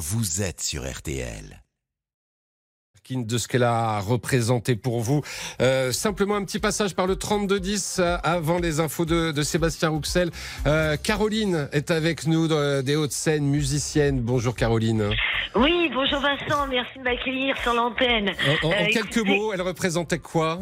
vous 0.00 0.40
êtes 0.40 0.62
sur 0.62 0.90
RTL 0.90 1.62
de 3.16 3.38
ce 3.38 3.48
qu'elle 3.48 3.64
a 3.64 3.98
représenté 4.00 4.76
pour 4.76 5.00
vous. 5.00 5.22
Euh, 5.60 5.92
simplement 5.92 6.36
un 6.36 6.44
petit 6.44 6.58
passage 6.60 6.94
par 6.94 7.06
le 7.06 7.16
32-10 7.16 8.00
euh, 8.00 8.16
avant 8.22 8.58
les 8.58 8.80
infos 8.80 9.04
de, 9.04 9.32
de 9.32 9.42
Sébastien 9.42 9.88
Rouxel. 9.88 10.30
Euh, 10.66 10.96
Caroline 10.96 11.68
est 11.72 11.90
avec 11.90 12.26
nous 12.26 12.46
des 12.82 12.96
Hauts-de-Seine, 12.96 13.44
musicienne. 13.44 14.20
Bonjour 14.20 14.54
Caroline. 14.54 15.10
Oui, 15.56 15.90
bonjour 15.92 16.20
Vincent, 16.20 16.68
merci 16.68 16.98
de 16.98 17.02
m'accueillir 17.02 17.56
sur 17.58 17.74
l'antenne. 17.74 18.30
En, 18.62 18.68
en 18.68 18.86
quelques 18.86 19.26
mots, 19.26 19.52
elle 19.52 19.62
représentait 19.62 20.20
quoi? 20.20 20.60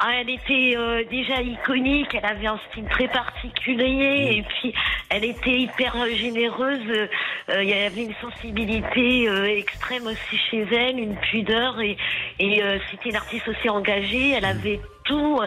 Ah, 0.00 0.12
elle 0.20 0.30
était 0.30 0.76
euh, 0.76 1.02
déjà 1.10 1.42
iconique, 1.42 2.14
elle 2.14 2.24
avait 2.24 2.46
un 2.46 2.60
style 2.70 2.84
très 2.84 3.08
particulier 3.08 4.36
et 4.36 4.42
puis 4.42 4.72
elle 5.10 5.24
était 5.24 5.58
hyper 5.58 5.96
généreuse. 6.14 7.08
Euh, 7.48 7.62
il 7.62 7.68
y 7.68 7.72
avait 7.72 8.04
une 8.04 8.14
sensibilité 8.20 9.28
euh, 9.28 9.56
extrême 9.56 10.06
aussi 10.06 10.38
chez 10.50 10.64
elle, 10.72 11.00
une 11.00 11.16
pudeur 11.16 11.80
et, 11.80 11.96
et 12.38 12.62
c'était 12.90 13.10
une 13.10 13.16
artiste 13.16 13.48
aussi 13.48 13.68
engagée. 13.68 14.30
Elle 14.30 14.44
avait 14.44 14.80
tout 15.08 15.40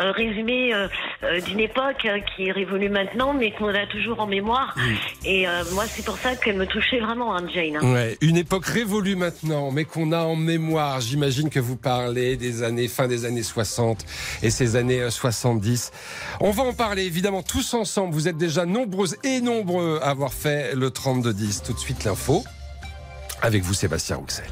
euh, 0.00 0.12
résumé 0.12 0.72
euh, 0.72 0.86
euh, 1.24 1.40
d'une 1.40 1.58
époque 1.58 2.06
qui 2.36 2.46
est 2.46 2.52
révolue 2.52 2.88
maintenant, 2.88 3.34
mais 3.34 3.50
qu'on 3.50 3.68
a 3.68 3.86
toujours 3.86 4.20
en 4.20 4.26
mémoire. 4.26 4.76
Et 5.24 5.46
moi, 5.72 5.84
c'est 5.86 6.04
pour 6.04 6.16
ça 6.18 6.36
qu'elle 6.36 6.56
me 6.56 6.66
touchait 6.66 7.00
vraiment, 7.00 7.36
hein, 7.36 7.44
Jane. 7.52 7.76
Hein. 7.76 7.92
Ouais, 7.92 8.16
une 8.20 8.36
époque 8.36 8.66
révolue 8.66 9.16
maintenant, 9.16 9.70
mais 9.70 9.84
qu'on 9.84 10.12
a 10.12 10.20
en 10.20 10.36
mémoire. 10.36 11.00
J'imagine 11.00 11.50
que 11.50 11.60
vous 11.60 11.76
parlez 11.76 12.36
des 12.36 12.62
années, 12.62 12.88
fin 12.88 13.08
des 13.08 13.24
années 13.24 13.42
60 13.42 14.04
et 14.42 14.50
ces 14.50 14.76
années 14.76 15.10
70. 15.10 15.90
On 16.40 16.50
va 16.50 16.62
en 16.62 16.72
parler 16.72 17.04
évidemment 17.04 17.42
tous 17.42 17.74
ensemble. 17.74 18.14
Vous 18.14 18.28
êtes 18.28 18.38
déjà 18.38 18.64
nombreuses 18.66 19.16
et 19.24 19.40
nombreux 19.40 19.98
à 20.02 20.10
avoir 20.10 20.32
fait 20.32 20.74
le 20.74 20.90
32-10. 20.90 21.64
Tout 21.64 21.72
de 21.72 21.78
suite 21.78 22.04
l'info. 22.04 22.44
Avec 23.42 23.62
vous, 23.62 23.74
Sébastien 23.74 24.16
Rouxel. 24.16 24.46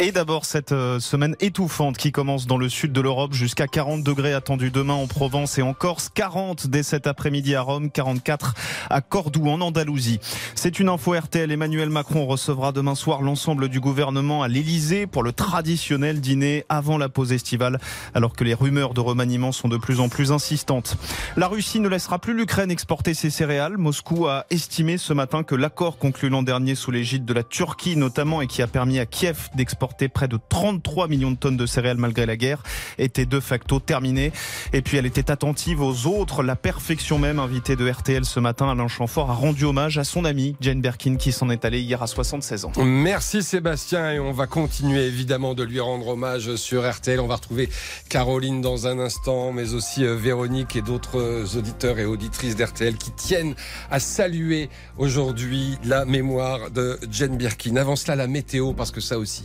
Et 0.00 0.12
d'abord 0.12 0.44
cette 0.44 0.70
euh, 0.70 1.00
semaine 1.00 1.34
étouffante 1.40 1.96
qui 1.96 2.12
commence 2.12 2.46
dans 2.46 2.56
le 2.56 2.68
sud 2.68 2.92
de 2.92 3.00
l'Europe 3.00 3.32
jusqu'à 3.32 3.66
40 3.66 4.04
degrés 4.04 4.32
attendus 4.32 4.70
demain 4.70 4.94
en 4.94 5.08
Provence 5.08 5.58
et 5.58 5.62
en 5.62 5.74
Corse, 5.74 6.08
40 6.14 6.68
dès 6.68 6.84
cet 6.84 7.08
après-midi 7.08 7.56
à 7.56 7.62
Rome, 7.62 7.90
44 7.90 8.54
à 8.90 9.00
Cordoue 9.00 9.48
en 9.48 9.60
Andalousie. 9.60 10.20
C'est 10.54 10.78
une 10.78 10.88
info 10.88 11.18
RTL. 11.18 11.50
Emmanuel 11.50 11.90
Macron 11.90 12.26
recevra 12.26 12.70
demain 12.70 12.94
soir 12.94 13.22
l'ensemble 13.22 13.68
du 13.68 13.80
gouvernement 13.80 14.44
à 14.44 14.46
l'Elysée 14.46 15.08
pour 15.08 15.24
le 15.24 15.32
traditionnel 15.32 16.20
dîner 16.20 16.64
avant 16.68 16.96
la 16.96 17.08
pause 17.08 17.32
estivale 17.32 17.80
alors 18.14 18.34
que 18.34 18.44
les 18.44 18.54
rumeurs 18.54 18.94
de 18.94 19.00
remaniement 19.00 19.50
sont 19.50 19.66
de 19.66 19.78
plus 19.78 19.98
en 19.98 20.08
plus 20.08 20.30
insistantes. 20.30 20.96
La 21.36 21.48
Russie 21.48 21.80
ne 21.80 21.88
laissera 21.88 22.20
plus 22.20 22.34
l'Ukraine 22.34 22.70
exporter 22.70 23.14
ses 23.14 23.30
céréales. 23.30 23.76
Moscou 23.78 24.28
a 24.28 24.46
estimé 24.50 24.96
ce 24.96 25.12
matin 25.12 25.42
que 25.42 25.56
l'accord 25.56 25.98
conclu 25.98 26.28
l'an 26.28 26.44
dernier 26.44 26.76
sous 26.76 26.92
l'égide 26.92 27.24
de 27.24 27.34
la 27.34 27.42
Turquie 27.42 27.96
notamment 27.96 28.40
et 28.42 28.46
qui 28.46 28.62
a 28.62 28.68
permis 28.68 29.00
à 29.00 29.06
Kiev 29.06 29.48
d'exporter 29.56 29.87
près 30.08 30.28
de 30.28 30.38
33 30.48 31.08
millions 31.08 31.30
de 31.30 31.36
tonnes 31.36 31.56
de 31.56 31.66
céréales 31.66 31.96
malgré 31.96 32.26
la 32.26 32.36
guerre 32.36 32.62
était 32.98 33.26
de 33.26 33.40
facto 33.40 33.80
terminée. 33.80 34.32
Et 34.72 34.82
puis 34.82 34.96
elle 34.96 35.06
était 35.06 35.30
attentive 35.30 35.80
aux 35.80 36.06
autres. 36.06 36.42
La 36.42 36.56
perfection 36.56 37.18
même, 37.18 37.38
invitée 37.38 37.76
de 37.76 37.88
RTL 37.88 38.24
ce 38.24 38.40
matin, 38.40 38.70
Alain 38.70 38.88
Chamfort 38.88 39.30
a 39.30 39.34
rendu 39.34 39.64
hommage 39.64 39.98
à 39.98 40.04
son 40.04 40.24
amie 40.24 40.56
Jane 40.60 40.80
Birkin 40.80 41.16
qui 41.16 41.32
s'en 41.32 41.50
est 41.50 41.64
allée 41.64 41.80
hier 41.80 42.02
à 42.02 42.06
76 42.06 42.64
ans. 42.64 42.72
Merci 42.78 43.42
Sébastien 43.42 44.12
et 44.12 44.20
on 44.20 44.32
va 44.32 44.46
continuer 44.46 45.06
évidemment 45.06 45.54
de 45.54 45.62
lui 45.62 45.80
rendre 45.80 46.08
hommage 46.08 46.56
sur 46.56 46.88
RTL. 46.88 47.20
On 47.20 47.26
va 47.26 47.36
retrouver 47.36 47.68
Caroline 48.08 48.60
dans 48.60 48.86
un 48.86 48.98
instant, 48.98 49.52
mais 49.52 49.74
aussi 49.74 50.04
euh, 50.04 50.16
Véronique 50.16 50.76
et 50.76 50.82
d'autres 50.82 51.56
auditeurs 51.56 51.98
et 51.98 52.04
auditrices 52.04 52.56
d'RTL 52.56 52.96
qui 52.96 53.10
tiennent 53.12 53.54
à 53.90 54.00
saluer 54.00 54.68
aujourd'hui 54.96 55.78
la 55.84 56.04
mémoire 56.04 56.70
de 56.70 56.98
Jane 57.10 57.36
Birkin. 57.36 57.76
Avant 57.76 57.96
cela, 57.96 58.16
la 58.16 58.26
météo, 58.26 58.72
parce 58.72 58.90
que 58.90 59.00
ça 59.00 59.18
aussi, 59.18 59.44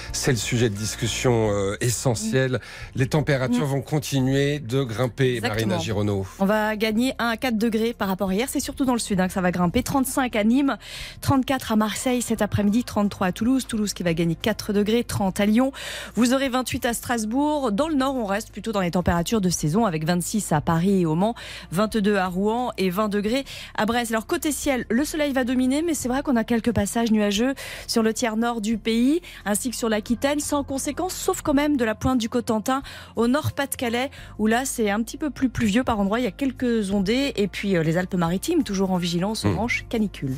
c'est 0.13 0.31
le 0.31 0.37
sujet 0.37 0.69
de 0.69 0.75
discussion 0.75 1.51
euh, 1.51 1.77
essentiel. 1.81 2.59
Les 2.95 3.07
températures 3.07 3.65
mm. 3.65 3.71
vont 3.71 3.81
continuer 3.81 4.59
de 4.59 4.83
grimper, 4.83 5.39
Marina 5.41 5.77
Gironneau. 5.77 6.25
On 6.39 6.45
va 6.45 6.75
gagner 6.75 7.13
1 7.19 7.27
à 7.29 7.37
4 7.37 7.57
degrés 7.57 7.93
par 7.93 8.07
rapport 8.07 8.29
à 8.29 8.33
hier. 8.33 8.47
C'est 8.49 8.59
surtout 8.59 8.85
dans 8.85 8.93
le 8.93 8.99
sud 8.99 9.19
hein, 9.19 9.27
que 9.27 9.33
ça 9.33 9.41
va 9.41 9.51
grimper. 9.51 9.83
35 9.83 10.35
à 10.35 10.43
Nîmes, 10.43 10.77
34 11.21 11.71
à 11.71 11.75
Marseille 11.75 12.21
cet 12.21 12.41
après-midi, 12.41 12.83
33 12.83 13.27
à 13.27 13.31
Toulouse. 13.31 13.65
Toulouse 13.67 13.93
qui 13.93 14.03
va 14.03 14.13
gagner 14.13 14.35
4 14.35 14.73
degrés, 14.73 15.03
30 15.03 15.39
à 15.39 15.45
Lyon. 15.45 15.71
Vous 16.15 16.33
aurez 16.33 16.49
28 16.49 16.85
à 16.85 16.93
Strasbourg. 16.93 17.71
Dans 17.71 17.87
le 17.87 17.95
nord, 17.95 18.15
on 18.15 18.25
reste 18.25 18.51
plutôt 18.51 18.71
dans 18.71 18.81
les 18.81 18.91
températures 18.91 19.41
de 19.41 19.49
saison 19.49 19.85
avec 19.85 20.05
26 20.05 20.51
à 20.51 20.61
Paris 20.61 21.01
et 21.01 21.05
au 21.05 21.15
Mans, 21.15 21.35
22 21.71 22.17
à 22.17 22.27
Rouen 22.27 22.71
et 22.77 22.89
20 22.89 23.09
degrés 23.09 23.45
à 23.75 23.85
Brest. 23.85 24.11
Alors 24.11 24.27
côté 24.27 24.51
ciel, 24.51 24.85
le 24.89 25.05
soleil 25.05 25.31
va 25.33 25.43
dominer, 25.43 25.81
mais 25.81 25.93
c'est 25.93 26.07
vrai 26.07 26.21
qu'on 26.21 26.35
a 26.35 26.43
quelques 26.43 26.73
passages 26.73 27.11
nuageux 27.11 27.53
sur 27.87 28.03
le 28.03 28.13
tiers 28.13 28.37
nord 28.37 28.61
du 28.61 28.77
pays, 28.77 29.21
ainsi 29.45 29.71
sur 29.73 29.89
l'Aquitaine, 30.01 30.39
sans 30.39 30.63
conséquence, 30.63 31.13
sauf 31.13 31.43
quand 31.43 31.53
même 31.53 31.77
de 31.77 31.85
la 31.85 31.93
pointe 31.93 32.17
du 32.17 32.27
Cotentin 32.27 32.81
au 33.15 33.27
nord 33.27 33.51
Pas-de-Calais, 33.51 34.09
où 34.39 34.47
là 34.47 34.65
c'est 34.65 34.89
un 34.89 35.03
petit 35.03 35.15
peu 35.15 35.29
plus 35.29 35.47
pluvieux 35.47 35.83
par 35.83 35.99
endroit, 35.99 36.19
il 36.19 36.23
y 36.23 36.27
a 36.27 36.31
quelques 36.31 36.89
ondées, 36.89 37.33
et 37.35 37.47
puis 37.47 37.77
euh, 37.77 37.83
les 37.83 37.97
Alpes-Maritimes, 37.97 38.63
toujours 38.63 38.89
en 38.89 38.97
vigilance 38.97 39.43
hmm. 39.43 39.49
orange 39.49 39.85
canicule. 39.89 40.37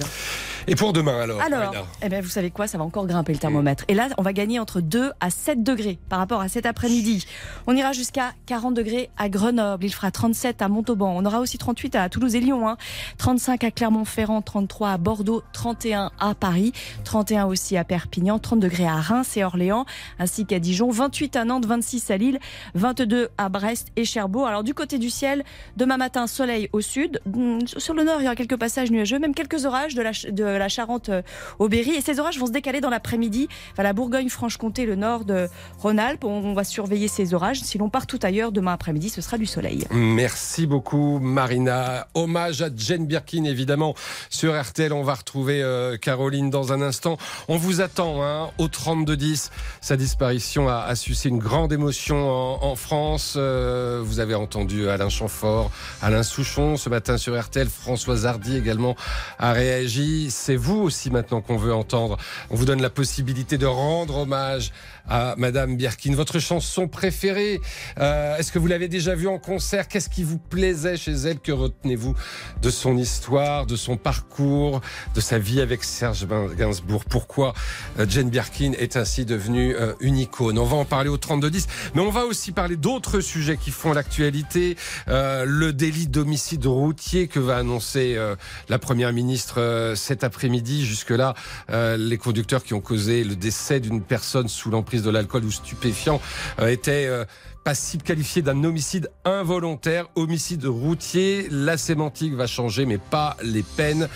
Et 0.67 0.75
pour 0.75 0.93
demain 0.93 1.19
alors 1.19 1.41
Alors, 1.41 1.87
eh 2.01 2.09
bien, 2.09 2.21
vous 2.21 2.29
savez 2.29 2.51
quoi, 2.51 2.67
ça 2.67 2.77
va 2.77 2.83
encore 2.83 3.05
grimper 3.05 3.33
le 3.33 3.39
thermomètre. 3.39 3.83
Et 3.87 3.93
là, 3.93 4.09
on 4.17 4.21
va 4.21 4.33
gagner 4.33 4.59
entre 4.59 4.81
2 4.81 5.11
à 5.19 5.29
7 5.29 5.63
degrés 5.63 5.99
par 6.09 6.19
rapport 6.19 6.41
à 6.41 6.47
cet 6.47 6.65
après-midi. 6.65 7.25
On 7.67 7.75
ira 7.75 7.93
jusqu'à 7.93 8.31
40 8.45 8.73
degrés 8.73 9.09
à 9.17 9.29
Grenoble, 9.29 9.85
il 9.85 9.93
fera 9.93 10.11
37 10.11 10.61
à 10.61 10.67
Montauban, 10.67 11.13
on 11.15 11.25
aura 11.25 11.39
aussi 11.39 11.57
38 11.57 11.95
à 11.95 12.09
Toulouse 12.09 12.35
et 12.35 12.39
Lyon, 12.39 12.67
hein. 12.67 12.77
35 13.17 13.63
à 13.63 13.71
Clermont-Ferrand, 13.71 14.41
33 14.41 14.89
à 14.91 14.97
Bordeaux, 14.97 15.41
31 15.53 16.11
à 16.19 16.35
Paris, 16.35 16.73
31 17.05 17.45
aussi 17.45 17.77
à 17.77 17.83
Perpignan, 17.83 18.39
30 18.39 18.59
degrés 18.59 18.87
à 18.87 18.95
Reims 18.95 19.35
et 19.37 19.43
Orléans, 19.43 19.52
ainsi 20.19 20.45
qu'à 20.45 20.59
Dijon, 20.59 20.89
28 20.89 21.35
à 21.35 21.45
Nantes, 21.45 21.65
26 21.65 22.11
à 22.11 22.17
Lille, 22.17 22.39
22 22.75 23.29
à 23.37 23.49
Brest 23.49 23.87
et 23.95 24.05
Cherbourg. 24.05 24.47
Alors 24.47 24.63
du 24.63 24.73
côté 24.73 24.97
du 24.97 25.09
ciel, 25.09 25.43
demain 25.77 25.97
matin, 25.97 26.27
soleil 26.27 26.69
au 26.73 26.81
sud. 26.81 27.21
Mm, 27.25 27.59
sur 27.65 27.93
le 27.93 28.03
nord, 28.03 28.17
il 28.19 28.23
y 28.23 28.27
aura 28.27 28.35
quelques 28.35 28.57
passages 28.57 28.91
nuageux, 28.91 29.19
même 29.19 29.33
quelques 29.33 29.65
orages 29.65 29.95
de 29.95 30.01
la, 30.01 30.11
de 30.29 30.43
la 30.43 30.69
Charente 30.69 31.09
euh, 31.09 31.21
au 31.59 31.69
Berry. 31.69 31.91
Et 31.91 32.01
ces 32.01 32.19
orages 32.19 32.39
vont 32.39 32.47
se 32.47 32.51
décaler 32.51 32.81
dans 32.81 32.89
l'après-midi 32.89 33.47
vers 33.75 33.83
la 33.83 33.93
Bourgogne-Franche-Comté, 33.93 34.85
le 34.85 34.95
nord 34.95 35.25
de 35.25 35.47
Rhône-Alpes. 35.79 36.23
On 36.23 36.53
va 36.53 36.63
surveiller 36.63 37.07
ces 37.07 37.33
orages. 37.33 37.61
Si 37.61 37.77
l'on 37.77 37.89
part 37.89 38.07
tout 38.07 38.19
ailleurs, 38.21 38.51
demain 38.51 38.73
après-midi, 38.73 39.09
ce 39.09 39.21
sera 39.21 39.37
du 39.37 39.45
soleil. 39.45 39.85
Merci 39.91 40.65
beaucoup, 40.65 41.19
Marina. 41.19 42.07
Hommage 42.13 42.61
à 42.61 42.69
Jane 42.75 43.05
Birkin, 43.05 43.43
évidemment. 43.45 43.95
Sur 44.29 44.59
RTL, 44.59 44.93
on 44.93 45.03
va 45.03 45.13
retrouver 45.13 45.61
euh, 45.61 45.97
Caroline 45.97 46.49
dans 46.49 46.73
un 46.73 46.81
instant. 46.81 47.17
On 47.47 47.57
vous 47.57 47.81
attend 47.81 48.23
hein, 48.23 48.49
au 48.57 48.67
3210. 48.67 49.42
Sa 49.81 49.97
disparition 49.97 50.69
a, 50.69 50.93
suscité 50.95 51.29
une 51.29 51.39
grande 51.39 51.73
émotion 51.73 52.29
en, 52.29 52.75
France. 52.75 53.35
Euh, 53.37 54.01
vous 54.03 54.19
avez 54.19 54.35
entendu 54.35 54.89
Alain 54.89 55.09
Chamfort, 55.09 55.71
Alain 56.01 56.23
Souchon 56.23 56.77
ce 56.77 56.89
matin 56.89 57.17
sur 57.17 57.39
RTL. 57.39 57.67
Françoise 57.67 58.25
Hardy 58.25 58.57
également 58.57 58.95
a 59.39 59.51
réagi. 59.53 60.29
C'est 60.31 60.55
vous 60.55 60.79
aussi 60.79 61.11
maintenant 61.11 61.41
qu'on 61.41 61.57
veut 61.57 61.73
entendre. 61.73 62.17
On 62.49 62.55
vous 62.55 62.65
donne 62.65 62.81
la 62.81 62.89
possibilité 62.89 63.57
de 63.57 63.65
rendre 63.65 64.17
hommage 64.17 64.71
à 65.07 65.35
Madame 65.37 65.75
Birkin. 65.75 66.13
Votre 66.15 66.39
chanson 66.39 66.87
préférée, 66.87 67.61
euh, 67.99 68.37
est-ce 68.37 68.51
que 68.51 68.59
vous 68.59 68.67
l'avez 68.67 68.87
déjà 68.87 69.15
vue 69.15 69.27
en 69.27 69.37
concert? 69.37 69.87
Qu'est-ce 69.87 70.09
qui 70.09 70.23
vous 70.23 70.37
plaisait 70.37 70.97
chez 70.97 71.11
elle? 71.11 71.39
Que 71.39 71.51
retenez-vous 71.51 72.15
de 72.61 72.69
son 72.69 72.97
histoire, 72.97 73.65
de 73.65 73.75
son 73.75 73.97
parcours, 73.97 74.81
de 75.15 75.21
sa 75.21 75.39
vie 75.39 75.61
avec 75.61 75.83
Serge 75.83 76.27
Gainsbourg? 76.57 77.03
Pourquoi 77.05 77.53
euh, 77.99 78.05
Jane 78.07 78.29
Birkin 78.29 78.71
est 78.77 78.95
ainsi 78.95 79.25
devenue 79.25 79.75
euh, 79.75 79.93
une 79.99 80.17
icône? 80.17 80.57
On 80.57 80.65
va 80.65 80.77
en 80.77 80.85
parler 80.85 81.09
au 81.09 81.17
32-10, 81.17 81.67
mais 81.95 82.01
on 82.01 82.09
va 82.09 82.25
aussi 82.25 82.51
parler 82.51 82.77
d'autres 82.77 83.19
sujets 83.19 83.57
qui 83.57 83.71
font 83.71 83.93
l'actualité. 83.93 84.77
le 85.07 85.71
délit 85.71 86.07
d'homicide 86.07 86.65
routier 86.65 87.27
que 87.27 87.39
va 87.39 87.57
annoncer 87.57 88.17
la 88.69 88.79
Première 88.79 89.13
ministre 89.13 89.93
cet 89.95 90.23
après-midi. 90.23 90.85
Jusque-là, 90.85 91.33
les 91.69 92.17
conducteurs 92.17 92.63
qui 92.63 92.73
ont 92.73 92.81
causé 92.81 93.23
le 93.23 93.35
décès 93.35 93.79
d'une 93.79 94.01
personne 94.01 94.47
sous 94.47 94.69
l'emprise 94.69 94.92
de 95.01 95.09
l'alcool 95.09 95.45
ou 95.45 95.51
stupéfiant 95.51 96.21
euh, 96.59 96.67
était 96.67 97.07
euh, 97.07 97.25
passible 97.63 98.03
qualifié 98.03 98.41
d'un 98.41 98.63
homicide 98.63 99.09
involontaire, 99.23 100.07
homicide 100.15 100.65
routier. 100.65 101.47
La 101.49 101.77
sémantique 101.77 102.33
va 102.33 102.45
changer, 102.45 102.85
mais 102.85 102.97
pas 102.97 103.37
les 103.41 103.63
peines. 103.63 104.09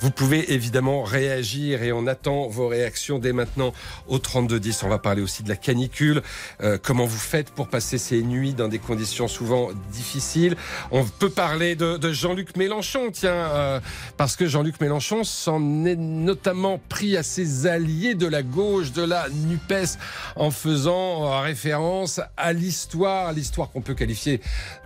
Vous 0.00 0.10
pouvez 0.10 0.52
évidemment 0.52 1.02
réagir 1.02 1.82
et 1.82 1.92
on 1.92 2.06
attend 2.06 2.48
vos 2.48 2.68
réactions 2.68 3.18
dès 3.18 3.32
maintenant 3.32 3.72
au 4.06 4.18
3210. 4.18 4.84
On 4.84 4.88
va 4.88 4.98
parler 4.98 5.22
aussi 5.22 5.42
de 5.42 5.48
la 5.48 5.56
canicule. 5.56 6.22
Euh, 6.62 6.78
comment 6.80 7.04
vous 7.04 7.18
faites 7.18 7.50
pour 7.50 7.68
passer 7.68 7.98
ces 7.98 8.22
nuits 8.22 8.54
dans 8.54 8.68
des 8.68 8.78
conditions 8.78 9.26
souvent 9.26 9.70
difficiles? 9.90 10.56
On 10.90 11.04
peut 11.04 11.30
parler 11.30 11.74
de, 11.74 11.96
de 11.96 12.12
Jean-Luc 12.12 12.56
Mélenchon, 12.56 13.10
tiens, 13.12 13.32
euh, 13.32 13.80
parce 14.16 14.36
que 14.36 14.46
Jean-Luc 14.46 14.80
Mélenchon 14.80 15.24
s'en 15.24 15.84
est 15.84 15.96
notamment 15.96 16.80
pris 16.88 17.16
à 17.16 17.22
ses 17.22 17.66
alliés 17.66 18.14
de 18.14 18.26
la 18.26 18.42
gauche, 18.42 18.92
de 18.92 19.02
la 19.02 19.28
NUPES, 19.28 19.98
en 20.36 20.50
faisant 20.50 21.40
référence 21.40 22.20
à 22.36 22.52
l'histoire 22.52 22.91
l'histoire, 23.34 23.70
qu'on 23.70 23.80
peut 23.80 23.94
qualifier 23.94 24.40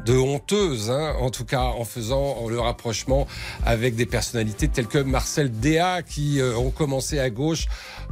de 0.05 0.17
honteuse, 0.17 0.91
hein, 0.91 1.15
en 1.21 1.31
tout 1.31 1.45
cas 1.45 1.63
en 1.63 1.85
faisant 1.85 2.49
le 2.49 2.61
rapprochement 2.61 3.27
avec 3.65 3.97
des 3.97 4.07
personnalités 4.07 4.69
telles 4.69 4.87
que 4.87 4.99
Marcel 4.99 5.51
Déa 5.51 6.03
qui 6.03 6.41
euh, 6.41 6.57
ont 6.57 6.71
commencé 6.71 7.19
à 7.19 7.31
gauche 7.31 7.67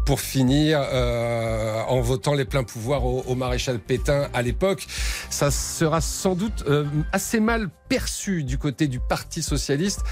pour 0.06 0.20
finir 0.20 0.80
euh, 0.82 1.82
en 1.88 2.00
votant 2.00 2.34
les 2.34 2.44
pleins 2.44 2.64
pouvoirs 2.64 3.04
au, 3.04 3.34
maréchal 3.34 3.78
Pétain 3.78 4.28
à 4.34 4.42
l'époque. 4.42 4.86
Ça 5.30 5.50
sera 5.50 6.00
sans 6.00 6.34
doute 6.34 6.64
euh, 6.68 6.84
assez 7.12 7.40
mal 7.40 7.70
perçu 7.88 8.44
du 8.44 8.58
côté 8.58 8.88
du 8.88 9.00
Parti 9.00 9.42
socialiste. 9.42 10.02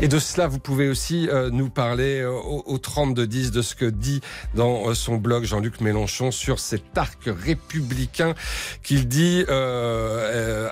Et 0.00 0.08
de 0.08 0.18
cela, 0.18 0.46
vous 0.46 0.58
pouvez 0.58 0.88
aussi 0.88 1.28
euh, 1.28 1.50
nous 1.50 1.70
parler 1.70 2.24
au, 2.24 2.62
au 2.66 2.78
32-10 2.78 3.50
de 3.50 3.62
ce 3.62 3.74
que 3.74 3.84
dit 3.84 4.20
dans 4.54 4.94
son 4.94 5.16
blog 5.16 5.44
Jean-Luc 5.44 5.80
Mélenchon 5.80 6.30
sur 6.30 6.58
cet 6.60 6.96
arc 6.96 7.18
républicain 7.26 8.34
qu'il 8.82 9.08
dit 9.08 9.44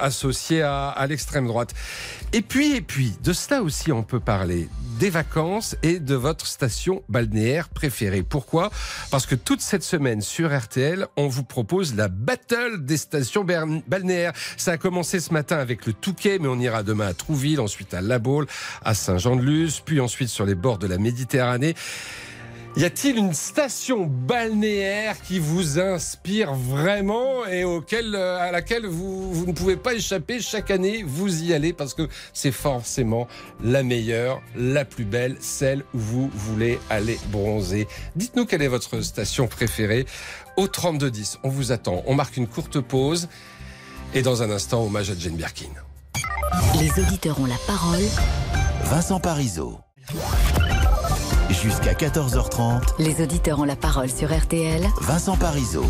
associé 0.01 0.63
à 0.63 1.07
l'extrême 1.09 1.47
droite. 1.47 1.75
Et 2.33 2.43
puis, 2.43 2.75
et 2.75 2.81
puis, 2.81 3.15
de 3.23 3.33
cela 3.33 3.63
aussi, 3.63 3.93
on 3.93 4.03
peut 4.03 4.21
parler 4.21 4.69
des 4.99 5.11
vacances 5.11 5.77
et 5.83 6.01
de 6.01 6.15
votre 6.15 6.47
station 6.47 7.03
balnéaire 7.09 7.69
préférée. 7.69 8.23
Pourquoi? 8.23 8.71
Parce 9.11 9.27
que 9.27 9.35
toute 9.35 9.61
cette 9.61 9.83
semaine 9.83 10.21
sur 10.21 10.57
RTL, 10.57 11.07
on 11.17 11.29
vous 11.29 11.45
propose 11.45 11.95
la 11.95 12.09
battle 12.09 12.85
des 12.85 12.97
stations 12.97 13.45
balnéaires. 13.45 14.33
Ça 14.57 14.73
a 14.73 14.77
commencé 14.77 15.21
ce 15.21 15.33
matin 15.33 15.59
avec 15.59 15.87
le 15.87 15.93
Touquet, 15.93 16.39
mais 16.41 16.49
on 16.49 16.59
ira 16.59 16.83
demain 16.83 17.07
à 17.07 17.15
Trouville, 17.15 17.61
ensuite 17.61 17.95
à 17.95 18.01
La 18.01 18.19
Baule, 18.19 18.47
à 18.85 18.95
Saint-Jean-de-Luz, 18.95 19.83
puis 19.85 20.01
ensuite 20.01 20.29
sur 20.29 20.45
les 20.45 20.55
bords 20.55 20.79
de 20.79 20.87
la 20.87 20.99
Méditerranée. 20.99 21.75
Y 22.79 22.85
a-t-il 22.85 23.17
une 23.17 23.35
station 23.35 24.07
balnéaire 24.07 25.21
qui 25.21 25.41
vous 25.41 25.81
inspire 25.81 26.55
vraiment 26.55 27.45
et 27.45 27.65
auquel, 27.65 28.15
euh, 28.15 28.39
à 28.39 28.53
laquelle 28.53 28.87
vous, 28.87 29.35
vous, 29.35 29.47
ne 29.47 29.53
pouvez 29.53 29.77
pas 29.77 29.95
échapper 29.95 30.41
chaque 30.41 30.71
année 30.71 31.03
Vous 31.05 31.43
y 31.43 31.53
allez 31.53 31.73
parce 31.73 31.93
que 31.93 32.09
c'est 32.33 32.53
forcément 32.53 33.27
la 33.61 33.83
meilleure, 33.83 34.41
la 34.55 34.85
plus 34.85 35.05
belle, 35.05 35.37
celle 35.41 35.81
où 35.93 35.99
vous 35.99 36.31
voulez 36.33 36.79
aller 36.89 37.19
bronzer. 37.33 37.89
Dites-nous 38.15 38.47
quelle 38.47 38.63
est 38.63 38.69
votre 38.69 39.01
station 39.01 39.49
préférée. 39.49 40.07
Au 40.57 40.69
3210, 40.69 41.41
on 41.43 41.49
vous 41.49 41.73
attend. 41.73 42.05
On 42.07 42.15
marque 42.15 42.37
une 42.37 42.47
courte 42.47 42.79
pause 42.79 43.29
et 44.15 44.23
dans 44.23 44.45
un 44.45 44.53
instant, 44.53 44.85
hommage 44.85 45.11
à 45.11 45.15
Jane 45.19 45.35
Birkin. 45.35 45.67
Les 46.79 47.03
auditeurs 47.03 47.41
ont 47.41 47.47
la 47.47 47.59
parole. 47.67 48.05
Vincent 48.85 49.19
Parisot. 49.19 49.81
Jusqu'à 51.63 51.93
14h30. 51.93 53.01
Les 53.01 53.21
auditeurs 53.21 53.59
ont 53.59 53.65
la 53.65 53.75
parole 53.75 54.09
sur 54.09 54.33
RTL. 54.33 54.87
Vincent 55.01 55.37
Parisot. 55.37 55.85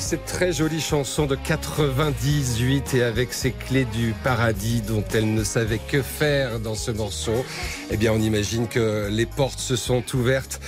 Cette 0.00 0.24
très 0.24 0.52
jolie 0.52 0.80
chanson 0.80 1.26
de 1.26 1.34
98 1.36 2.94
et 2.94 3.02
avec 3.02 3.32
ces 3.32 3.52
clés 3.52 3.84
du 3.84 4.14
paradis 4.24 4.80
dont 4.80 5.04
elle 5.14 5.34
ne 5.34 5.44
savait 5.44 5.78
que 5.78 6.02
faire 6.02 6.60
dans 6.60 6.74
ce 6.74 6.90
morceau, 6.90 7.44
eh 7.90 7.96
bien 7.96 8.12
on 8.12 8.20
imagine 8.20 8.68
que 8.68 9.08
les 9.10 9.26
portes 9.26 9.58
se 9.58 9.76
sont 9.76 10.02
ouvertes 10.14 10.60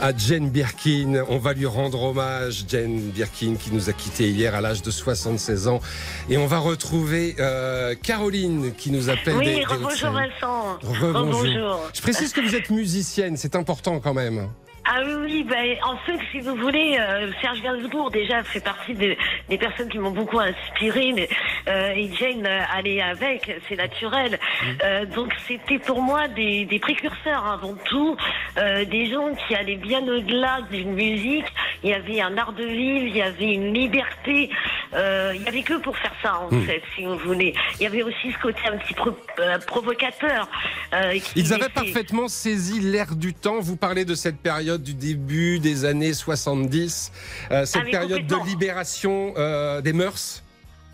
à 0.00 0.16
Jane 0.16 0.50
Birkin. 0.50 1.24
On 1.28 1.38
va 1.38 1.52
lui 1.52 1.66
rendre 1.66 2.02
hommage, 2.02 2.64
Jane 2.68 2.98
Birkin 3.10 3.54
qui 3.54 3.72
nous 3.72 3.90
a 3.90 3.92
quittés 3.92 4.30
hier 4.30 4.54
à 4.54 4.60
l'âge 4.60 4.82
de 4.82 4.90
76 4.90 5.68
ans. 5.68 5.80
Et 6.28 6.36
on 6.36 6.46
va 6.46 6.58
retrouver 6.58 7.36
euh, 7.38 7.94
Caroline 7.94 8.72
qui 8.74 8.90
nous 8.90 9.10
appelle 9.10 9.38
des, 9.38 9.64
Oui, 9.70 9.78
des. 9.78 10.08
Vincent. 10.08 10.78
Rebonjour. 10.82 11.80
Je 11.94 12.00
précise 12.00 12.32
que 12.32 12.40
vous 12.40 12.54
êtes 12.54 12.70
musicienne, 12.70 13.36
c'est 13.36 13.56
important 13.56 14.00
quand 14.00 14.14
même. 14.14 14.48
Ah 14.84 15.00
oui, 15.06 15.14
oui, 15.20 15.44
ben, 15.48 15.76
en 15.84 15.96
fait, 15.98 16.18
si 16.32 16.40
vous 16.40 16.56
voulez, 16.56 16.96
euh, 16.98 17.30
Serge 17.40 17.62
Gainsbourg 17.62 18.10
déjà 18.10 18.42
fait 18.42 18.58
partie 18.60 18.94
de- 18.94 19.16
des 19.48 19.56
personnes 19.56 19.88
qui 19.88 19.98
m'ont 20.00 20.10
beaucoup 20.10 20.40
inspiré, 20.40 21.12
mais 21.14 21.28
euh, 21.68 21.92
et 21.94 22.10
Jane 22.18 22.44
euh, 22.44 22.60
allait 22.74 23.00
avec, 23.00 23.48
c'est 23.68 23.76
naturel. 23.76 24.40
Euh, 24.82 25.06
donc 25.06 25.32
c'était 25.46 25.78
pour 25.78 26.02
moi 26.02 26.26
des, 26.26 26.64
des 26.64 26.80
précurseurs 26.80 27.46
avant 27.46 27.74
tout, 27.84 28.16
euh, 28.58 28.84
des 28.84 29.06
gens 29.08 29.32
qui 29.46 29.54
allaient 29.54 29.76
bien 29.76 30.02
au-delà 30.02 30.62
d'une 30.70 30.94
musique. 30.94 31.46
Il 31.84 31.90
y 31.90 31.94
avait 31.94 32.20
un 32.20 32.36
art 32.36 32.52
de 32.52 32.64
vivre, 32.64 33.06
il 33.06 33.16
y 33.16 33.22
avait 33.22 33.54
une 33.54 33.72
liberté. 33.72 34.50
Euh, 34.94 35.32
il 35.34 35.42
y 35.42 35.48
avait 35.48 35.62
que 35.62 35.74
pour 35.74 35.96
faire 35.96 36.12
ça 36.22 36.40
en 36.40 36.50
fait, 36.66 36.82
si 36.96 37.04
vous 37.04 37.16
voulez. 37.18 37.54
Il 37.78 37.84
y 37.84 37.86
avait 37.86 38.02
aussi 38.02 38.32
ce 38.32 38.38
côté 38.38 38.60
un 38.66 38.76
petit 38.78 38.94
euh, 39.38 39.58
provocateur. 39.60 40.48
euh, 40.92 41.12
qui 41.20 41.32
Ils 41.40 41.52
avaient 41.54 41.68
parfaitement 41.68 42.26
saisi 42.28 42.80
l'air 42.80 43.14
du 43.14 43.32
temps. 43.32 43.60
Vous 43.60 43.76
parlez 43.76 44.04
de 44.04 44.14
cette 44.14 44.38
période 44.42 44.71
du 44.78 44.94
début 44.94 45.58
des 45.58 45.84
années 45.84 46.14
70, 46.14 47.12
euh, 47.50 47.64
cette 47.64 47.82
Ah, 47.86 47.90
période 47.90 48.26
de 48.26 48.46
libération 48.46 49.34
euh, 49.36 49.80
des 49.80 49.92
mœurs. 49.92 50.42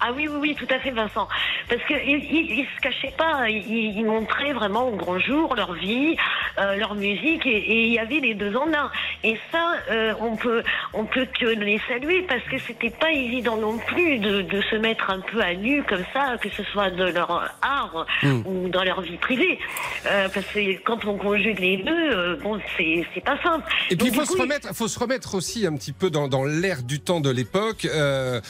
Ah 0.00 0.10
oui, 0.14 0.28
oui, 0.28 0.38
oui, 0.40 0.54
tout 0.54 0.72
à 0.72 0.78
fait, 0.78 0.90
Vincent. 0.90 1.28
Parce 1.68 1.82
que 1.82 1.94
ils, 1.94 2.58
ils, 2.60 2.66
se 2.76 2.80
cachaient 2.80 3.14
pas, 3.16 3.48
ils, 3.48 3.96
ils 3.96 4.04
montraient 4.04 4.52
vraiment 4.52 4.88
au 4.88 4.96
grand 4.96 5.18
jour 5.18 5.54
leur 5.54 5.74
vie, 5.74 6.16
euh, 6.58 6.76
leur 6.76 6.94
musique, 6.94 7.46
et, 7.46 7.86
il 7.86 7.92
y 7.92 7.98
avait 7.98 8.20
les 8.20 8.34
deux 8.34 8.54
en 8.56 8.72
un. 8.72 8.90
Et 9.24 9.38
ça, 9.50 9.74
euh, 9.90 10.14
on 10.20 10.36
peut, 10.36 10.62
on 10.92 11.04
peut 11.04 11.26
que 11.38 11.46
les 11.46 11.80
saluer 11.88 12.22
parce 12.22 12.42
que 12.44 12.58
c'était 12.58 12.90
pas 12.90 13.10
évident 13.10 13.56
non 13.56 13.78
plus 13.78 14.18
de, 14.18 14.42
de 14.42 14.60
se 14.62 14.76
mettre 14.76 15.10
un 15.10 15.20
peu 15.20 15.40
à 15.40 15.54
nu 15.54 15.82
comme 15.82 16.04
ça, 16.12 16.36
que 16.38 16.48
ce 16.50 16.62
soit 16.64 16.90
de 16.90 17.04
leur 17.04 17.30
art 17.62 18.06
Mm. 18.22 18.42
ou 18.46 18.68
dans 18.68 18.84
leur 18.84 19.00
vie 19.00 19.16
privée. 19.16 19.58
Euh, 20.06 20.28
parce 20.32 20.46
que 20.46 20.82
quand 20.82 21.04
on 21.04 21.16
conjugue 21.16 21.58
les 21.58 21.78
deux, 21.78 22.12
euh, 22.12 22.37
bon, 22.42 22.58
c'est, 22.76 23.06
c'est 23.14 23.25
pas 23.25 23.40
simple. 23.42 23.64
Et 23.90 23.96
puis 23.96 24.08
il 24.08 24.14
faut 24.14 24.25
se 24.25 24.37
remettre, 24.37 24.75
faut 24.75 24.88
se 24.88 24.99
remettre 24.99 25.34
aussi 25.34 25.66
un 25.66 25.75
petit 25.76 25.92
peu 25.92 26.11
dans, 26.11 26.28
dans 26.28 26.44
l'air 26.44 26.82
du 26.82 27.00
temps 27.00 27.20
de 27.20 27.30
l'époque. 27.30 27.84
Euh, 27.84 28.40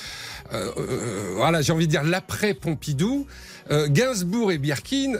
euh, 0.53 0.71
euh, 0.77 1.33
voilà, 1.37 1.61
j'ai 1.63 1.73
envie 1.73 1.87
de 1.87 1.91
dire 1.91 2.05
l'après 2.05 2.55
Pompidou. 2.55 3.27
Euh, 3.71 3.87
Gainsbourg 3.91 4.51
et 4.51 4.59
Birkin. 4.59 5.15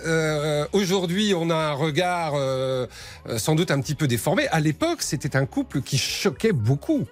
Aujourd'hui, 0.73 1.35
on 1.37 1.51
a 1.51 1.55
un 1.55 1.73
regard 1.73 2.35
sans 3.37 3.55
doute 3.55 3.71
un 3.71 3.81
petit 3.81 3.95
peu 3.95 4.07
déformé. 4.07 4.49
À 4.49 4.61
l'époque, 4.61 5.03
c'était 5.03 5.37
un 5.37 5.47
couple 5.47 5.83
qui 5.83 5.99
choquait 5.99 6.53
beaucoup. 6.53 7.07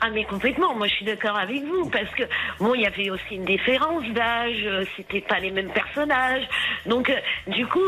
Ah 0.00 0.10
mais 0.12 0.24
complètement, 0.24 0.74
moi 0.74 0.88
je 0.88 0.94
suis 0.94 1.04
d'accord 1.04 1.38
avec 1.38 1.62
vous 1.64 1.88
parce 1.88 2.10
que 2.10 2.24
bon 2.58 2.74
il 2.74 2.82
y 2.82 2.86
avait 2.86 3.10
aussi 3.10 3.34
une 3.34 3.44
différence 3.44 4.04
d'âge, 4.10 4.86
c'était 4.96 5.22
pas 5.22 5.38
les 5.38 5.50
mêmes 5.50 5.70
personnages, 5.70 6.46
donc 6.84 7.10
du 7.46 7.66
coup 7.66 7.84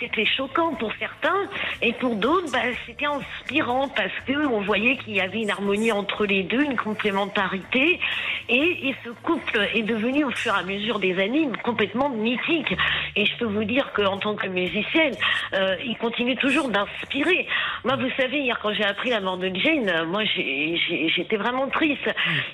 c'était 0.00 0.26
choquant 0.26 0.74
pour 0.74 0.92
certains 0.98 1.48
et 1.82 1.92
pour 1.94 2.14
d'autres 2.16 2.50
bah, 2.52 2.60
c'était 2.86 3.06
inspirant 3.06 3.88
parce 3.88 4.14
que 4.26 4.46
on 4.46 4.60
voyait 4.60 4.96
qu'il 4.98 5.14
y 5.14 5.20
avait 5.20 5.42
une 5.42 5.50
harmonie 5.50 5.92
entre 5.92 6.24
les 6.24 6.44
deux, 6.44 6.62
une 6.62 6.76
complémentarité 6.76 8.00
et, 8.48 8.88
et 8.88 8.94
ce 9.04 9.10
couple 9.22 9.68
est 9.74 9.82
devenu 9.82 10.24
au 10.24 10.30
fur 10.30 10.54
et 10.54 10.58
à 10.58 10.62
mesure 10.62 10.98
des 10.98 11.18
années 11.20 11.48
complètement 11.62 12.08
mythique 12.08 12.74
et 13.16 13.24
je 13.26 13.36
peux 13.38 13.46
vous 13.46 13.64
dire 13.64 13.92
qu'en 13.94 14.18
tant 14.18 14.34
que 14.34 14.46
musicienne 14.46 15.14
euh, 15.54 15.76
il 15.84 15.96
continue 15.96 16.36
toujours 16.36 16.68
d'inspirer. 16.68 17.46
Moi 17.84 17.96
vous 17.96 18.10
savez 18.16 18.38
hier 18.40 18.58
quand 18.62 18.72
j'ai 18.74 18.84
appris 18.84 19.10
la 19.10 19.20
mort 19.20 19.38
de 19.38 19.50
Jane, 19.54 20.04
moi 20.06 20.22
j'étais 20.24 21.36
vraiment 21.36 21.68
triste 21.68 22.08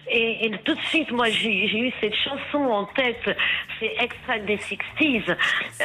et, 0.09 0.47
et 0.47 0.51
tout 0.65 0.75
de 0.75 0.81
suite 0.83 1.11
moi 1.11 1.29
j'ai 1.29 1.79
eu 1.79 1.93
cette 2.01 2.15
chanson 2.17 2.59
en 2.71 2.85
tête, 2.85 3.37
c'est 3.79 3.95
Extract 4.01 4.45
des 4.47 4.57
60s 4.57 5.23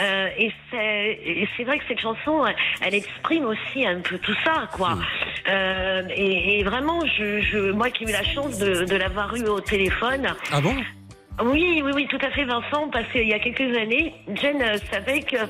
euh, 0.02 0.28
et 0.38 0.52
c'est 0.72 1.20
et 1.26 1.48
c'est 1.58 1.64
vrai 1.64 1.80
que 1.80 1.86
cette 1.88 2.00
chanson 2.00 2.46
elle, 2.46 2.56
elle 2.82 2.96
exprime 2.96 3.46
aussi 3.46 3.86
un 3.86 4.00
peu 4.02 4.18
tout 4.20 4.36
ça 4.44 4.70
quoi. 4.74 4.98
Euh, 5.50 6.04
et, 6.16 6.60
et 6.60 6.64
vraiment 6.64 7.02
je, 7.06 7.42
je 7.42 7.72
moi 7.72 7.90
qui 7.90 8.04
ai 8.04 8.10
eu 8.10 8.12
la 8.12 8.24
chance 8.24 8.58
de, 8.60 8.86
de 8.86 8.96
l'avoir 8.96 9.36
eu 9.36 9.46
au 9.48 9.60
téléphone. 9.60 9.95
Ah 10.52 10.62
bon? 10.62 10.76
Oui, 11.44 11.82
oui, 11.84 11.92
oui, 11.94 12.08
tout 12.10 12.20
à 12.26 12.30
fait, 12.32 12.46
Vincent, 12.46 12.88
parce 12.92 13.08
qu'il 13.12 13.28
y 13.28 13.34
a 13.34 13.40
quelques 13.40 13.78
années, 13.78 14.14
Jen 14.42 14.62
euh, 14.62 14.78
savait 14.92 15.22
que. 15.22 15.36
euh, 15.38 15.46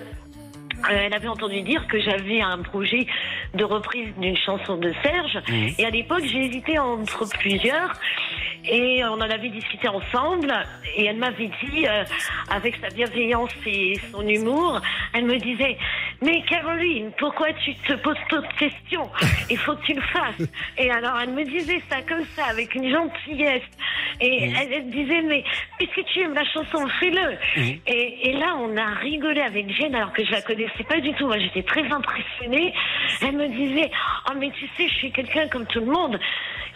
elle 0.89 1.13
avait 1.13 1.27
entendu 1.27 1.61
dire 1.61 1.85
que 1.87 1.99
j'avais 1.99 2.41
un 2.41 2.59
projet 2.61 3.07
de 3.53 3.63
reprise 3.63 4.09
d'une 4.17 4.35
chanson 4.37 4.77
de 4.77 4.93
Serge. 5.03 5.39
Et 5.77 5.85
à 5.85 5.89
l'époque, 5.89 6.23
j'ai 6.25 6.45
hésité 6.45 6.77
entre 6.79 7.27
plusieurs. 7.39 7.93
Et 8.67 9.03
on 9.05 9.13
en 9.13 9.21
avait 9.21 9.49
discuté 9.49 9.87
ensemble. 9.87 10.53
Et 10.95 11.05
elle 11.05 11.17
m'avait 11.17 11.49
dit, 11.63 11.87
euh, 11.87 12.03
avec 12.49 12.75
sa 12.77 12.89
bienveillance 12.89 13.51
et 13.65 13.99
son 14.11 14.27
humour, 14.27 14.81
elle 15.13 15.25
me 15.25 15.37
disait, 15.37 15.77
mais 16.21 16.41
Caroline, 16.43 17.11
pourquoi 17.17 17.47
tu 17.53 17.75
te 17.75 17.93
poses 17.93 18.15
de 18.31 18.41
questions? 18.57 19.09
Il 19.49 19.57
faut 19.57 19.75
que 19.75 19.85
tu 19.85 19.93
le 19.93 20.01
fasses. 20.01 20.49
Et 20.77 20.89
alors, 20.89 21.19
elle 21.21 21.31
me 21.31 21.43
disait 21.43 21.81
ça 21.89 22.01
comme 22.01 22.25
ça, 22.35 22.45
avec 22.45 22.73
une 22.75 22.89
gentillesse. 22.89 23.63
Et 24.21 24.51
elle, 24.55 24.71
elle 24.71 24.89
disait, 24.89 25.21
mais 25.21 25.43
puisque 25.77 26.05
tu 26.05 26.21
aimes 26.21 26.33
la 26.33 26.45
chanson, 26.45 26.87
fais-le. 26.99 27.37
Et, 27.87 28.29
et 28.29 28.33
là, 28.33 28.55
on 28.57 28.75
a 28.77 28.95
rigolé 28.95 29.41
avec 29.41 29.69
Jane, 29.77 29.93
alors 29.95 30.13
que 30.13 30.23
je 30.25 30.31
la 30.31 30.41
connaissais 30.41 30.83
pas 30.87 31.01
du 31.01 31.13
tout. 31.13 31.27
Moi, 31.27 31.39
j'étais 31.39 31.63
très 31.63 31.85
impressionnée. 31.91 32.73
Elle 33.21 33.33
me 33.33 33.47
disait, 33.47 33.91
oh, 34.29 34.33
mais 34.37 34.51
tu 34.51 34.65
sais, 34.77 34.87
je 34.87 34.95
suis 34.95 35.11
quelqu'un 35.11 35.47
comme 35.49 35.65
tout 35.65 35.81
le 35.81 35.87
monde. 35.87 36.19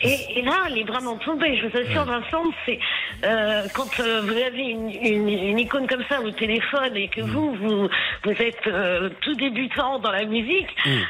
Et, 0.02 0.40
et 0.40 0.42
là, 0.42 0.56
elle 0.68 0.78
est 0.80 0.84
vraiment 0.84 1.18
tombée. 1.18 1.58
Je 1.58 1.68
vous 1.68 1.78
assure, 1.80 2.06
Vincent, 2.06 2.44
c'est 2.66 2.80
euh, 3.26 3.64
quand 3.74 4.00
euh, 4.00 4.22
vous 4.22 4.32
avez 4.32 4.62
une, 4.64 4.90
une, 4.92 5.30
une 5.30 5.60
icône 5.60 5.88
comme 5.88 6.04
ça 6.10 6.22
au 6.22 6.32
téléphone 6.32 6.96
et 6.96 7.08
que 7.08 7.22
vous, 7.22 7.54
vous, 7.56 7.90
vous 8.24 8.32
êtes 8.32 8.68
euh, 8.68 9.10
tout 9.22 9.36
débutant 9.36 10.00
dans 10.00 10.12
la 10.12 10.26
musique, 10.26 10.68
euh, 10.88 11.02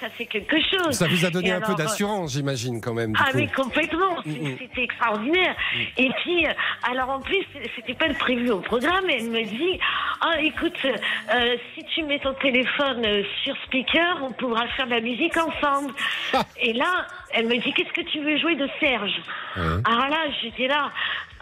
ça 0.00 0.08
fait 0.16 0.26
quelque 0.26 0.56
chose. 0.60 0.92
Ça 0.92 1.06
vous 1.08 1.24
a 1.24 1.30
donné 1.30 1.48
Et 1.48 1.52
un 1.52 1.60
peu 1.60 1.66
alors, 1.66 1.78
d'assurance, 1.78 2.32
j'imagine, 2.32 2.80
quand 2.80 2.94
même. 2.94 3.14
ah 3.18 3.30
coup. 3.30 3.38
mais 3.38 3.46
complètement, 3.48 4.16
Mm, 4.24 4.30
mm. 4.30 4.56
c'était 4.58 4.82
extraordinaire. 4.82 5.54
Et 5.96 6.10
puis, 6.22 6.46
euh, 6.46 6.50
alors 6.90 7.10
en 7.10 7.20
plus, 7.20 7.44
c'était 7.76 7.94
pas 7.94 8.08
le 8.08 8.14
prévu 8.14 8.50
au 8.50 8.60
programme. 8.60 9.04
Elle 9.08 9.30
me 9.30 9.42
dit, 9.44 9.78
ah 10.20 10.40
écoute, 10.40 10.76
euh, 10.84 11.56
si 11.74 11.84
tu 11.94 12.02
mets 12.04 12.18
ton 12.18 12.34
téléphone 12.34 13.04
euh, 13.04 13.22
sur 13.44 13.54
speaker, 13.66 14.18
on 14.22 14.32
pourra 14.32 14.66
faire 14.76 14.86
de 14.86 14.92
la 14.92 15.00
musique 15.00 15.36
ensemble. 15.36 15.92
Ah. 16.34 16.42
Et 16.60 16.72
là, 16.72 17.06
elle 17.36 17.46
me 17.46 17.56
dit, 17.58 17.72
qu'est-ce 17.74 17.92
que 17.92 18.08
tu 18.10 18.20
veux 18.20 18.38
jouer 18.38 18.56
de 18.56 18.68
Serge 18.80 19.12
Alors 19.56 20.08
là, 20.08 20.24
j'étais 20.42 20.66
là. 20.66 20.90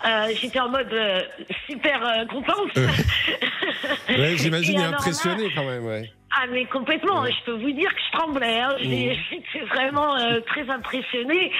euh, 0.06 0.32
j'étais 0.40 0.60
en 0.60 0.68
mode 0.68 0.92
euh, 0.92 1.20
super 1.68 2.04
euh, 2.06 2.26
contente. 2.26 2.76
Ouais, 4.08 4.36
j'imagine, 4.36 4.74
Et 4.74 4.76
il 4.76 4.80
est 4.80 4.84
alors 4.84 4.92
là, 4.92 4.98
impressionné 4.98 5.50
quand 5.54 5.64
même. 5.64 5.84
Ouais. 5.84 6.10
Ah 6.36 6.46
mais 6.50 6.64
complètement, 6.64 7.24
je 7.26 7.44
peux 7.44 7.52
vous 7.52 7.70
dire 7.70 7.94
que 7.94 8.00
je 8.00 8.18
tremblais. 8.18 8.60
Hein. 8.60 8.76
J'étais 8.80 9.64
vraiment 9.66 10.16
euh, 10.16 10.40
très 10.40 10.68
impressionnée. 10.68 11.52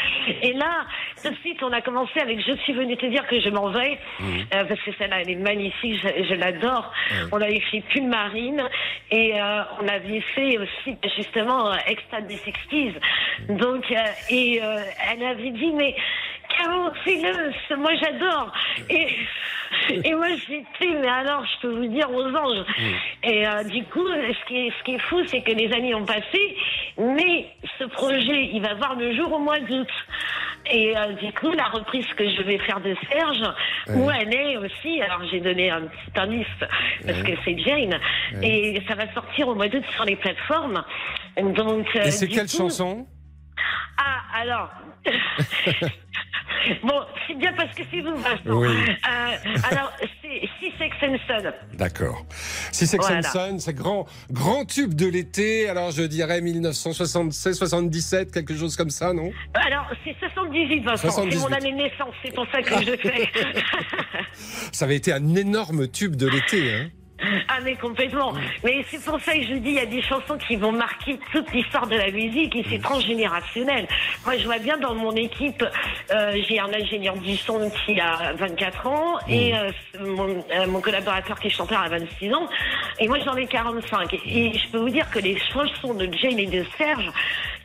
Et 0.43 0.53
là, 0.53 0.85
tout 1.23 1.31
de 1.31 1.37
suite, 1.37 1.63
on 1.63 1.73
a 1.73 1.81
commencé 1.81 2.19
avec 2.21 2.41
Je 2.45 2.57
suis 2.57 2.73
venue 2.73 2.97
te 2.97 3.07
dire 3.07 3.27
que 3.27 3.41
je 3.41 3.51
m'en 3.51 3.69
vais, 3.71 3.99
Euh, 4.21 4.65
parce 4.65 4.81
que 4.81 4.91
celle-là, 4.99 5.21
elle 5.21 5.31
est 5.31 5.37
magnifique, 5.37 6.01
je, 6.03 6.25
je 6.25 6.35
l'adore. 6.35 6.93
On 7.33 7.41
avait 7.41 7.61
fait 7.71 7.83
Pull 7.93 8.09
Marine 8.09 8.63
et 9.11 9.41
euh, 9.41 9.63
on 9.81 9.89
avait 9.89 10.21
fait 10.35 10.59
aussi 10.59 10.97
justement 11.17 11.71
euh, 11.71 11.77
Extase 11.87 12.27
des 12.27 12.37
60s. 12.37 12.95
Donc, 13.51 13.85
euh, 13.91 13.97
et 14.31 14.61
euh, 14.63 14.79
elle 15.11 15.25
avait 15.25 15.51
dit, 15.51 15.73
mais 15.73 15.95
Caro, 16.57 16.91
fais-le, 17.05 17.77
moi 17.77 17.93
j'adore. 18.01 18.53
Et, 18.91 19.07
et 20.05 20.15
moi 20.15 20.29
j'étais, 20.49 20.95
mais 21.01 21.09
alors 21.09 21.45
je 21.45 21.61
peux 21.67 21.75
vous 21.75 21.87
dire 21.87 22.11
aux 22.11 22.27
anges. 22.35 22.65
Et 23.23 23.47
euh, 23.47 23.65
du 23.65 23.85
coup, 23.85 24.07
ce 24.07 24.47
qui 24.49 24.57
est, 24.67 24.73
ce 24.79 24.85
qui 24.85 24.95
est 24.95 24.99
fou, 25.01 25.21
c'est 25.27 25.43
que 25.43 25.53
les 25.53 25.73
années 25.73 25.95
ont 25.95 26.05
passé, 26.05 26.57
mais 26.99 27.47
ce 27.79 27.85
projet, 27.85 28.51
il 28.53 28.61
va 28.63 28.75
voir 28.75 28.95
le 28.97 29.15
jour 29.17 29.33
au 29.33 29.39
mois 29.39 29.61
d'août. 29.61 29.89
Et 30.71 30.97
euh, 30.97 31.13
du 31.15 31.31
coup, 31.35 31.51
la 31.53 31.65
reprise 31.67 32.07
que 32.17 32.29
je 32.29 32.43
vais 32.43 32.59
faire 32.59 32.81
de 32.81 32.95
Serge, 33.11 33.43
où 33.89 34.11
elle 34.11 34.35
est 34.35 34.57
aussi, 34.57 35.01
alors 35.03 35.23
j'ai 35.31 35.41
donné 35.41 35.71
un 35.71 35.83
petit 35.83 36.19
indice 36.21 36.47
parce 37.07 37.23
que 37.23 37.33
c'est 37.45 37.59
Jane, 37.59 37.99
et 38.43 38.81
ça 38.89 38.95
va 38.95 39.13
sortir 39.13 39.49
au 39.49 39.55
mois 39.55 39.69
d'août 39.69 39.85
sur 39.95 40.05
les 40.05 40.17
plateformes. 40.17 40.83
Donc, 41.37 41.87
euh, 41.97 42.05
Et 42.05 42.11
c'est 42.11 42.29
quelle 42.29 42.47
coup- 42.47 42.57
chanson? 42.57 43.07
Ah, 43.99 44.41
alors. 44.41 44.71
bon, 46.83 47.01
c'est 47.27 47.35
bien 47.35 47.53
parce 47.55 47.75
que 47.75 47.83
c'est 47.91 48.01
vous, 48.01 48.17
Vincent. 48.17 48.39
Oui. 48.47 48.69
Euh, 48.69 49.71
alors, 49.71 49.93
c'est 50.23 50.49
Six 50.61 50.73
Sex 50.79 50.97
and 51.03 51.17
Son. 51.27 51.77
D'accord. 51.77 52.25
Si 52.73 52.87
c'est 52.87 52.97
Voilà. 52.99 53.23
C'est 53.59 53.75
grand, 53.75 54.07
grand 54.31 54.65
tube 54.65 54.95
de 54.95 55.07
l'été. 55.07 55.69
Alors 55.69 55.91
je 55.91 56.03
dirais 56.03 56.41
1976, 56.41 57.57
77, 57.57 58.33
quelque 58.33 58.57
chose 58.57 58.77
comme 58.77 58.91
ça, 58.91 59.13
non? 59.13 59.31
Alors, 59.55 59.87
c'est 60.05 60.17
78, 60.19 60.85
Vincent. 60.85 61.11
78. 61.11 61.39
C'est 61.39 61.49
mon 61.49 61.55
année 61.55 61.73
de 61.73 61.77
naissance, 61.77 62.15
c'est 62.25 62.35
pour 62.35 62.47
ça 62.51 62.63
que 62.63 62.85
je 62.85 62.97
fais. 62.97 63.31
Ça 64.73 64.85
avait 64.85 64.97
été 64.97 65.13
un 65.13 65.35
énorme 65.35 65.89
tube 65.89 66.17
de 66.17 66.29
l'été. 66.29 66.75
Hein 66.75 66.89
ah, 67.49 67.61
mais 67.63 67.77
complètement. 67.77 68.33
Mais 68.65 68.85
c'est 68.91 69.03
pour 69.03 69.21
ça 69.21 69.35
que 69.35 69.43
je 69.43 69.55
dis, 69.55 69.71
il 69.71 69.75
y 69.75 69.79
a 69.79 69.87
des 69.87 70.03
chansons 70.03 70.37
qui 70.37 70.57
vont 70.57 70.73
marquer 70.73 71.19
toute 71.33 71.51
l'histoire 71.53 71.87
de 71.87 71.97
la 71.97 72.11
musique 72.11 72.57
et 72.57 72.65
c'est 72.69 72.81
transgénérationnel. 72.81 73.87
Moi, 74.25 74.37
je 74.37 74.45
vois 74.45 74.59
bien 74.59 74.77
dans 74.79 74.95
mon 74.95 75.13
équipe, 75.13 75.65
euh, 76.13 76.37
j'ai 76.49 76.59
un 76.59 76.73
ingénieur 76.73 77.17
du 77.17 77.37
son 77.37 77.71
qui 77.85 78.01
a 78.01 78.33
24 78.35 78.87
ans 78.87 79.19
et 79.29 79.55
euh, 79.55 79.71
mon, 80.01 80.29
euh, 80.29 80.67
mon 80.67 80.81
collaborateur 80.81 81.39
qui 81.39 81.47
est 81.47 81.51
chanteur 81.51 81.81
a 81.81 81.89
26 81.89 82.35
ans 82.35 82.49
et 82.99 83.09
moi 83.09 83.19
j'en 83.25 83.37
ai 83.37 83.47
45. 83.47 84.13
Et 84.27 84.53
je 84.59 84.69
peux 84.71 84.79
vous 84.79 84.91
dire 84.91 85.09
que 85.11 85.21
les 85.21 85.39
chansons 85.39 85.95
de 85.95 86.09
Jane 86.13 86.39
et 86.39 86.47
de 86.47 86.65
Serge, 86.77 87.11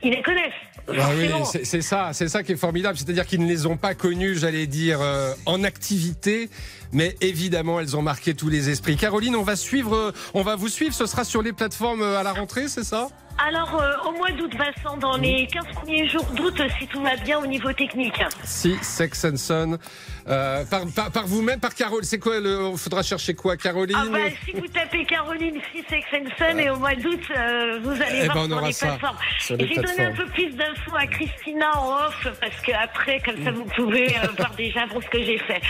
ils 0.03 0.11
les 0.11 0.21
connaissent. 0.21 0.53
Ah 0.97 1.09
oui, 1.15 1.29
c'est 1.63 1.81
ça, 1.81 2.11
c'est 2.13 2.27
ça 2.27 2.41
qui 2.43 2.53
est 2.53 2.57
formidable. 2.57 2.97
C'est-à-dire 2.97 3.25
qu'ils 3.25 3.41
ne 3.41 3.47
les 3.47 3.65
ont 3.65 3.77
pas 3.77 3.93
connues, 3.93 4.35
j'allais 4.35 4.65
dire, 4.65 4.99
euh, 5.01 5.33
en 5.45 5.63
activité, 5.63 6.49
mais 6.91 7.15
évidemment, 7.21 7.79
elles 7.79 7.95
ont 7.95 8.01
marqué 8.01 8.33
tous 8.33 8.49
les 8.49 8.69
esprits. 8.69 8.97
Caroline, 8.97 9.35
on 9.35 9.43
va 9.43 9.55
suivre, 9.55 9.95
euh, 9.95 10.11
on 10.33 10.41
va 10.41 10.55
vous 10.55 10.69
suivre. 10.69 10.93
Ce 10.93 11.05
sera 11.05 11.23
sur 11.23 11.41
les 11.41 11.53
plateformes 11.53 12.01
euh, 12.01 12.19
à 12.19 12.23
la 12.23 12.33
rentrée, 12.33 12.67
c'est 12.67 12.83
ça? 12.83 13.09
Alors, 13.47 13.81
euh, 13.81 14.09
au 14.09 14.11
mois 14.17 14.31
d'août, 14.31 14.51
Vincent, 14.57 14.97
dans 14.97 15.15
les 15.17 15.47
15 15.47 15.63
premiers 15.73 16.07
jours 16.09 16.25
d'août, 16.35 16.61
si 16.79 16.87
tout 16.87 17.01
va 17.01 17.15
bien 17.15 17.39
au 17.39 17.45
niveau 17.47 17.71
technique. 17.71 18.19
Si 18.43 18.75
Sex 18.81 19.23
and 19.25 19.37
Son, 19.37 19.77
euh, 20.27 20.65
par, 20.65 20.81
par, 20.93 21.09
par 21.11 21.25
vous-même, 21.25 21.59
par 21.59 21.73
Caroline. 21.73 22.03
C'est 22.03 22.19
quoi 22.19 22.39
le 22.41 22.75
Faudra 22.75 23.01
chercher 23.01 23.33
quoi, 23.35 23.55
Caroline 23.55 23.95
Ah 23.97 24.05
bah, 24.11 24.19
si 24.45 24.51
vous 24.51 24.67
tapez 24.67 25.05
Caroline 25.05 25.55
Six 25.73 25.83
Sex 25.89 26.05
and 26.13 26.29
Son 26.37 26.57
et 26.57 26.69
au 26.69 26.75
mois 26.77 26.95
d'août, 26.95 27.21
euh, 27.37 27.79
vous 27.81 27.91
allez 27.91 28.23
Eh 28.23 28.25
voir 28.25 28.35
ben, 28.35 28.41
on 28.41 28.47
sur 28.47 28.57
aura 28.57 28.67
les 28.67 28.73
ça 28.73 28.87
plateformes. 28.87 29.17
sur 29.39 29.55
les 29.57 29.67
J'ai 29.67 29.75
donné 29.75 30.01
un 30.01 30.11
peu 30.13 30.25
plus 30.27 30.49
d'infos 30.55 30.95
à 30.97 31.07
Christina 31.07 31.77
en 31.79 31.93
off 32.07 32.27
parce 32.41 32.61
que 32.61 32.71
après, 32.73 33.21
comme 33.25 33.41
ça, 33.43 33.51
vous 33.51 33.65
pouvez 33.75 34.09
euh, 34.17 34.27
voir 34.37 34.51
déjà 34.55 34.85
pour 34.87 35.01
ce 35.01 35.07
que 35.07 35.23
j'ai 35.23 35.37
fait. 35.37 35.61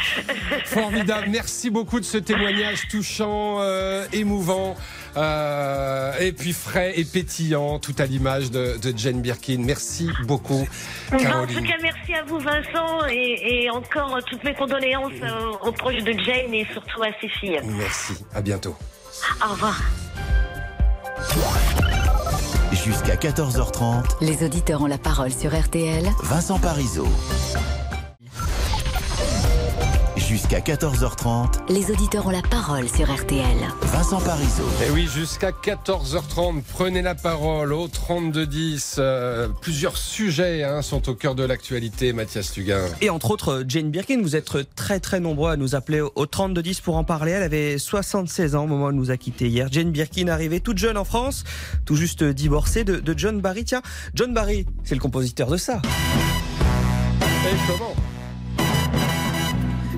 Formidable. 0.65 1.27
Merci 1.29 1.69
beaucoup 1.69 1.99
de 1.99 2.05
ce 2.05 2.17
témoignage 2.17 2.87
touchant, 2.89 3.57
euh, 3.59 4.05
émouvant, 4.11 4.75
euh, 5.19 6.13
et 6.19 6.31
puis 6.31 6.53
frais 6.53 6.93
et 6.95 7.05
pétillant, 7.05 7.77
tout 7.79 7.93
à 7.99 8.05
l'image 8.05 8.51
de, 8.51 8.77
de 8.77 8.97
Jane 8.97 9.21
Birkin. 9.21 9.57
Merci 9.59 10.09
beaucoup, 10.25 10.67
Bah, 11.11 11.17
en 11.17 11.19
tout 11.19 11.23
Caroline. 11.25 11.67
cas, 11.67 11.73
merci 11.81 12.13
à 12.13 12.23
vous, 12.23 12.39
Vincent, 12.39 13.05
et, 13.09 13.63
et 13.65 13.69
encore 13.69 14.17
toutes 14.29 14.43
mes 14.43 14.53
condoléances 14.53 15.11
euh, 15.23 15.51
aux 15.67 15.71
proches 15.71 16.03
de 16.03 16.13
Jane 16.23 16.53
et 16.53 16.65
surtout 16.71 17.03
à 17.03 17.09
ses 17.21 17.27
filles. 17.29 17.59
Merci. 17.65 18.13
À 18.33 18.41
bientôt. 18.41 18.75
Au 19.45 19.51
revoir. 19.51 19.79
Jusqu'à 22.71 23.15
14h30, 23.15 24.03
Les 24.21 24.43
auditeurs 24.45 24.81
ont 24.81 24.85
la 24.87 24.97
parole 24.97 25.31
sur 25.31 25.51
RTL. 25.59 26.07
Vincent 26.23 26.59
Parisot. 26.59 27.07
Jusqu'à 30.29 30.59
14h30, 30.59 31.73
Les 31.73 31.89
auditeurs 31.89 32.27
ont 32.27 32.29
la 32.29 32.43
parole 32.43 32.87
sur 32.87 33.11
RTL. 33.11 33.57
Vincent 33.81 34.21
Parisot. 34.21 34.61
Et 34.85 34.91
oui, 34.91 35.09
jusqu'à 35.11 35.49
14h30, 35.49 36.61
prenez 36.71 37.01
la 37.01 37.15
parole 37.15 37.73
au 37.73 37.87
3210. 37.87 38.97
Euh, 38.99 39.47
plusieurs 39.59 39.97
sujets 39.97 40.63
hein, 40.63 40.83
sont 40.83 41.09
au 41.09 41.15
cœur 41.15 41.33
de 41.33 41.43
l'actualité, 41.43 42.13
Mathias 42.13 42.51
Tuguin. 42.51 42.85
Et 43.01 43.09
entre 43.09 43.31
autres, 43.31 43.63
Jane 43.67 43.89
Birkin, 43.89 44.21
vous 44.21 44.35
êtes 44.35 44.75
très 44.75 44.99
très 44.99 45.19
nombreux 45.19 45.49
à 45.49 45.57
nous 45.57 45.73
appeler 45.73 46.01
au 46.01 46.25
3210 46.27 46.81
pour 46.81 46.97
en 46.97 47.03
parler. 47.03 47.31
Elle 47.31 47.41
avait 47.41 47.79
76 47.79 48.53
ans 48.53 48.65
au 48.65 48.67
moment 48.67 48.85
où 48.85 48.89
elle 48.89 48.95
nous 48.97 49.09
a 49.09 49.17
quittés 49.17 49.47
hier. 49.47 49.67
Jane 49.71 49.89
Birkin 49.89 50.27
arrivée 50.27 50.59
toute 50.59 50.77
jeune 50.77 50.97
en 50.97 51.05
France, 51.05 51.43
tout 51.85 51.95
juste 51.95 52.23
divorcée 52.23 52.83
de, 52.83 52.97
de 52.99 53.17
John 53.17 53.41
Barry. 53.41 53.63
Tiens, 53.63 53.81
John 54.13 54.31
Barry, 54.31 54.67
c'est 54.83 54.93
le 54.93 55.01
compositeur 55.01 55.49
de 55.49 55.57
ça. 55.57 55.81
Et 57.47 57.55
comment 57.67 57.95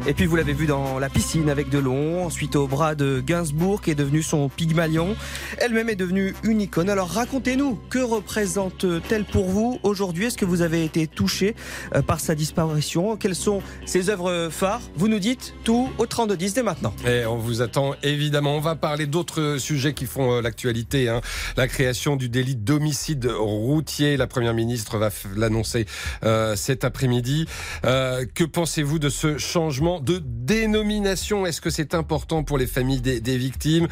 Et 0.07 0.13
puis 0.13 0.25
vous 0.25 0.35
l'avez 0.35 0.53
vu 0.53 0.65
dans 0.65 0.97
la 0.97 1.09
piscine 1.09 1.47
avec 1.49 1.69
Delon, 1.69 2.25
ensuite 2.25 2.55
au 2.55 2.67
bras 2.67 2.95
de 2.95 3.21
Gainsbourg 3.23 3.81
qui 3.81 3.91
est 3.91 3.95
devenu 3.95 4.23
son 4.23 4.49
Pygmalion. 4.49 5.15
Elle-même 5.59 5.89
est 5.89 5.95
devenue 5.95 6.33
une 6.43 6.59
icône. 6.59 6.89
Alors 6.89 7.07
racontez-nous, 7.09 7.79
que 7.89 7.99
représente-t-elle 7.99 9.25
pour 9.25 9.45
vous 9.49 9.79
aujourd'hui? 9.83 10.25
Est-ce 10.25 10.37
que 10.37 10.45
vous 10.45 10.63
avez 10.63 10.83
été 10.83 11.05
touché 11.05 11.55
euh, 11.93 12.01
par 12.01 12.19
sa 12.19 12.33
disparition? 12.33 13.15
Quelles 13.15 13.35
sont 13.35 13.61
ses 13.85 14.09
œuvres 14.09 14.49
phares? 14.51 14.81
Vous 14.95 15.07
nous 15.07 15.19
dites 15.19 15.53
tout 15.63 15.89
au 15.99 16.07
3210 16.07 16.55
dès 16.55 16.63
maintenant. 16.63 16.93
On 17.05 17.37
vous 17.37 17.61
attend 17.61 17.93
évidemment. 18.01 18.55
On 18.57 18.61
va 18.61 18.75
parler 18.75 19.05
d'autres 19.05 19.57
sujets 19.59 19.93
qui 19.93 20.07
font 20.07 20.37
euh, 20.37 20.41
l'actualité. 20.41 21.09
hein. 21.09 21.21
La 21.57 21.67
création 21.67 22.15
du 22.15 22.27
délit 22.27 22.55
d'homicide 22.55 23.27
routier. 23.27 24.17
La 24.17 24.27
première 24.27 24.55
ministre 24.55 24.97
va 24.97 25.09
l'annoncer 25.35 25.85
euh, 26.23 26.55
cet 26.55 26.85
après-midi. 26.85 27.45
Euh, 27.85 28.25
que 28.33 28.43
pensez-vous 28.43 28.97
de 28.97 29.09
ce 29.09 29.37
changement 29.37 29.90
de 29.99 30.21
dénomination. 30.23 31.45
Est-ce 31.45 31.61
que 31.61 31.69
c'est 31.69 31.93
important 31.93 32.43
pour 32.43 32.57
les 32.57 32.67
familles 32.67 33.01
des, 33.01 33.19
des 33.19 33.37
victimes 33.37 33.87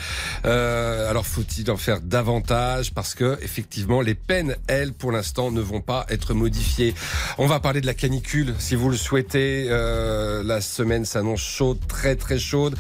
Euh, 0.45 1.09
Alors 1.09 1.25
faut-il 1.25 1.69
en 1.71 1.77
faire 1.77 2.01
davantage 2.01 2.93
Parce 2.93 3.15
que 3.15 3.37
effectivement, 3.41 4.01
les 4.01 4.15
peines, 4.15 4.55
elles, 4.67 4.93
pour 4.93 5.11
l'instant, 5.11 5.51
ne 5.51 5.61
vont 5.61 5.81
pas 5.81 6.05
être 6.09 6.33
modifiées. 6.33 6.93
On 7.37 7.47
va 7.47 7.59
parler 7.59 7.81
de 7.81 7.85
la 7.85 7.93
canicule, 7.93 8.53
si 8.59 8.75
vous 8.75 8.89
le 8.89 8.97
souhaitez. 8.97 9.67
Euh, 9.69 10.43
la 10.43 10.61
semaine 10.61 11.05
s'annonce 11.05 11.41
chaude, 11.41 11.79
très 11.87 12.15
très 12.15 12.39
chaude. 12.39 12.75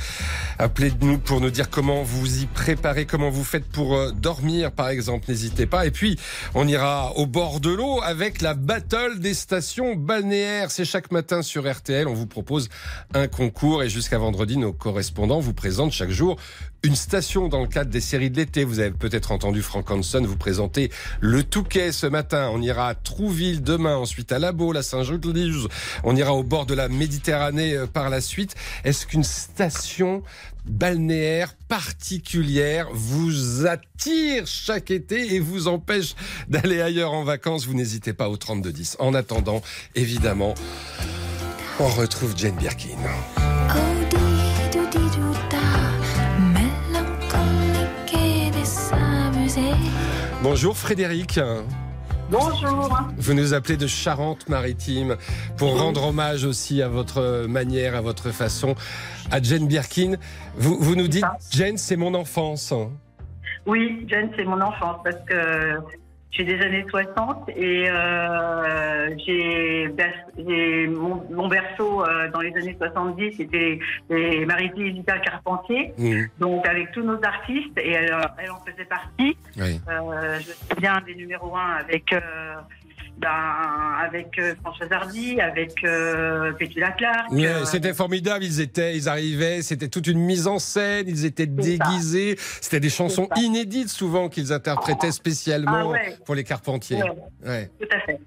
Appelez-nous 0.57 1.17
pour 1.19 1.41
nous 1.41 1.49
dire 1.49 1.69
comment 1.69 2.03
vous 2.03 2.41
y 2.41 2.45
préparez, 2.45 3.05
comment 3.05 3.29
vous 3.29 3.43
faites 3.43 3.65
pour 3.65 3.95
euh, 3.95 4.11
dormir, 4.11 4.71
par 4.71 4.89
exemple. 4.89 5.25
N'hésitez 5.29 5.65
pas. 5.65 5.85
Et 5.85 5.91
puis, 5.91 6.17
on 6.53 6.67
ira 6.67 7.13
au 7.15 7.25
bord 7.25 7.59
de 7.59 7.69
l'eau 7.69 8.01
avec 8.03 8.41
la 8.41 8.53
battle 8.53 9.19
des 9.19 9.33
stations 9.33 9.95
balnéaires. 9.95 10.71
C'est 10.71 10.85
chaque 10.85 11.11
matin 11.11 11.41
sur 11.41 11.69
RTL. 11.69 12.07
On 12.07 12.13
vous 12.13 12.27
propose 12.27 12.69
un 13.13 13.27
concours 13.27 13.83
et 13.83 13.89
jusqu'à 13.89 14.17
vendredi, 14.17 14.57
nos 14.57 14.73
correspondants 14.73 15.39
vous 15.39 15.53
présentent 15.53 15.91
chaque 15.91 16.11
jour 16.11 16.37
une 16.83 16.95
station 16.95 17.49
dans 17.49 17.61
le 17.61 17.67
cadre 17.67 17.89
des 17.89 18.01
séries 18.01 18.29
de 18.29 18.37
l'été. 18.37 18.63
Vous 18.63 18.79
avez 18.79 18.91
peut-être 18.91 19.31
entendu 19.31 19.61
Frank 19.61 19.89
Hanson 19.91 20.21
vous 20.23 20.37
présenter 20.37 20.91
le 21.19 21.43
Touquet 21.43 21.91
ce 21.91 22.07
matin. 22.07 22.49
On 22.53 22.61
ira 22.61 22.89
à 22.89 22.95
Trouville 22.95 23.61
demain, 23.61 23.97
ensuite 23.97 24.31
à 24.31 24.39
Labo, 24.39 24.71
la 24.71 24.83
Saint-Jean-de-Luz. 24.83 25.67
On 26.03 26.15
ira 26.15 26.33
au 26.33 26.43
bord 26.43 26.65
de 26.65 26.73
la 26.73 26.87
Méditerranée 26.87 27.73
euh, 27.73 27.87
par 27.87 28.09
la 28.09 28.21
suite. 28.21 28.55
Est-ce 28.83 29.05
qu'une 29.05 29.23
station 29.23 30.23
balnéaire 30.65 31.55
particulière 31.67 32.87
vous 32.93 33.65
attire 33.65 34.45
chaque 34.45 34.91
été 34.91 35.35
et 35.35 35.39
vous 35.39 35.67
empêche 35.67 36.15
d'aller 36.47 36.79
ailleurs 36.81 37.13
en 37.13 37.23
vacances? 37.23 37.65
Vous 37.65 37.73
n'hésitez 37.73 38.13
pas 38.13 38.29
au 38.29 38.37
3210. 38.37 38.97
En 38.99 39.13
attendant, 39.13 39.61
évidemment, 39.95 40.53
on 41.79 41.87
retrouve 41.87 42.35
Jane 42.35 42.55
Birkin. 42.55 42.97
Bonjour 50.43 50.77
Frédéric. 50.77 51.39
Bonjour. 52.29 52.99
Vous 53.17 53.33
nous 53.33 53.53
appelez 53.53 53.77
de 53.77 53.87
Charente-Maritime 53.87 55.15
pour 55.57 55.79
rendre 55.79 56.07
hommage 56.07 56.43
aussi 56.43 56.81
à 56.81 56.87
votre 56.87 57.45
manière, 57.47 57.95
à 57.95 58.01
votre 58.01 58.31
façon, 58.31 58.75
à 59.31 59.41
Jane 59.41 59.67
Birkin. 59.67 60.15
Vous, 60.55 60.77
vous 60.79 60.95
nous 60.95 61.07
dites, 61.07 61.25
Jane, 61.51 61.77
c'est 61.77 61.95
mon 61.95 62.13
enfance. 62.13 62.73
Oui, 63.65 64.05
Jane, 64.07 64.29
c'est 64.35 64.45
mon 64.45 64.61
enfance 64.61 64.97
parce 65.03 65.23
que 65.27 65.79
je 66.31 66.35
suis 66.35 66.45
des 66.45 66.61
années 66.63 66.85
60 66.89 67.49
et 67.55 67.89
euh, 67.89 69.09
j'ai 69.25 69.87
mon, 70.87 71.23
mon 71.31 71.47
berceau 71.47 72.03
euh, 72.05 72.29
dans 72.31 72.41
les 72.41 72.55
années 72.55 72.75
70, 72.79 73.37
c'était 73.37 73.79
Vita 74.91 75.17
Carpentier, 75.19 75.93
Mmh, 75.97 76.25
donc 76.39 76.67
avec 76.67 76.91
tous 76.91 77.01
nos 77.01 77.19
artistes 77.23 77.77
et 77.77 77.91
elle, 77.91 78.13
euh, 78.13 78.21
elle 78.37 78.51
en 78.51 78.59
faisait 78.59 78.85
partie. 78.85 79.35
oui. 79.57 79.81
Euh, 79.89 80.39
je 80.39 80.49
me 80.49 80.75
souviens 80.75 81.01
des 81.05 81.15
numéros 81.15 81.55
1 81.55 81.77
avec, 81.79 82.13
euh, 82.13 82.19
ben, 83.19 83.29
avec 84.05 84.39
euh, 84.39 84.55
Françoise 84.61 84.91
Hardy, 84.91 85.41
avec 85.41 85.83
euh, 85.83 86.53
Petula 86.53 86.91
Clark. 86.91 87.31
Euh, 87.33 87.65
C'était 87.65 87.93
formidable, 87.93 88.43
ils 88.43 88.61
étaient, 88.61 88.95
ils 88.95 89.09
arrivaient, 89.09 89.61
c'était 89.61 89.89
toute 89.89 90.07
une 90.07 90.19
mise 90.19 90.47
en 90.47 90.57
scène, 90.59 91.05
ils 91.07 91.25
étaient 91.25 91.45
déguisés, 91.45 92.35
c'était 92.61 92.79
des 92.79 92.89
chansons 92.89 93.27
inédites 93.35 93.89
souvent 93.89 94.29
qu'ils 94.29 94.53
interprétaient 94.53 95.11
spécialement 95.11 95.71
Ah 95.71 95.87
ouais. 95.87 96.17
pour 96.25 96.35
les 96.35 96.43
Carpentiers. 96.43 97.03
Ouais. 97.03 97.11
Ouais. 97.45 97.69
Tout 97.79 97.87
à 97.91 97.99
fait. 98.01 98.19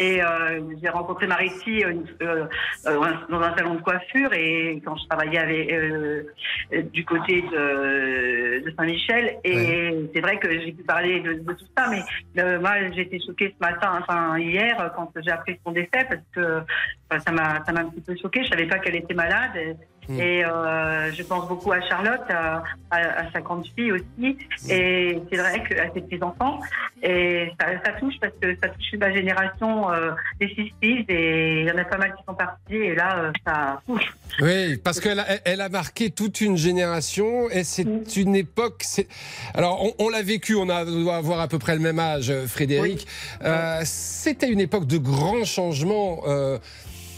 Et 0.00 0.22
euh, 0.22 0.62
j'ai 0.82 0.88
rencontré 0.88 1.26
Marie-Ti 1.26 1.84
euh, 1.84 1.92
euh, 2.22 2.46
euh, 2.86 3.12
dans 3.28 3.40
un 3.42 3.54
salon 3.54 3.74
de 3.74 3.82
coiffure 3.82 4.32
et 4.32 4.80
quand 4.82 4.96
je 4.96 5.06
travaillais 5.06 5.38
avec, 5.38 6.90
du 6.90 7.04
côté 7.04 7.42
de, 7.42 8.64
de 8.64 8.74
Saint-Michel. 8.78 9.36
Et 9.44 10.08
c'est 10.14 10.22
vrai 10.22 10.38
que 10.38 10.50
j'ai 10.50 10.72
pu 10.72 10.82
parler 10.84 11.20
de, 11.20 11.34
de 11.34 11.52
tout 11.52 11.66
ça, 11.76 11.90
mais 11.90 12.58
moi 12.58 12.72
j'ai 12.94 13.02
été 13.02 13.20
choquée 13.20 13.54
ce 13.54 13.62
matin, 13.62 14.00
enfin 14.00 14.38
hier, 14.38 14.90
quand 14.96 15.12
j'ai 15.22 15.32
appris 15.32 15.60
son 15.66 15.72
décès 15.72 15.90
parce 15.92 16.22
que 16.34 16.62
enfin, 17.10 17.20
ça 17.20 17.32
m'a 17.32 17.62
ça 17.66 17.72
m'a 17.72 17.80
un 17.80 17.90
petit 17.90 18.00
peu 18.00 18.16
choquée. 18.16 18.42
Je 18.44 18.48
savais 18.48 18.66
pas 18.66 18.78
qu'elle 18.78 18.96
était 18.96 19.14
malade. 19.14 19.54
Et, 19.56 19.76
Mm. 20.08 20.20
et, 20.20 20.44
euh, 20.44 21.12
je 21.12 21.22
pense 21.22 21.46
beaucoup 21.48 21.70
à 21.72 21.80
Charlotte, 21.82 22.22
à, 22.30 22.62
à, 22.90 22.96
à 23.20 23.32
sa 23.32 23.40
grande 23.40 23.66
fille 23.76 23.92
aussi. 23.92 24.36
Et 24.68 25.18
c'est 25.30 25.36
vrai 25.38 25.62
qu'à 25.68 25.92
ses 25.94 26.00
petits 26.00 26.22
enfants. 26.22 26.60
Et 27.02 27.50
ça, 27.60 27.66
ça 27.84 27.92
touche 27.92 28.14
parce 28.20 28.32
que 28.40 28.54
ça 28.62 28.68
touche 28.68 28.92
ma 28.98 29.12
génération 29.12 29.90
euh, 29.92 30.10
des 30.40 30.48
6 30.48 30.72
et 31.08 31.60
il 31.62 31.66
y 31.66 31.70
en 31.70 31.78
a 31.78 31.84
pas 31.84 31.96
mal 31.98 32.14
qui 32.16 32.22
sont 32.26 32.34
partis 32.34 32.74
et 32.74 32.94
là 32.94 33.18
euh, 33.18 33.32
ça 33.46 33.80
touche. 33.86 34.12
Oui, 34.40 34.76
parce 34.78 35.00
qu'elle 35.00 35.20
a, 35.20 35.26
elle 35.44 35.60
a 35.60 35.68
marqué 35.68 36.10
toute 36.10 36.40
une 36.40 36.56
génération 36.56 37.48
et 37.50 37.64
c'est 37.64 37.86
une 38.16 38.34
époque. 38.36 38.82
c'est- 38.84 39.08
Alors, 39.54 39.82
on, 39.84 39.92
on 40.04 40.08
l'a 40.08 40.22
vécu, 40.22 40.54
on, 40.56 40.68
a, 40.68 40.84
on 40.84 41.02
doit 41.02 41.16
avoir 41.16 41.40
à 41.40 41.48
peu 41.48 41.58
près 41.58 41.74
le 41.74 41.80
même 41.80 41.98
âge, 41.98 42.30
euh, 42.30 42.46
Frédéric. 42.46 43.06
Euh, 43.42 43.80
C'était 43.84 44.48
une 44.50 44.60
époque 44.60 44.86
de 44.86 44.98
grands 44.98 45.44
changements. 45.44 46.20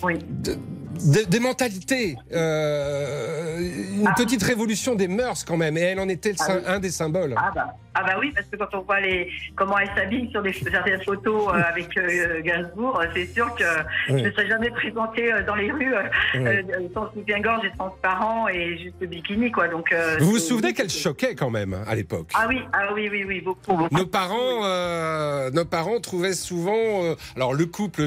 Oui. 0.02 0.18
de- 0.28 0.56
de- 1.04 1.24
des 1.28 1.40
mentalités, 1.40 2.16
euh, 2.32 3.58
une 3.98 4.06
Ah. 4.06 4.14
petite 4.16 4.42
révolution 4.42 4.94
des 4.94 5.08
mœurs 5.08 5.44
quand 5.44 5.56
même, 5.56 5.76
et 5.76 5.80
elle 5.80 6.00
en 6.00 6.08
était 6.08 6.34
Ah 6.40 6.46
oui. 6.56 6.62
un 6.66 6.78
des 6.80 6.90
symboles. 6.90 7.34
Ah 7.36 7.50
bah, 7.54 7.74
ah 7.94 8.02
bah 8.04 8.16
oui, 8.20 8.32
parce 8.34 8.46
que 8.46 8.56
quand 8.56 8.68
on 8.78 8.82
voit 8.82 9.00
les, 9.00 9.28
comment 9.56 9.78
elle 9.78 9.88
s'habille 9.96 10.30
sur 10.30 10.42
des, 10.42 10.52
certaines 10.52 11.02
photos 11.02 11.48
euh, 11.48 11.62
avec 11.68 11.96
euh, 11.96 12.40
Gainsbourg, 12.42 13.02
c'est 13.14 13.26
sûr 13.26 13.54
que 13.54 13.64
je 14.08 14.14
ne 14.14 14.30
serais 14.30 14.48
jamais 14.48 14.70
présentée 14.70 15.30
dans 15.46 15.54
les 15.54 15.70
rues 15.72 15.92
Oui. 16.34 16.90
sans 16.94 17.10
soutien-gorge 17.12 17.64
et 17.66 17.70
transparent 17.76 18.48
et 18.48 18.78
juste 18.78 19.02
bikini, 19.10 19.50
quoi. 19.50 19.68
Donc, 19.68 19.94
Vous 20.20 20.30
vous 20.32 20.38
souvenez 20.38 20.72
qu'elle 20.72 20.90
choquait 20.90 21.34
quand 21.34 21.50
même 21.50 21.76
à 21.86 21.94
l'époque? 21.94 22.30
Ah 22.34 22.46
oui, 22.48 22.60
ah 22.72 22.92
oui, 22.94 23.08
oui, 23.10 23.24
oui, 23.26 23.40
beaucoup. 23.40 23.76
beaucoup. 23.76 23.94
Nos 23.96 24.06
parents, 24.06 25.50
nos 25.50 25.64
parents 25.64 26.00
trouvaient 26.00 26.34
souvent, 26.34 27.14
alors 27.36 27.54
le 27.54 27.66
couple 27.66 28.02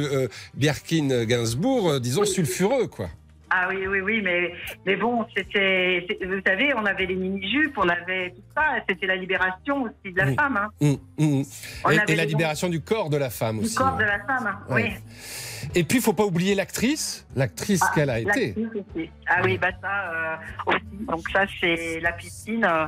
Birkin-Gainsbourg, 0.56 1.85
euh, 1.90 2.00
disons 2.00 2.26
sulfureux, 2.26 2.88
quoi. 2.88 3.08
Ah 3.50 3.68
oui, 3.70 3.86
oui, 3.88 4.02
oui, 4.02 4.22
mais, 4.24 4.52
mais 4.88 4.96
bon, 4.96 5.26
c'était, 5.38 6.06
vous 6.26 6.42
savez, 6.46 6.74
on 6.74 6.84
avait 6.86 7.06
les 7.06 7.16
mini-jupes, 7.16 7.78
on 7.78 7.88
avait 7.88 8.32
tout 8.32 8.42
ça, 8.56 8.74
c'était 8.90 9.06
la 9.06 9.16
libération 9.16 9.84
aussi 9.84 10.12
de 10.14 10.18
la 10.18 10.26
Oui. 10.26 10.36
femme, 10.36 10.58
hein, 10.58 10.70
hum. 10.82 10.98
On 11.86 11.92
Et, 11.92 12.00
avait 12.00 12.14
et 12.14 12.16
la 12.16 12.26
libération 12.26 12.70
du 12.70 12.82
corps 12.82 13.10
de 13.12 13.18
la 13.18 13.30
femme 13.30 13.60
du 13.60 13.66
aussi. 13.66 13.76
corps 13.76 13.96
de 13.98 14.04
la 14.04 14.20
femme, 14.26 14.48
hein, 14.48 14.74
Ouais. 14.74 14.94
oui. 14.96 15.70
Et 15.76 15.84
puis, 15.84 16.00
il 16.00 16.02
faut 16.04 16.14
pas 16.14 16.26
oublier 16.26 16.56
l'actrice, 16.56 17.26
l'actrice 17.36 17.82
Ah, 17.84 17.92
qu'elle 17.94 18.10
a 18.10 18.20
été. 18.20 18.56
Aussi. 18.58 19.10
Ah 19.28 19.42
oui, 19.44 19.58
bah 19.60 19.70
ça 19.82 20.12
euh, 20.12 20.36
aussi. 20.68 21.06
Donc 21.08 21.30
ça, 21.32 21.46
c'est 21.62 22.00
la 22.02 22.12
piscine. 22.14 22.66
euh, 22.66 22.88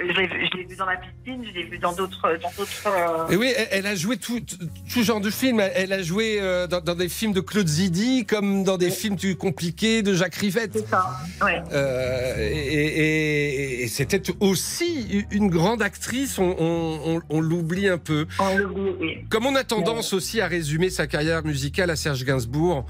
je 0.00 0.04
l'ai 0.06 0.26
vu- 0.64 0.76
dans 0.76 0.86
la 0.86 0.96
piscine, 0.96 1.44
je 1.44 1.52
l'ai 1.58 1.64
vu 1.64 1.78
dans 1.78 1.92
d'autres, 1.92 2.38
dans 2.40 2.50
d'autres. 2.56 2.86
euh, 2.86 3.28
Et 3.32 3.36
oui, 3.36 3.52
elle, 3.56 3.68
elle 3.72 3.86
a 3.86 3.94
joué 3.96 4.16
tout, 4.16 4.40
tout- 4.40 5.02
genre 5.02 5.20
de 5.20 5.30
films. 5.30 5.60
Elle, 5.74 5.92
a 5.92 6.02
joué 6.02 6.38
euh, 6.40 6.66
dans, 6.66 6.80
dans 6.80 6.94
des 6.94 7.08
films 7.08 7.32
de 7.32 7.40
Claude 7.40 7.66
Zidi, 7.66 8.24
comme 8.26 8.62
dans 8.64 8.76
des 8.78 8.90
films 8.90 9.16
plus 9.16 9.34
compliqués 9.36 10.02
de 10.02 10.14
Jacques 10.14 10.36
Rivette. 10.36 10.70
C'est 10.74 10.88
ça. 10.88 11.04
Ouais. 11.44 11.60
Euh, 11.72 12.34
et 12.38 12.86
et- 12.86 13.82
et 13.82 13.88
c'était 13.88 14.22
aussi 14.40 15.24
une 15.30 15.48
grande 15.48 15.82
actrice, 15.82 16.38
on, 16.38 16.54
on- 16.58 17.16
on- 17.16 17.22
on 17.30 17.40
l'oublie 17.40 17.88
un 17.88 17.98
peu. 17.98 18.26
On 18.38 18.56
l'oublie, 18.56 18.90
oui. 19.00 19.16
Comme 19.30 19.46
on 19.46 19.54
a 19.56 19.64
tendance 19.64 20.12
aussi 20.12 20.40
à 20.40 20.46
résumer 20.46 20.90
sa 20.90 21.06
carrière 21.06 21.44
musicale 21.44 21.90
à 21.90 21.96
Serge 21.96 22.24
Gainsbourg, 22.24 22.86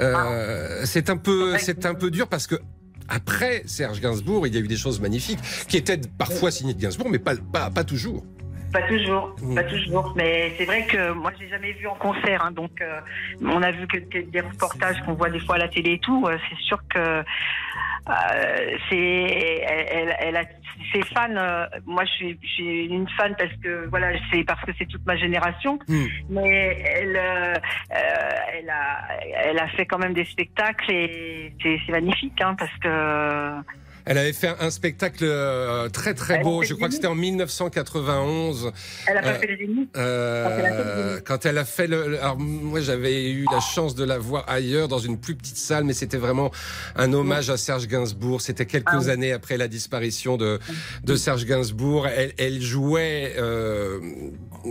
euh, 0.00 0.82
c'est 0.84 1.10
un 1.10 1.16
peu, 1.16 1.56
c'est 1.58 1.86
un 1.86 1.94
peu 1.94 2.10
dur 2.10 2.28
parce 2.28 2.46
que 2.46 2.56
après 3.08 3.62
Serge 3.66 4.00
Gainsbourg, 4.00 4.46
il 4.46 4.54
y 4.54 4.56
a 4.56 4.60
eu 4.60 4.68
des 4.68 4.76
choses 4.76 5.00
magnifiques 5.00 5.38
qui 5.68 5.76
étaient 5.76 6.00
parfois 6.18 6.50
signées 6.50 6.74
de 6.74 6.80
Gainsbourg, 6.80 7.08
mais 7.10 7.18
pas, 7.18 7.34
pas, 7.36 7.70
pas 7.70 7.84
toujours. 7.84 8.24
Pas 8.76 8.82
toujours, 8.88 9.34
Mm. 9.40 9.54
pas 9.54 9.64
toujours. 9.64 10.12
Mais 10.16 10.52
c'est 10.58 10.66
vrai 10.66 10.84
que 10.86 11.12
moi, 11.12 11.30
j'ai 11.38 11.48
jamais 11.48 11.72
vu 11.72 11.86
en 11.86 11.94
concert. 11.94 12.44
hein, 12.44 12.50
donc, 12.50 12.72
euh, 12.82 13.00
on 13.42 13.62
a 13.62 13.70
vu 13.70 13.86
que 13.86 13.98
des- 13.98 14.40
reportages 14.40 15.00
qu'on 15.04 15.14
voit 15.14 15.30
des 15.30 15.40
fois 15.40 15.54
à 15.54 15.58
la 15.58 15.68
télé 15.68 15.92
et 15.92 15.98
tout. 15.98 16.24
euh, 16.26 16.36
c'est 16.48 16.58
sûr 16.68 16.78
que 16.92 16.98
euh, 16.98 17.22
c'est, 18.88 18.96
elle, 19.66 20.14
elle, 20.20 20.36
a 20.36 20.44
ses 20.92 21.02
fans. 21.14 21.66
moi, 21.86 22.04
je 22.04 22.10
suis, 22.12 22.38
je 22.42 22.48
suis 22.48 22.86
une 22.86 23.08
fan 23.16 23.34
parce 23.38 23.52
que 23.62 23.86
voilà, 23.88 24.08
c'est 24.30 24.44
parce 24.44 24.60
que 24.66 24.72
c'est 24.78 24.86
toute 24.86 25.04
ma 25.06 25.16
génération. 25.16 25.78
Mm. 25.88 26.04
Mais 26.30 26.82
elle, 26.96 27.18
elle 27.90 28.70
a, 28.70 29.08
elle 29.44 29.58
a 29.58 29.68
fait 29.68 29.86
quand 29.86 29.98
même 29.98 30.12
des 30.14 30.24
spectacles 30.26 30.90
et 30.92 31.52
c'est, 31.62 31.78
c'est 31.86 31.92
magnifique, 31.92 32.40
hein, 32.42 32.54
parce 32.58 32.76
que 32.82 32.88
Elle 34.06 34.18
avait 34.18 34.32
fait 34.32 34.54
un, 34.60 34.70
spectacle 34.70 35.24
euh, 35.24 35.88
très 35.88 36.14
très 36.14 36.34
Elle 36.36 36.42
beau. 36.44 36.62
Je 36.62 36.74
crois 36.74 36.88
que 36.88 36.94
c'était 36.94 37.06
en 37.08 37.14
1991. 37.14 38.72
Elle 39.08 39.16
a 39.16 39.22
pas 39.22 39.28
Euh, 39.30 39.38
fait 39.38 39.46
les 39.48 39.68
Euh, 39.96 41.20
quand 41.24 41.44
elle 41.44 41.58
a 41.58 41.64
fait 41.64 41.86
le, 41.86 42.18
alors 42.20 42.38
moi 42.38 42.80
j'avais 42.80 43.30
eu 43.30 43.46
la 43.50 43.60
chance 43.60 43.94
de 43.94 44.04
la 44.04 44.18
voir 44.18 44.44
ailleurs 44.48 44.88
dans 44.88 44.98
une 44.98 45.18
plus 45.18 45.34
petite 45.34 45.56
salle, 45.56 45.84
mais 45.84 45.92
c'était 45.92 46.16
vraiment 46.18 46.50
un 46.94 47.12
hommage 47.12 47.50
à 47.50 47.56
Serge 47.56 47.86
Gainsbourg. 47.88 48.40
C'était 48.40 48.66
quelques 48.66 48.86
Ah 48.92 48.98
oui. 48.98 49.10
années 49.10 49.32
après 49.32 49.56
la 49.56 49.68
disparition 49.68 50.36
de 50.36 50.58
de 51.04 51.16
Serge 51.16 51.44
Gainsbourg. 51.44 52.06
Elle, 52.06 52.32
elle 52.38 52.60
jouait, 52.62 53.34
euh, 53.38 53.98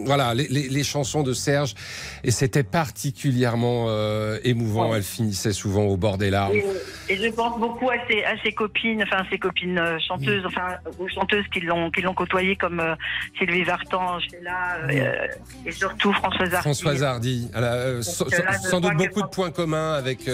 voilà, 0.06 0.34
les, 0.34 0.48
les- 0.48 0.69
les 0.69 0.84
chansons 0.84 1.24
de 1.24 1.34
Serge, 1.34 1.76
et 2.24 2.32
c'était 2.32 2.63
particulièrement 2.63 3.88
euh, 3.89 4.39
émouvant. 4.43 4.91
Ouais. 4.91 4.98
Elle 4.98 5.04
finissait 5.04 5.54
souvent 5.54 5.84
au 5.84 5.98
bord 5.98 6.17
des 6.17 6.30
larmes. 6.30 6.54
Et, 6.56 7.13
et 7.13 7.17
je 7.17 7.30
pense 7.34 7.60
beaucoup 7.60 7.89
à 7.89 7.95
ses, 8.08 8.24
à 8.24 8.36
ses 8.43 8.52
copines, 8.54 9.04
enfin 9.04 9.25
ses 9.30 9.38
copines 9.38 9.78
euh, 9.78 9.98
chanteuses, 10.00 10.44
Mm. 10.44 10.48
enfin 10.48 10.68
aux 11.00 11.08
chanteuses 11.08 11.46
qui 11.54 11.62
l'ont 11.62 11.92
qui 11.92 12.02
l'ont 12.02 12.14
côtoyée 12.14 12.56
comme 12.56 12.80
euh, 12.80 12.96
Sylvie 13.38 13.64
Vartan, 13.64 14.20
Sheila, 14.20 14.78
euh, 14.90 15.28
et 15.66 15.72
surtout 15.72 16.14
Françoise 16.14 16.54
Hardy. 16.54 16.64
Françoise 16.64 17.04
Hardy, 17.04 17.50
elle 17.56 17.64
a 17.64 18.02
sans, 18.02 18.26
là, 18.26 18.80
doute 18.80 18.92
que 18.92 18.98
beaucoup 18.98 19.22
de 19.22 19.28
points 19.28 19.52
communs 19.52 19.94
avec 19.94 20.30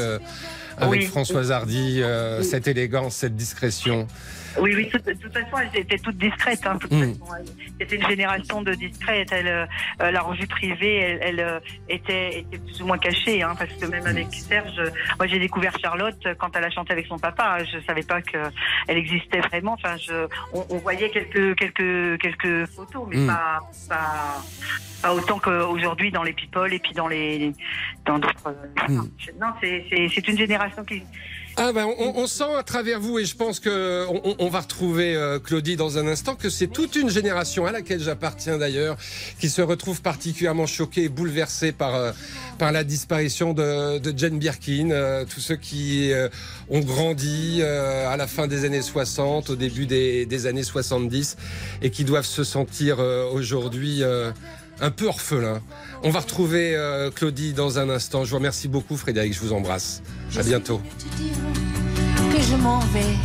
avec. 0.78 1.08
Françoise 1.08 1.52
Hardy, 1.52 2.02
cette 2.42 2.68
élégance, 2.68 3.16
cette 3.16 3.36
discrétion. 3.36 4.08
Oui, 4.60 4.74
oui, 4.76 4.90
de 4.94 5.14
toute 5.14 5.34
façon, 5.34 5.58
elles 5.60 5.80
étaient 5.82 5.98
toutes 5.98 6.18
discrètes. 6.18 6.66
Hein, 6.66 6.78
toute 6.80 6.92
Mm. 6.92 7.04
elles- 7.04 7.16
C'était 7.80 7.96
une 7.96 8.08
génération 8.08 8.62
de 8.62 8.74
discrètes. 8.74 9.32
Elle, 9.32 9.48
euh, 9.48 10.12
la 10.12 10.22
revue 10.22 10.46
privée, 10.48 10.98
elle, 10.98 11.20
elle, 11.22 11.40
euh, 11.40 11.60
était, 11.90 12.40
était 12.40 12.58
plus 12.60 12.82
ou 12.82 12.86
moins 12.86 12.98
cachée, 12.98 13.42
hein, 13.42 13.56
parce 13.58 13.74
que 13.74 13.86
même 13.86 14.06
avec 14.06 14.28
Serge, 14.34 14.82
moi 15.18 15.26
j'ai 15.28 15.40
découvert 15.40 15.76
Charlotte 15.80 16.28
quand 16.38 16.56
elle 16.56 16.64
a 16.66 16.70
chanté 16.70 16.94
avec 16.94 17.08
son 17.08 17.18
papa. 17.18 17.64
Je 17.64 17.80
savais 17.88 18.04
pas 18.04 18.22
que 18.22 18.38
elle 18.88 18.98
existait 18.98 19.40
vraiment. 19.42 19.74
Enfin, 19.74 19.96
je, 19.98 20.28
on, 20.54 20.66
on 20.70 20.78
voyait 20.78 21.10
quelques 21.10 21.56
quelques 21.58 22.20
quelques 22.22 22.66
photos, 22.68 23.08
mais 23.10 23.18
Mm. 23.18 23.28
pas, 23.28 23.60
pas 23.90 24.44
pas 25.02 25.14
autant 25.16 25.40
qu'aujourd'hui 25.40 26.12
dans 26.12 26.22
les 26.22 26.34
people 26.34 26.72
et 26.72 26.78
puis 26.80 26.94
dans 26.94 27.08
les 27.08 27.54
dans 28.06 28.20
d'autres. 28.20 28.48
euh, 28.48 28.88
Mm. 28.90 29.08
Non, 29.40 29.48
c'est 29.62 29.86
c'est 29.90 30.08
c'est 30.14 30.28
une 30.28 30.38
génération 30.38 30.84
qui 30.84 31.02
Ah 31.58 31.74
ben, 31.74 31.86
on, 31.98 32.28
sent 32.28 32.56
à 32.58 32.64
travers 32.64 33.00
vous, 33.00 33.20
et 33.20 33.26
je 33.26 33.36
pense 33.36 33.60
que 33.60 34.06
on, 34.40 34.50
va 34.50 34.62
retrouver 34.62 35.16
euh, 35.16 35.38
Claudie 35.38 35.76
dans 35.76 35.98
un 35.98 36.08
instant, 36.08 36.36
que 36.36 36.50
c'est 36.50 36.68
toute 36.68 36.96
une 36.96 37.10
génération 37.10 37.66
à 37.66 37.72
laquelle 37.72 38.00
j'appartiens 38.02 38.58
d'ailleurs, 38.58 38.98
qui 39.40 39.50
se 39.50 39.62
retrouve 39.62 40.02
particulièrement 40.02 40.66
choquée 40.66 41.04
et 41.04 41.10
bouleversée 41.10 41.74
par 41.74 41.96
euh, 41.96 42.12
par 42.58 42.72
la 42.72 42.84
disparition 42.84 43.54
de, 43.54 44.00
de 44.00 44.18
Jane 44.18 44.40
Birkin. 44.40 44.92
euh, 44.92 45.26
tous 45.26 45.42
ceux 45.42 45.58
qui 45.58 46.12
ont 46.70 46.80
grandi 46.80 47.62
à 47.64 48.16
la 48.16 48.28
fin 48.28 48.48
des 48.48 48.66
années 48.66 48.82
60, 48.82 49.50
au 49.50 49.56
début 49.56 49.86
des, 49.86 50.26
des 50.26 50.46
années 50.46 50.64
70, 50.64 51.38
et 51.82 51.90
qui 51.90 52.06
doivent 52.06 52.26
se 52.26 52.44
sentir 52.44 53.00
aujourd'hui. 53.00 54.04
Un 54.82 54.90
peu 54.90 55.06
orphelin. 55.06 55.62
On 56.04 56.10
va 56.10 56.20
retrouver 56.20 56.76
euh, 56.76 57.12
Claudie 57.12 57.54
dans 57.54 57.80
un 57.80 57.90
instant. 57.90 58.26
Je 58.26 58.32
vous 58.32 58.38
remercie 58.38 58.68
beaucoup, 58.68 58.98
Frédéric. 58.98 59.34
Je 59.34 59.40
vous 59.40 59.54
embrasse. 59.54 60.02
À 60.36 60.44
bientôt. 60.44 60.82
Je 60.98 61.06
te 61.06 61.16
dire 61.22 61.36
que 62.34 62.42
je 62.42 62.56
m'en 62.56 62.80
vais. 62.80 63.16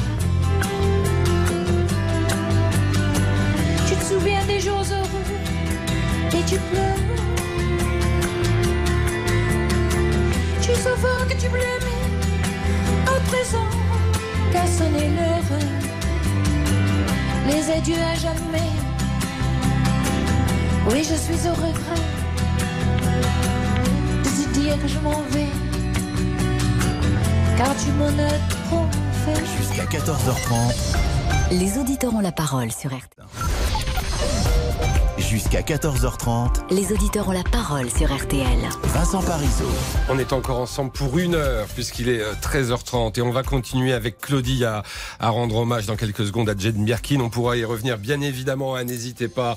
Tu 3.88 3.94
te 3.96 4.04
souviens 4.04 4.44
des 4.46 4.60
jours 4.60 4.84
heureux 4.90 6.38
et 6.38 6.44
tu 6.44 6.56
pleures. 6.56 6.96
Tu 10.60 10.72
sauves 10.74 11.28
que 11.28 11.40
tu 11.40 11.48
m'aimais. 11.48 12.06
À 13.06 13.20
présent, 13.30 13.68
qu'à 14.52 14.66
sonner 14.66 15.08
l'heure. 15.08 15.60
Les 17.48 17.70
adieux 17.70 18.02
à 18.02 18.14
jamais. 18.16 18.95
Oui, 20.88 21.02
je 21.02 21.14
suis 21.14 21.48
au 21.48 21.52
regret 21.54 22.02
de 24.22 24.28
te 24.28 24.58
dire 24.58 24.80
que 24.80 24.88
je 24.88 24.98
m'en 25.00 25.20
vais. 25.30 25.48
Car 27.56 27.74
tu 27.76 27.90
m'en 27.92 28.06
as 28.06 28.38
trop 28.68 28.86
fait. 29.24 29.44
Jusqu'à 29.58 29.84
14h30, 29.84 30.96
Les 31.50 31.78
auditeurs 31.78 32.14
ont 32.14 32.20
la 32.20 32.32
parole 32.32 32.70
sur 32.72 32.90
RTL. 32.90 33.24
Jusqu'à 35.18 35.60
14h30, 35.62 36.72
Les 36.74 36.92
auditeurs 36.92 37.28
ont 37.28 37.32
la 37.32 37.42
parole 37.42 37.90
sur 37.90 38.14
RTL. 38.14 38.46
Vincent 38.84 39.22
Parisot. 39.22 39.64
On 40.10 40.18
est 40.18 40.32
encore 40.32 40.60
ensemble 40.60 40.90
pour 40.92 41.18
une 41.18 41.34
heure 41.34 41.66
puisqu'il 41.74 42.08
est 42.08 42.20
euh, 42.20 42.32
13h30 42.42 43.18
et 43.18 43.22
on 43.22 43.30
va 43.30 43.42
continuer 43.42 43.92
avec 43.92 44.18
Claudie 44.18 44.64
à, 44.64 44.82
à 45.18 45.30
rendre 45.30 45.56
hommage 45.56 45.86
dans 45.86 45.96
quelques 45.96 46.26
secondes 46.26 46.48
à 46.50 46.54
Jane 46.56 46.84
Birkin. 46.84 47.20
On 47.20 47.30
pourra 47.30 47.56
y 47.56 47.64
revenir 47.64 47.98
bien 47.98 48.20
évidemment. 48.20 48.76
hein, 48.76 48.84
N'hésitez 48.84 49.28
pas 49.28 49.56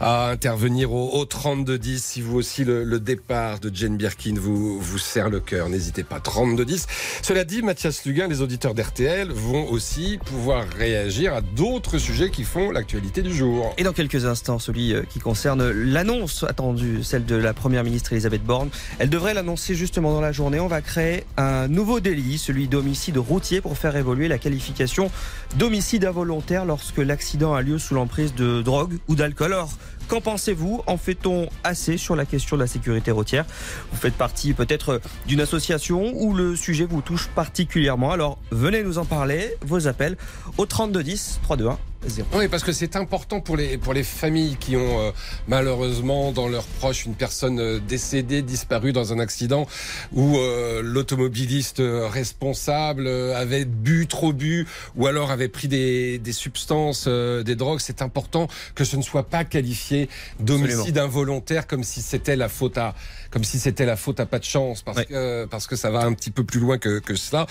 à 0.00 0.28
intervenir 0.30 0.92
au, 0.92 1.10
au 1.18 1.24
3210 1.24 2.02
si 2.02 2.20
vous 2.22 2.36
aussi 2.36 2.64
le, 2.64 2.84
le 2.84 3.00
départ 3.00 3.58
de 3.58 3.74
Jane 3.74 3.96
Birkin 3.96 4.34
vous, 4.38 4.78
vous 4.80 4.98
serre 4.98 5.30
le 5.30 5.40
cœur. 5.40 5.68
N'hésitez 5.68 6.04
pas 6.04 6.20
3210. 6.20 6.86
Cela 7.22 7.44
dit, 7.44 7.62
Mathias 7.62 8.04
Luguin, 8.04 8.28
les 8.28 8.40
auditeurs 8.40 8.74
d'RTL 8.74 9.30
vont 9.32 9.68
aussi 9.68 10.18
pouvoir 10.24 10.64
réagir 10.78 11.34
à 11.34 11.40
d'autres 11.40 11.98
sujets 11.98 12.30
qui 12.30 12.44
font 12.44 12.70
l'actualité 12.70 13.22
du 13.22 13.34
jour. 13.34 13.74
Et 13.78 13.82
dans 13.84 13.92
quelques 13.92 14.24
instants, 14.26 14.58
celui 14.58 14.91
euh, 14.92 15.02
qui 15.02 15.18
concerne 15.18 15.70
l'annonce 15.70 16.44
attendue, 16.44 17.02
celle 17.02 17.24
de 17.24 17.36
la 17.36 17.52
Première 17.52 17.84
ministre 17.84 18.12
Elisabeth 18.12 18.42
Borne. 18.42 18.68
Elle 18.98 19.10
devrait 19.10 19.34
l'annoncer 19.34 19.74
justement 19.74 20.12
dans 20.12 20.20
la 20.20 20.32
journée. 20.32 20.60
On 20.60 20.68
va 20.68 20.80
créer 20.80 21.24
un 21.36 21.68
nouveau 21.68 22.00
délit, 22.00 22.38
celui 22.38 22.68
d'homicide 22.68 23.18
routier, 23.18 23.60
pour 23.60 23.78
faire 23.78 23.96
évoluer 23.96 24.28
la 24.28 24.38
qualification 24.38 25.10
d'homicide 25.56 26.04
involontaire 26.04 26.64
lorsque 26.64 26.98
l'accident 26.98 27.54
a 27.54 27.62
lieu 27.62 27.78
sous 27.78 27.94
l'emprise 27.94 28.34
de 28.34 28.62
drogue 28.62 28.98
ou 29.08 29.14
d'alcool. 29.14 29.52
Alors, 29.52 29.70
Qu'en 30.08 30.20
pensez-vous? 30.20 30.82
En 30.86 30.96
fait-on 30.96 31.48
assez 31.64 31.96
sur 31.96 32.16
la 32.16 32.26
question 32.26 32.56
de 32.56 32.62
la 32.62 32.66
sécurité 32.66 33.10
routière? 33.10 33.46
Vous 33.90 33.96
faites 33.96 34.14
partie 34.14 34.52
peut-être 34.52 35.00
d'une 35.26 35.40
association 35.40 36.12
où 36.14 36.34
le 36.34 36.56
sujet 36.56 36.84
vous 36.84 37.00
touche 37.00 37.28
particulièrement. 37.28 38.12
Alors 38.12 38.38
venez 38.50 38.82
nous 38.82 38.98
en 38.98 39.04
parler. 39.04 39.54
Vos 39.62 39.86
appels 39.86 40.16
au 40.58 40.66
3210 40.66 41.40
321 41.42 41.91
0. 42.06 42.26
Oui, 42.34 42.48
parce 42.48 42.62
que 42.64 42.72
c'est 42.72 42.96
important 42.96 43.40
pour 43.40 43.56
les, 43.56 43.78
pour 43.78 43.92
les 43.94 44.02
familles 44.02 44.56
qui 44.58 44.76
ont 44.76 45.00
euh, 45.00 45.10
malheureusement 45.48 46.32
dans 46.32 46.48
leurs 46.48 46.64
proches 46.64 47.04
une 47.06 47.14
personne 47.14 47.60
euh, 47.60 47.78
décédée, 47.78 48.42
disparue 48.42 48.92
dans 48.92 49.12
un 49.12 49.18
accident 49.18 49.66
où 50.12 50.36
euh, 50.36 50.80
l'automobiliste 50.82 51.80
euh, 51.80 52.08
responsable 52.08 53.06
euh, 53.06 53.36
avait 53.36 53.64
bu, 53.64 54.06
trop 54.06 54.32
bu, 54.32 54.66
ou 54.96 55.06
alors 55.06 55.30
avait 55.30 55.48
pris 55.48 55.68
des, 55.68 56.18
des 56.18 56.32
substances, 56.32 57.04
euh, 57.06 57.42
des 57.42 57.54
drogues. 57.54 57.80
C'est 57.80 58.02
important 58.02 58.48
que 58.74 58.84
ce 58.84 58.96
ne 58.96 59.02
soit 59.02 59.28
pas 59.28 59.44
qualifié 59.44 60.08
d'homicide 60.40 60.98
involontaire 60.98 61.66
comme 61.66 61.84
si 61.84 62.02
c'était 62.02 62.36
la 62.36 62.48
faute 62.48 62.78
à, 62.78 62.94
comme 63.30 63.44
si 63.44 63.58
c'était 63.58 63.86
la 63.86 63.96
faute 63.96 64.18
à 64.20 64.26
pas 64.26 64.38
de 64.38 64.44
chance, 64.44 64.82
parce 64.82 64.98
Ouais. 64.98 65.04
que 65.06 65.46
parce 65.46 65.66
que 65.66 65.74
ça 65.76 65.90
va 65.90 66.00
un 66.04 66.12
petit 66.12 66.30
peu 66.30 66.44
plus 66.44 66.60
loin 66.60 66.78
que, 66.78 66.98
que 66.98 67.14
cela. 67.14 67.46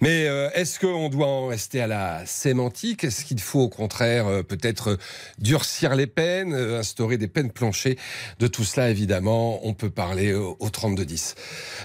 Mais 0.00 0.26
euh, 0.26 0.48
est-ce 0.54 0.78
qu'on 0.80 1.08
doit 1.08 1.26
en 1.26 1.46
rester 1.48 1.80
à 1.80 1.86
la 1.86 2.24
sémantique? 2.26 3.04
Est-ce 3.04 3.24
qu'il 3.24 3.40
faut 3.40 3.60
au 3.60 3.68
contraire 3.68 3.95
euh, 4.04 4.42
peut-être 4.42 4.92
euh, 4.92 4.98
durcir 5.38 5.94
les 5.94 6.06
peines, 6.06 6.54
euh, 6.54 6.78
instaurer 6.78 7.16
des 7.18 7.28
peines 7.28 7.50
planchées 7.50 7.98
De 8.38 8.46
tout 8.46 8.64
cela, 8.64 8.90
évidemment, 8.90 9.66
on 9.66 9.74
peut 9.74 9.90
parler 9.90 10.34
au, 10.34 10.56
au 10.60 10.68
32-10. 10.68 11.34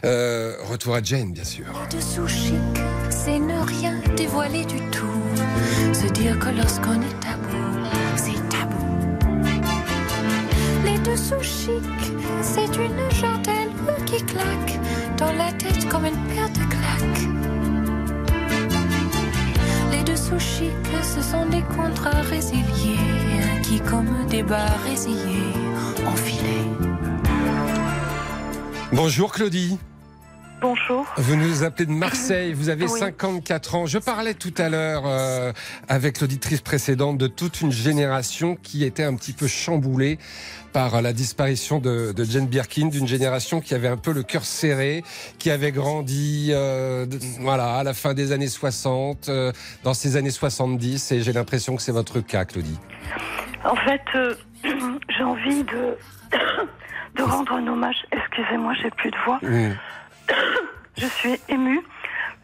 Euh, 0.05 0.55
retour 0.63 0.95
à 0.95 1.01
Jane, 1.01 1.31
bien 1.31 1.43
sûr. 1.43 1.65
dessous 1.91 2.27
chic, 2.27 2.53
c'est 3.09 3.39
ne 3.39 3.59
rien 3.65 4.01
dévoiler 4.15 4.65
du 4.65 4.79
tout. 4.91 5.07
Se 5.93 6.07
dire 6.13 6.37
que 6.39 6.49
lorsqu'on 6.49 7.01
est 7.01 7.19
tabou, 7.19 7.85
c'est 8.15 8.49
tabou. 8.49 8.85
Les 10.85 10.99
dessous 10.99 11.41
chic, 11.41 12.13
c'est 12.41 12.75
une 12.77 13.11
chantelle 13.11 13.69
qui 14.05 14.23
claque 14.25 14.79
dans 15.17 15.31
la 15.33 15.51
tête 15.53 15.87
comme 15.89 16.05
une 16.05 16.27
paire 16.27 16.49
de 16.49 16.65
claques. 16.69 17.50
Ce 20.39 21.21
sont 21.21 21.45
des 21.47 21.61
contrats 21.75 22.21
résiliés 22.21 22.97
qui, 23.63 23.79
comme 23.81 24.25
des 24.29 24.43
bas 24.43 24.77
résillés, 24.85 25.53
enfilés. 26.05 26.67
Bonjour 28.93 29.33
Claudie. 29.33 29.77
Bonjour. 30.61 31.07
Vous 31.17 31.35
nous 31.35 31.63
appelez 31.63 31.87
de 31.87 31.91
Marseille, 31.91 32.53
vous 32.53 32.69
avez 32.69 32.85
Oui. 32.85 32.99
54 32.99 33.75
ans. 33.75 33.85
Je 33.87 33.97
parlais 33.97 34.35
tout 34.35 34.53
à 34.59 34.69
l'heure 34.69 35.03
euh, 35.07 35.51
avec 35.89 36.21
l'auditrice 36.21 36.61
précédente 36.61 37.17
de 37.17 37.25
toute 37.25 37.61
une 37.61 37.71
génération 37.71 38.55
qui 38.61 38.83
était 38.83 39.03
un 39.03 39.15
petit 39.15 39.33
peu 39.33 39.47
chamboulée 39.47 40.19
par 40.71 41.01
la 41.01 41.13
disparition 41.13 41.79
de, 41.79 42.11
de 42.11 42.23
Jane 42.23 42.45
Birkin, 42.45 42.89
d'une 42.89 43.07
génération 43.07 43.59
qui 43.59 43.73
avait 43.73 43.87
un 43.87 43.97
peu 43.97 44.13
le 44.13 44.21
cœur 44.21 44.43
serré, 44.43 45.03
qui 45.39 45.49
avait 45.49 45.71
grandi 45.71 46.49
euh, 46.51 47.07
voilà, 47.39 47.77
à 47.77 47.83
la 47.83 47.95
fin 47.95 48.13
des 48.13 48.31
années 48.31 48.47
60, 48.47 49.29
euh, 49.29 49.51
dans 49.83 49.95
ces 49.95 50.15
années 50.15 50.29
70, 50.29 51.11
et 51.11 51.21
j'ai 51.21 51.33
l'impression 51.33 51.75
que 51.75 51.81
c'est 51.81 51.91
votre 51.91 52.19
cas, 52.19 52.45
Claudie. 52.45 52.79
En 53.63 53.75
fait, 53.77 54.01
euh, 54.13 54.35
j'ai 55.09 55.23
envie 55.23 55.63
de, 55.63 55.97
de 57.15 57.23
rendre 57.23 57.53
un 57.53 57.65
hommage. 57.65 57.97
Excusez-moi, 58.11 58.73
j'ai 58.81 58.91
plus 58.91 59.09
de 59.09 59.17
voix. 59.25 59.39
Je 60.97 61.05
suis 61.05 61.39
émue 61.49 61.81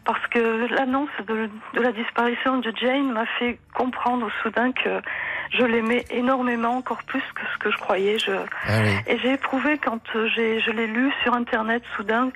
parce 0.04 0.26
que 0.28 0.66
l'annonce 0.74 1.10
de, 1.26 1.50
de 1.74 1.80
la 1.80 1.92
disparition 1.92 2.58
de 2.58 2.72
Jane 2.80 3.12
m'a 3.12 3.26
fait 3.38 3.58
comprendre 3.74 4.30
soudain 4.42 4.72
que 4.72 5.02
je 5.50 5.64
l'aimais 5.64 6.04
énormément, 6.10 6.76
encore 6.76 7.02
plus 7.04 7.22
que 7.34 7.42
ce 7.52 7.58
que 7.58 7.70
je 7.70 7.76
croyais. 7.76 8.18
Je... 8.18 8.32
Ah 8.32 8.80
oui. 8.82 8.90
Et 9.06 9.18
j'ai 9.18 9.34
éprouvé 9.34 9.78
quand 9.78 10.00
je 10.14 10.70
l'ai 10.70 10.86
lu 10.86 11.12
sur 11.22 11.34
Internet 11.34 11.82
soudain, 11.94 12.30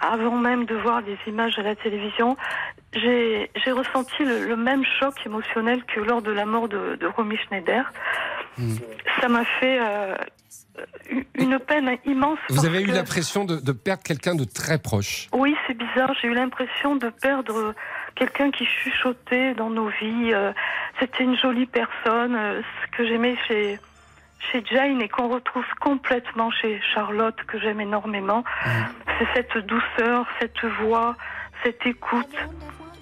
avant 0.00 0.36
même 0.36 0.66
de 0.66 0.74
voir 0.74 1.02
des 1.02 1.16
images 1.26 1.58
à 1.58 1.62
la 1.62 1.74
télévision, 1.74 2.36
j'ai, 2.92 3.50
j'ai 3.64 3.72
ressenti 3.72 4.24
le, 4.24 4.46
le 4.46 4.56
même 4.56 4.84
choc 5.00 5.14
émotionnel 5.24 5.84
que 5.84 6.00
lors 6.00 6.22
de 6.22 6.30
la 6.30 6.44
mort 6.44 6.68
de, 6.68 6.96
de 6.96 7.06
Romy 7.06 7.36
Schneider. 7.36 7.90
Ça 9.20 9.28
m'a 9.28 9.44
fait 9.60 9.78
euh, 9.80 10.14
une 11.34 11.58
peine 11.58 11.96
immense. 12.04 12.38
Vous 12.48 12.64
avez 12.66 12.82
eu 12.82 12.86
que- 12.86 12.92
l'impression 12.92 13.44
de, 13.44 13.56
de 13.56 13.72
perdre 13.72 14.02
quelqu'un 14.02 14.34
de 14.34 14.44
très 14.44 14.78
proche. 14.78 15.28
oui, 15.32 15.54
c'est 15.66 15.74
bizarre. 15.76 16.12
J'ai 16.20 16.28
eu 16.28 16.34
l'impression 16.34 16.96
de 16.96 17.08
perdre 17.08 17.74
quelqu'un 18.14 18.50
qui 18.50 18.64
chuchotait 18.66 19.54
dans 19.54 19.70
nos 19.70 19.88
vies. 20.00 20.32
Euh, 20.32 20.52
C'était 21.00 21.24
une 21.24 21.36
jolie 21.36 21.66
personne. 21.66 22.34
Euh, 22.36 22.62
Ce 22.82 22.96
que 22.96 23.06
j'aimais 23.06 23.36
chez 23.46 23.78
chez 24.52 24.62
Jane 24.70 25.02
et 25.02 25.08
qu'on 25.08 25.28
retrouve 25.28 25.64
complètement 25.80 26.50
chez 26.52 26.80
Charlotte, 26.94 27.34
que 27.48 27.58
j'aime 27.58 27.80
énormément, 27.80 28.44
c'est 29.18 29.26
cette 29.34 29.58
douceur, 29.66 30.26
cette 30.40 30.64
voix, 30.80 31.16
cette 31.64 31.84
écoute. 31.84 32.36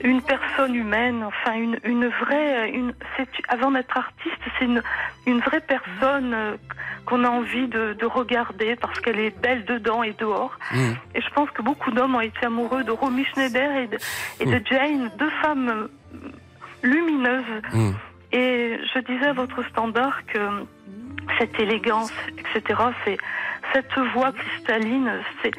Une 0.00 0.20
personne 0.20 0.74
humaine, 0.74 1.24
enfin 1.24 1.54
une, 1.54 1.78
une 1.84 2.06
vraie, 2.06 2.70
une, 2.70 2.92
c'est, 3.16 3.28
avant 3.48 3.70
d'être 3.70 3.96
artiste, 3.96 4.36
c'est 4.58 4.64
une, 4.66 4.82
une 5.26 5.40
vraie 5.40 5.60
personne 5.60 6.34
euh, 6.34 6.56
qu'on 7.06 7.24
a 7.24 7.28
envie 7.28 7.66
de, 7.68 7.94
de 7.94 8.06
regarder 8.06 8.76
parce 8.76 9.00
qu'elle 9.00 9.18
est 9.18 9.38
belle 9.40 9.64
dedans 9.64 10.02
et 10.02 10.12
dehors. 10.12 10.58
Mm. 10.72 10.92
Et 11.14 11.20
je 11.20 11.30
pense 11.30 11.50
que 11.50 11.62
beaucoup 11.62 11.90
d'hommes 11.92 12.14
ont 12.14 12.20
été 12.20 12.44
amoureux 12.44 12.84
de 12.84 12.90
Romy 12.90 13.24
Schneider 13.24 13.76
et 13.76 13.86
de, 13.86 13.98
et 14.40 14.44
de 14.44 14.60
Jane, 14.66 15.10
deux 15.18 15.30
femmes 15.42 15.68
euh, 15.68 15.88
lumineuses. 16.82 17.62
Mm. 17.72 17.90
Et 18.32 18.78
je 18.94 18.98
disais 19.00 19.28
à 19.28 19.32
votre 19.32 19.66
standard 19.68 20.26
que 20.26 20.66
cette 21.38 21.58
élégance, 21.58 22.12
etc., 22.38 22.80
c'est 23.04 23.18
cette 23.72 23.98
voix 24.14 24.32
cristalline, 24.32 25.10
c'est 25.42 25.52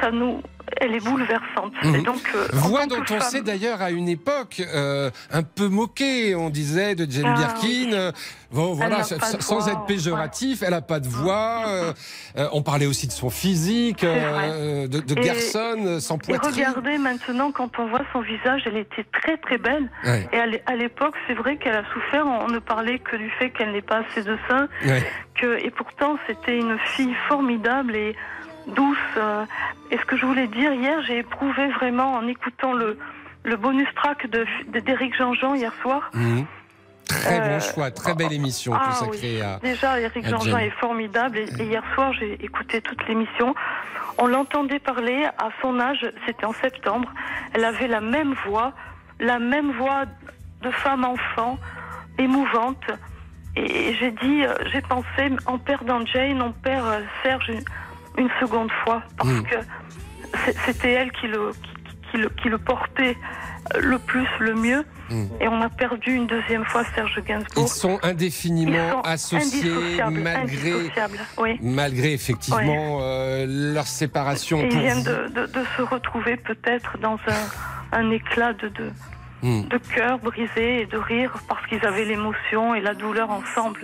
ça 0.00 0.10
nous, 0.10 0.40
elle 0.80 0.94
est 0.94 1.04
bouleversante. 1.04 1.72
Et 1.84 1.98
donc, 2.02 2.20
euh, 2.34 2.46
en 2.54 2.68
Voix 2.68 2.86
dont 2.86 2.96
on 3.02 3.04
femme- 3.04 3.20
sait 3.20 3.40
d'ailleurs 3.42 3.82
à 3.82 3.90
une 3.90 4.08
époque 4.08 4.62
euh, 4.74 5.10
un 5.30 5.42
peu 5.42 5.68
moquée, 5.68 6.34
on 6.34 6.48
disait 6.50 6.94
de 6.94 7.10
Jane 7.10 7.34
Ah, 7.36 7.38
Birkin. 7.38 7.92
euh, 7.92 8.12
Bon, 8.52 8.72
voilà, 8.72 8.98
n'a 8.98 9.02
sans, 9.04 9.58
voix, 9.58 9.72
être 9.72 9.84
péjoratif, 9.86 10.62
elle 10.62 10.74
a 10.74 10.80
pas 10.80 11.00
de 11.00 11.08
voix. 11.08 11.64
on 12.52 12.62
parlait 12.62 12.86
aussi 12.86 13.06
de 13.08 13.12
son 13.12 13.28
physique, 13.30 14.02
de, 14.02 14.86
de 14.86 15.14
Et- 15.20 15.30
euh, 15.30 15.98
sans 16.00 16.14
Et 16.16 16.18
poitrine. 16.18 16.52
regardez 16.52 16.98
maintenant, 16.98 17.50
quand 17.50 17.78
on 17.80 17.86
voit 17.88 18.02
son 18.12 18.20
visage, 18.20 18.62
elle 18.66 18.76
était 18.76 19.04
très 19.12 19.36
très 19.38 19.58
belle. 19.58 19.90
Ouais. 20.04 20.28
Et 20.32 20.38
à 20.38 20.46
l'é- 20.46 20.62
à 20.66 20.76
l'époque, 20.76 21.14
c'est 21.26 21.34
vrai 21.34 21.56
qu'elle 21.56 21.74
a 21.76 21.82
souffert. 21.92 22.26
On 22.26 22.48
ne 22.48 22.60
parlait 22.60 23.00
que 23.00 23.16
du 23.16 23.28
fait 23.38 23.50
qu'elle 23.50 23.72
n'ait 23.72 23.82
pas 23.82 24.02
assez 24.08 24.22
de 24.22 24.36
seins. 24.48 24.68
Ouais. 24.86 25.02
Que, 25.34 25.58
et 25.64 25.70
pourtant, 25.70 26.16
c'était 26.28 26.56
une 26.56 26.78
fille 26.94 27.14
formidable 27.28 27.96
et 27.96 28.14
douce. 28.66 28.96
euh. 29.16 29.44
Et 29.90 29.98
ce 29.98 30.04
que 30.04 30.16
je 30.16 30.24
voulais 30.26 30.46
dire 30.48 30.72
hier, 30.72 31.00
j'ai 31.06 31.18
éprouvé 31.18 31.68
vraiment 31.72 32.14
en 32.14 32.26
écoutant 32.26 32.72
le, 32.72 32.98
le 33.44 33.56
bonus 33.56 33.88
track 33.96 34.28
de- 34.30 34.46
d'Éric 34.80 35.16
Jean-Jean 35.16 35.54
hier 35.54 35.72
soir. 35.82 36.10
Mhm. 36.14 36.46
Très 37.06 37.38
bon 37.38 37.46
Euh, 37.46 37.60
choix, 37.60 37.90
très 37.90 38.14
belle 38.14 38.32
émission 38.32 38.72
Ah 38.74 38.86
consacrée 38.86 39.36
oui. 39.36 39.42
à. 39.42 39.58
Déjà, 39.62 40.00
Eric 40.00 40.24
à 40.24 40.28
Jean-Jean 40.30 40.58
est 40.58 40.70
formidable. 40.70 41.38
Et, 41.38 41.48
et 41.60 41.64
hier 41.66 41.82
soir, 41.94 42.12
j'ai 42.14 42.42
écouté 42.42 42.80
toute 42.80 43.06
l'émission. 43.06 43.54
On 44.16 44.26
l'entendait 44.26 44.78
parler 44.78 45.26
à 45.38 45.48
son 45.60 45.78
âge, 45.80 46.06
c'était 46.24 46.46
en 46.46 46.54
septembre. 46.54 47.12
Elle 47.52 47.64
avait 47.64 47.88
la 47.88 48.00
même 48.00 48.34
voix, 48.46 48.72
la 49.20 49.38
même 49.38 49.72
voix 49.72 50.04
de 50.62 50.70
femme-enfant, 50.70 51.58
émouvante. 52.18 52.84
Et 53.56 53.94
j'ai 54.00 54.10
dit, 54.10 54.44
euh, 54.44 54.54
j'ai 54.72 54.80
pensé, 54.80 55.30
en 55.46 55.58
perdant 55.58 56.04
Jane, 56.06 56.40
on 56.42 56.52
perd 56.52 57.04
Serge 57.22 57.52
une, 58.18 58.28
seconde 58.40 58.70
fois. 58.84 59.02
Parce 59.16 59.30
Mm. 59.30 59.42
que 59.44 59.56
c'était 60.66 60.92
elle 60.92 61.12
qui 61.12 61.26
le, 61.28 61.50
qui, 61.52 62.10
qui 62.10 62.16
le, 62.18 62.28
qui 62.30 62.48
le 62.48 62.58
portait 62.58 63.16
le 63.80 63.98
plus, 63.98 64.26
le 64.40 64.54
mieux. 64.54 64.84
Mm. 65.10 65.24
Et 65.40 65.48
on 65.48 65.60
a 65.60 65.68
perdu 65.68 66.12
une 66.14 66.26
deuxième 66.26 66.64
fois 66.64 66.82
Serge 66.94 67.20
Gainsbourg. 67.24 67.64
Ils 67.64 67.68
sont 67.68 67.98
indéfiniment 68.02 68.72
Ils 68.72 68.90
sont 68.90 69.00
associés 69.36 70.02
malgré, 70.10 70.72
oui. 71.38 71.58
malgré 71.62 72.12
effectivement 72.12 72.98
euh, 73.02 73.46
leur 73.74 73.86
séparation. 73.86 74.58
Et 74.60 74.68
ils 74.70 74.78
viennent 74.80 75.02
de, 75.04 75.28
de- 75.28 75.46
de 75.46 75.64
se 75.76 75.82
retrouver 75.82 76.36
peut-être 76.36 76.98
dans 76.98 77.18
un, 77.28 77.98
un 77.98 78.10
éclat 78.10 78.52
de, 78.54 78.68
de, 78.68 78.90
Mm. 79.42 79.68
de 79.68 79.76
cœur 79.94 80.18
brisé 80.20 80.80
et 80.82 80.86
de 80.86 80.96
rire 80.96 81.34
parce 81.48 81.66
qu'ils 81.66 81.84
avaient 81.84 82.06
l'émotion 82.06 82.74
et 82.74 82.80
la 82.80 82.94
douleur 82.94 83.30
ensemble. 83.30 83.82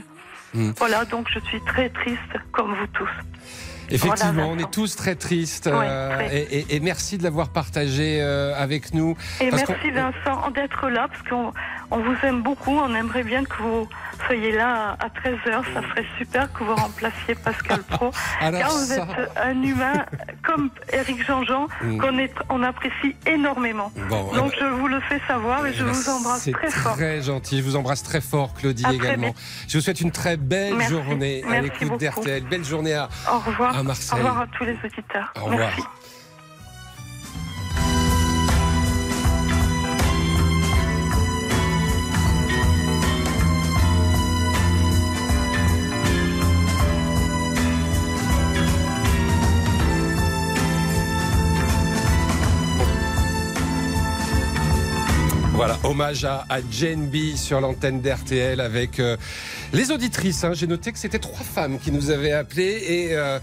Voilà, 0.79 1.05
donc 1.05 1.29
je 1.31 1.39
suis 1.41 1.61
très 1.67 1.91
triste, 1.91 2.33
comme 2.51 2.75
vous 2.75 2.87
tous. 2.95 3.11
Effectivement, 3.91 4.33
Voilà, 4.33 4.49
on 4.49 4.59
est 4.59 4.71
tous 4.71 4.97
très 4.97 5.15
tristes 5.15 5.67
Ouais, 5.67 5.73
euh, 5.89 6.15
très. 6.15 6.37
et, 6.37 6.59
et- 6.59 6.77
et 6.77 6.81
merci 6.81 7.19
de 7.19 7.23
l'avoir 7.25 7.49
partagé 7.51 8.19
euh, 8.23 8.55
avec 8.57 8.95
nous. 8.95 9.17
Et 9.41 9.51
Parce 9.51 9.69
merci 9.69 9.91
Vincent 9.91 10.51
d'être 10.51 10.89
là 10.89 11.09
parce 11.09 11.23
qu'on 11.29 11.53
on 11.91 11.99
vous 12.01 12.15
aime 12.23 12.43
beaucoup. 12.43 12.73
On 12.79 12.95
aimerait 12.95 13.25
bien 13.25 13.45
que 13.45 13.57
vous 13.63 13.89
soyez 14.27 14.53
là 14.53 14.97
à 15.01 15.09
13h. 15.09 15.63
Ça 15.75 15.81
serait 15.89 16.07
super 16.19 16.53
que 16.53 16.65
vous 16.65 16.75
remplaciez 16.75 17.35
Pascal 17.35 17.83
Pro. 17.83 18.11
Alors 18.41 18.61
car 18.61 18.71
vous 18.71 18.85
ça- 18.85 18.97
êtes 18.97 19.31
un 19.43 19.63
humain 19.63 20.05
comme 20.45 20.71
Eric 20.93 21.25
Jean-Jean 21.27 21.67
Mm. 21.83 21.99
qu'on 21.99 22.59
on 22.61 22.63
apprécie 22.63 23.17
énormément. 23.27 23.91
Bon, 24.09 24.33
Donc 24.35 24.53
eh 24.57 24.61
je 24.61 24.65
vous 24.67 24.87
le 24.89 25.01
fais 25.01 25.21
savoir 25.27 25.67
et 25.67 25.73
je 25.73 25.85
vous 25.85 26.09
embrasse 26.09 26.43
C'est 26.43 26.53
très 26.53 26.71
fort. 26.71 26.93
très 26.95 27.23
gentil. 27.23 27.59
Je 27.59 27.63
vous 27.65 27.77
embrasse 27.77 28.03
très 28.03 28.21
fort, 28.21 28.55
Claudie, 28.55 28.85
À 28.85 28.89
très 28.89 28.97
également. 28.97 29.35
Je 29.69 29.79
vous 29.79 29.83
souhaite 29.83 30.01
une 30.01 30.11
très 30.11 30.37
belle 30.37 30.75
Merci. 30.77 30.93
journée 30.93 31.43
à 31.45 31.49
Merci 31.51 31.65
l'écoute 31.65 31.89
beaucoup. 31.89 31.99
d'RTL. 31.99 32.43
Belle 32.45 32.65
journée 32.65 32.95
à, 32.95 33.09
Au 33.33 33.39
revoir. 33.39 33.77
à 33.77 33.80
Marseille. 33.83 34.15
Au 34.15 34.17
revoir 34.19 34.41
à 34.43 34.47
tous 34.47 34.65
les 34.65 34.77
auditeurs. 34.85 35.33
Au 35.37 35.45
revoir. 35.45 35.59
Merci. 35.59 35.83
Voilà, 55.61 55.77
hommage 55.85 56.25
à, 56.25 56.47
à 56.49 56.61
Jane 56.71 57.07
B 57.07 57.37
sur 57.37 57.61
l'antenne 57.61 58.01
d'RTL 58.01 58.63
avec 58.63 58.99
euh, 58.99 59.19
les 59.73 59.91
auditrices. 59.91 60.45
hein. 60.45 60.53
J'ai 60.53 60.67
noté 60.67 60.93
que 60.93 60.99
c'était 60.99 61.19
trois 61.19 61.45
femmes 61.45 61.79
qui 61.79 61.93
nous 61.93 62.11
avaient 62.11 62.33
appelé 62.33 62.65
et 62.65 63.17
euh, 63.17 63.39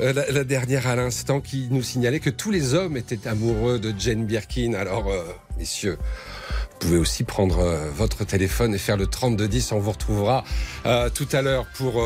euh, 0.00 0.12
la, 0.12 0.30
la 0.30 0.44
dernière 0.44 0.86
à 0.86 0.96
l'instant 0.96 1.40
qui 1.40 1.68
nous 1.70 1.82
signalait 1.82 2.20
que 2.20 2.30
tous 2.30 2.50
les 2.50 2.74
hommes 2.74 2.96
étaient 2.96 3.26
amoureux 3.26 3.78
de 3.78 3.94
Jane 3.98 4.26
Birkin. 4.26 4.74
Alors, 4.74 5.08
euh, 5.08 5.22
messieurs, 5.58 5.96
vous 6.00 6.78
pouvez 6.80 6.98
aussi 6.98 7.24
prendre 7.24 7.58
euh, 7.60 7.90
votre 7.94 8.24
téléphone 8.24 8.74
et 8.74 8.78
faire 8.78 8.96
le 8.96 9.06
3210. 9.06 9.72
On 9.72 9.78
vous 9.80 9.92
retrouvera 9.92 10.44
euh, 10.86 11.08
tout 11.08 11.28
à 11.32 11.42
l'heure 11.42 11.66
pour 11.74 12.02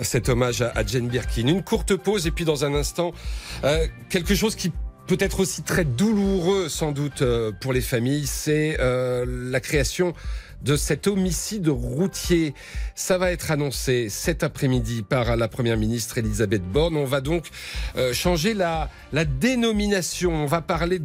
cet 0.00 0.28
hommage 0.28 0.62
à, 0.62 0.70
à 0.74 0.84
Jane 0.84 1.08
Birkin. 1.08 1.46
Une 1.46 1.62
courte 1.62 1.94
pause 1.96 2.26
et 2.26 2.30
puis 2.30 2.44
dans 2.44 2.64
un 2.64 2.74
instant, 2.74 3.12
quelque 4.08 4.34
chose 4.34 4.54
qui 4.56 4.72
peut 5.06 5.18
être 5.20 5.40
aussi 5.40 5.62
très 5.62 5.84
douloureux 5.84 6.70
sans 6.70 6.92
doute 6.92 7.22
pour 7.60 7.72
les 7.74 7.82
familles, 7.82 8.26
c'est 8.26 8.78
euh, 8.80 9.26
la 9.28 9.60
création 9.60 10.14
de 10.64 10.76
cet 10.76 11.06
homicide 11.06 11.68
routier. 11.68 12.54
Ça 12.94 13.18
va 13.18 13.30
être 13.30 13.50
annoncé 13.50 14.08
cet 14.08 14.42
après-midi 14.42 15.02
par 15.02 15.36
la 15.36 15.46
Première 15.46 15.76
ministre 15.76 16.18
Elisabeth 16.18 16.64
Borne. 16.64 16.96
On 16.96 17.04
va 17.04 17.20
donc 17.20 17.48
euh, 17.96 18.12
changer 18.12 18.54
la, 18.54 18.88
la 19.12 19.24
dénomination. 19.24 20.32
On 20.32 20.46
va 20.46 20.62
parler 20.62 20.98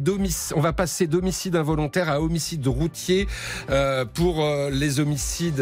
on 0.56 0.60
va 0.60 0.72
passer 0.72 1.06
d'homicide 1.06 1.56
involontaire 1.56 2.08
à 2.08 2.20
homicide 2.20 2.66
routier 2.66 3.28
euh, 3.68 4.04
pour 4.04 4.44
euh, 4.44 4.70
les 4.70 4.98
homicides 4.98 5.60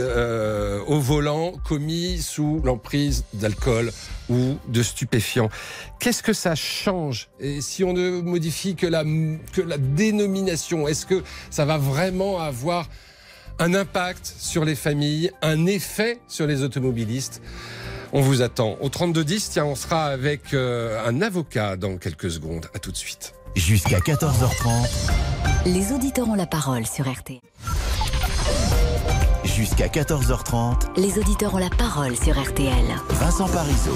au 0.86 1.00
volant 1.00 1.52
commis 1.64 2.18
sous 2.22 2.60
l'emprise 2.64 3.24
d'alcool 3.34 3.90
ou 4.28 4.56
de 4.68 4.82
stupéfiants. 4.82 5.50
Qu'est-ce 5.98 6.22
que 6.22 6.32
ça 6.32 6.54
change? 6.54 7.28
Et 7.40 7.60
si 7.60 7.84
on 7.84 7.92
ne 7.92 8.20
modifie 8.20 8.76
que 8.76 8.86
la, 8.86 9.02
que 9.52 9.60
la 9.60 9.78
dénomination, 9.78 10.86
est-ce 10.86 11.06
que 11.06 11.22
ça 11.50 11.64
va 11.64 11.78
vraiment 11.78 12.40
avoir 12.40 12.88
un 13.58 13.74
impact 13.74 14.34
sur 14.38 14.64
les 14.64 14.74
familles, 14.74 15.30
un 15.42 15.66
effet 15.66 16.20
sur 16.28 16.46
les 16.46 16.62
automobilistes 16.62 17.42
On 18.12 18.20
vous 18.20 18.42
attend. 18.42 18.78
Au 18.80 18.88
3210, 18.88 19.50
tiens, 19.50 19.64
on 19.64 19.74
sera 19.74 20.06
avec 20.06 20.54
euh, 20.54 21.04
un 21.06 21.20
avocat 21.20 21.76
dans 21.76 21.96
quelques 21.98 22.30
secondes. 22.30 22.66
À 22.74 22.78
tout 22.78 22.90
de 22.90 22.96
suite. 22.96 23.34
Jusqu'à 23.54 23.98
14h30, 23.98 24.88
Les 25.66 25.92
auditeurs 25.92 26.28
ont 26.28 26.34
la 26.34 26.46
parole 26.46 26.86
sur 26.86 27.06
RT. 27.06 27.40
Jusqu'à 29.58 29.88
14h30, 29.88 31.00
Les 31.00 31.18
auditeurs 31.18 31.52
ont 31.52 31.58
la 31.58 31.68
parole 31.68 32.14
sur 32.14 32.40
RTL. 32.40 32.84
Vincent 33.10 33.48
Parisot. 33.48 33.90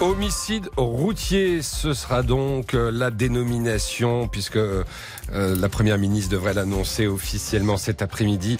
Homicide 0.00 0.70
routier, 0.76 1.62
ce 1.62 1.94
sera 1.94 2.22
donc 2.22 2.74
euh, 2.74 2.92
la 2.92 3.10
dénomination, 3.10 4.28
puisque 4.28 4.56
euh, 4.56 4.84
la 5.32 5.68
Première 5.68 5.98
ministre 5.98 6.30
devrait 6.30 6.54
l'annoncer 6.54 7.08
officiellement 7.08 7.76
cet 7.76 8.02
après-midi, 8.02 8.58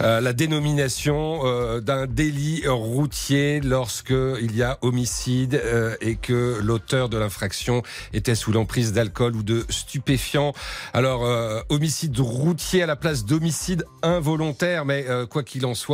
euh, 0.00 0.20
la 0.20 0.32
dénomination 0.32 1.40
euh, 1.42 1.80
d'un 1.80 2.06
délit 2.06 2.62
routier 2.68 3.60
lorsque 3.60 4.14
il 4.40 4.54
y 4.54 4.62
a 4.62 4.78
homicide 4.82 5.60
euh, 5.64 5.96
et 6.00 6.14
que 6.14 6.60
l'auteur 6.62 7.08
de 7.08 7.18
l'infraction 7.18 7.82
était 8.12 8.36
sous 8.36 8.52
l'emprise 8.52 8.92
d'alcool 8.92 9.34
ou 9.34 9.42
de 9.42 9.64
stupéfiants. 9.68 10.52
Alors, 10.94 11.24
euh, 11.24 11.60
homicide 11.70 12.16
routier 12.20 12.84
à 12.84 12.86
la 12.86 12.94
place 12.96 13.24
d'homicide 13.24 13.84
involontaire, 14.02 14.84
mais 14.84 15.04
euh, 15.08 15.26
quoi 15.26 15.42
qu'il 15.42 15.66
en 15.66 15.74
soit, 15.74 15.87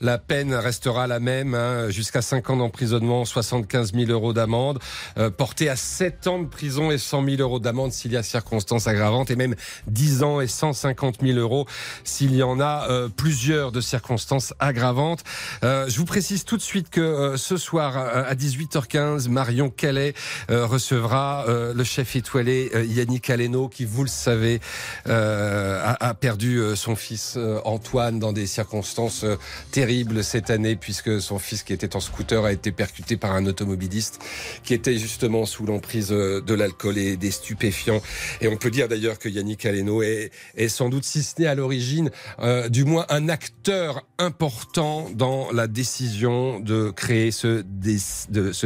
la 0.00 0.18
peine 0.18 0.54
restera 0.54 1.06
la 1.06 1.20
même, 1.20 1.54
hein, 1.54 1.90
jusqu'à 1.90 2.22
5 2.22 2.50
ans 2.50 2.56
d'emprisonnement, 2.56 3.24
75 3.24 3.92
000 3.92 4.10
euros 4.10 4.32
d'amende, 4.32 4.78
euh, 5.18 5.30
porté 5.30 5.68
à 5.68 5.76
7 5.76 6.26
ans 6.26 6.38
de 6.42 6.48
prison 6.48 6.90
et 6.90 6.98
100 6.98 7.24
000 7.24 7.36
euros 7.40 7.58
d'amende 7.58 7.92
s'il 7.92 8.12
y 8.12 8.16
a 8.16 8.22
circonstances 8.22 8.86
aggravantes, 8.86 9.30
et 9.30 9.36
même 9.36 9.54
10 9.86 10.22
ans 10.22 10.40
et 10.40 10.46
150 10.46 11.16
000 11.22 11.38
euros 11.38 11.66
s'il 12.04 12.34
y 12.34 12.42
en 12.42 12.60
a 12.60 12.86
euh, 12.90 13.08
plusieurs 13.08 13.72
de 13.72 13.80
circonstances 13.80 14.54
aggravantes. 14.58 15.24
Euh, 15.62 15.88
je 15.88 15.98
vous 15.98 16.04
précise 16.04 16.44
tout 16.44 16.56
de 16.56 16.62
suite 16.62 16.90
que 16.90 17.00
euh, 17.00 17.36
ce 17.36 17.56
soir 17.56 17.96
à 17.96 18.34
18h15, 18.34 19.28
Marion 19.28 19.70
Calais 19.70 20.14
recevra 20.48 21.44
le 21.48 21.84
chef 21.84 22.16
étoilé 22.16 22.70
Yannick 22.86 23.30
Aleno, 23.30 23.68
qui, 23.68 23.84
vous 23.84 24.02
le 24.02 24.08
savez, 24.08 24.60
a, 25.06 26.14
perdu 26.20 26.60
son 26.76 26.96
fils 26.96 27.38
Antoine 27.64 28.18
dans 28.18 28.32
des 28.32 28.46
circonstances 28.46 29.23
euh, 29.24 29.36
terribles 29.70 30.22
cette 30.22 30.50
année, 30.50 30.76
puisque 30.76 31.20
son 31.20 31.38
fils 31.38 31.62
qui 31.62 31.72
était 31.72 31.96
en 31.96 32.00
scooter 32.00 32.44
a 32.44 32.52
été 32.52 32.72
percuté 32.72 33.16
par 33.16 33.32
un 33.32 33.46
automobiliste 33.46 34.20
qui 34.62 34.74
était 34.74 34.96
justement 34.96 35.46
sous 35.46 35.66
l'emprise 35.66 36.12
euh, 36.12 36.40
de 36.40 36.54
l'alcool 36.54 36.98
et 36.98 37.16
des 37.16 37.30
stupéfiants. 37.30 38.02
Et 38.40 38.48
on 38.48 38.56
peut 38.56 38.70
dire 38.70 38.88
d'ailleurs 38.88 39.18
que 39.18 39.28
Yannick 39.28 39.66
Aleno 39.66 40.02
est, 40.02 40.30
sans 40.68 40.88
doute, 40.88 41.04
si 41.04 41.22
ce 41.22 41.40
n'est 41.40 41.46
à 41.46 41.54
l'origine, 41.54 42.10
euh, 42.40 42.68
du 42.68 42.84
moins 42.84 43.06
un 43.08 43.28
acteur 43.28 44.06
important 44.18 45.10
dans 45.14 45.50
la 45.52 45.66
décision 45.66 46.60
de 46.60 46.90
créer 46.90 47.30
ce, 47.30 47.62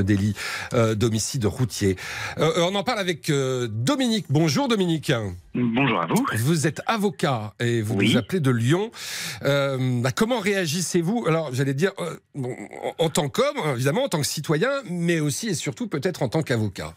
délit 0.00 0.34
d'homicide 0.96 1.46
routier. 1.46 1.96
On 2.36 2.74
en 2.74 2.84
parle 2.84 2.98
avec 2.98 3.30
Dominique. 3.30 4.26
Bonjour 4.28 4.68
Dominique. 4.68 5.12
Bonjour 5.60 6.00
à 6.00 6.06
vous. 6.06 6.24
Vous 6.36 6.66
êtes 6.66 6.80
avocat 6.86 7.52
et 7.58 7.82
vous 7.82 7.94
Oui. 7.96 8.12
nous 8.12 8.16
appelez 8.18 8.38
de 8.40 8.50
Lyon. 8.50 8.90
Euh, 9.42 9.76
bah, 10.02 10.10
comment 10.14 10.38
réagissez-vous? 10.38 11.24
Alors, 11.26 11.50
j'allais 11.52 11.74
dire, 11.74 11.90
euh, 11.98 12.14
bon, 12.34 12.54
en, 12.98 13.08
tant 13.08 13.28
qu'homme, 13.28 13.56
évidemment, 13.74 14.04
en 14.04 14.08
tant 14.08 14.20
que 14.20 14.26
citoyen, 14.26 14.70
mais 14.88 15.18
aussi 15.20 15.48
et 15.48 15.54
surtout 15.54 15.88
peut-être 15.88 16.22
en 16.22 16.28
tant 16.28 16.42
qu'avocat. 16.42 16.94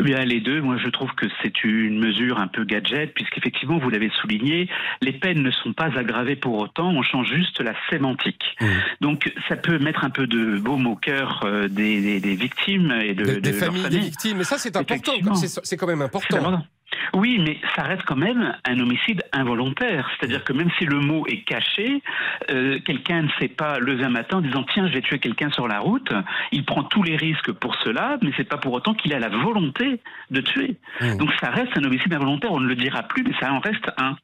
Eh 0.00 0.04
Bien, 0.04 0.24
les 0.24 0.40
deux, 0.40 0.60
moi 0.60 0.76
je 0.82 0.88
trouve 0.88 1.10
que 1.16 1.26
c'est 1.42 1.64
une 1.64 1.98
mesure 1.98 2.38
un 2.38 2.48
peu 2.48 2.64
gadget, 2.64 3.12
puisqu'effectivement, 3.14 3.78
vous 3.78 3.90
l'avez 3.90 4.10
souligné, 4.20 4.68
les 5.00 5.12
peines 5.12 5.42
ne 5.42 5.50
sont 5.50 5.72
pas 5.72 5.90
aggravées 5.96 6.34
pour 6.36 6.58
autant, 6.58 6.90
on 6.90 7.02
change 7.02 7.28
juste 7.32 7.60
la 7.60 7.74
sémantique. 7.90 8.42
Mmh. 8.60 8.66
Donc 9.00 9.32
ça 9.48 9.56
peut 9.56 9.78
mettre 9.78 10.04
un 10.04 10.10
peu 10.10 10.26
de 10.26 10.58
baume 10.58 10.86
au 10.86 10.96
cœur 10.96 11.42
euh, 11.44 11.68
des, 11.68 12.00
des- 12.00 12.20
des 12.20 12.34
victimes 12.34 12.90
et 13.02 13.14
de, 13.14 13.24
Des, 13.24 13.34
de 13.34 13.40
des 13.40 13.52
familles, 13.52 13.82
des 13.82 13.88
familles. 13.90 14.00
victimes. 14.00 14.38
Mais 14.38 14.44
ça, 14.44 14.58
c'est 14.58 14.76
important. 14.76 15.12
C'est 15.62 15.76
quand 15.76 15.86
même 15.86 16.02
important. 16.02 16.62
Oui, 17.14 17.38
mais 17.44 17.58
ça 17.76 17.82
reste 17.82 18.02
quand 18.04 18.16
même 18.16 18.54
un 18.64 18.78
homicide 18.80 19.22
involontaire. 19.32 20.08
C'est-à-dire 20.18 20.44
que 20.44 20.52
même 20.52 20.70
si 20.78 20.84
le 20.84 20.98
mot 21.00 21.26
est 21.26 21.42
caché, 21.44 22.02
euh, 22.50 22.78
quelqu'un 22.84 23.22
ne 23.22 23.28
s'est 23.40 23.48
pas 23.48 23.78
levé 23.78 24.04
un 24.04 24.08
matin 24.10 24.38
en 24.38 24.40
disant 24.40 24.64
tiens, 24.72 24.88
je 24.88 24.94
vais 24.94 25.00
tuer 25.02 25.18
quelqu'un 25.18 25.50
sur 25.50 25.68
la 25.68 25.80
route. 25.80 26.12
Il 26.52 26.64
prend 26.64 26.84
tous 26.84 27.02
les 27.02 27.16
risques 27.16 27.52
pour 27.52 27.74
cela, 27.76 28.18
mais 28.22 28.30
c'est 28.36 28.48
pas 28.48 28.56
pour 28.58 28.72
autant 28.72 28.94
qu'il 28.94 29.12
a 29.14 29.18
la 29.18 29.28
volonté 29.28 30.00
de 30.30 30.40
tuer. 30.40 30.76
Mmh. 31.00 31.16
Donc 31.18 31.30
ça 31.40 31.50
reste 31.50 31.76
un 31.76 31.84
homicide 31.84 32.12
involontaire. 32.14 32.52
On 32.52 32.60
ne 32.60 32.68
le 32.68 32.76
dira 32.76 33.02
plus, 33.02 33.22
mais 33.24 33.34
ça 33.40 33.52
en 33.52 33.58
reste 33.60 33.90
un. 33.98 34.16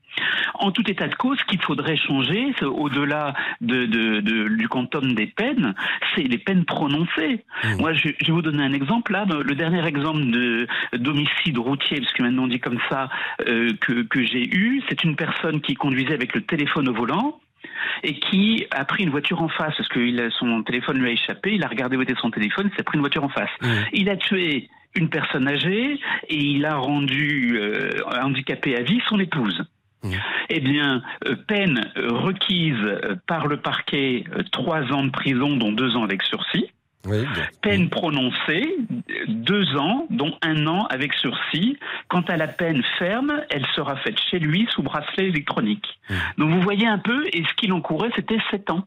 En 0.55 0.73
tout 0.73 0.83
état 0.91 1.07
de 1.07 1.15
cause, 1.15 1.39
ce 1.39 1.45
qu'il 1.45 1.63
faudrait 1.63 1.97
changer, 1.97 2.53
au-delà 2.63 3.35
de, 3.61 3.87
de- 3.87 4.21
de- 4.21 4.49
du 4.57 4.69
quantum 4.69 5.15
des 5.15 5.27
peines, 5.27 5.75
c'est 6.15 6.23
les 6.23 6.39
peines 6.39 6.65
prononcées. 6.65 7.45
Mmh. 7.65 7.77
Moi, 7.79 7.93
je, 7.93 8.09
je 8.21 8.27
vais 8.27 8.33
vous 8.33 8.43
donner 8.43 8.65
un 8.65 8.73
exemple. 8.73 9.13
Là, 9.13 9.25
le 9.29 9.55
dernier 9.55 9.87
exemple 9.87 10.25
de 10.31 10.67
d'homicide 10.95 11.59
routier, 11.59 12.01
parce 12.01 12.13
que 12.15 12.23
maintenant 12.23 12.45
on 12.45 12.49
dit 12.49 12.58
comme 12.59 12.79
ça, 12.91 13.09
euh, 13.47 13.73
que, 13.81 14.03
que 14.03 14.25
j'ai 14.25 14.45
eu, 14.45 14.83
c'est 14.89 15.05
une 15.05 15.17
personne 15.17 15.61
qui 15.61 15.75
conduisait 15.75 16.15
avec 16.15 16.35
le 16.35 16.43
téléphone 16.43 16.89
au 16.89 16.95
volant 16.95 17.41
et 18.03 18.19
qui 18.19 18.67
a 18.71 18.85
pris 18.85 19.05
une 19.05 19.11
voiture 19.11 19.43
en 19.43 19.49
face 19.49 19.75
parce 19.77 19.89
que 19.89 20.31
son 20.31 20.63
téléphone 20.63 20.99
lui 20.99 21.09
a 21.09 21.13
échappé. 21.13 21.55
Il 21.55 21.65
a 21.65 21.69
regardé 21.69 21.97
où 21.97 22.03
était 22.03 22.15
son 22.21 22.31
téléphone, 22.31 22.71
il 22.73 22.77
s'est 22.77 22.83
pris 22.83 22.97
une 22.97 23.03
voiture 23.03 23.25
en 23.25 23.29
face. 23.29 23.51
Mmh. 23.61 23.67
Il 23.93 24.11
a 24.11 24.17
tué 24.17 24.69
une 24.95 25.09
personne 25.09 25.49
âgée 25.49 25.99
et 26.29 26.37
il 26.37 26.65
a 26.65 26.77
rendu 26.77 27.59
euh, 27.59 27.91
handicapé 28.23 28.77
à 28.77 28.83
vie 28.83 29.01
son 29.09 29.19
épouse. 29.19 29.65
Mmh. 30.03 30.13
Eh 30.51 30.61
bien, 30.61 31.03
euh, 31.27 31.35
peine 31.47 31.91
requise 31.97 32.77
euh, 32.83 33.17
par 33.27 33.49
le 33.49 33.59
parquet, 33.59 34.25
trois 34.53 34.83
ans 34.93 35.05
de 35.05 35.11
prison, 35.11 35.57
dont 35.57 35.73
deux 35.73 35.97
ans 35.97 36.05
avec 36.05 36.23
sursis. 36.23 36.71
Oui. 37.07 37.25
Peine 37.63 37.89
prononcée, 37.91 38.77
deux 39.29 39.77
ans, 39.77 40.07
dont 40.11 40.37
un 40.43 40.67
an 40.67 40.87
avec 40.87 41.15
sursis. 41.15 41.79
Quant 42.09 42.23
à 42.23 42.37
la 42.37 42.49
peine 42.49 42.83
ferme, 42.99 43.41
elle 43.51 43.65
sera 43.75 43.97
faite 43.97 44.19
chez 44.31 44.39
lui 44.39 44.67
sous 44.75 44.83
bracelet 44.83 45.29
électronique. 45.29 45.87
Mmh. 46.11 46.15
Donc 46.39 46.51
vous 46.55 46.61
voyez 46.63 46.87
un 46.87 46.99
peu, 46.99 47.25
et 47.33 47.45
ce 47.45 47.55
qu'il 47.57 47.73
encourait, 47.73 48.11
c'était 48.17 48.39
sept 48.51 48.69
ans. 48.71 48.85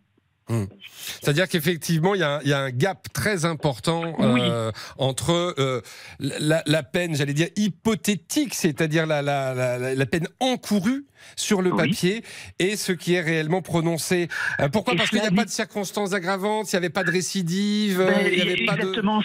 C'est-à-dire 0.89 1.47
qu'effectivement, 1.47 2.13
il 2.13 2.19
y, 2.19 2.23
a 2.23 2.35
un- 2.35 2.39
il 2.41 2.49
y 2.49 2.53
a 2.53 2.59
un 2.59 2.71
gap 2.71 3.07
très 3.13 3.45
important 3.45 4.13
euh, 4.19 4.71
entre 4.97 5.55
euh, 5.57 5.79
la, 6.19 6.61
la 6.65 6.83
peine, 6.83 7.15
j'allais 7.15 7.33
dire 7.33 7.47
hypothétique, 7.55 8.53
c'est-à-dire 8.53 9.05
la, 9.05 9.21
la, 9.21 9.53
la, 9.53 9.95
la 9.95 10.05
peine 10.05 10.27
encourue 10.41 11.05
sur 11.35 11.61
le 11.61 11.71
Oui. 11.71 11.77
papier, 11.77 12.23
et 12.59 12.75
ce 12.75 12.91
qui 12.91 13.13
est 13.13 13.21
réellement 13.21 13.61
prononcé. 13.61 14.27
Euh, 14.59 14.69
pourquoi? 14.69 14.95
Parce 14.95 15.09
qu'il 15.09 15.21
n'y 15.21 15.27
a 15.27 15.31
pas 15.31 15.45
de 15.45 15.49
circonstances 15.49 16.13
aggravantes, 16.13 16.71
il 16.71 16.75
n'y 16.75 16.77
avait 16.77 16.89
pas 16.89 17.03
de 17.03 17.11
récidive, 17.11 17.99
euh, 18.01 18.07
Ben, 18.11 18.27
il 18.31 18.35
n'y 18.35 18.41
avait 18.41 18.65
pas 18.65 18.75
de... 18.75 18.81
exactement. 18.81 19.21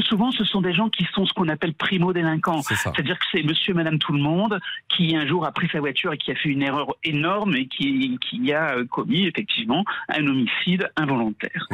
Souvent, 0.00 0.30
ce 0.32 0.44
sont 0.44 0.60
des 0.60 0.72
gens 0.72 0.88
qui 0.88 1.06
sont 1.14 1.26
ce 1.26 1.32
qu'on 1.32 1.48
appelle 1.48 1.74
primo-délinquants. 1.74 2.62
C'est-à-dire 2.62 3.18
que 3.18 3.24
c'est 3.32 3.42
monsieur, 3.42 3.74
madame, 3.74 3.98
tout 3.98 4.12
le 4.12 4.20
monde 4.20 4.58
qui 4.88 5.14
un 5.16 5.26
jour 5.26 5.44
a 5.46 5.52
pris 5.52 5.68
sa 5.72 5.80
voiture 5.80 6.12
et 6.12 6.18
qui 6.18 6.30
a 6.30 6.34
fait 6.34 6.48
une 6.48 6.62
erreur 6.62 6.94
énorme 7.04 7.54
et 7.56 7.66
qui, 7.66 8.18
qui 8.20 8.52
a 8.52 8.76
euh, 8.76 8.84
commis 8.84 9.26
effectivement 9.26 9.84
un 10.08 10.26
homicide 10.26 10.90
involontaire. 10.96 11.66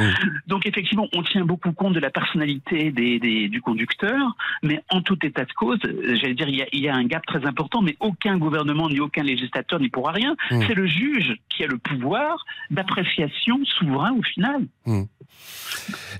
Donc 0.46 0.66
effectivement, 0.66 1.08
on 1.14 1.22
tient 1.22 1.44
beaucoup 1.44 1.72
compte 1.72 1.94
de 1.94 2.00
la 2.00 2.10
personnalité 2.10 2.90
des, 2.90 3.18
des- 3.18 3.48
du 3.48 3.60
conducteur, 3.60 4.36
mais 4.62 4.82
en 4.90 5.00
tout 5.02 5.18
état 5.24 5.44
de 5.44 5.52
cause, 5.52 5.78
j'allais 6.14 6.34
dire, 6.34 6.48
il 6.48 6.56
y, 6.56 6.62
a, 6.62 6.66
il 6.72 6.80
y 6.80 6.88
a 6.88 6.94
un 6.94 7.04
gap 7.04 7.24
très 7.26 7.44
important, 7.46 7.82
mais 7.82 7.96
aucun 8.00 8.36
gouvernement 8.38 8.88
ni 8.88 9.00
aucun 9.00 9.22
législateur 9.22 9.55
n'y 9.80 9.88
pourra 9.88 10.12
rien. 10.12 10.36
Mmh. 10.50 10.62
C'est 10.66 10.74
le 10.74 10.86
juge 10.86 11.34
qui 11.48 11.64
a 11.64 11.66
le 11.66 11.78
pouvoir 11.78 12.44
d'appréciation 12.70 13.58
souverain 13.64 14.12
au 14.18 14.22
final. 14.22 14.66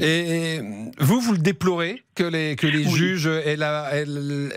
Et 0.00 0.58
vous, 0.98 1.20
vous 1.20 1.32
le 1.32 1.38
déplorez 1.38 2.02
que 2.14 2.24
les, 2.24 2.56
que 2.56 2.66
les 2.66 2.84
Oui. 2.86 2.90
juges 2.94 3.26
aient 3.26 3.56
la, 3.56 3.90
aient- 3.94 4.04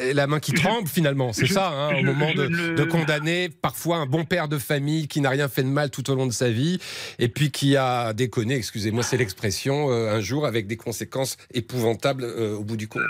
aient 0.01 0.13
la 0.13 0.27
main 0.27 0.39
qui 0.39 0.51
Je- 0.55 0.61
tremble 0.61 0.87
finalement, 0.87 1.33
c'est 1.33 1.47
ça, 1.47 1.69
hein, 1.69 1.95
au 1.99 2.03
moment 2.03 2.31
de, 2.33 2.47
ne- 2.47 2.75
de 2.75 2.83
condamner 2.83 3.49
parfois 3.49 3.97
un 3.97 4.05
bon 4.05 4.25
père 4.25 4.47
de 4.47 4.57
famille 4.57 5.07
qui 5.07 5.21
n'a 5.21 5.29
rien 5.29 5.47
fait 5.47 5.63
de 5.63 5.67
mal 5.69 5.89
tout 5.91 6.09
au 6.09 6.15
long 6.15 6.27
de 6.27 6.31
sa 6.33 6.49
vie 6.49 6.79
et 7.19 7.27
puis 7.29 7.51
qui 7.51 7.75
a 7.77 8.13
déconné, 8.13 8.55
excusez-moi 8.55 9.03
c'est 9.03 9.17
l'expression, 9.17 9.89
euh, 9.91 10.15
un 10.15 10.19
jour 10.21 10.45
avec 10.45 10.67
des 10.67 10.77
conséquences 10.77 11.37
épouvantables 11.53 12.23
euh, 12.23 12.55
au 12.55 12.63
bout 12.63 12.77
du 12.77 12.87
compte. 12.87 13.03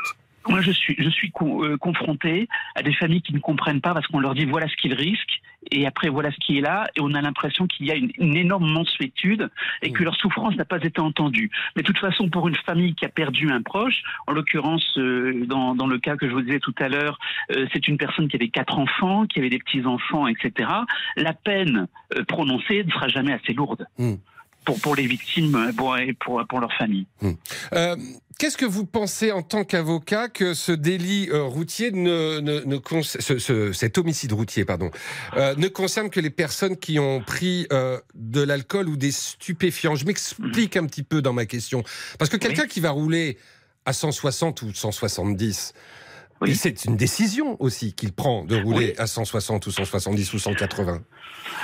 Moi, 0.48 0.62
je 0.62 0.72
suis, 0.72 0.96
je 0.98 1.10
suis 1.10 1.30
con- 1.32 1.64
euh, 1.64 1.78
confronté 1.78 2.48
à 2.74 2.82
des 2.82 2.94
familles 2.94 3.22
qui 3.22 3.34
ne 3.34 3.40
comprennent 3.40 3.82
pas 3.82 3.94
parce 3.94 4.08
qu'on 4.08 4.20
leur 4.20 4.34
dit 4.34 4.46
voilà 4.46 4.68
ce 4.68 4.76
qu'ils 4.78 4.94
risquent 4.94 5.42
et 5.72 5.86
après 5.86 6.10
voilà 6.10 6.32
ce 6.32 6.38
qui 6.38 6.58
est 6.58 6.62
là 6.62 6.88
et 6.96 7.02
on 7.02 7.14
a 7.14 7.22
l'impression 7.22 7.68
qu'il 7.68 7.86
y 7.86 7.92
a 7.92 7.96
une, 7.96 8.12
une 8.18 8.36
énorme 8.36 8.72
mansuétude 8.72 9.50
et 9.82 9.92
que 9.92 10.04
leur 10.04 10.16
souffrance 10.16 10.56
n'a 10.56 10.66
pas 10.66 10.82
été 10.82 11.02
entendue. 11.02 11.52
Mais 11.76 11.82
de 11.82 11.88
toute 11.88 12.00
façon, 12.00 12.30
pour 12.30 12.48
une 12.48 12.56
famille 12.56 12.96
qui 12.96 13.06
a 13.06 13.10
perdu 13.10 13.52
un 13.52 13.62
proche, 13.62 14.02
en 14.28 14.32
l'occurrence 14.32 14.98
euh, 14.98 15.46
dans, 15.46 15.76
dans 15.76 15.88
le 15.88 16.00
cas 16.00 16.16
que 16.16 16.28
je 16.28 16.34
vous 16.34 16.42
disais 16.42 16.60
tout 16.60 16.76
à 16.80 16.90
l'heure, 16.90 17.20
euh, 17.56 17.68
c'est 17.74 17.88
une 17.88 17.98
personne 17.98 18.28
qui 18.28 18.36
avait 18.36 18.50
quatre 18.50 18.78
enfants, 18.78 19.26
qui 19.26 19.40
avait 19.40 19.50
des 19.50 19.60
petits 19.60 19.86
enfants, 19.86 20.28
etc. 20.28 20.70
La 21.16 21.34
peine 21.34 21.88
euh, 22.16 22.24
prononcée 22.24 22.84
ne 22.84 22.92
sera 22.92 23.08
jamais 23.08 23.34
assez 23.34 23.54
lourde. 23.54 23.86
Mm. 23.98 24.16
Pour, 24.66 24.80
pour 24.82 24.96
les 24.96 25.08
victimes 25.08 25.72
pour, 25.76 25.98
et 25.98 26.14
pour, 26.14 26.46
pour 26.48 26.60
leur 26.60 26.72
famille. 26.74 27.08
Euh, 27.74 27.96
Qu'est-ce 28.40 28.56
que 28.56 28.66
vous 28.66 28.86
pensez 28.86 29.34
en 29.34 29.42
tant 29.42 29.66
qu'avocat 29.66 30.30
que 30.30 30.54
ce 30.54 30.72
délit 30.72 31.28
euh, 31.30 31.44
routier 31.44 31.92
ne, 31.92 32.40
ne, 32.40 32.62
ne 32.62 33.02
ce- 33.02 33.74
cet 33.74 33.98
homicide 33.98 34.32
routier 34.32 34.64
pardon 34.64 34.92
euh, 35.36 35.56
ne 35.58 35.68
concerne 35.68 36.10
que 36.10 36.22
les 36.22 36.30
personnes 36.30 36.78
qui 36.78 37.00
ont 37.00 37.20
pris 37.20 37.68
euh, 37.74 38.00
de 38.16 38.42
l'alcool 38.42 38.88
ou 38.88 38.96
des 38.96 39.12
stupéfiants? 39.12 39.96
Je 39.96 40.06
m'explique 40.06 40.78
un 40.78 40.86
petit 40.86 41.04
peu 41.04 41.22
dans 41.22 41.34
ma 41.34 41.46
question. 41.46 41.84
Parce 42.18 42.32
que 42.32 42.38
quelqu'un 42.38 42.66
qui 42.66 42.80
va 42.80 42.92
rouler 42.92 43.38
à 43.86 43.92
160 43.92 44.62
ou 44.62 44.74
170 44.74 45.74
C'est 46.48 46.86
une 46.86 46.96
décision 46.98 47.58
aussi 47.62 47.94
qu'il 47.94 48.14
prend 48.14 48.46
de 48.46 48.56
rouler 48.56 48.94
à 48.98 49.08
160 49.08 49.68
ou 49.68 49.72
170 49.72 50.34
ou 50.34 50.40
180. 50.40 51.00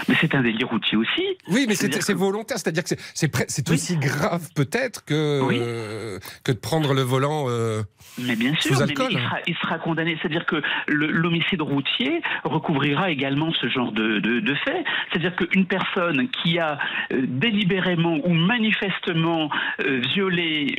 Mais 0.09 0.15
c'est 0.19 0.33
un 0.35 0.41
délire 0.41 0.67
routier 0.67 0.97
aussi. 0.97 1.21
Oui, 1.49 1.65
mais 1.67 1.75
c'est 1.75 1.89
que- 1.89 2.13
volontaire, 2.13 2.57
c'est-à-dire 2.57 2.83
que 2.83 2.89
c'est- 3.13 3.69
aussi 3.69 3.97
grave 3.97 4.49
peut-être 4.55 5.05
que, 5.05 5.13
euh, 5.13 6.19
que 6.43 6.51
de 6.51 6.57
prendre 6.57 6.93
le 6.93 7.01
volant 7.01 7.45
euh, 7.49 7.83
Mais 8.17 8.35
bien 8.35 8.51
sûr, 8.55 8.61
sous 8.75 8.79
mais- 8.79 8.85
mais 8.87 8.91
alcool. 8.91 9.07
il, 9.11 9.19
sera, 9.19 9.37
il 9.47 9.55
sera 9.55 9.79
condamné. 9.79 10.17
C'est-à-dire 10.21 10.45
que 10.45 10.61
l'homicide 10.87 11.61
routier 11.61 12.21
recouvrira 12.43 13.11
également 13.11 13.51
ce 13.53 13.67
genre 13.69 13.91
de, 13.91 14.19
de, 14.19 14.39
de 14.39 14.55
fait. 14.55 14.83
C'est-à-dire 15.11 15.35
qu'une 15.35 15.65
personne 15.67 16.29
qui 16.29 16.57
a 16.59 16.77
euh, 17.13 17.21
délibérément 17.27 18.17
ou 18.23 18.33
manifestement 18.33 19.49
violé 20.13 20.75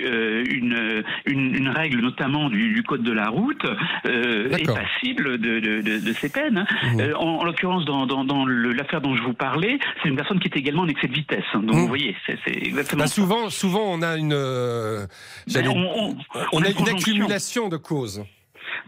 une, 0.50 1.04
une, 1.26 1.54
une 1.54 1.68
règle, 1.68 2.00
notamment 2.00 2.48
du, 2.48 2.72
du 2.72 2.82
code 2.82 3.02
de 3.02 3.12
la 3.12 3.28
route, 3.28 3.64
est 4.04 4.48
D'accord. 4.48 4.78
passible 4.78 5.38
de, 5.38 5.60
de, 5.60 5.80
de, 5.80 5.98
de 5.98 6.12
ces 6.14 6.28
peines. 6.28 6.64
Mmh. 6.94 7.00
Euh, 7.00 7.16
en 7.16 7.36
en 7.36 7.44
l'occurrence, 7.44 7.84
dans, 7.84 8.06
dans, 8.06 8.24
dans 8.24 8.46
l'affaire 8.46 9.00
dont 9.00 9.14
je 9.16 9.22
vous 9.22 9.34
parlais, 9.34 9.78
c'est 10.02 10.08
une 10.08 10.16
personne 10.16 10.38
qui 10.40 10.48
est 10.48 10.56
également 10.56 10.82
en 10.82 10.88
excès 10.88 11.08
de 11.08 11.14
vitesse. 11.14 11.44
Donc 11.54 11.64
Mmh. 11.64 11.78
vous 11.80 11.86
voyez, 11.88 12.16
c'est 12.26 12.38
exactement 12.56 13.04
Bah, 13.04 13.08
souvent, 13.08 13.50
souvent, 13.50 13.82
on 13.86 14.02
a 14.02 14.16
une, 14.16 14.32
euh, 14.32 15.06
Ben, 15.52 15.68
on- 15.68 16.10
on- 16.10 16.16
on 16.52 16.62
a 16.62 16.68
une 16.70 16.88
accumulation 16.88 17.68
de 17.68 17.76
causes. 17.76 18.24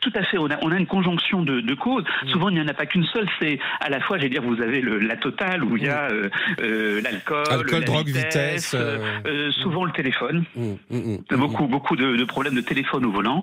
Tout 0.00 0.12
à 0.14 0.22
fait. 0.22 0.38
On 0.38 0.50
a, 0.50 0.58
on 0.62 0.70
a 0.72 0.76
une 0.76 0.86
conjonction 0.86 1.42
de, 1.42 1.60
de 1.60 1.74
causes. 1.74 2.04
Mmh. 2.04 2.28
Souvent, 2.28 2.48
il 2.48 2.54
n'y 2.54 2.60
en 2.60 2.68
a 2.68 2.74
pas 2.74 2.86
qu'une 2.86 3.04
seule. 3.06 3.28
C'est 3.40 3.58
à 3.80 3.88
la 3.88 4.00
fois, 4.00 4.18
j'allais 4.18 4.30
dire, 4.30 4.42
vous 4.42 4.60
avez 4.62 4.80
le, 4.80 4.98
la 4.98 5.16
totale 5.16 5.64
où 5.64 5.76
il 5.76 5.84
y 5.84 5.88
a 5.88 6.08
euh, 6.10 6.28
euh, 6.60 7.00
l'alcool. 7.02 7.44
Alcool, 7.50 7.80
la 7.80 7.86
drogue, 7.86 8.06
vitesse, 8.06 8.74
vitesse, 8.74 8.76
euh, 9.26 9.50
souvent 9.52 9.84
le 9.84 9.92
téléphone. 9.92 10.44
Mmh, 10.56 10.62
mmh, 10.90 10.96
mmh. 10.96 11.18
A 11.30 11.36
Beaucoup, 11.36 11.66
beaucoup 11.66 11.96
de, 11.96 12.16
de 12.16 12.24
problèmes 12.24 12.54
de 12.54 12.60
téléphone 12.60 13.04
au 13.04 13.12
volant. 13.12 13.42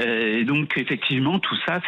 Et 0.00 0.44
donc, 0.44 0.76
effectivement, 0.76 1.38
tout 1.38 1.56
ça, 1.66 1.80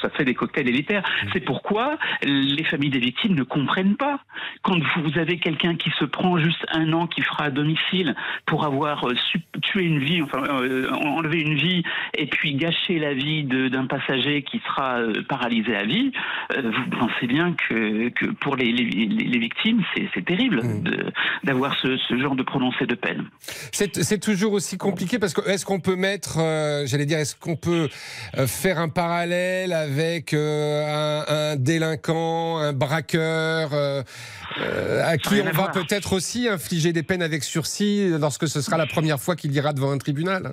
ça 0.00 0.10
fait 0.10 0.24
des 0.24 0.34
cocktails 0.34 0.68
élitaires. 0.68 1.02
C'est 1.32 1.40
pourquoi 1.40 1.98
les 2.22 2.64
familles 2.64 2.90
des 2.90 2.98
victimes 3.00 3.34
ne 3.34 3.42
comprennent 3.42 3.96
pas. 3.96 4.20
Quand 4.62 4.78
vous 5.02 5.18
avez 5.18 5.38
quelqu'un 5.38 5.74
qui 5.76 5.90
se 5.98 6.04
prend 6.04 6.38
juste 6.38 6.64
un 6.72 6.92
an, 6.92 7.06
qui 7.06 7.22
fera 7.22 7.44
à 7.44 7.50
domicile 7.50 8.14
pour 8.46 8.64
avoir 8.64 9.04
tué 9.62 9.84
une 9.84 9.98
vie, 9.98 10.22
enfin, 10.22 10.42
enlevé 11.04 11.40
une 11.40 11.54
vie, 11.54 11.82
et 12.16 12.26
puis 12.26 12.54
gâcher 12.54 12.98
la 12.98 13.14
vie 13.14 13.33
d'un 13.42 13.86
passager 13.86 14.42
qui 14.42 14.60
sera 14.66 14.98
euh, 15.00 15.22
paralysé 15.28 15.74
à 15.76 15.84
vie, 15.84 16.12
euh, 16.56 16.62
vous 16.62 16.96
pensez 16.98 17.26
bien 17.26 17.54
que, 17.68 18.08
que 18.10 18.26
pour 18.26 18.56
les, 18.56 18.70
les- 18.72 18.84
les- 18.84 19.24
les 19.24 19.38
victimes, 19.38 19.82
c'est 20.14 20.24
terrible 20.24 20.82
de- 20.82 21.06
d'avoir 21.42 21.76
ce, 21.80 21.96
ce 22.08 22.18
genre 22.18 22.36
de 22.36 22.42
prononcé 22.42 22.86
de 22.86 22.94
peine. 22.94 23.24
C'est 23.72 24.20
toujours 24.20 24.52
aussi 24.52 24.78
compliqué 24.78 25.18
parce 25.18 25.34
que 25.34 25.46
est-ce 25.48 25.64
qu'on 25.64 25.80
peut 25.80 25.96
mettre, 25.96 26.38
euh, 26.38 26.86
j'allais 26.86 27.06
dire, 27.06 27.18
est-ce 27.18 27.34
qu'on 27.36 27.56
peut 27.56 27.88
faire 28.46 28.78
un 28.78 28.88
parallèle 28.88 29.72
avec 29.72 30.32
euh, 30.34 31.24
un, 31.28 31.52
un 31.52 31.56
délinquant, 31.56 32.58
un 32.58 32.72
braqueur, 32.72 33.70
euh, 33.72 34.02
à 35.04 35.16
qui 35.18 35.40
on 35.40 35.44
va 35.52 35.68
peut-être 35.68 36.12
aussi 36.12 36.48
infliger 36.48 36.92
des 36.92 37.02
peines 37.02 37.22
avec 37.22 37.42
sursis 37.42 38.08
lorsque 38.20 38.46
ce 38.48 38.60
sera 38.60 38.76
la 38.76 38.86
première 38.86 39.18
fois 39.20 39.36
qu'il 39.36 39.52
ira 39.54 39.72
devant 39.72 39.90
un 39.90 39.98
tribunal? 39.98 40.52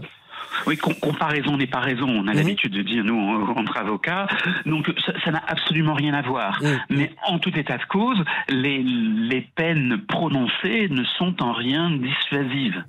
Oui, 0.68 0.78
com- 0.78 0.93
comparaison 1.01 1.57
n'est 1.57 1.68
pas 1.68 1.80
raison. 1.80 2.07
On 2.09 2.28
a 2.28 2.32
Mhm. 2.32 2.38
l'habitude 2.38 2.72
de 2.74 2.82
dire, 2.82 3.03
nous, 3.03 3.18
en- 3.20 3.57
entre 3.57 3.78
avocats. 3.78 4.28
Donc, 4.66 4.91
ça 5.26 5.32
n'a 5.32 5.41
absolument 5.47 5.93
rien 5.93 6.14
à 6.14 6.22
voir. 6.22 6.59
Mhm. 6.62 6.80
Mais 6.89 7.12
en 7.28 7.39
tout 7.39 7.57
état 7.57 7.78
de 7.78 7.86
cause, 7.86 8.24
les, 8.49 8.80
les 8.84 9.41
peines 9.41 9.97
prononcées 10.07 10.88
ne 10.89 11.03
sont 11.18 11.41
en 11.41 11.53
rien 11.53 11.89
dissuasives. 11.91 12.84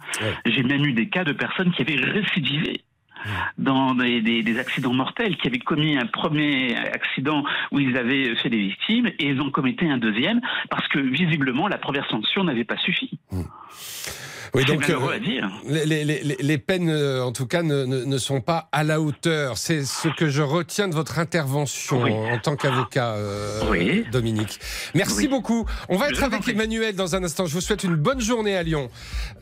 J'ai 0.46 0.62
même 0.62 0.84
eu 0.84 0.92
des 0.92 1.08
cas 1.08 1.24
de 1.24 1.32
personnes 1.32 1.72
qui 1.72 1.82
avaient 1.82 1.96
récidivé 1.96 2.82
dans 3.56 3.94
des, 3.94 4.20
des- 4.20 4.42
des 4.42 4.58
accidents 4.58 4.92
mortels, 4.92 5.36
qui 5.36 5.46
avaient 5.46 5.60
commis 5.60 5.96
un 5.96 6.06
premier 6.06 6.76
accident 6.76 7.44
où 7.70 7.78
ils 7.78 7.96
avaient 7.96 8.34
fait 8.36 8.48
des 8.50 8.58
victimes 8.58 9.06
et 9.06 9.28
ils 9.28 9.40
ont 9.40 9.50
commis 9.50 9.76
un 9.82 9.96
deuxième 9.98 10.40
parce 10.70 10.88
que 10.88 10.98
visiblement 10.98 11.68
la 11.68 11.78
première 11.78 12.08
sanction 12.08 12.42
n'avait 12.42 12.64
pas 12.64 12.76
suffi. 12.78 13.18
Oui, 14.54 14.66
donc 14.66 14.88
euh, 14.90 14.98
les, 15.66 15.86
les- 15.86 16.04
les- 16.04 16.36
les 16.38 16.58
peines, 16.58 16.90
euh, 16.90 17.24
en 17.24 17.32
tout 17.32 17.46
cas, 17.46 17.62
ne, 17.62 17.84
ne- 17.86 18.04
ne 18.04 18.18
sont 18.18 18.42
pas 18.42 18.68
à 18.70 18.84
la 18.84 19.00
hauteur. 19.00 19.56
C'est 19.56 19.84
ce 19.86 20.08
que 20.14 20.28
je 20.28 20.42
retiens 20.42 20.88
de 20.88 20.94
votre 20.94 21.18
intervention 21.18 22.02
Oui. 22.02 22.12
en, 22.12 22.38
tant 22.38 22.54
qu'avocat, 22.56 23.14
euh, 23.14 23.60
Oui. 23.70 24.04
Dominique. 24.12 24.60
Merci 24.94 25.20
Oui. 25.20 25.28
beaucoup. 25.28 25.64
On 25.88 25.96
va 25.96 26.08
Je 26.08 26.12
être 26.14 26.24
avec. 26.24 26.46
Emmanuel 26.48 26.94
dans 26.94 27.16
un 27.16 27.24
instant. 27.24 27.46
Je 27.46 27.54
vous 27.54 27.62
souhaite 27.62 27.82
une 27.82 27.96
bonne 27.96 28.20
journée 28.20 28.54
à 28.54 28.62
Lyon. 28.62 28.90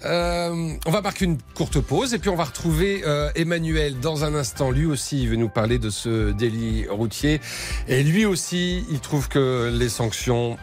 Euh, 0.04 0.74
on 0.86 0.90
va 0.92 1.00
marquer 1.00 1.24
une 1.24 1.38
courte 1.54 1.80
pause 1.80 2.14
et 2.14 2.18
puis 2.20 2.30
on 2.30 2.36
va 2.36 2.44
retrouver 2.44 3.02
Emmanuel 3.34 3.98
dans 3.98 4.24
un 4.24 4.34
instant. 4.36 4.70
Lui 4.70 4.86
aussi, 4.86 5.22
il 5.22 5.28
veut 5.30 5.36
nous 5.36 5.48
parler 5.48 5.78
de 5.78 5.90
ce 5.90 6.30
délit 6.30 6.86
routier. 6.88 7.40
Et 7.88 8.04
lui 8.04 8.26
aussi, 8.26 8.84
il 8.90 9.00
trouve 9.00 9.28
que 9.28 9.70
les 9.76 9.88
sanctions 9.88 10.56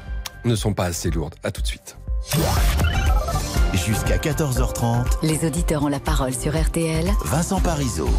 ne 0.46 0.56
sont 0.56 0.74
pas 0.74 0.86
assez 0.86 1.10
lourdes. 1.10 1.36
À 1.44 1.52
tout 1.52 1.62
de 1.62 1.68
suite. 1.68 1.98
Jusqu'à 3.88 4.18
14h30, 4.18 5.20
Les 5.24 5.48
auditeurs 5.48 5.82
ont 5.82 5.88
la 5.88 6.02
parole 6.02 6.34
sur 6.34 6.62
RTL. 6.62 7.10
Vincent 7.24 7.62
Parisot. 7.62 8.10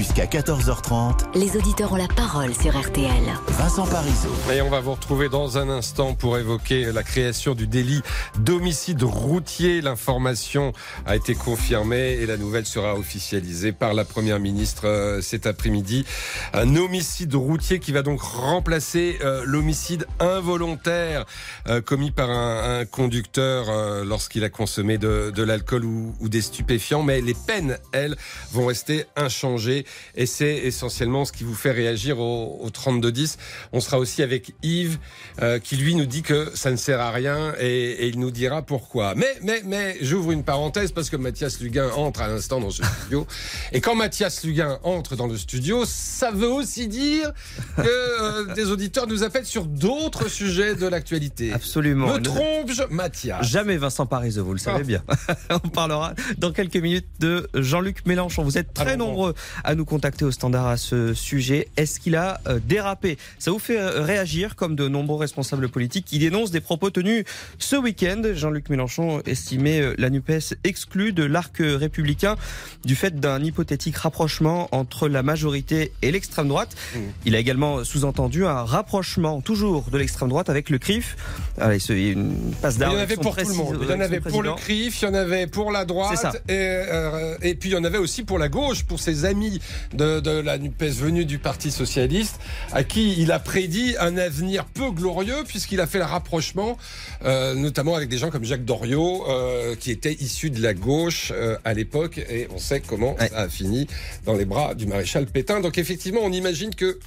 Jusqu'à 0.00 0.24
14h30, 0.24 1.38
Les 1.38 1.58
auditeurs 1.58 1.92
ont 1.92 1.96
la 1.96 2.08
parole 2.08 2.54
sur 2.54 2.74
RTL. 2.74 3.22
Vincent 3.48 3.86
Parisot. 3.86 4.30
Et 4.50 4.62
on 4.62 4.70
va 4.70 4.80
vous 4.80 4.94
retrouver 4.94 5.28
dans 5.28 5.58
un 5.58 5.68
instant 5.68 6.14
pour 6.14 6.38
évoquer 6.38 6.90
la 6.90 7.02
création 7.02 7.54
du 7.54 7.66
délit 7.66 8.00
d'homicide 8.38 9.02
routier. 9.02 9.82
L'information 9.82 10.72
a 11.04 11.16
été 11.16 11.34
confirmée 11.34 12.12
et 12.12 12.24
la 12.24 12.38
nouvelle 12.38 12.64
sera 12.64 12.94
officialisée 12.94 13.72
par 13.72 13.92
la 13.92 14.06
Première 14.06 14.40
ministre 14.40 14.86
euh, 14.86 15.20
cet 15.20 15.44
après-midi. 15.44 16.06
Un 16.54 16.76
homicide 16.76 17.34
routier 17.34 17.78
qui 17.78 17.92
va 17.92 18.00
donc 18.00 18.22
remplacer 18.22 19.18
euh, 19.20 19.42
l'homicide 19.44 20.06
involontaire 20.18 21.26
euh, 21.68 21.82
commis 21.82 22.10
par 22.10 22.30
un, 22.30 22.80
un 22.80 22.84
conducteur 22.86 23.66
lorsqu'il 24.06 24.44
a 24.44 24.48
consommé 24.48 24.96
de, 24.96 25.30
de 25.30 25.42
l'alcool 25.42 25.84
ou, 25.84 26.14
ou 26.20 26.30
des 26.30 26.40
stupéfiants. 26.40 27.02
Mais 27.02 27.20
les 27.20 27.34
peines, 27.34 27.76
elles, 27.92 28.16
vont 28.50 28.64
rester 28.64 29.04
inchangées 29.14 29.84
et 30.14 30.26
c'est 30.26 30.56
essentiellement 30.56 31.24
ce 31.24 31.32
qui 31.32 31.44
vous 31.44 31.54
fait 31.54 31.70
réagir 31.70 32.18
au, 32.18 32.58
au 32.62 32.70
3210. 32.70 33.38
On 33.72 33.80
sera 33.80 33.98
aussi 33.98 34.22
avec 34.22 34.52
Yves 34.62 34.98
euh, 35.42 35.58
qui 35.58 35.76
lui 35.76 35.94
nous 35.94 36.06
dit 36.06 36.22
que 36.22 36.50
ça 36.54 36.70
ne 36.70 36.76
sert 36.76 37.00
à 37.00 37.10
rien 37.10 37.54
et, 37.60 37.90
et 37.90 38.06
il 38.08 38.18
nous 38.18 38.30
dira 38.30 38.62
pourquoi. 38.62 39.14
Mais 39.14 39.36
mais 39.42 39.62
mais 39.64 39.96
j'ouvre 40.00 40.32
une 40.32 40.44
parenthèse 40.44 40.92
parce 40.92 41.10
que 41.10 41.16
Mathias 41.16 41.60
Luguin 41.60 41.90
entre 41.96 42.20
à 42.22 42.28
l'instant 42.28 42.60
dans 42.60 42.70
ce 42.70 42.82
studio 42.84 43.26
et 43.72 43.80
quand 43.80 43.94
Mathias 43.94 44.44
Luguin 44.44 44.78
entre 44.82 45.16
dans 45.16 45.26
le 45.26 45.36
studio, 45.36 45.84
ça 45.86 46.30
veut 46.30 46.48
aussi 46.50 46.88
dire 46.88 47.32
que 47.76 47.82
euh, 47.82 48.54
des 48.54 48.70
auditeurs 48.70 49.06
nous 49.06 49.22
appellent 49.22 49.46
sur 49.46 49.64
d'autres 49.64 50.28
sujets 50.28 50.74
de 50.74 50.86
l'actualité. 50.86 51.52
Absolument. 51.52 52.14
Me 52.14 52.20
trompe-je, 52.22 52.82
Mathias? 52.90 53.46
Jamais 53.46 53.76
Vincent 53.76 54.06
Parisot, 54.06 54.44
vous 54.44 54.52
le 54.52 54.58
savez 54.58 54.80
Ah. 54.80 54.84
bien. 54.84 55.02
On 55.64 55.68
parlera 55.68 56.14
dans 56.38 56.52
quelques 56.52 56.76
minutes 56.76 57.08
de 57.20 57.48
Jean-Luc 57.54 58.06
Mélenchon. 58.06 58.42
Vous 58.44 58.58
êtes 58.58 58.72
très 58.74 58.92
Ah 58.92 58.96
bon, 58.96 59.04
bon. 59.04 59.10
nombreux 59.10 59.34
à 59.64 59.74
nous 59.74 59.79
contacter 59.82 60.24
au 60.24 60.30
standard 60.30 60.66
à 60.66 60.76
ce 60.76 61.14
sujet. 61.14 61.68
Est-ce 61.76 62.00
qu'il 62.00 62.16
a 62.16 62.40
euh, 62.46 62.58
dérapé? 62.64 63.18
Ça 63.38 63.50
vous 63.50 63.58
fait 63.58 63.78
euh, 63.78 64.02
réagir 64.02 64.56
comme 64.56 64.76
de 64.76 64.88
nombreux 64.88 65.18
responsables 65.18 65.68
politiques 65.68 66.04
qui 66.04 66.18
dénoncent 66.18 66.50
des 66.50 66.60
propos 66.60 66.90
tenus 66.90 67.24
ce 67.58 67.76
week-end. 67.76 68.22
Jean-Luc 68.34 68.68
Mélenchon 68.68 69.22
estimait 69.26 69.80
euh, 69.80 69.94
la 69.98 70.10
NUPES 70.10 70.54
exclue 70.64 71.12
de 71.12 71.24
l'arc 71.24 71.56
républicain 71.58 72.36
du 72.84 72.94
fait 72.94 73.18
d'un 73.18 73.42
hypothétique 73.42 73.96
rapprochement 73.96 74.68
entre 74.72 75.08
la 75.08 75.22
majorité 75.22 75.92
et 76.02 76.10
l'extrême 76.10 76.48
droite. 76.48 76.76
Mmh. 76.94 76.98
Il 77.26 77.34
a 77.36 77.38
également 77.38 77.84
sous-entendu 77.84 78.46
un 78.46 78.64
rapprochement 78.64 79.40
toujours 79.40 79.90
de 79.90 79.98
l'extrême 79.98 80.28
droite 80.28 80.48
avec 80.48 80.70
le 80.70 80.78
CRIF. 80.78 81.16
Allez, 81.58 81.78
c'est 81.78 82.10
une 82.10 82.52
passe 82.62 82.76
Il 82.76 82.82
y 82.82 82.84
en 82.86 82.96
avait 82.96 83.16
pour 83.16 83.36
tout 83.36 83.48
le 83.48 83.54
monde. 83.54 83.78
Il 83.82 83.88
y 83.88 83.92
en 83.92 84.00
avait 84.00 84.20
pour 84.20 84.42
le 84.42 84.52
CRIF, 84.54 85.02
il 85.02 85.04
y 85.04 85.08
en 85.08 85.14
avait 85.14 85.46
pour 85.46 85.72
la 85.72 85.84
droite, 85.84 86.16
ça. 86.16 86.32
et, 86.48 86.52
euh, 86.52 87.36
et 87.42 87.54
puis 87.54 87.70
il 87.70 87.72
y 87.72 87.76
en 87.76 87.84
avait 87.84 87.98
aussi 87.98 88.22
pour 88.22 88.38
la 88.38 88.48
gauche, 88.48 88.84
pour 88.84 89.00
ses 89.00 89.24
amis 89.24 89.60
de, 89.94 90.20
de 90.20 90.30
la 90.30 90.58
NUPES 90.58 90.90
venus 90.90 91.26
du 91.26 91.38
Parti 91.38 91.70
Socialiste, 91.70 92.40
à 92.72 92.84
qui 92.84 93.14
il 93.20 93.32
a 93.32 93.38
prédit 93.38 93.94
un 94.00 94.16
avenir 94.16 94.64
peu 94.64 94.90
glorieux, 94.90 95.44
puisqu'il 95.46 95.80
a 95.80 95.86
fait 95.86 95.98
le 95.98 96.04
rapprochement, 96.04 96.78
euh, 97.24 97.54
notamment 97.54 97.94
avec 97.94 98.08
des 98.08 98.18
gens 98.18 98.30
comme 98.30 98.44
Jacques 98.44 98.64
Doriot, 98.64 99.24
euh, 99.28 99.74
qui 99.76 99.90
était 99.90 100.14
issu 100.14 100.50
de 100.50 100.62
la 100.62 100.74
gauche 100.74 101.32
euh, 101.34 101.56
à 101.64 101.74
l'époque, 101.74 102.18
et 102.18 102.48
on 102.54 102.58
sait 102.58 102.80
comment 102.80 103.14
Ouais. 103.20 103.28
ça 103.28 103.38
a 103.40 103.48
fini 103.48 103.86
dans 104.24 104.34
les 104.34 104.44
bras 104.44 104.74
du 104.74 104.86
maréchal 104.86 105.26
Pétain. 105.26 105.60
Donc 105.60 105.78
effectivement, 105.78 106.20
on 106.22 106.32
imagine 106.32 106.74
que 106.74 106.98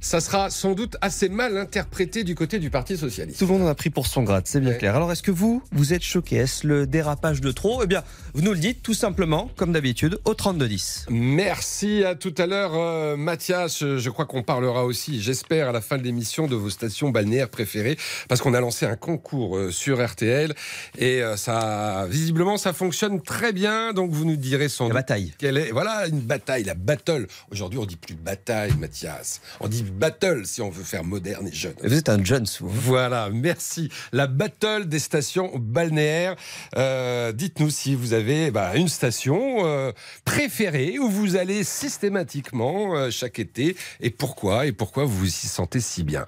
ça 0.00 0.20
sera 0.20 0.50
sans 0.50 0.72
doute 0.72 0.96
assez 1.00 1.28
mal 1.28 1.56
interprété 1.58 2.24
du 2.24 2.34
côté 2.34 2.58
du 2.58 2.70
Parti 2.70 2.96
socialiste. 2.96 3.38
Tout 3.38 3.46
le 3.46 3.52
monde 3.52 3.62
en 3.62 3.66
a 3.68 3.74
pris 3.74 3.90
pour 3.90 4.06
son 4.06 4.22
grade, 4.22 4.44
c'est 4.46 4.60
bien 4.60 4.70
Ouais. 4.70 4.78
clair. 4.78 4.96
Alors 4.96 5.12
est-ce 5.12 5.22
que 5.22 5.30
vous, 5.30 5.62
vous 5.72 5.92
êtes 5.92 6.02
choqué? 6.02 6.36
Est-ce 6.36 6.66
le 6.66 6.86
dérapage 6.86 7.40
de 7.40 7.50
trop? 7.52 7.82
Eh 7.82 7.86
bien, 7.86 8.02
vous 8.34 8.42
nous 8.42 8.52
le 8.52 8.58
dites 8.58 8.82
tout 8.82 8.94
simplement, 8.94 9.50
comme 9.56 9.72
d'habitude, 9.72 10.18
au 10.24 10.34
3210. 10.34 11.06
Merci 11.10 12.04
à 12.04 12.14
tout 12.14 12.34
à 12.38 12.46
l'heure, 12.46 12.72
euh, 12.74 13.16
Mathias. 13.16 13.80
Je, 13.80 14.10
crois 14.10 14.26
qu'on 14.26 14.42
parlera 14.42 14.84
aussi, 14.84 15.20
j'espère, 15.20 15.68
à 15.68 15.72
la 15.72 15.80
fin 15.80 15.98
de 15.98 16.02
l'émission 16.02 16.46
de 16.46 16.56
vos 16.56 16.70
stations 16.70 17.10
balnéaires 17.10 17.50
préférées, 17.50 17.96
parce 18.28 18.40
qu'on 18.40 18.54
a 18.54 18.60
lancé 18.60 18.86
un 18.86 18.96
concours 18.96 19.56
euh, 19.56 19.70
sur 19.70 20.04
RTL 20.04 20.54
et 20.98 21.22
euh, 21.22 21.36
ça, 21.36 22.06
visiblement, 22.08 22.56
ça 22.56 22.72
fonctionne 22.72 23.20
très 23.22 23.52
bien. 23.52 23.92
Donc 23.92 24.10
vous 24.12 24.24
nous 24.24 24.36
direz 24.36 24.68
sans 24.68 24.84
La 24.84 24.88
doute 24.90 24.94
bataille. 24.94 25.32
quelle 25.38 25.56
est. 25.58 25.70
Voilà, 25.72 26.06
une 26.08 26.20
bataille, 26.20 26.64
la 26.64 26.74
battle. 26.74 27.26
Aujourd'hui, 27.50 27.78
on 27.78 27.86
dit 27.86 27.96
plus 27.96 28.14
bataille, 28.14 28.72
Mathias. 28.78 29.40
On 29.60 29.68
dit 29.68 29.84
battle 29.90 30.46
si 30.46 30.62
on 30.62 30.70
veut 30.70 30.84
faire 30.84 31.04
moderne 31.04 31.48
et 31.48 31.52
jeune. 31.52 31.74
Vous 31.82 31.94
êtes 31.94 32.08
un 32.08 32.22
Jones, 32.22 32.46
vous. 32.60 32.68
Voilà, 32.68 33.28
merci. 33.32 33.90
La 34.12 34.26
battle 34.26 34.86
des 34.86 34.98
stations 34.98 35.50
balnéaires. 35.56 36.36
Euh, 36.76 37.32
Dites-nous 37.32 37.70
si 37.70 37.94
vous 37.94 38.12
avez 38.12 38.50
bah, 38.50 38.72
une 38.74 38.88
station 38.88 39.66
euh, 39.66 39.92
préférée 40.24 40.98
où 40.98 41.08
vous 41.08 41.36
allez 41.36 41.64
systématiquement 41.64 42.96
euh, 42.96 43.10
chaque 43.10 43.38
été 43.38 43.76
et 44.00 44.10
pourquoi 44.10 44.66
et 44.66 44.72
pourquoi 44.72 45.04
vous 45.04 45.18
vous 45.18 45.26
y 45.26 45.30
sentez 45.30 45.80
si 45.80 46.02
bien. 46.02 46.24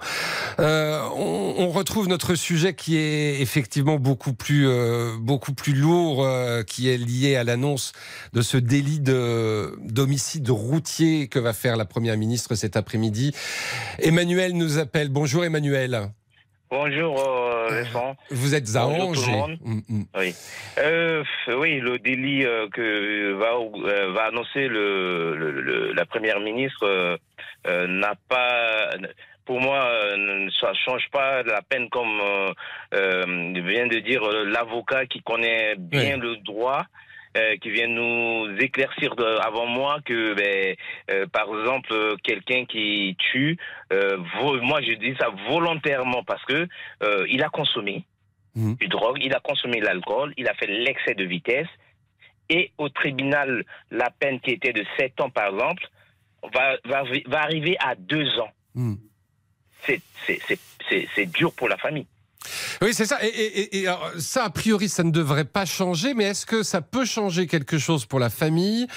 On, 0.59 1.55
on 1.57 1.69
retrouve 1.69 2.07
notre 2.07 2.35
sujet 2.35 2.73
qui 2.73 2.97
est 2.97 3.41
effectivement 3.41 3.97
beaucoup 3.97 4.33
plus 4.33 4.67
beaucoup 5.19 5.53
plus 5.53 5.73
lourd, 5.73 6.27
qui 6.65 6.89
est 6.89 6.97
lié 6.97 7.35
à 7.35 7.43
l'annonce 7.43 7.93
de 8.33 8.41
ce 8.41 8.57
délit 8.57 8.99
de 8.99 9.77
d'homicide 9.81 10.49
routier 10.49 11.27
que 11.27 11.39
va 11.39 11.53
faire 11.53 11.77
la 11.77 11.85
première 11.85 12.17
ministre 12.17 12.55
cet 12.55 12.77
après-midi. 12.77 13.33
Emmanuel 13.99 14.53
nous 14.53 14.77
appelle. 14.79 15.09
Bonjour 15.09 15.43
Emmanuel. 15.45 16.09
Bonjour 16.69 17.19
euh, 17.19 17.67
Vincent. 17.69 18.15
Vous 18.31 18.55
êtes 18.55 18.75
à 18.75 18.85
Bonjour 18.87 19.13
tout 19.13 19.19
le 19.21 19.27
Angers. 19.27 19.31
monde. 19.31 19.57
Mm, 19.63 19.79
mm. 19.89 20.03
Oui. 20.17 20.35
Euh, 20.79 21.23
oui, 21.55 21.79
le 21.79 21.99
délit 21.99 22.45
euh, 22.45 22.67
que 22.73 23.33
va, 23.33 24.11
va 24.11 24.25
annoncer 24.25 24.67
le, 24.67 25.35
le- 25.37 25.61
le- 25.61 25.93
la 25.93 26.05
première 26.05 26.39
ministre 26.39 27.17
n'a 27.67 28.15
pas. 28.27 28.89
Pour 29.45 29.59
moi, 29.59 29.85
ça 30.61 30.71
change 30.85 31.03
pas 31.11 31.43
la 31.43 31.61
peine 31.61 31.89
comme 31.89 32.19
euh, 32.21 32.53
euh, 32.95 33.23
vient 33.65 33.87
de 33.87 33.99
dire 33.99 34.21
l'avocat 34.45 35.05
qui 35.05 35.21
connaît 35.21 35.75
bien 35.77 36.17
le 36.17 36.37
droit. 36.37 36.85
Euh, 37.37 37.57
qui 37.57 37.71
vient 37.71 37.87
nous 37.87 38.47
éclaircir 38.59 39.15
de- 39.15 39.39
avant 39.41 39.65
moi 39.65 39.99
que, 40.05 40.33
ben, 40.33 40.75
euh, 41.11 41.25
par 41.27 41.47
exemple, 41.57 42.15
quelqu'un 42.23 42.65
qui 42.65 43.15
tue, 43.31 43.57
euh, 43.91 44.17
vo- 44.39 44.61
moi 44.61 44.81
je 44.81 44.93
dis 44.93 45.15
ça 45.19 45.29
volontairement 45.49 46.23
parce 46.23 46.43
que 46.45 46.67
euh, 47.03 47.25
il 47.29 47.41
a 47.43 47.49
consommé 47.49 48.05
Mhm. 48.55 48.75
du 48.75 48.87
drogue, 48.87 49.17
il 49.21 49.33
a 49.33 49.39
consommé 49.39 49.79
l'alcool, 49.81 50.33
il 50.37 50.47
a 50.47 50.53
fait 50.53 50.67
l'excès 50.67 51.15
de 51.15 51.23
vitesse. 51.23 51.67
Et 52.49 52.71
au 52.77 52.89
tribunal, 52.89 53.63
la 53.89 54.11
peine 54.11 54.39
qui 54.39 54.51
était 54.51 54.73
de 54.73 54.85
7 54.97 55.19
ans, 55.21 55.29
par 55.29 55.47
exemple, 55.49 55.87
va, 56.53 56.77
va, 56.85 57.03
va 57.25 57.41
arriver 57.41 57.77
à 57.79 57.95
2 57.95 58.27
ans. 58.39 58.51
C'est- 59.85 60.01
c'est- 60.25 60.39
C'est 60.47 60.59
c'est- 60.89 61.07
c'est 61.15 61.25
dur 61.25 61.53
pour 61.55 61.69
la 61.69 61.77
famille. 61.77 62.05
Oui, 62.81 62.93
c'est 62.93 63.05
ça. 63.05 63.23
Et, 63.23 63.27
et- 63.27 63.59
et- 63.59 63.81
et 63.81 63.87
alors, 63.87 64.11
ça, 64.17 64.43
a 64.45 64.49
priori, 64.49 64.89
ça 64.89 65.03
ne 65.03 65.11
devrait 65.11 65.45
pas 65.45 65.65
changer, 65.65 66.13
mais 66.13 66.25
est-ce 66.25 66.45
que 66.45 66.63
ça 66.63 66.81
peut 66.81 67.05
changer 67.05 67.47
quelque 67.47 67.77
chose 67.77 68.05
pour 68.05 68.19
la 68.19 68.29
famille 68.29 68.87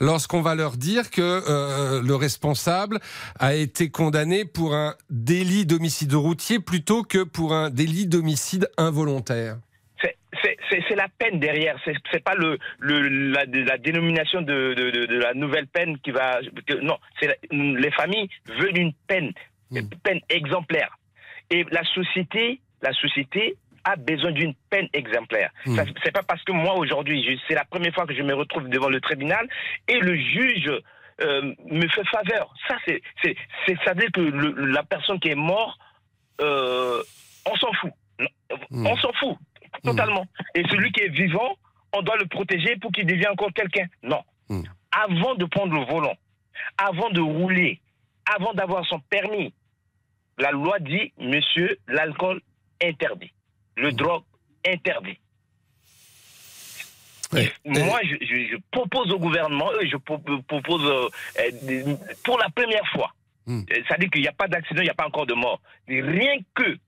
lorsqu'on 0.00 0.42
va 0.42 0.54
leur 0.54 0.76
dire 0.76 1.10
que 1.10 1.22
euh, 1.22 2.02
le 2.02 2.14
responsable 2.14 2.98
a 3.38 3.54
été 3.54 3.90
condamné 3.90 4.44
pour 4.44 4.74
un 4.74 4.94
délit 5.10 5.66
d'homicide 5.66 6.14
routier 6.14 6.58
plutôt 6.60 7.02
que 7.02 7.22
pour 7.22 7.54
un 7.54 7.70
délit 7.70 8.06
d'homicide 8.06 8.68
involontaire? 8.76 9.56
C'est- 10.00 10.16
la 10.96 11.08
peine 11.18 11.38
derrière, 11.40 11.76
c'est 11.84 11.94
c'est 12.12 12.22
pas 12.24 12.34
le, 12.34 12.58
le 12.78 13.08
la, 13.32 13.44
la 13.44 13.76
dénomination 13.78 14.40
de, 14.40 14.72
de, 14.74 14.90
de, 14.90 15.06
de 15.06 15.18
la 15.18 15.34
nouvelle 15.34 15.66
peine 15.66 15.98
qui 15.98 16.10
va. 16.10 16.38
que- 16.66 16.80
non, 16.80 16.96
c'est 17.20 17.38
les 17.50 17.90
familles 17.90 18.28
veulent 18.58 18.76
une 18.78 18.92
peine, 19.06 19.32
une 19.70 19.88
peine 20.02 20.20
exemplaire. 20.30 20.96
Et 21.50 21.64
la 21.70 21.84
société, 21.84 22.60
la 22.82 22.92
société 22.92 23.56
a 23.84 23.96
besoin 23.96 24.32
d'une 24.32 24.54
peine 24.70 24.88
exemplaire. 24.92 25.50
Mm. 25.64 25.76
Ça, 25.76 25.84
C'est 26.04 26.12
pas 26.12 26.22
parce 26.22 26.42
que 26.44 26.52
moi 26.52 26.74
aujourd'hui, 26.74 27.40
c'est 27.46 27.54
la 27.54 27.64
première 27.64 27.94
fois 27.94 28.06
que 28.06 28.14
je 28.14 28.22
me 28.22 28.34
retrouve 28.34 28.68
devant 28.68 28.88
le 28.88 29.00
tribunal 29.00 29.46
et 29.88 29.98
le 30.00 30.16
juge 30.16 30.70
euh, 31.22 31.54
me 31.70 31.88
fait 31.88 32.04
faveur. 32.08 32.52
Ça, 32.68 32.76
c'est, 32.86 33.00
ça 33.84 33.92
veut 33.94 34.00
dire 34.00 34.12
que 34.12 34.20
le- 34.20 34.66
la 34.66 34.82
personne 34.82 35.18
qui 35.20 35.28
est 35.28 35.34
morte, 35.34 35.78
euh, 36.40 37.02
on 37.50 37.56
s'en 37.56 37.72
fout. 37.74 37.92
Non, 38.18 38.26
Mm. 38.70 38.86
On 38.86 38.96
s'en 38.96 39.12
fout 39.14 39.36
totalement. 39.84 40.26
Et 40.54 40.62
celui 40.70 40.90
qui 40.92 41.02
est 41.02 41.08
vivant, 41.08 41.56
on 41.94 42.02
doit 42.02 42.16
le 42.16 42.26
protéger 42.26 42.76
pour 42.76 42.90
qu'il 42.92 43.06
devienne 43.06 43.30
encore 43.32 43.52
quelqu'un. 43.52 43.86
Non. 44.02 44.22
Mm. 44.48 44.62
Avant 44.92 45.34
de 45.36 45.44
prendre 45.46 45.74
le 45.74 45.84
volant, 45.84 46.14
avant 46.78 47.10
de 47.10 47.20
rouler, 47.20 47.80
avant 48.34 48.52
d'avoir 48.54 48.84
son 48.86 48.98
permis, 49.00 49.52
la 50.38 50.50
loi 50.50 50.78
dit, 50.80 51.12
monsieur, 51.18 51.78
l'alcool 51.88 52.40
interdit, 52.82 53.32
le 53.76 53.90
Mm. 53.90 53.96
drogue 53.96 54.22
interdit. 54.66 55.18
Ouais. 57.32 57.52
Moi, 57.64 58.00
je, 58.04 58.56
propose 58.70 59.10
au 59.12 59.18
gouvernement, 59.18 59.68
je 59.84 59.96
pro- 59.96 60.18
propose 60.46 60.84
euh, 60.84 61.08
euh, 61.40 61.96
pour 62.24 62.38
la 62.38 62.48
première 62.50 62.86
fois, 62.92 63.10
Mm. 63.46 63.60
euh, 63.70 63.82
c'est-à-dire 63.86 64.10
qu'il 64.10 64.22
n'y 64.22 64.28
a 64.28 64.32
pas 64.32 64.48
d'accident, 64.48 64.80
il 64.80 64.84
n'y 64.84 64.90
a 64.90 64.94
pas 64.94 65.06
encore 65.06 65.26
de 65.26 65.34
mort. 65.34 65.60
Rien 65.88 66.36
que 66.54 66.78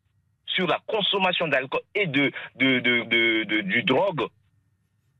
sur 0.47 0.66
la 0.66 0.80
consommation 0.86 1.49
d'alcool 1.49 1.80
et 1.95 2.07
de, 2.07 2.30
de, 2.57 2.78
de, 2.80 3.45
de- 3.45 3.61
du 3.62 3.82
drogue, 3.82 4.26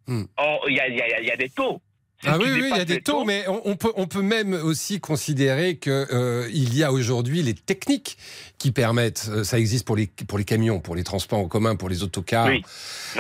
Mm. 0.07 0.25
il 0.69 0.75
y, 0.75 0.81
a, 0.81 0.89
y 0.89 1.01
a- 1.03 1.21
il 1.21 1.27
y 1.27 1.31
a 1.33 1.37
des 1.37 1.51
taux. 1.51 1.83
Ah 2.27 2.37
oui, 2.37 2.47
oui, 2.53 2.69
il 2.73 2.77
y 2.77 2.81
a 2.81 2.85
des 2.85 3.01
taux, 3.01 3.25
mais 3.25 3.45
on, 3.47 3.61
on 3.65 3.77
peut, 3.77 3.93
on 3.95 4.09
peut 4.09 4.23
même 4.23 4.53
aussi 4.53 4.99
considérer 4.99 5.77
que 5.77 6.07
euh, 6.13 6.49
y 6.53 6.83
a 6.83 6.91
aujourd'hui 6.91 7.43
les 7.43 7.55
techniques 7.55 8.19
qui 8.59 8.73
permettent, 8.73 9.29
euh, 9.31 9.45
ça 9.45 9.57
existe 9.61 9.87
pour 9.87 9.95
les, 9.95 10.09
pour 10.27 10.37
les 10.37 10.45
camions, 10.45 10.81
pour 10.81 10.97
les 10.97 11.05
transports 11.05 11.39
en 11.39 11.47
commun, 11.47 11.77
pour 11.77 11.89
les 11.89 12.03
autocars. 12.03 12.49
Oui. 12.49 12.63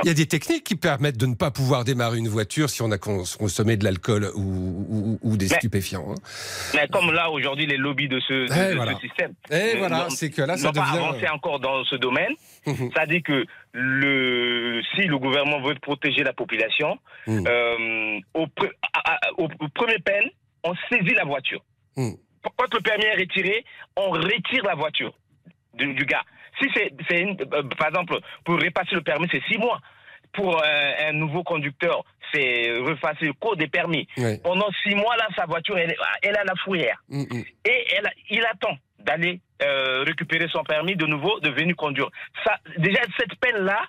Il 0.02 0.08
y 0.08 0.10
a 0.10 0.14
des 0.14 0.26
techniques 0.26 0.64
qui 0.64 0.74
permettent 0.74 1.16
de 1.16 1.26
ne 1.26 1.36
pas 1.36 1.52
pouvoir 1.52 1.84
démarrer 1.84 2.18
une 2.18 2.26
voiture 2.28 2.70
si 2.70 2.82
on 2.82 2.90
a 2.90 2.98
cons- 2.98 3.22
consommé 3.38 3.76
de 3.76 3.84
l'alcool 3.84 4.32
ou, 4.34 4.40
ou- 4.42 5.18
ou 5.22 5.36
des 5.36 5.46
Mais- 5.46 5.56
stupéfiants. 5.58 6.06
hein. 6.10 6.14
Mais 6.74 6.88
comme 6.88 7.12
là, 7.12 7.30
aujourd'hui, 7.30 7.66
les 7.66 7.76
lobbies 7.76 8.08
de 8.08 8.18
ce, 8.18 8.32
de- 8.32 8.52
Eh, 8.52 8.70
de 8.70 8.74
voilà. 8.76 8.94
ce 8.96 9.00
système. 9.06 9.32
Et 9.52 9.76
voilà, 9.78 10.08
c'est 10.10 10.30
que 10.30 10.42
là, 10.42 10.56
ça 10.56 10.66
n'ont 10.66 10.72
pas 10.72 10.80
devient- 10.90 11.04
avancé 11.04 11.28
encore 11.28 11.60
dans 11.60 11.84
ce 11.84 11.94
domaine. 11.94 12.32
Mhm. 12.66 12.90
Ça 12.96 13.06
dit 13.06 13.22
que 13.22 13.44
le, 13.72 14.82
si 14.94 15.02
le 15.02 15.18
gouvernement 15.18 15.60
veut 15.60 15.74
protéger 15.76 16.22
la 16.24 16.32
population, 16.32 16.98
Mhm. 17.26 17.44
euh, 17.46 18.20
au, 18.34 18.46
pre- 18.46 18.72
à- 18.94 19.12
à- 19.14 19.18
au, 19.38 19.44
au 19.44 19.68
premier 19.74 19.98
peine, 19.98 20.28
on 20.64 20.74
saisit 20.90 21.14
la 21.14 21.24
voiture. 21.24 21.62
Mhm. 21.96 22.16
Quand 22.56 22.72
le 22.74 22.80
permis 22.80 23.04
est 23.04 23.16
retiré, 23.16 23.64
on 23.96 24.10
retire 24.10 24.64
la 24.64 24.74
voiture 24.74 25.12
du, 25.74 25.92
du 25.94 26.04
gars. 26.06 26.22
Si 26.60 26.68
c'est, 26.74 26.92
euh, 27.12 27.62
par 27.78 27.88
exemple, 27.88 28.18
pour 28.44 28.56
repasser 28.60 28.94
le 28.94 29.02
permis, 29.02 29.28
c'est 29.30 29.42
six 29.50 29.58
mois. 29.58 29.80
Pour 30.32 30.56
euh, 30.62 30.92
un 31.08 31.12
nouveau 31.12 31.42
conducteur, 31.42 32.04
c'est 32.32 32.70
repasser 32.80 33.26
le 33.26 33.32
code 33.34 33.58
des 33.58 33.68
permis. 33.68 34.06
Pendant 34.42 34.68
six 34.82 34.94
mois, 34.94 35.16
là, 35.16 35.26
sa 35.36 35.46
voiture, 35.46 35.78
elle, 35.78 36.36
a 36.36 36.44
la 36.44 36.54
fourrière. 36.64 37.02
Mm, 37.08 37.22
mm. 37.22 37.44
Et 37.64 37.86
elle, 37.96 38.10
il 38.30 38.44
attend 38.44 38.76
d'aller 39.00 39.40
euh, 39.62 40.02
récupérer 40.04 40.46
son 40.52 40.62
permis 40.64 40.96
de 40.96 41.06
nouveau, 41.06 41.40
de 41.40 41.50
venir 41.50 41.74
conduire. 41.76 42.08
Ça, 42.44 42.56
déjà, 42.78 43.00
cette 43.18 43.34
peine-là, 43.40 43.80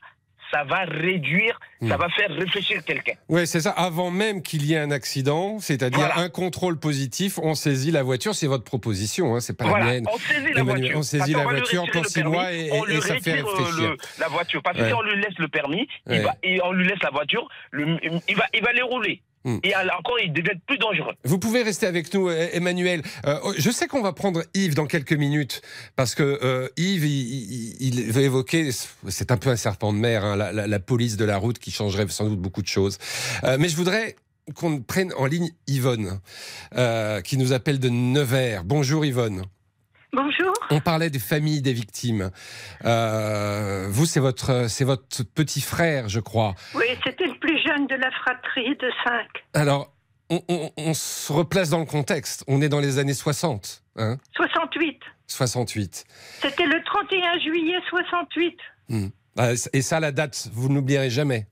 ça 0.52 0.64
va 0.64 0.78
réduire, 0.86 1.60
ça 1.88 1.96
Mm. 1.96 2.00
va 2.00 2.10
faire 2.10 2.30
réfléchir 2.32 2.84
quelqu'un. 2.84 3.14
Oui, 3.28 3.46
c'est 3.46 3.60
ça. 3.60 3.70
Avant 3.70 4.10
même 4.10 4.42
qu'il 4.42 4.66
y 4.66 4.74
ait 4.74 4.80
un 4.80 4.90
accident, 4.90 5.60
c'est-à-dire 5.60 6.00
Voilà. 6.00 6.18
un 6.18 6.30
contrôle 6.30 6.80
positif, 6.80 7.38
on 7.38 7.54
saisit 7.54 7.92
la 7.92 8.02
voiture. 8.02 8.34
C'est 8.34 8.48
votre 8.48 8.64
proposition, 8.64 9.36
hein, 9.36 9.42
c'est 9.42 9.56
pas 9.56 9.66
Voilà, 9.66 9.86
la 9.86 9.92
mienne. 9.92 10.06
on 10.12 10.18
saisit 10.18 10.54
la 10.54 10.64
voiture. 10.64 10.98
On 10.98 11.02
saisit 11.04 11.34
Parce 11.34 11.46
la 11.46 11.52
voiture 11.52 11.84
six 12.06 12.14
permis, 12.16 12.32
mois 12.32 12.52
et, 12.52 12.72
on 12.72 12.86
et 12.88 13.00
ça 13.02 13.20
fait 13.20 13.34
réfléchir. 13.44 13.78
le- 13.92 13.98
la 14.20 14.28
voiture. 14.28 14.64
Parce 14.64 14.76
que 14.76 14.82
Ouais. 14.82 14.88
si 14.88 14.94
on 14.96 15.02
lui 15.04 15.22
laisse 15.22 15.38
le 15.38 15.48
permis, 15.50 15.88
Ouais. 16.08 16.16
il 16.18 16.22
va, 16.24 16.34
et 16.42 16.60
on 16.64 16.72
lui 16.72 16.88
laisse 16.88 17.04
la 17.04 17.12
voiture, 17.12 17.48
le- 17.70 18.00
il, 18.28 18.36
va, 18.36 18.46
il 18.56 18.64
va 18.64 18.74
les 18.74 18.82
rouler. 18.82 19.22
Hmm. 19.46 19.58
Et 19.64 19.74
alors, 19.74 20.00
encore, 20.00 20.20
il 20.20 20.34
devient 20.34 20.60
plus 20.68 20.78
dangereux. 20.78 21.14
Vous 21.24 21.40
pouvez 21.40 21.64
rester 21.64 21.86
avec 21.88 22.14
nous, 22.14 22.28
euh, 22.28 22.50
Emmanuel. 22.52 23.02
Euh, 23.26 23.38
je 23.58 23.72
sais 23.72 23.88
qu'on 23.88 24.02
va 24.02 24.12
prendre 24.12 24.44
Yves 24.54 24.76
dans 24.76 24.86
quelques 24.86 25.14
minutes, 25.14 25.62
parce 25.96 26.14
que 26.14 26.40
euh, 26.44 26.68
Yves, 26.76 27.06
il, 27.06 27.78
il- 27.82 28.00
il 28.00 28.12
va 28.12 28.22
évoquer, 28.22 28.70
c'est 29.08 29.32
un 29.32 29.38
peu 29.38 29.50
un 29.50 29.56
serpent 29.56 29.94
de 29.94 29.98
mer, 29.98 30.26
hein, 30.26 30.36
la, 30.36 30.52
la- 30.52 30.68
la 30.68 30.80
police 30.80 31.16
de 31.16 31.24
la 31.26 31.38
route 31.38 31.58
qui 31.58 31.72
changerait 31.72 32.08
sans 32.10 32.28
doute 32.28 32.40
beaucoup 32.40 32.62
de 32.62 32.68
choses. 32.68 32.98
Euh, 33.46 33.56
mais 33.60 33.70
je 33.70 33.78
voudrais 33.78 34.16
qu'on 34.56 34.82
prenne 34.82 35.14
en 35.16 35.26
ligne 35.26 35.52
Yvonne, 35.68 36.20
euh, 36.76 37.22
qui 37.22 37.38
nous 37.38 37.54
appelle 37.54 37.80
de 37.80 37.88
Nevers. 37.90 38.64
Bonjour 38.66 39.06
Yvonne. 39.06 39.44
Bonjour. 40.12 40.52
On 40.72 40.80
parlait 40.82 41.12
des 41.12 41.20
familles 41.20 41.62
des 41.62 41.72
victimes. 41.72 42.32
Euh, 42.84 43.86
vous, 43.90 44.08
c'est 44.08 44.20
votre, 44.20 44.68
c'est 44.68 44.84
votre 44.84 45.24
petit 45.24 45.62
frère, 45.62 46.10
je 46.10 46.20
crois. 46.20 46.56
Oui, 46.74 46.86
c'était 47.06 47.28
de 47.88 47.96
la 47.96 48.12
fratrie 48.12 48.76
de 48.78 48.92
cinq. 49.06 49.28
Alors, 49.54 49.92
on, 50.30 50.42
on- 50.48 50.72
on 50.78 50.94
se 50.94 51.32
replace 51.34 51.70
dans 51.70 51.80
le 51.80 51.86
contexte. 51.86 52.44
On 52.48 52.62
est 52.62 52.70
dans 52.70 52.80
les 52.80 53.00
années 53.00 53.14
60. 53.14 53.82
Hein? 53.98 54.18
68. 54.36 55.00
68. 55.28 56.06
C'était 56.42 56.66
le 56.66 56.84
31 56.84 57.40
juillet 57.40 57.78
68. 57.90 58.58
Hmm. 58.90 59.08
Ah, 59.38 59.52
Et 59.74 59.82
ça, 59.82 60.00
la 60.00 60.12
date, 60.12 60.50
vous 60.54 60.70
n'oublierez 60.70 61.10
jamais? 61.10 61.48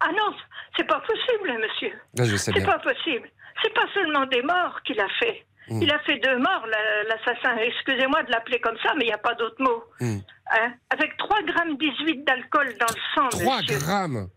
Ah 0.00 0.08
non, 0.12 0.34
c'est 0.76 0.86
pas 0.86 1.00
possible, 1.00 1.58
monsieur. 1.60 1.92
Ah, 2.18 2.24
je 2.24 2.36
sais 2.36 2.52
C'est 2.54 2.64
pas 2.64 2.78
possible. 2.78 3.28
C'est 3.62 3.74
pas 3.74 3.84
seulement 3.92 4.24
des 4.26 4.42
morts 4.42 4.80
qu'il 4.86 4.98
a 5.00 5.08
fait. 5.18 5.44
Mm. 5.68 5.82
Il 5.82 5.92
a 5.92 5.98
fait 6.00 6.18
deux 6.18 6.38
morts, 6.38 6.66
la- 6.66 7.02
l'assassin. 7.04 7.56
Excusez-moi 7.58 8.22
de 8.24 8.30
l'appeler 8.30 8.58
comme 8.60 8.76
ça, 8.82 8.92
mais 8.96 9.04
il 9.04 9.08
n'y 9.08 9.12
a 9.12 9.18
pas 9.18 9.34
d'autre 9.34 9.56
mot. 9.62 9.84
Hmm. 10.00 10.18
Hein? 10.52 10.72
Avec 10.90 11.16
3 11.18 11.42
grammes 11.42 11.76
18 11.76 12.24
d'alcool 12.24 12.74
dans 12.80 12.86
le 12.94 13.00
sang. 13.14 13.28
3 13.44 13.60
monsieur. 13.60 13.78
grammes 13.78 14.28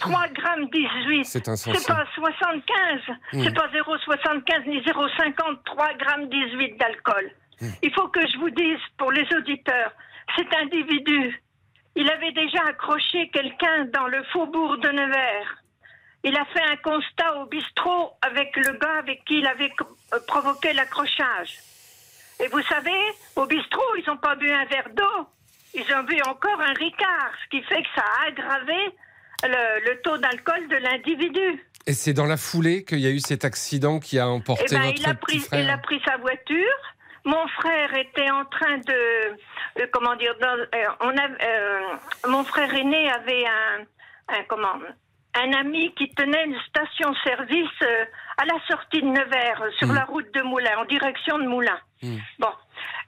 3 0.00 0.28
grammes 0.28 0.68
18. 0.70 1.24
C'est 1.24 1.48
insensé. 1.48 1.78
C'est 1.78 1.86
pas 1.86 2.04
75. 2.14 3.16
Mm. 3.32 3.44
C'est 3.44 3.54
pas 3.54 3.68
0,75 3.68 4.66
ni 4.66 4.80
0,50. 4.80 5.58
3 5.64 5.94
grammes 5.94 6.28
18 6.28 6.78
d'alcool. 6.78 7.30
Il 7.82 7.92
faut 7.92 8.08
que 8.08 8.26
je 8.26 8.38
vous 8.38 8.50
dise 8.50 8.78
pour 8.96 9.12
les 9.12 9.26
auditeurs, 9.36 9.92
cet 10.36 10.52
individu, 10.54 11.42
il 11.96 12.08
avait 12.10 12.32
déjà 12.32 12.62
accroché 12.68 13.28
quelqu'un 13.28 13.84
dans 13.92 14.06
le 14.06 14.22
faubourg 14.32 14.78
de 14.78 14.88
Nevers. 14.88 15.56
Il 16.22 16.36
a 16.36 16.44
fait 16.46 16.62
un 16.62 16.76
constat 16.76 17.36
au 17.38 17.46
bistrot 17.46 18.12
avec 18.22 18.56
le 18.56 18.78
gars 18.78 18.98
avec 18.98 19.24
qui 19.24 19.38
il 19.38 19.46
avait 19.46 19.72
euh, 20.14 20.18
provoqué 20.26 20.72
l'accrochage. 20.72 21.58
Et 22.38 22.48
vous 22.48 22.62
savez, 22.62 23.00
au 23.36 23.46
bistrot, 23.46 23.96
ils 23.98 24.04
n'ont 24.06 24.18
pas 24.18 24.36
bu 24.36 24.50
un 24.50 24.64
verre 24.66 24.90
d'eau. 24.94 25.26
Ils 25.74 25.94
ont 25.94 26.02
bu 26.04 26.20
encore 26.22 26.60
un 26.60 26.72
ricard, 26.74 27.32
ce 27.44 27.48
qui 27.50 27.62
fait 27.64 27.82
que 27.82 27.88
ça 27.94 28.02
a 28.02 28.28
aggravé 28.28 28.94
le, 29.44 29.90
le 29.90 30.00
taux 30.02 30.16
d'alcool 30.18 30.68
de 30.68 30.76
l'individu. 30.76 31.64
Et 31.86 31.92
c'est 31.94 32.12
dans 32.12 32.26
la 32.26 32.36
foulée 32.36 32.84
qu'il 32.84 33.00
y 33.00 33.06
a 33.06 33.10
eu 33.10 33.20
cet 33.20 33.44
accident 33.44 33.98
qui 34.00 34.18
a 34.18 34.28
emporté 34.28 34.64
Eh 34.68 34.74
ben, 34.74 34.82
votre 34.86 35.00
il 35.00 35.06
a 35.08 35.14
petit 35.14 35.20
pris, 35.38 35.38
frère. 35.40 35.60
il 35.64 35.70
a 35.70 35.78
pris 35.78 36.00
sa 36.06 36.16
voiture. 36.18 36.76
Mon 37.24 37.46
frère 37.48 37.94
était 37.96 38.30
en 38.30 38.44
train 38.46 38.78
de, 38.78 38.92
euh, 39.80 39.86
comment 39.92 40.16
dire, 40.16 40.34
dans- 40.40 40.48
euh, 40.56 40.86
on 41.00 41.10
a, 41.16 41.28
euh, 41.44 41.80
mon 42.28 42.44
frère 42.44 42.72
aîné 42.74 43.10
avait 43.10 43.44
un, 43.46 44.34
un 44.36 44.42
comment, 44.48 44.74
un 45.34 45.52
ami 45.52 45.94
qui 45.96 46.08
tenait 46.14 46.44
une 46.46 46.58
station-service 46.68 47.82
à 48.38 48.44
la 48.46 48.54
sortie 48.68 49.00
de 49.02 49.06
Nevers, 49.06 49.62
sur 49.78 49.88
Mm. 49.88 49.94
la 49.94 50.04
route 50.04 50.32
de 50.34 50.42
Moulins, 50.42 50.78
en 50.78 50.84
direction 50.86 51.38
de 51.38 51.46
Moulins. 51.46 51.78
Bon. 52.38 52.48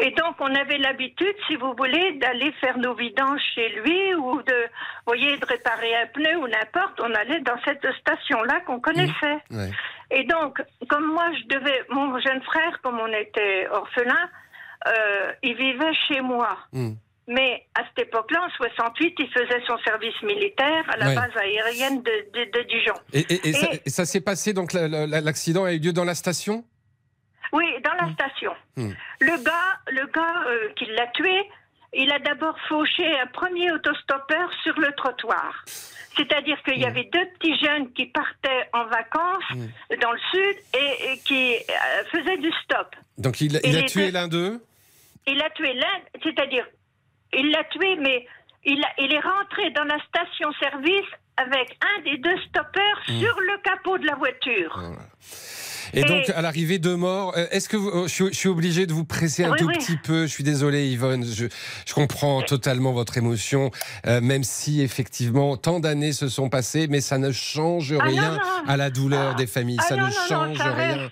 Et 0.01 0.11
donc, 0.13 0.37
on 0.41 0.55
avait 0.55 0.79
l'habitude, 0.79 1.35
si 1.47 1.57
vous 1.57 1.75
voulez, 1.77 2.13
d'aller 2.15 2.53
faire 2.61 2.77
nos 2.79 2.95
vidanges 2.95 3.41
chez 3.55 3.69
lui 3.81 4.15
ou 4.15 4.43
de, 4.43 4.67
voyez, 5.07 5.37
de 5.37 5.47
réparer 5.47 5.95
un 5.97 6.07
pneu 6.09 6.37
ou 6.39 6.49
n'importe. 6.49 7.01
On 7.01 7.15
allait 7.15 7.41
dans 7.41 7.59
cette 7.65 7.87
station-là 8.01 8.61
qu'on 8.67 8.81
connaissait. 8.81 9.39
Ouais. 9.51 9.71
Et 10.11 10.25
donc, 10.25 10.61
comme 10.89 11.07
moi, 11.13 11.27
je 11.41 11.47
devais, 11.57 11.83
mon 11.91 12.19
jeune 12.21 12.43
frère, 12.43 12.81
comme 12.83 12.99
on 13.01 13.13
était 13.13 13.69
orphelin, 13.71 14.29
euh, 14.89 15.33
il 15.43 15.55
vivait 15.57 15.95
chez 16.09 16.21
moi. 16.21 16.59
Hmm. 16.73 16.93
Mais 17.29 17.65
à 17.77 17.83
cette 17.87 18.09
époque-là, 18.09 18.41
en 18.45 18.51
68, 18.51 19.15
il 19.21 19.29
faisait 19.33 19.63
son 19.69 19.79
service 19.87 20.21
militaire 20.23 20.85
à 20.89 20.97
la 20.97 21.07
Ouais. 21.07 21.15
base 21.15 21.31
aérienne 21.37 22.03
de, 22.03 22.11
de- 22.35 22.51
de 22.51 22.63
Dijon. 22.69 22.95
Et, 23.13 23.21
et- 23.21 23.49
et 23.49 23.53
ça, 23.53 23.69
Et- 23.73 23.81
et 23.87 23.91
ça 23.91 24.05
s'est 24.05 24.21
passé, 24.21 24.53
donc 24.53 24.73
la- 24.73 24.89
la- 24.89 25.21
l'accident 25.21 25.65
a 25.65 25.73
eu 25.73 25.79
lieu 25.79 25.93
dans 25.93 26.05
la 26.05 26.17
station? 26.17 26.65
Oui, 27.53 27.67
dans 27.85 27.95
la 28.07 28.13
station. 28.15 28.53
Hmm. 28.77 28.93
Le 29.21 29.45
gars, 29.45 29.79
le 29.89 30.07
gars 30.07 30.45
euh, 30.47 30.69
qui 30.77 30.87
l'a 30.87 31.07
tué, 31.09 31.43
il 31.95 32.11
a 32.13 32.19
d'abord 32.21 32.57
fauché 32.69 33.19
un 33.21 33.27
premier 33.27 33.71
autostoppeur 33.73 34.51
sur 34.63 34.79
le 34.81 34.93
trottoir. 34.93 35.65
C'est-à-dire 36.17 36.63
qu'il 36.63 36.79
y 36.79 36.85
avait 36.85 37.05
deux 37.05 37.27
petits 37.39 37.57
jeunes 37.59 37.93
qui 37.93 38.07
partaient 38.07 38.69
en 38.73 38.85
vacances 38.85 39.45
dans 40.01 40.13
le 40.13 40.19
sud 40.31 40.57
et, 40.79 41.13
et 41.13 41.19
qui 41.21 41.55
euh, 41.55 42.05
faisaient 42.11 42.37
du 42.39 42.51
stop. 42.65 42.95
Donc 43.19 43.41
il, 43.41 43.57
a 43.57 43.61
tué 43.83 44.07
deux- 44.07 44.13
l'un 44.13 44.29
d'eux? 44.29 44.63
Il 45.27 45.41
a 45.43 45.51
tué 45.51 45.73
l'un, 45.75 46.21
c'est-à-dire, 46.23 46.67
il 47.33 47.51
l'a 47.51 47.65
tué, 47.65 47.97
mais 47.97 48.27
il, 48.65 48.83
a- 48.85 48.93
il 48.99 49.13
est 49.13 49.21
rentré 49.21 49.71
dans 49.71 49.85
la 49.85 49.99
station-service 50.05 51.09
avec 51.39 51.77
un 51.97 52.03
des 52.03 52.19
deux 52.19 52.39
stoppeurs 52.49 53.01
sur 53.05 53.41
le 53.41 53.59
capot 53.63 53.97
de 53.99 54.07
la 54.07 54.15
voiture. 54.17 54.79
Et, 55.95 56.05
donc, 56.05 56.31
à 56.35 56.41
l'arrivée, 56.43 56.79
deux 56.79 56.97
morts. 56.97 57.35
Euh, 57.37 57.47
Est-ce 57.51 57.69
que 57.69 57.77
vous- 57.77 57.91
euh, 57.91 58.03
je, 58.07 58.13
suis, 58.13 58.27
je 58.29 58.35
suis 58.39 58.49
obligé 58.49 58.87
de 58.87 58.93
vous 58.93 59.05
presser 59.05 59.45
un 59.45 59.51
Oui, 59.53 59.59
tout 59.59 59.67
oui. 59.67 59.75
petit 59.79 59.97
peu? 59.97 60.23
Je 60.23 60.31
suis 60.33 60.45
désolé, 60.45 60.87
Yvonne. 60.89 61.25
Je, 61.25 61.47
je 61.87 61.95
comprends 61.95 62.43
totalement 62.43 62.93
votre 62.93 63.19
émotion, 63.19 63.71
euh, 64.07 64.21
même 64.21 64.45
si 64.45 64.81
effectivement 64.83 65.57
tant 65.57 65.81
d'années 65.81 66.13
se 66.13 66.29
sont 66.29 66.49
passées, 66.49 66.87
mais 66.89 67.01
ça 67.01 67.19
ne 67.19 67.31
change 67.33 67.93
Ah, 67.93 68.05
non, 68.05 68.11
rien 68.11 68.31
non. 68.33 68.39
à 68.69 68.77
la 68.77 68.91
douleur 68.91 69.35
des 69.35 69.47
familles. 69.47 69.79
Ah, 69.81 69.87
ça 69.89 69.97
non, 69.97 70.07
ne 70.07 70.13
change 70.29 70.59
rien. 70.61 71.11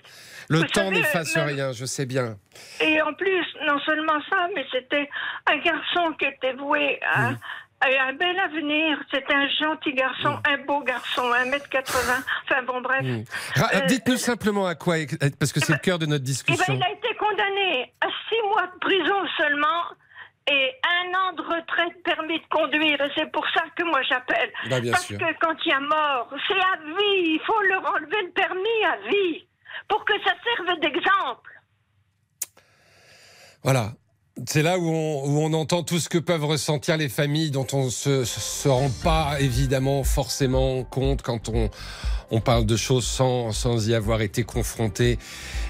Le 0.49 0.57
Vous 0.57 0.65
temps 0.65 0.91
n'efface 0.91 1.33
même- 1.37 1.47
rien, 1.47 1.71
je 1.71 1.85
sais 1.85 2.05
bien. 2.05 2.35
Et 2.81 3.01
en 3.01 3.13
plus, 3.13 3.45
non 3.65 3.79
seulement 3.85 4.19
ça, 4.29 4.47
mais 4.53 4.65
c'était 4.69 5.07
un 5.49 5.57
garçon 5.59 6.13
qui 6.19 6.25
était 6.25 6.53
voué 6.53 6.99
à, 7.09 7.31
Hmm. 7.31 7.37
Un 7.83 8.13
bel 8.13 8.39
avenir. 8.39 8.97
C'était 9.13 9.33
un 9.33 9.47
gentil 9.49 9.93
garçon, 9.93 10.39
un 10.47 10.57
beau 10.65 10.81
garçon, 10.81 11.23
1m80. 11.31 12.23
Enfin 12.43 12.63
bon, 12.63 12.81
bref. 12.81 13.05
Ra- 13.55 13.69
Euh, 13.75 13.81
Dites-nous 13.87 14.17
simplement 14.17 14.67
à 14.67 14.75
quoi, 14.75 14.95
parce 15.39 15.51
que 15.51 15.59
c'est 15.59 15.73
le 15.73 15.79
cœur 15.79 15.97
de 15.99 16.05
notre 16.05 16.23
Eh 16.23 16.25
ben, 16.27 16.31
discussion. 16.31 16.73
il 16.75 16.83
a 16.83 16.91
été 16.91 17.15
condamné 17.15 17.93
à 18.01 18.07
six 18.29 18.41
mois 18.49 18.67
de 18.67 18.79
prison 18.79 19.15
seulement 19.37 19.83
et 20.49 20.71
un 20.83 21.13
an 21.17 21.33
de 21.33 21.41
retraite 21.43 22.03
permis 22.03 22.39
de 22.39 22.45
conduire. 22.49 22.99
Et 23.01 23.11
c'est 23.15 23.31
pour 23.31 23.45
ça 23.53 23.63
que 23.75 23.83
moi 23.83 24.01
j'appelle. 24.03 24.51
Bah, 24.69 24.77
Parce 24.91 25.05
sûr. 25.05 25.17
que 25.17 25.25
quand 25.39 25.55
il 25.65 25.69
y 25.69 25.73
a 25.73 25.79
mort, 25.79 26.29
c'est 26.47 26.53
à 26.59 26.77
vie. 26.77 27.35
Il 27.35 27.41
faut 27.45 27.61
leur 27.63 27.85
enlever 27.93 28.21
le 28.23 28.31
permis 28.31 28.83
à 28.85 28.97
vie 29.09 29.47
pour 29.87 30.03
que 30.05 30.13
ça 30.25 30.33
serve 30.43 30.79
d'exemple. 30.79 31.51
Voilà. 33.63 33.91
C'est 34.47 34.63
là 34.63 34.79
où 34.79 34.87
on, 34.89 35.23
où 35.25 35.39
on 35.39 35.53
entend 35.53 35.83
tout 35.83 35.99
ce 35.99 36.09
que 36.09 36.17
peuvent 36.17 36.45
ressentir 36.45 36.97
les 36.97 37.09
familles 37.09 37.51
dont 37.51 37.67
on 37.73 37.89
se, 37.89 38.23
se 38.25 38.67
rend 38.67 38.89
pas 39.03 39.35
évidemment 39.39 40.03
forcément 40.03 40.83
compte 40.83 41.21
quand 41.21 41.49
on, 41.49 41.69
on 42.31 42.39
parle 42.39 42.65
de 42.65 42.75
choses 42.75 43.05
sans, 43.05 43.51
sans 43.51 43.87
y 43.87 43.93
avoir 43.93 44.21
été 44.21 44.43
confronté. 44.43 45.19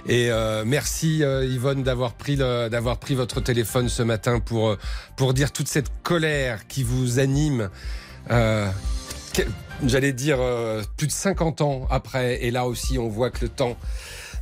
Et 0.07 0.31
euh, 0.31 0.63
merci 0.65 1.23
euh, 1.23 1.45
Yvonne 1.45 1.83
d'avoir 1.83 2.13
pris, 2.13 2.37
d'avoir 2.37 2.97
pris 2.97 3.15
votre 3.15 3.41
téléphone 3.41 3.89
ce 3.89 4.03
matin 4.03 4.39
pour, 4.39 4.69
euh, 4.69 4.77
pour 5.17 5.33
dire 5.33 5.51
toute 5.51 5.67
cette 5.67 5.91
colère 6.03 6.67
qui 6.67 6.83
vous 6.83 7.19
anime. 7.19 7.69
Euh, 8.29 8.69
J'allais 9.83 10.13
dire 10.13 10.37
euh, 10.39 10.83
plus 10.95 11.07
de 11.07 11.11
50 11.11 11.61
ans 11.61 11.87
après. 11.89 12.43
Et 12.43 12.51
là 12.51 12.67
aussi, 12.67 12.99
on 12.99 13.07
voit 13.07 13.31
que 13.31 13.39
le 13.41 13.49
temps 13.49 13.77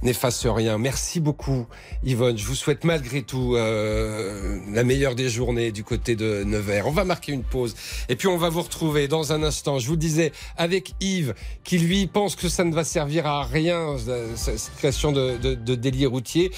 n'efface 0.03 0.45
rien. 0.45 0.77
Merci 0.77 1.19
beaucoup, 1.19 1.65
Yvonne. 2.03 2.37
Je 2.37 2.45
vous 2.45 2.55
souhaite 2.55 2.83
malgré 2.83 3.21
tout 3.21 3.55
euh, 3.55 4.59
la 4.71 4.83
meilleure 4.83 5.15
des 5.15 5.29
journées 5.29 5.71
du 5.71 5.83
côté 5.83 6.15
de 6.15 6.43
Nevers. 6.43 6.87
On 6.87 6.91
va 6.91 7.03
marquer 7.03 7.31
une 7.31 7.43
pause 7.43 7.75
et 8.07 8.15
puis 8.15 8.27
on 8.27 8.37
va 8.37 8.49
vous 8.49 8.61
retrouver 8.61 9.07
dans 9.07 9.33
un 9.33 9.43
instant. 9.43 9.79
Je 9.79 9.87
vous 9.87 9.93
le 9.93 9.99
disais 9.99 10.31
avec 10.57 10.93
Yves, 11.01 11.33
qui 11.63 11.77
lui 11.77 12.07
pense 12.07 12.35
que 12.35 12.49
ça 12.49 12.63
ne 12.63 12.73
va 12.73 12.83
servir 12.83 13.25
à 13.25 13.43
rien 13.43 13.97
euh, 14.07 14.35
cette 14.35 14.75
création 14.77 15.11
de, 15.11 15.37
de, 15.37 15.55
de 15.55 15.75
délit 15.75 16.05
routier. 16.05 16.51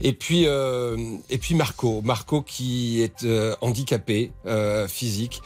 Et 0.00 0.12
puis 0.12 0.44
euh, 0.46 0.96
et 1.30 1.38
puis 1.38 1.54
Marco, 1.54 2.02
Marco 2.02 2.42
qui 2.42 3.02
est 3.02 3.24
euh, 3.24 3.54
handicapé 3.60 4.32
euh, 4.46 4.88
physique. 4.88 5.40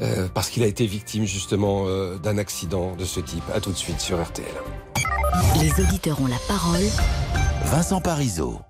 Euh, 0.00 0.28
parce 0.32 0.50
qu'il 0.50 0.62
a 0.62 0.66
été 0.66 0.86
victime 0.86 1.24
justement 1.24 1.84
euh, 1.86 2.16
d'un 2.18 2.38
accident 2.38 2.94
de 2.96 3.04
ce 3.04 3.20
type. 3.20 3.44
À 3.54 3.60
tout 3.60 3.72
de 3.72 3.76
suite 3.76 4.00
sur 4.00 4.22
RTL. 4.22 4.46
Les 5.60 5.70
auditeurs 5.82 6.20
ont 6.20 6.26
la 6.26 6.38
parole. 6.46 6.84
Vincent 7.64 8.00
Parisot. 8.00 8.60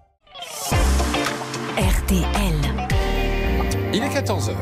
RTL. 1.76 2.54
Il 3.92 4.02
est 4.02 4.08
14h. 4.08 4.54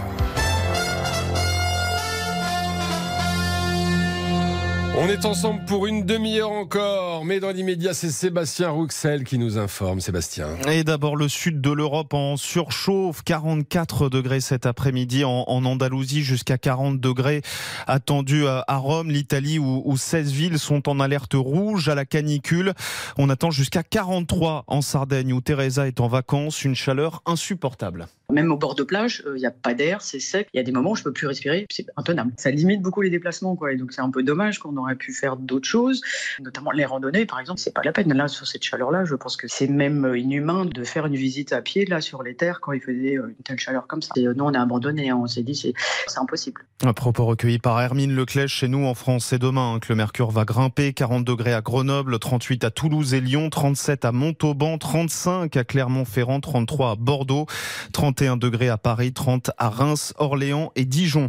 On 4.98 5.10
est 5.10 5.26
ensemble 5.26 5.62
pour 5.66 5.86
une 5.86 6.06
demi-heure 6.06 6.50
encore, 6.50 7.26
mais 7.26 7.38
dans 7.38 7.50
l'immédiat, 7.50 7.92
c'est 7.92 8.08
Sébastien 8.08 8.70
Rouxel 8.70 9.24
qui 9.24 9.36
nous 9.36 9.58
informe. 9.58 10.00
Sébastien. 10.00 10.48
Et 10.70 10.84
d'abord 10.84 11.16
le 11.16 11.28
sud 11.28 11.60
de 11.60 11.70
l'Europe 11.70 12.14
en 12.14 12.38
surchauffe, 12.38 13.22
44 13.22 14.08
degrés 14.08 14.40
cet 14.40 14.64
après-midi 14.64 15.22
en, 15.22 15.44
Andalousie, 15.46 16.22
jusqu'à 16.22 16.56
40 16.56 16.98
degrés 16.98 17.42
attendus 17.86 18.46
à, 18.46 18.64
à 18.68 18.78
Rome, 18.78 19.10
l'Italie 19.10 19.58
où, 19.58 19.82
où 19.84 19.98
16 19.98 20.32
villes 20.32 20.58
sont 20.58 20.88
en 20.88 20.98
alerte 20.98 21.34
rouge 21.34 21.90
à 21.90 21.94
la 21.94 22.06
canicule. 22.06 22.72
On 23.18 23.28
attend 23.28 23.50
jusqu'à 23.50 23.82
43 23.82 24.64
en 24.66 24.80
Sardaigne 24.80 25.34
où 25.34 25.42
Teresa 25.42 25.86
est 25.86 26.00
en 26.00 26.08
vacances, 26.08 26.64
une 26.64 26.74
chaleur 26.74 27.22
insupportable. 27.26 28.08
Même 28.36 28.52
au 28.52 28.58
bord 28.58 28.74
de 28.74 28.82
plage, 28.82 29.22
il 29.34 29.38
n'y 29.38 29.46
a 29.46 29.50
pas 29.50 29.72
d'air, 29.72 30.02
c'est 30.02 30.20
sec. 30.20 30.46
Il 30.52 30.58
y 30.58 30.60
a 30.60 30.62
des 30.62 30.70
moments 30.70 30.90
où 30.90 30.94
je 30.94 31.02
peux 31.02 31.12
plus 31.12 31.26
respirer, 31.26 31.64
c'est 31.70 31.86
intenable. 31.96 32.32
Ça 32.36 32.50
limite 32.50 32.82
beaucoup 32.82 33.00
les 33.00 33.08
déplacements, 33.08 33.56
quoi. 33.56 33.72
Et 33.72 33.76
donc 33.76 33.94
c'est 33.94 34.02
un 34.02 34.10
peu 34.10 34.22
dommage 34.22 34.58
qu'on 34.58 34.76
aurait 34.76 34.94
pu 34.94 35.14
faire 35.14 35.38
d'autres 35.38 35.66
choses, 35.66 36.02
notamment 36.40 36.70
les 36.70 36.84
randonnées, 36.84 37.24
par 37.24 37.40
exemple. 37.40 37.60
C'est 37.60 37.72
pas 37.72 37.80
la 37.82 37.92
peine. 37.92 38.12
Là, 38.12 38.28
sur 38.28 38.46
cette 38.46 38.62
chaleur-là, 38.62 39.06
je 39.06 39.14
pense 39.14 39.38
que 39.38 39.48
c'est 39.48 39.68
même 39.68 40.12
inhumain 40.14 40.66
de 40.66 40.84
faire 40.84 41.06
une 41.06 41.16
visite 41.16 41.54
à 41.54 41.62
pied 41.62 41.86
là 41.86 42.02
sur 42.02 42.22
les 42.22 42.34
terres 42.34 42.60
quand 42.60 42.72
il 42.72 42.82
faisait 42.82 43.16
euh, 43.16 43.28
une 43.28 43.42
telle 43.42 43.58
chaleur 43.58 43.86
comme 43.86 44.02
ça. 44.02 44.12
Et, 44.16 44.26
euh, 44.26 44.34
nous, 44.36 44.44
on 44.44 44.52
a 44.52 44.60
abandonné. 44.60 45.08
hein. 45.08 45.18
On 45.18 45.26
s'est 45.26 45.42
dit, 45.42 45.54
c'est 45.54 45.72
impossible. 46.18 46.60
Un 46.84 46.92
propos 46.92 47.24
recueilli 47.24 47.58
par 47.58 47.80
Hermine 47.80 48.14
Leclèche 48.14 48.52
chez 48.52 48.68
nous 48.68 48.84
en 48.84 48.92
France. 48.94 49.24
C'est 49.24 49.38
demain 49.38 49.76
hein, 49.76 49.78
que 49.78 49.86
le 49.88 49.96
mercure 49.96 50.30
va 50.30 50.44
grimper. 50.44 50.92
40 50.92 51.24
degrés 51.24 51.54
à 51.54 51.62
Grenoble, 51.62 52.18
38 52.18 52.64
à 52.64 52.70
Toulouse 52.70 53.14
et 53.14 53.22
Lyon, 53.22 53.48
37 53.48 54.04
à 54.04 54.12
Montauban, 54.12 54.76
35 54.76 55.56
à 55.56 55.64
Clermont-Ferrand, 55.64 56.40
33 56.40 56.90
à 56.90 56.94
Bordeaux, 56.96 57.46
31 57.94 58.25
degrés 58.34 58.68
à 58.68 58.78
Paris, 58.78 59.12
30 59.12 59.52
à 59.58 59.68
Reims, 59.68 60.12
Orléans 60.18 60.72
et 60.74 60.84
Dijon. 60.84 61.28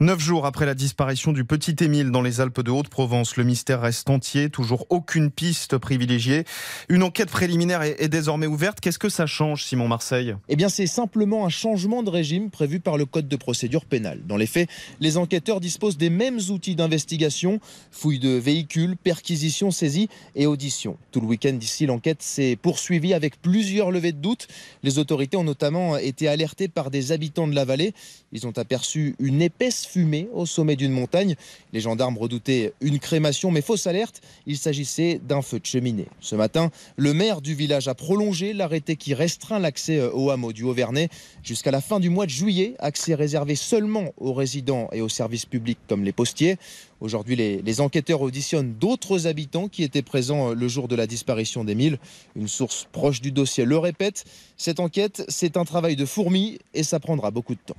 Neuf 0.00 0.18
jours 0.18 0.46
après 0.46 0.64
la 0.64 0.74
disparition 0.74 1.32
du 1.32 1.44
petit 1.44 1.76
Émile 1.84 2.10
dans 2.10 2.22
les 2.22 2.40
Alpes 2.40 2.62
de 2.62 2.70
Haute-Provence, 2.70 3.36
le 3.36 3.44
mystère 3.44 3.82
reste 3.82 4.08
entier. 4.08 4.48
Toujours 4.48 4.86
aucune 4.88 5.30
piste 5.30 5.76
privilégiée. 5.76 6.44
Une 6.88 7.02
enquête 7.02 7.28
préliminaire 7.28 7.82
est, 7.82 8.08
désormais 8.08 8.46
ouverte. 8.46 8.80
Qu'est-ce 8.80 8.98
que 8.98 9.10
ça 9.10 9.26
change, 9.26 9.64
Simon 9.64 9.88
Marseille? 9.88 10.34
Eh 10.48 10.56
bien, 10.56 10.70
c'est 10.70 10.86
simplement 10.86 11.44
un 11.44 11.50
changement 11.50 12.02
de 12.02 12.08
régime 12.08 12.48
prévu 12.48 12.80
par 12.80 12.96
le 12.96 13.04
Code 13.04 13.28
de 13.28 13.36
procédure 13.36 13.84
pénale. 13.84 14.20
Dans 14.26 14.38
les 14.38 14.46
faits, 14.46 14.70
les 15.00 15.18
enquêteurs 15.18 15.60
disposent 15.60 15.98
des 15.98 16.08
mêmes 16.08 16.38
outils 16.48 16.76
d'investigation 16.76 17.60
fouilles 17.90 18.18
de 18.18 18.30
véhicules, 18.30 18.96
perquisitions, 18.96 19.70
saisies 19.70 20.08
et 20.36 20.46
auditions. 20.46 20.96
Tout 21.10 21.20
le 21.20 21.26
week-end 21.26 21.52
d'ici, 21.52 21.86
l'enquête 21.86 22.22
s'est 22.22 22.56
poursuivie 22.56 23.12
avec 23.12 23.42
plusieurs 23.42 23.90
levées 23.90 24.12
de 24.12 24.18
doute. 24.18 24.46
Les 24.82 24.98
autorités 24.98 25.36
ont 25.36 25.44
notamment 25.44 25.96
été 25.96 26.28
alertées 26.30 26.68
par 26.68 26.90
des 26.90 27.12
habitants 27.12 27.48
de 27.48 27.54
la 27.54 27.64
vallée. 27.64 27.92
Ils 28.32 28.46
ont 28.46 28.56
aperçu 28.56 29.14
une 29.18 29.42
épaisse 29.42 29.86
fumée 29.86 30.28
au 30.32 30.46
sommet 30.46 30.76
d'une 30.76 30.92
montagne. 30.92 31.36
Les 31.72 31.80
gendarmes 31.80 32.18
redoutaient 32.18 32.72
une 32.80 32.98
crémation, 32.98 33.50
mais 33.50 33.62
fausse 33.62 33.86
alerte, 33.86 34.20
il 34.46 34.56
s'agissait 34.56 35.20
d'un 35.22 35.42
feu 35.42 35.58
de 35.58 35.66
cheminée. 35.66 36.06
Ce 36.20 36.34
matin, 36.34 36.70
le 36.96 37.12
maire 37.12 37.40
du 37.40 37.54
village 37.54 37.88
a 37.88 37.94
prolongé 37.94 38.52
l'arrêté 38.52 38.96
qui 38.96 39.14
restreint 39.14 39.58
l'accès 39.58 39.98
euh, 39.98 40.10
au 40.12 40.30
hameau 40.30 40.52
du 40.52 40.62
Haut-Vernay 40.64 41.08
jusqu'à 41.42 41.70
la 41.70 41.80
fin 41.80 42.00
du 42.00 42.10
mois 42.10 42.26
de 42.26 42.30
juillet. 42.30 42.74
Accès 42.78 43.14
réservé 43.14 43.54
seulement 43.54 44.12
aux 44.16 44.32
résidents 44.32 44.88
et 44.92 45.00
aux 45.00 45.08
services 45.08 45.46
publics 45.46 45.78
comme 45.88 46.04
les 46.04 46.12
postiers. 46.12 46.56
Aujourd'hui, 47.00 47.36
les, 47.36 47.62
les 47.62 47.80
enquêteurs 47.80 48.20
auditionnent 48.20 48.74
d'autres 48.74 49.26
habitants 49.26 49.68
qui 49.68 49.82
étaient 49.82 50.02
présents 50.02 50.50
euh, 50.50 50.54
le 50.54 50.68
jour 50.68 50.86
de 50.86 50.96
la 50.96 51.06
disparition 51.06 51.64
d'Émile. 51.64 51.98
Une 52.36 52.48
source 52.48 52.86
proche 52.92 53.20
du 53.20 53.32
dossier 53.32 53.64
le 53.64 53.78
répète. 53.78 54.24
Cette 54.56 54.80
enquête, 54.80 55.24
c'est 55.28 55.56
un 55.56 55.64
travail 55.64 55.96
de 55.96 56.04
fourmi 56.04 56.58
et 56.74 56.82
ça 56.82 57.00
prendra 57.00 57.30
beaucoup 57.30 57.54
de 57.54 57.60
temps. 57.64 57.76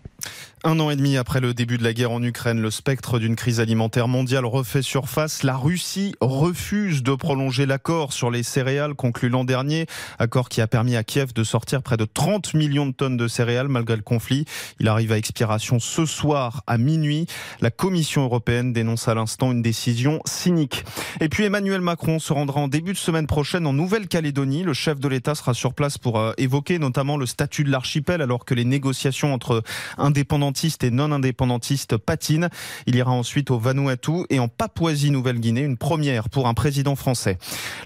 Un 0.64 0.80
an 0.80 0.90
et 0.90 0.96
demi 0.96 1.18
après 1.18 1.40
le 1.40 1.54
début 1.54 1.78
de 1.78 1.84
la 1.84 1.94
guerre 1.94 2.12
en 2.12 2.22
Ukraine, 2.22 2.60
le 2.60 2.72
spectre 2.72 3.20
d'une 3.20 3.36
crise 3.36 3.60
alimentaire 3.60 4.08
mondiale 4.08 4.46
refait 4.46 4.82
surface. 4.82 5.44
La 5.44 5.58
Russie 5.58 6.14
refuse 6.22 7.04
de 7.04 7.14
prolonger 7.16 7.66
l'accord 7.66 8.14
sur 8.14 8.32
les 8.32 8.44
céréales 8.44 8.94
conclu 8.96 9.30
l'an 9.30 9.44
dernier, 9.44 9.88
accord 10.20 10.50
qui 10.50 10.62
a 10.62 10.68
permis 10.68 10.96
à 10.96 11.04
Kiev 11.04 11.34
de 11.34 11.44
sortir 11.44 11.82
près 11.82 11.98
de 11.98 12.06
30 12.06 12.54
millions 12.54 12.86
de 12.86 12.92
tonnes 12.92 13.18
de 13.18 13.28
céréales 13.28 13.68
malgré 13.68 13.96
le 13.96 14.02
conflit. 14.02 14.46
Il 14.80 14.88
arrive 14.88 15.12
à 15.12 15.18
expiration 15.18 15.80
ce 15.80 16.06
soir 16.06 16.64
à 16.68 16.78
minuit. 16.78 17.26
La 17.62 17.72
Commission 17.72 18.24
européenne 18.24 18.74
dénonce 18.74 19.08
à 19.12 19.16
l'instant 19.16 19.52
une 19.52 19.62
décision 19.62 20.20
cynique. 20.26 20.84
Et 21.20 21.30
puis 21.30 21.44
Emmanuel 21.44 21.82
Macron 21.82 22.20
se 22.20 22.34
rendra 22.34 22.62
en 22.62 22.68
début 22.68 22.94
de 22.94 22.98
semaine 22.98 23.28
prochaine 23.28 23.68
en 23.68 23.74
Nouvelle-Calédonie. 23.74 24.64
Le 24.64 24.74
chef 24.74 25.00
de 25.00 25.08
l'État 25.08 25.36
sera 25.36 25.54
sur 25.54 25.74
place 25.74 25.98
pour 25.98 26.20
euh, 26.20 26.34
évoquer 26.38 26.80
notamment 26.80 27.18
le 27.18 27.26
statut 27.26 27.64
de 27.64 27.70
l'archipel 27.70 28.22
alors 28.22 28.46
que 28.46 28.54
les 28.54 28.66
négociations 28.66 29.34
entre 29.34 29.64
indépendantistes 29.98 30.84
et 30.84 30.92
non-indépendantistes 30.92 31.98
patinent. 31.98 32.50
Il 32.88 32.96
ira 32.96 33.12
ensuite 33.12 33.52
au 33.52 33.60
Vanuatu 33.60 34.26
et 34.30 34.40
en 34.40 34.48
Papouasie-Nouvelle-Guinée, 34.48 35.62
une 35.62 35.78
première 35.78 36.30
pour 36.30 36.48
un 36.48 36.54
président 36.54 36.96
français. 36.96 37.38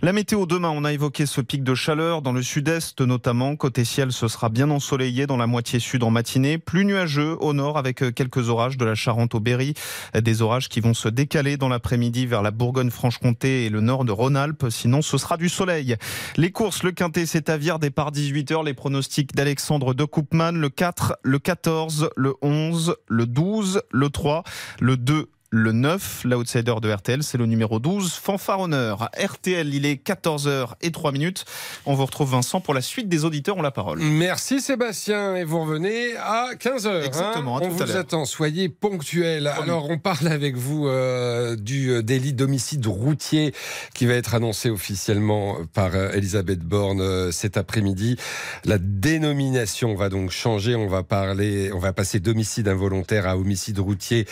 La 0.01 0.13
météo 0.13 0.45
demain, 0.45 0.69
on 0.69 0.85
a 0.85 0.93
évoqué 0.93 1.25
ce 1.25 1.41
pic 1.41 1.63
de 1.63 1.75
chaleur 1.75 2.21
dans 2.21 2.33
le 2.33 2.41
sud-est 2.41 3.01
notamment. 3.01 3.55
Côté 3.55 3.83
ciel, 3.83 4.11
ce 4.11 4.27
sera 4.27 4.49
bien 4.49 4.69
ensoleillé 4.69 5.27
dans 5.27 5.37
la 5.37 5.47
moitié 5.47 5.79
sud 5.79 6.03
en 6.03 6.11
matinée, 6.11 6.57
plus 6.57 6.85
nuageux 6.85 7.37
au 7.39 7.53
nord 7.53 7.77
avec 7.77 8.03
euh, 8.03 8.11
quelques 8.11 8.49
orages 8.49 8.77
de 8.77 8.85
la 8.85 8.95
Charente 8.95 9.35
au 9.35 9.39
Berry, 9.39 9.73
des 10.13 10.41
orages 10.41 10.69
qui 10.69 10.79
vont 10.79 10.93
se 10.93 11.09
décaler 11.15 11.57
dans 11.57 11.69
l'après-midi 11.69 12.27
vers 12.27 12.43
la 12.43 12.51
Bourgogne-Franche-Comté 12.51 13.65
et 13.65 13.69
le 13.69 13.81
nord 13.81 14.05
de 14.05 14.11
Rhône-Alpes. 14.11 14.67
Sinon, 14.69 15.01
ce 15.01 15.17
sera 15.17 15.37
du 15.37 15.49
soleil. 15.49 15.95
Les 16.37 16.51
courses, 16.51 16.83
le 16.83 16.91
quintet, 16.91 17.25
c'est 17.25 17.49
à 17.49 17.57
Vire, 17.57 17.79
départ 17.79 18.11
18h. 18.11 18.63
Les 18.63 18.73
pronostics 18.75 19.33
d'Alexandre 19.33 19.95
de 19.95 20.03
Koopman, 20.03 20.51
le 20.51 20.69
4, 20.69 21.17
le 21.23 21.39
14, 21.39 22.09
le 22.15 22.35
11, 22.41 22.95
le 23.07 23.25
12, 23.25 23.81
le 23.89 24.09
3, 24.09 24.43
le 24.79 24.97
2, 24.97 25.29
le 25.55 25.71
9, 25.71 26.25
l'outsider 26.25 26.75
de 26.81 26.91
RTL, 26.91 27.23
c'est 27.23 27.37
le 27.37 27.45
numéro 27.45 27.79
12, 27.79 28.11
Fanfare 28.13 28.59
Honneur. 28.59 29.09
RTL, 29.17 29.73
il 29.73 29.85
est 29.85 30.05
14h 30.05 30.73
et 30.81 30.91
3 30.91 31.13
minutes. 31.13 31.45
On 31.85 31.93
vous 31.93 32.05
retrouve 32.05 32.31
Vincent 32.31 32.59
pour 32.59 32.73
la 32.73 32.81
suite 32.81 33.07
des 33.07 33.23
auditeurs 33.23 33.55
ont 33.55 33.61
la 33.61 33.71
parole. 33.71 33.99
Merci 33.99 34.59
Sébastien 34.59 35.35
et 35.37 35.45
vous 35.45 35.61
revenez 35.61 36.15
à 36.17 36.49
15h. 36.59 37.05
Exactement, 37.05 37.57
à 37.57 37.61
on 37.61 37.69
tout 37.69 37.75
vous 37.75 37.95
attend, 37.95 38.25
soyez 38.25 38.67
ponctuels. 38.67 39.47
Alors 39.47 39.89
on 39.89 39.97
parle 39.97 40.27
avec 40.27 40.57
vous 40.57 40.87
euh, 40.87 41.55
du 41.55 41.89
euh, 41.89 42.01
délit 42.01 42.33
d'homicide 42.33 42.85
routier 42.85 43.53
qui 43.93 44.05
va 44.05 44.15
être 44.15 44.35
annoncé 44.35 44.69
officiellement 44.69 45.57
par 45.73 45.95
euh, 45.95 46.11
Elisabeth 46.11 46.59
Borne 46.59 47.31
cet 47.31 47.55
après-midi. 47.55 48.17
La 48.65 48.77
dénomination 48.77 49.95
va 49.95 50.09
donc 50.09 50.31
changer. 50.31 50.75
On 50.75 50.87
va 50.87 51.03
parler, 51.03 51.71
on 51.71 51.79
va 51.79 51.93
passer 51.93 52.19
d'homicide 52.19 52.67
involontaire 52.67 53.25
à 53.25 53.37
homicide 53.37 53.79
routier 53.79 54.25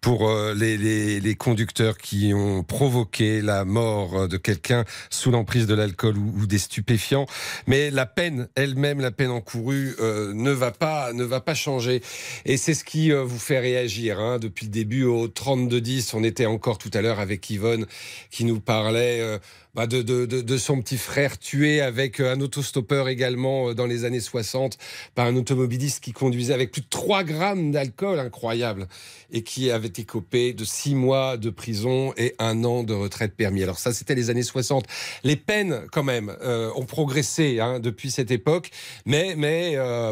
pour 0.00 0.28
euh, 0.28 0.54
les, 0.54 0.69
les, 0.76 1.34
conducteurs 1.36 1.96
qui 1.96 2.32
ont 2.34 2.62
provoqué 2.62 3.40
la 3.40 3.64
mort 3.64 4.28
de 4.28 4.36
quelqu'un 4.36 4.84
sous 5.08 5.30
l'emprise 5.30 5.66
de 5.66 5.74
l'alcool 5.74 6.18
ou, 6.18 6.46
des 6.46 6.58
stupéfiants. 6.58 7.26
Mais 7.66 7.90
la 7.90 8.06
peine 8.06 8.48
elle-même, 8.56 9.00
la 9.00 9.10
peine 9.10 9.30
encourue, 9.30 9.94
euh, 10.00 10.32
ne 10.34 10.50
va 10.50 10.70
pas 10.70 11.12
ne 11.12 11.24
va 11.24 11.40
pas 11.40 11.54
changer. 11.54 12.02
Et 12.44 12.56
c'est 12.56 12.74
ce 12.74 12.84
qui 12.84 13.12
euh, 13.12 13.22
vous 13.22 13.38
fait 13.38 13.58
réagir 13.58 14.20
hein, 14.20 14.38
depuis 14.38 14.66
le 14.66 14.72
début 14.72 15.04
au 15.04 15.28
32-10. 15.28 16.10
On 16.14 16.24
était 16.24 16.46
encore 16.46 16.78
tout 16.78 16.90
à 16.94 17.00
l'heure 17.00 17.20
avec 17.20 17.48
Yvonne 17.48 17.86
qui 18.30 18.44
nous 18.44 18.60
parlait. 18.60 19.38
Bah, 19.74 19.86
de, 19.86 20.56
son 20.58 20.80
petit 20.82 20.96
frère 20.96 21.38
tué 21.38 21.80
avec 21.80 22.18
euh, 22.18 22.32
un 22.32 22.40
autostoppeur 22.40 23.08
également 23.08 23.68
euh, 23.68 23.74
dans 23.74 23.86
les 23.86 24.04
années 24.04 24.20
60 24.20 24.76
par 25.14 25.26
un 25.26 25.36
automobiliste 25.36 26.02
qui 26.02 26.12
conduisait 26.12 26.52
avec 26.52 26.72
plus 26.72 26.82
de 26.82 26.88
3 26.90 27.22
grammes 27.22 27.70
d'alcool, 27.70 28.18
incroyable, 28.18 28.88
et 29.30 29.42
qui 29.42 29.70
avait 29.70 29.92
écopé 29.96 30.54
de 30.54 30.64
6 30.64 30.96
mois 30.96 31.36
de 31.36 31.50
prison 31.50 32.12
et 32.16 32.34
un 32.40 32.64
an 32.64 32.82
de 32.82 32.94
retraite 32.94 33.36
permis. 33.36 33.62
Alors 33.62 33.78
ça, 33.78 33.92
c'était 33.92 34.16
les 34.16 34.28
années 34.28 34.42
60. 34.42 34.86
Les 35.22 35.36
peines, 35.36 35.82
quand 35.92 36.02
même, 36.02 36.36
euh, 36.42 36.72
ont 36.74 36.86
progressé 36.86 37.60
hein, 37.60 37.78
depuis 37.78 38.10
cette 38.10 38.32
époque, 38.32 38.70
mais, 39.06 39.36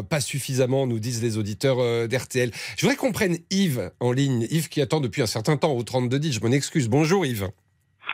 pas 0.09 0.21
suffisamment, 0.21 0.87
nous 0.87 0.99
disent 0.99 1.21
les 1.21 1.37
auditeurs 1.37 2.07
d'RTL. 2.07 2.51
Je 2.77 2.81
voudrais 2.81 2.95
qu'on 2.95 3.11
prenne 3.11 3.37
Yves 3.49 3.91
en 3.99 4.11
ligne, 4.11 4.47
Yves 4.49 4.69
qui 4.69 4.81
attend 4.81 5.01
depuis 5.01 5.21
un 5.21 5.27
certain 5.27 5.57
temps 5.57 5.73
au 5.73 5.83
3210. 5.83 6.33
Je 6.33 6.39
m'en 6.39 6.51
excuse. 6.51 6.87
Bonjour 6.87 7.25
Yves. 7.25 7.49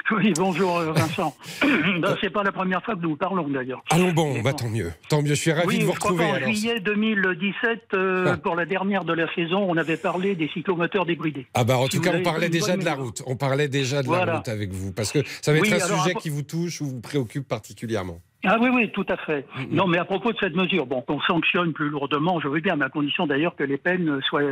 Oui, 0.11 0.33
bonjour 0.37 0.77
euh, 0.77 0.91
Vincent. 0.91 1.35
ben, 1.61 2.15
c'est 2.21 2.29
pas 2.29 2.43
la 2.43 2.51
première 2.51 2.83
fois 2.83 2.95
que 2.95 3.01
nous 3.01 3.15
parlons 3.15 3.47
d'ailleurs. 3.47 3.83
Allons 3.89 4.11
bon, 4.11 4.39
bah, 4.41 4.53
tant 4.53 4.69
mieux. 4.69 4.91
Tant 5.09 5.21
mieux, 5.21 5.29
je 5.29 5.33
suis 5.33 5.51
ravi 5.51 5.67
oui, 5.67 5.79
de 5.79 5.83
vous 5.85 5.93
je 5.93 5.99
crois 5.99 6.11
retrouver. 6.11 6.29
alors. 6.31 6.49
juillet 6.49 6.79
2017, 6.79 7.79
euh, 7.95 8.25
Ah. 8.33 8.37
pour 8.37 8.55
la 8.55 8.65
dernière 8.65 9.03
de 9.03 9.13
la 9.13 9.33
saison, 9.33 9.65
on 9.67 9.77
avait 9.77 9.97
parlé 9.97 10.35
des 10.35 10.47
cyclomoteurs 10.49 11.05
débridés. 11.05 11.47
Ah 11.55 11.63
bah 11.63 11.77
en 11.77 11.85
Si 11.85 11.97
tout 11.97 12.01
cas, 12.01 12.11
on 12.13 12.21
parlait 12.21 12.49
déjà 12.49 12.77
de 12.77 12.85
la 12.85 12.93
route. 12.95 13.23
On 13.25 13.35
parlait 13.35 13.67
déjà 13.67 14.03
de 14.03 14.11
la 14.11 14.35
route 14.37 14.47
avec 14.47 14.71
vous. 14.71 14.91
Parce 14.93 15.11
que 15.11 15.19
ça 15.41 15.51
va 15.51 15.57
être 15.57 15.63
Oui, 15.63 15.73
un 15.73 15.83
alors, 15.83 16.03
sujet 16.03 16.13
qui 16.15 16.29
vous 16.29 16.43
touche 16.43 16.81
ou 16.81 16.85
vous 16.87 17.01
préoccupe 17.01 17.47
particulièrement. 17.47 18.19
Ah 18.47 18.57
oui, 18.61 18.69
oui, 18.71 18.91
tout 18.91 19.05
à 19.09 19.17
fait. 19.17 19.39
Mm-hmm. 19.57 19.71
Non, 19.71 19.87
mais 19.87 19.97
à 19.97 20.05
propos 20.05 20.31
de 20.31 20.37
cette 20.39 20.55
mesure, 20.55 20.85
bon, 20.85 21.01
qu'on 21.01 21.19
sanctionne 21.21 21.73
plus 21.73 21.89
lourdement, 21.89 22.39
je 22.39 22.47
veux 22.47 22.59
bien, 22.59 22.75
mais 22.75 22.85
à 22.85 22.89
condition 22.89 23.25
d'ailleurs 23.25 23.55
que 23.55 23.63
les 23.63 23.77
peines 23.77 24.19
soient, 24.29 24.43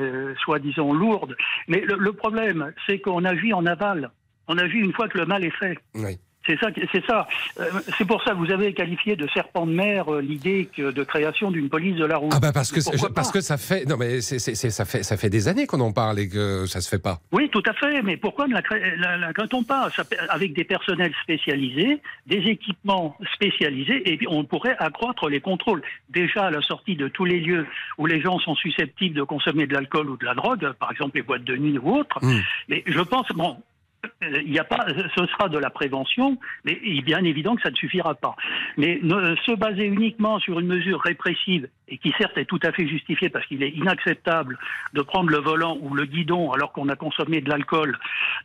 soient 0.44 0.58
disons, 0.58 0.94
lourdes. 0.94 1.36
Mais 1.68 1.82
le, 1.82 1.98
le 2.00 2.14
problème, 2.14 2.74
c'est 2.88 2.98
qu'on 2.98 3.24
agit 3.24 3.54
en 3.54 3.68
aval. 3.68 4.10
On 4.48 4.58
agit 4.58 4.78
une 4.78 4.94
fois 4.94 5.08
que 5.08 5.18
le 5.18 5.26
mal 5.26 5.44
est 5.44 5.56
fait. 5.58 5.78
Oui. 5.96 6.18
C'est 6.46 6.60
ça, 6.60 6.68
c'est 6.92 7.06
ça. 7.06 7.26
Euh, 7.62 7.70
c'est 7.98 8.04
pour 8.04 8.22
ça 8.22 8.32
que 8.32 8.36
vous 8.36 8.52
avez 8.52 8.74
qualifié 8.74 9.16
de 9.16 9.26
serpent 9.34 9.66
de 9.66 9.72
mer 9.72 10.14
euh, 10.14 10.20
l'idée 10.22 10.70
de 10.78 11.04
création 11.06 11.52
d'une 11.52 11.70
police 11.70 11.96
de 11.96 12.04
la 12.04 12.18
route. 12.18 12.34
Ah 12.36 12.42
bah 12.42 12.52
parce 12.54 12.70
que 12.70 12.82
parce 13.14 13.40
ça 13.40 13.58
fait 13.58 13.86
non 13.88 13.96
mais 13.96 14.20
c'est 14.20 14.40
ça 14.40 14.84
fait 14.84 15.04
ça 15.04 15.16
fait 15.16 15.30
des 15.30 15.48
années 15.48 15.68
qu'on 15.68 15.80
en 15.80 15.94
parle 15.94 16.20
et 16.20 16.28
que 16.28 16.66
ça 16.66 16.82
se 16.82 16.90
fait 16.90 17.02
pas. 17.02 17.22
Oui, 17.32 17.50
tout 17.50 17.64
à 17.66 17.72
fait. 17.72 18.02
Mais 18.02 18.18
pourquoi 18.18 18.50
ne 18.50 18.54
la, 18.56 18.62
crée- 18.62 18.98
la, 18.98 19.16
la 19.16 19.32
crée-t-on 19.32 19.64
pas? 19.64 19.90
Ça 19.96 20.04
Avec 20.28 20.52
des 20.52 20.66
personnels 20.66 21.14
spécialisés, 21.24 22.02
des 22.28 22.40
équipements 22.50 23.16
spécialisés, 23.36 24.12
et 24.12 24.18
puis 24.18 24.28
on 24.30 24.44
pourrait 24.44 24.76
accroître 24.80 25.30
les 25.30 25.40
contrôles. 25.40 25.82
Déjà 26.10 26.48
à 26.48 26.52
la 26.52 26.62
sortie 26.62 26.98
de 26.98 27.08
tous 27.08 27.24
les 27.24 27.40
lieux 27.40 27.66
où 27.98 28.06
les 28.06 28.20
gens 28.20 28.38
sont 28.40 28.56
susceptibles 28.56 29.16
de 29.16 29.24
consommer 29.24 29.66
de 29.66 29.74
l'alcool 29.74 30.10
ou 30.10 30.18
de 30.18 30.26
la 30.26 30.34
drogue, 30.34 30.74
par 30.78 30.92
exemple 30.92 31.16
les 31.16 31.22
boîtes 31.24 31.46
de 31.46 31.56
nuit 31.56 31.78
ou 31.78 31.96
autres. 32.00 32.20
Mais 32.68 32.84
je 32.86 33.00
pense, 33.00 33.28
bon, 33.34 33.58
il 34.22 34.52
y 34.52 34.60
a 34.60 34.64
pas, 34.64 34.86
ce 35.16 35.26
sera 35.28 35.50
de 35.50 35.58
la 35.58 35.70
prévention, 35.70 36.38
mais 36.66 36.80
il 36.84 37.00
est 37.00 37.02
bien 37.04 37.24
évident 37.24 37.56
que 37.56 37.62
ça 37.62 37.72
ne 37.72 37.76
suffira 37.76 38.16
pas. 38.16 38.36
Mais 38.78 39.00
se 39.02 39.56
baser 39.56 39.86
uniquement 39.86 40.40
sur 40.40 40.60
une 40.60 40.68
mesure 40.68 41.02
répressive 41.02 41.68
et 41.94 41.98
qui 42.00 42.12
certes 42.18 42.38
est 42.38 42.46
tout 42.46 42.60
à 42.64 42.72
fait 42.72 42.88
justifié 42.88 43.30
parce 43.30 43.46
qu'il 43.46 43.62
est 43.62 43.70
inacceptable 43.70 44.58
de 44.94 45.02
prendre 45.04 45.30
le 45.30 45.38
volant 45.38 45.78
ou 45.82 45.94
le 45.94 46.06
guidon 46.06 46.52
alors 46.52 46.72
qu'on 46.74 46.90
a 46.90 46.96
consommé 46.96 47.40
de 47.42 47.50
l'alcool 47.50 47.98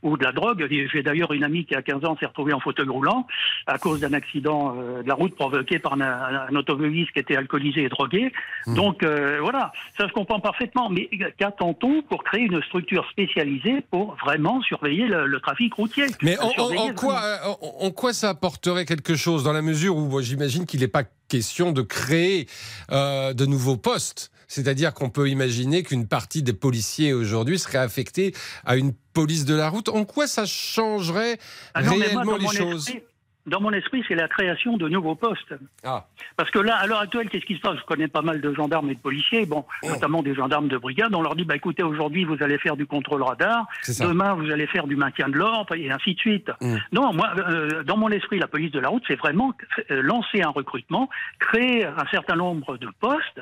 ou 0.02 0.16
de 0.18 0.24
la 0.24 0.32
drogue. 0.32 0.66
J'ai 0.70 1.02
d'ailleurs 1.02 1.32
une 1.32 1.44
amie 1.44 1.64
qui 1.64 1.74
a 1.74 1.80
15 1.82 2.04
ans 2.04 2.16
s'est 2.20 2.26
retrouvée 2.26 2.52
en 2.52 2.60
fauteuil 2.60 2.88
roulant 2.88 3.26
à 3.66 3.78
cause 3.78 4.00
d'un 4.00 4.12
accident 4.12 4.76
euh, 4.76 5.02
de 5.02 5.08
la 5.08 5.14
route 5.14 5.34
provoqué 5.34 5.78
par 5.78 5.94
un, 5.94 6.00
un 6.02 6.54
automobiliste 6.54 7.12
qui 7.12 7.20
était 7.20 7.36
alcoolisé 7.36 7.84
et 7.84 7.88
drogué. 7.88 8.32
Mmh. 8.66 8.74
Donc 8.74 9.02
euh, 9.02 9.38
voilà, 9.40 9.72
ça 9.96 10.06
se 10.06 10.12
comprend 10.12 10.40
parfaitement. 10.40 10.90
Mais 10.90 11.08
qu'attend-on 11.38 12.02
pour 12.02 12.24
créer 12.24 12.42
une 12.42 12.62
structure 12.64 13.08
spécialisée 13.10 13.80
pour 13.90 14.16
vraiment 14.24 14.60
surveiller 14.62 15.06
le, 15.06 15.26
le 15.26 15.40
trafic 15.40 15.72
routier? 15.74 16.04
Mais 16.22 16.38
en, 16.38 16.48
en- 16.48 16.50
Surveiller 16.50 16.90
en 16.90 16.94
quoi, 16.94 17.20
euh, 17.24 17.86
en, 17.86 17.90
quoi 17.92 18.12
ça 18.12 18.28
apporterait 18.30 18.84
quelque 18.84 19.14
chose 19.16 19.42
dans 19.44 19.52
la 19.54 19.62
mesure 19.62 19.96
où 19.96 20.20
j'imagine 20.20 20.66
qu'il 20.66 20.80
n'est 20.80 20.88
pas 20.88 21.04
question 21.28 21.72
de 21.72 21.82
créer 21.82 22.48
euh, 22.90 23.32
de 23.34 23.46
nouveaux 23.46 23.76
postes 23.76 24.30
c'est-à-dire 24.50 24.94
qu'on 24.94 25.10
peut 25.10 25.28
imaginer 25.28 25.82
qu'une 25.82 26.08
partie 26.08 26.42
des 26.42 26.54
policiers 26.54 27.12
aujourd'hui 27.12 27.58
serait 27.58 27.76
affectée 27.76 28.34
à 28.64 28.76
une 28.76 28.94
police 29.12 29.44
de 29.44 29.54
la 29.54 29.68
route. 29.68 29.90
En 29.90 30.06
quoi 30.06 30.26
ça 30.26 30.46
changerait 30.46 31.38
Ah 31.74 31.82
non, 31.82 31.90
mais 31.98 32.12
moi, 32.14 32.22
réellement 32.22 32.36
les 32.38 32.56
choses? 32.56 32.88
esprit- 32.88 33.02
Dans 33.48 33.60
mon 33.60 33.70
esprit, 33.72 34.04
c'est 34.06 34.14
la 34.14 34.28
création 34.28 34.76
de 34.76 34.88
nouveaux 34.88 35.14
postes. 35.14 35.54
Ah. 35.84 36.04
Parce 36.36 36.50
que 36.50 36.58
là, 36.58 36.76
à 36.76 36.86
l'heure 36.86 37.00
actuelle, 37.00 37.28
qu'est-ce 37.28 37.46
qui 37.46 37.56
se 37.56 37.60
passe? 37.60 37.76
Je 37.78 37.84
connais 37.84 38.08
pas 38.08 38.22
mal 38.22 38.40
de 38.40 38.54
gendarmes 38.54 38.90
et 38.90 38.94
de 38.94 39.00
policiers, 39.00 39.46
bon, 39.46 39.64
Oh. 39.82 39.88
notamment 39.88 40.22
des 40.22 40.34
gendarmes 40.34 40.68
de 40.68 40.76
brigade. 40.78 41.14
On 41.14 41.22
leur 41.22 41.34
dit, 41.34 41.44
bah, 41.44 41.56
écoutez, 41.56 41.82
aujourd'hui, 41.82 42.24
vous 42.24 42.36
allez 42.42 42.58
faire 42.58 42.76
du 42.76 42.86
contrôle 42.86 43.22
radar, 43.22 43.66
demain, 44.00 44.34
vous 44.34 44.50
allez 44.50 44.66
faire 44.66 44.86
du 44.86 44.96
maintien 44.96 45.28
de 45.28 45.36
l'ordre, 45.36 45.74
et 45.74 45.90
ainsi 45.90 46.14
de 46.14 46.20
suite. 46.20 46.50
Mm. 46.60 46.76
Non, 46.92 47.12
moi, 47.12 47.30
euh, 47.38 47.82
dans 47.84 47.96
mon 47.96 48.10
esprit, 48.10 48.38
la 48.38 48.48
police 48.48 48.72
de 48.72 48.80
la 48.80 48.88
route, 48.88 49.02
c'est 49.06 49.16
vraiment 49.16 49.52
euh, 49.90 50.02
lancer 50.02 50.42
un 50.42 50.50
recrutement, 50.50 51.08
créer 51.38 51.84
un 51.84 52.06
certain 52.10 52.36
nombre 52.36 52.76
de 52.76 52.88
postes, 53.00 53.40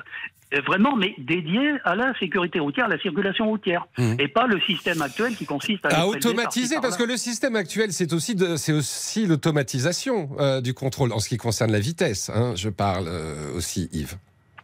vraiment, 0.67 0.95
mais 0.97 1.15
dédiés 1.19 1.73
à 1.85 1.95
la 1.95 2.13
sécurité 2.19 2.61
routière, 2.61 2.87
à 2.87 2.89
la 2.89 2.99
circulation 2.99 3.49
routière, 3.49 3.87
Mm. 3.99 4.15
et 4.19 4.29
pas 4.29 4.47
le 4.47 4.61
système 4.61 5.03
actuel 5.03 5.35
qui 5.37 5.45
consiste 5.47 5.85
à, 5.87 6.03
à 6.03 6.07
automatiser, 6.07 6.77
parce 6.81 6.97
que 6.97 7.03
le 7.05 7.17
système 7.17 7.57
actuel, 7.57 7.93
c'est 7.93 8.13
aussi, 8.13 8.37
c'est 8.57 8.73
aussi 8.73 9.27
l'automatisation 9.27 10.31
euh, 10.39 10.61
du 10.61 10.75
contrôle 10.75 11.13
en 11.13 11.19
ce 11.19 11.29
qui 11.29 11.37
concerne 11.37 11.73
la 11.73 11.81
vitesse. 11.81 12.31
hein, 12.33 12.53
je 12.57 12.69
parle 12.69 13.07
euh, 13.09 13.55
aussi, 13.57 13.89
Yves. 13.93 14.17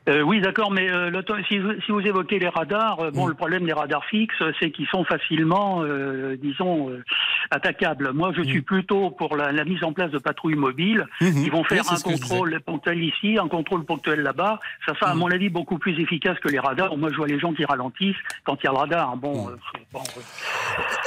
Euh, 0.09 0.23
oui, 0.23 0.41
d'accord, 0.41 0.73
mais 0.73 0.91
euh, 0.91 1.13
si, 1.49 1.59
vous, 1.59 1.73
si 1.87 1.93
vous 1.93 2.01
évoquez 2.01 2.41
les 2.41 2.49
radars, 2.49 2.99
euh, 3.01 3.11
bon, 3.13 3.27
le 3.27 3.35
problème 3.35 3.65
des 3.65 3.73
radars 3.73 4.05
fixes, 4.07 4.35
euh, 4.43 4.51
c'est 4.59 4.73
qu'ils 4.73 4.89
sont 4.89 5.05
facilement, 5.05 5.83
euh, 5.85 6.37
disons, 6.43 6.91
euh, 6.91 7.05
attaquables. 7.53 8.11
Moi, 8.13 8.33
je 8.37 8.43
suis 8.43 8.63
plutôt 8.63 9.11
pour 9.11 9.37
la, 9.37 9.53
la 9.53 9.65
mise 9.65 9.85
en 9.85 9.93
place 9.93 10.11
de 10.11 10.19
patrouilles 10.19 10.57
mobiles 10.57 11.07
Mhm. 11.21 11.45
qui 11.45 11.51
vont 11.51 11.63
faire 11.63 11.85
Oui, 11.89 11.97
un 11.97 12.01
contrôle 12.01 12.61
ponctuel 12.67 13.03
ici, 13.05 13.39
un 13.39 13.47
contrôle 13.47 13.85
ponctuel 13.85 14.21
là-bas. 14.23 14.59
Ça 14.87 14.95
sera, 14.97 15.11
à 15.11 15.15
mon 15.15 15.31
avis, 15.31 15.51
beaucoup 15.51 15.79
plus 15.79 15.99
efficace 16.01 16.37
que 16.41 16.49
les 16.49 16.59
radars. 16.59 16.97
Moi, 16.97 17.11
je 17.13 17.17
vois 17.17 17.29
les 17.29 17.39
gens 17.39 17.53
qui 17.53 17.65
ralentissent 17.65 18.17
quand 18.45 18.57
il 18.61 18.65
y 18.67 18.69
a 18.69 18.73
le 18.73 18.79
radar. 18.79 19.17
Bon, 19.17 19.49
euh, 19.51 19.53
c'est- 19.73 19.93
bon, 19.93 20.03
euh, 20.17 20.21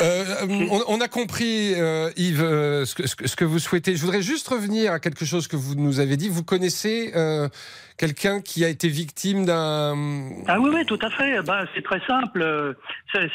Euh, 0.02 0.68
on, 0.88 0.96
on 0.96 1.02
a 1.02 1.08
compris, 1.08 1.74
euh, 1.76 2.10
Yves, 2.16 2.40
ce, 2.86 2.96
que, 2.96 3.08
ce 3.08 3.16
que- 3.16 3.28
ce 3.28 3.36
que 3.36 3.46
vous 3.46 3.60
souhaitez. 3.60 3.96
Je 3.96 4.02
voudrais 4.02 4.22
juste 4.22 4.48
revenir 4.48 4.92
à 4.94 5.00
quelque 5.00 5.26
chose 5.26 5.48
que 5.48 5.56
vous 5.58 5.76
nous 5.76 6.00
avez 6.00 6.16
dit. 6.18 6.30
Vous 6.30 6.44
connaissez 6.44 7.12
euh, 7.16 7.48
quelqu'un 7.98 8.42
qui 8.42 8.64
a 8.66 8.70
été 8.70 8.88
victime 8.90 9.46
d'un... 9.46 9.96
Ah 10.48 10.60
oui, 10.60 10.70
oui, 10.74 10.86
tout 10.86 11.00
à 11.02 11.10
fait. 11.10 11.42
Ben, 11.44 11.66
c'est 11.74 11.84
très 11.84 12.02
simple. 12.08 12.76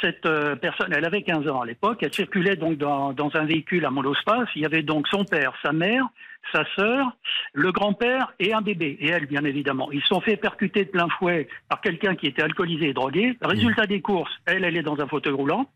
Cette 0.03 0.27
euh, 0.27 0.57
personne, 0.57 0.93
elle 0.95 1.05
avait 1.05 1.23
15 1.23 1.49
ans 1.49 1.63
à 1.63 1.67
l'époque. 1.67 1.99
Elle 2.03 2.13
circulait 2.13 2.57
donc 2.57 2.77
dans, 2.79 3.13
dans 3.13 3.31
un 3.35 3.45
véhicule 3.45 3.85
à 3.85 3.91
monospace. 3.91 4.49
Il 4.57 4.63
y 4.63 4.67
avait 4.67 4.83
donc 4.83 5.09
son 5.09 5.25
père, 5.25 5.53
sa 5.63 5.73
mère, 5.73 6.05
sa 6.53 6.65
sœur, 6.77 7.07
le 7.53 7.73
grand-père 7.73 8.33
et 8.39 8.53
un 8.53 8.61
bébé. 8.61 8.97
Et 9.01 9.09
elle, 9.09 9.27
bien 9.27 9.45
évidemment. 9.45 9.91
Ils 9.93 10.01
se 10.03 10.09
sont 10.09 10.21
fait 10.21 10.37
percuter 10.37 10.85
de 10.85 10.91
plein 10.91 11.09
fouet 11.19 11.49
par 11.69 11.81
quelqu'un 11.81 12.15
qui 12.15 12.27
était 12.27 12.43
alcoolisé 12.43 12.89
et 12.89 12.93
drogué. 12.95 13.37
Résultat 13.43 13.87
des 13.87 14.01
courses, 14.01 14.33
elle, 14.47 14.65
elle 14.65 14.77
est 14.77 14.83
dans 14.83 15.01
un 15.01 15.07
fauteuil 15.07 15.33
roulant. 15.35 15.71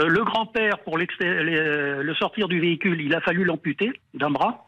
Euh, 0.00 0.08
le 0.08 0.24
grand-père, 0.24 0.80
pour 0.80 0.98
les- 0.98 1.06
le 1.20 2.14
sortir 2.14 2.48
du 2.48 2.58
véhicule, 2.60 3.00
il 3.00 3.14
a 3.14 3.20
fallu 3.20 3.44
l'amputer 3.44 3.92
d'un 4.14 4.30
bras. 4.30 4.66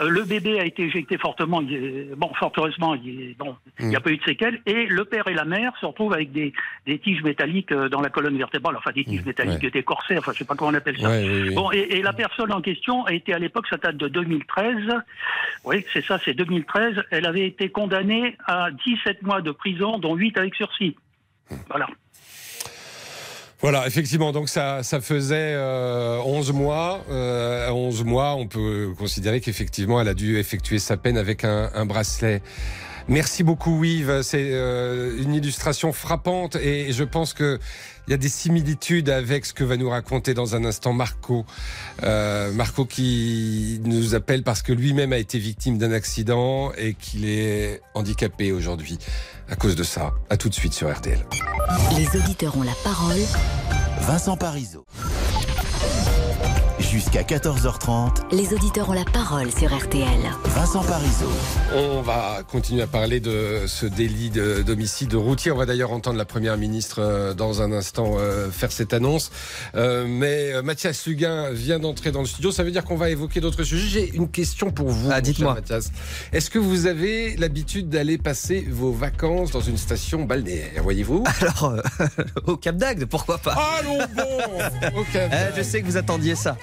Euh, 0.00 0.08
le 0.08 0.22
bébé 0.24 0.60
a 0.60 0.64
été 0.64 0.82
éjecté 0.84 1.18
fortement. 1.18 1.60
Il 1.62 1.72
est- 1.74 2.14
bon, 2.16 2.32
fort 2.34 2.52
heureusement, 2.56 2.94
il 2.94 3.34
bon, 3.38 3.56
n'y 3.80 3.96
a 3.96 4.00
pas 4.00 4.10
eu 4.10 4.16
de 4.18 4.24
séquelles. 4.24 4.60
Et 4.66 4.86
le 4.86 5.04
père 5.04 5.26
et 5.28 5.34
la 5.34 5.44
mère 5.44 5.72
se 5.80 5.86
retrouvent 5.86 6.12
avec 6.12 6.32
des, 6.32 6.52
des 6.86 6.98
tiges 6.98 7.22
métalliques 7.22 7.72
euh, 7.72 7.88
dans 7.88 8.00
la 8.00 8.08
colonne 8.10 8.36
vertébrale, 8.36 8.76
enfin 8.76 8.92
des 8.92 9.04
tiges 9.04 9.24
métalliques, 9.24 9.62
ouais. 9.62 9.70
des 9.70 9.82
corsets, 9.82 10.18
enfin 10.18 10.32
je 10.32 10.38
sais 10.38 10.44
pas 10.44 10.54
comment 10.54 10.70
on 10.70 10.74
appelle 10.74 10.98
ça. 10.98 11.08
Ouais, 11.08 11.24
oui, 11.28 11.42
oui. 11.48 11.54
Bon, 11.54 11.70
et, 11.72 11.78
et 11.78 12.02
la 12.02 12.12
personne 12.12 12.52
en 12.52 12.60
question 12.60 13.04
a 13.04 13.12
été 13.12 13.32
à 13.32 13.38
l'époque, 13.38 13.66
ça 13.68 13.76
date 13.76 13.96
de 13.96 14.08
2013. 14.08 14.76
Oui, 15.64 15.84
c'est 15.92 16.04
ça, 16.04 16.18
c'est 16.24 16.34
2013. 16.34 17.02
Elle 17.10 17.26
avait 17.26 17.46
été 17.46 17.68
condamnée 17.70 18.36
à 18.46 18.68
17 18.86 19.22
mois 19.22 19.40
de 19.40 19.50
prison, 19.50 19.98
dont 19.98 20.14
8 20.14 20.38
avec 20.38 20.54
sursis. 20.54 20.96
Voilà. 21.68 21.86
Voilà, 23.62 23.86
effectivement, 23.86 24.32
donc 24.32 24.50
ça, 24.50 24.82
ça 24.82 25.00
faisait 25.00 25.54
euh, 25.54 26.18
11 26.24 26.52
mois. 26.52 27.04
Euh, 27.10 27.68
à 27.68 27.72
11 27.72 28.04
mois, 28.04 28.34
on 28.34 28.46
peut 28.46 28.92
considérer 28.98 29.40
qu'effectivement, 29.40 30.00
elle 30.00 30.08
a 30.08 30.14
dû 30.14 30.38
effectuer 30.38 30.78
sa 30.78 30.96
peine 30.96 31.16
avec 31.16 31.44
un 31.44 31.86
bracelet. 31.86 32.42
Merci 33.08 33.44
beaucoup, 33.44 33.84
Yves. 33.84 34.22
C'est 34.22 34.50
euh, 34.52 35.22
une 35.22 35.34
illustration 35.34 35.92
frappante 35.92 36.56
et 36.56 36.92
je 36.92 37.04
pense 37.04 37.34
que 37.34 37.58
il 38.08 38.12
y 38.12 38.14
a 38.14 38.16
des 38.16 38.28
similitudes 38.28 39.08
avec 39.10 39.46
ce 39.46 39.52
que 39.52 39.64
va 39.64 39.76
nous 39.76 39.90
raconter 39.90 40.32
dans 40.32 40.54
un 40.54 40.64
instant 40.64 40.92
Marco. 40.92 41.44
Euh, 42.04 42.52
Marco 42.52 42.84
qui 42.84 43.80
nous 43.84 44.14
appelle 44.14 44.44
parce 44.44 44.62
que 44.62 44.72
lui-même 44.72 45.12
a 45.12 45.18
été 45.18 45.38
victime 45.38 45.76
d'un 45.76 45.92
accident 45.92 46.72
et 46.78 46.94
qu'il 46.94 47.28
est 47.28 47.80
handicapé 47.94 48.52
aujourd'hui 48.52 48.98
à 49.48 49.56
cause 49.56 49.74
de 49.74 49.82
ça. 49.82 50.14
À 50.30 50.36
tout 50.36 50.48
de 50.48 50.54
suite 50.54 50.72
sur 50.72 50.92
RTL. 50.92 51.18
Les 51.96 52.20
auditeurs 52.20 52.56
ont 52.56 52.62
la 52.62 52.74
parole. 52.84 53.20
Vincent 54.00 54.36
Parisot. 54.36 54.84
Jusqu'à 56.96 57.20
14h30, 57.24 58.34
Les 58.34 58.54
auditeurs 58.54 58.88
ont 58.88 58.94
la 58.94 59.04
parole 59.04 59.52
sur 59.52 59.70
RTL. 59.76 60.06
Vincent 60.46 60.82
Parisot. 60.82 61.30
On 61.74 62.00
va 62.00 62.38
continuer 62.50 62.80
à 62.80 62.86
parler 62.86 63.20
de 63.20 63.64
ce 63.66 63.84
délit 63.84 64.30
de- 64.30 64.62
d'homicide 64.62 65.12
routier. 65.14 65.52
On 65.52 65.58
va 65.58 65.66
d'ailleurs 65.66 65.92
entendre 65.92 66.16
la 66.16 66.24
première 66.24 66.56
ministre 66.56 67.00
euh, 67.02 67.34
dans 67.34 67.60
un 67.60 67.70
instant 67.70 68.14
euh, 68.18 68.50
faire 68.50 68.72
cette 68.72 68.94
annonce. 68.94 69.30
Euh, 69.74 70.06
mais 70.08 70.62
Mathias 70.62 71.06
Luguin 71.06 71.50
vient 71.50 71.78
d'entrer 71.78 72.12
dans 72.12 72.22
le 72.22 72.26
studio. 72.26 72.50
Ça 72.50 72.62
veut 72.64 72.70
dire 72.70 72.82
qu'on 72.82 72.96
va 72.96 73.10
évoquer 73.10 73.40
d'autres 73.42 73.62
sujets. 73.62 73.88
J'ai 73.90 74.14
une 74.16 74.30
question 74.30 74.70
pour 74.70 74.88
vous. 74.88 75.10
Ah, 75.12 75.20
dites-moi. 75.20 75.52
Mathias. 75.52 75.90
Est-ce 76.32 76.48
que 76.48 76.58
vous 76.58 76.86
avez 76.86 77.36
l'habitude 77.36 77.90
d'aller 77.90 78.16
passer 78.16 78.66
vos 78.70 78.92
vacances 78.92 79.50
dans 79.50 79.60
une 79.60 79.76
station 79.76 80.24
balnéaire 80.24 80.82
Voyez-vous? 80.82 81.24
Alors, 81.42 81.74
euh, 82.00 82.06
au 82.46 82.56
Cap 82.56 82.76
d'Agde, 82.78 83.04
pourquoi 83.04 83.36
pas? 83.36 83.54
Allons 83.80 83.98
bon 84.16 85.00
Au 85.00 85.04
Cap 85.12 85.30
Eh, 85.30 85.58
Je 85.58 85.62
sais 85.62 85.82
que 85.82 85.86
vous 85.86 85.98
attendiez 85.98 86.34
ça. 86.34 86.56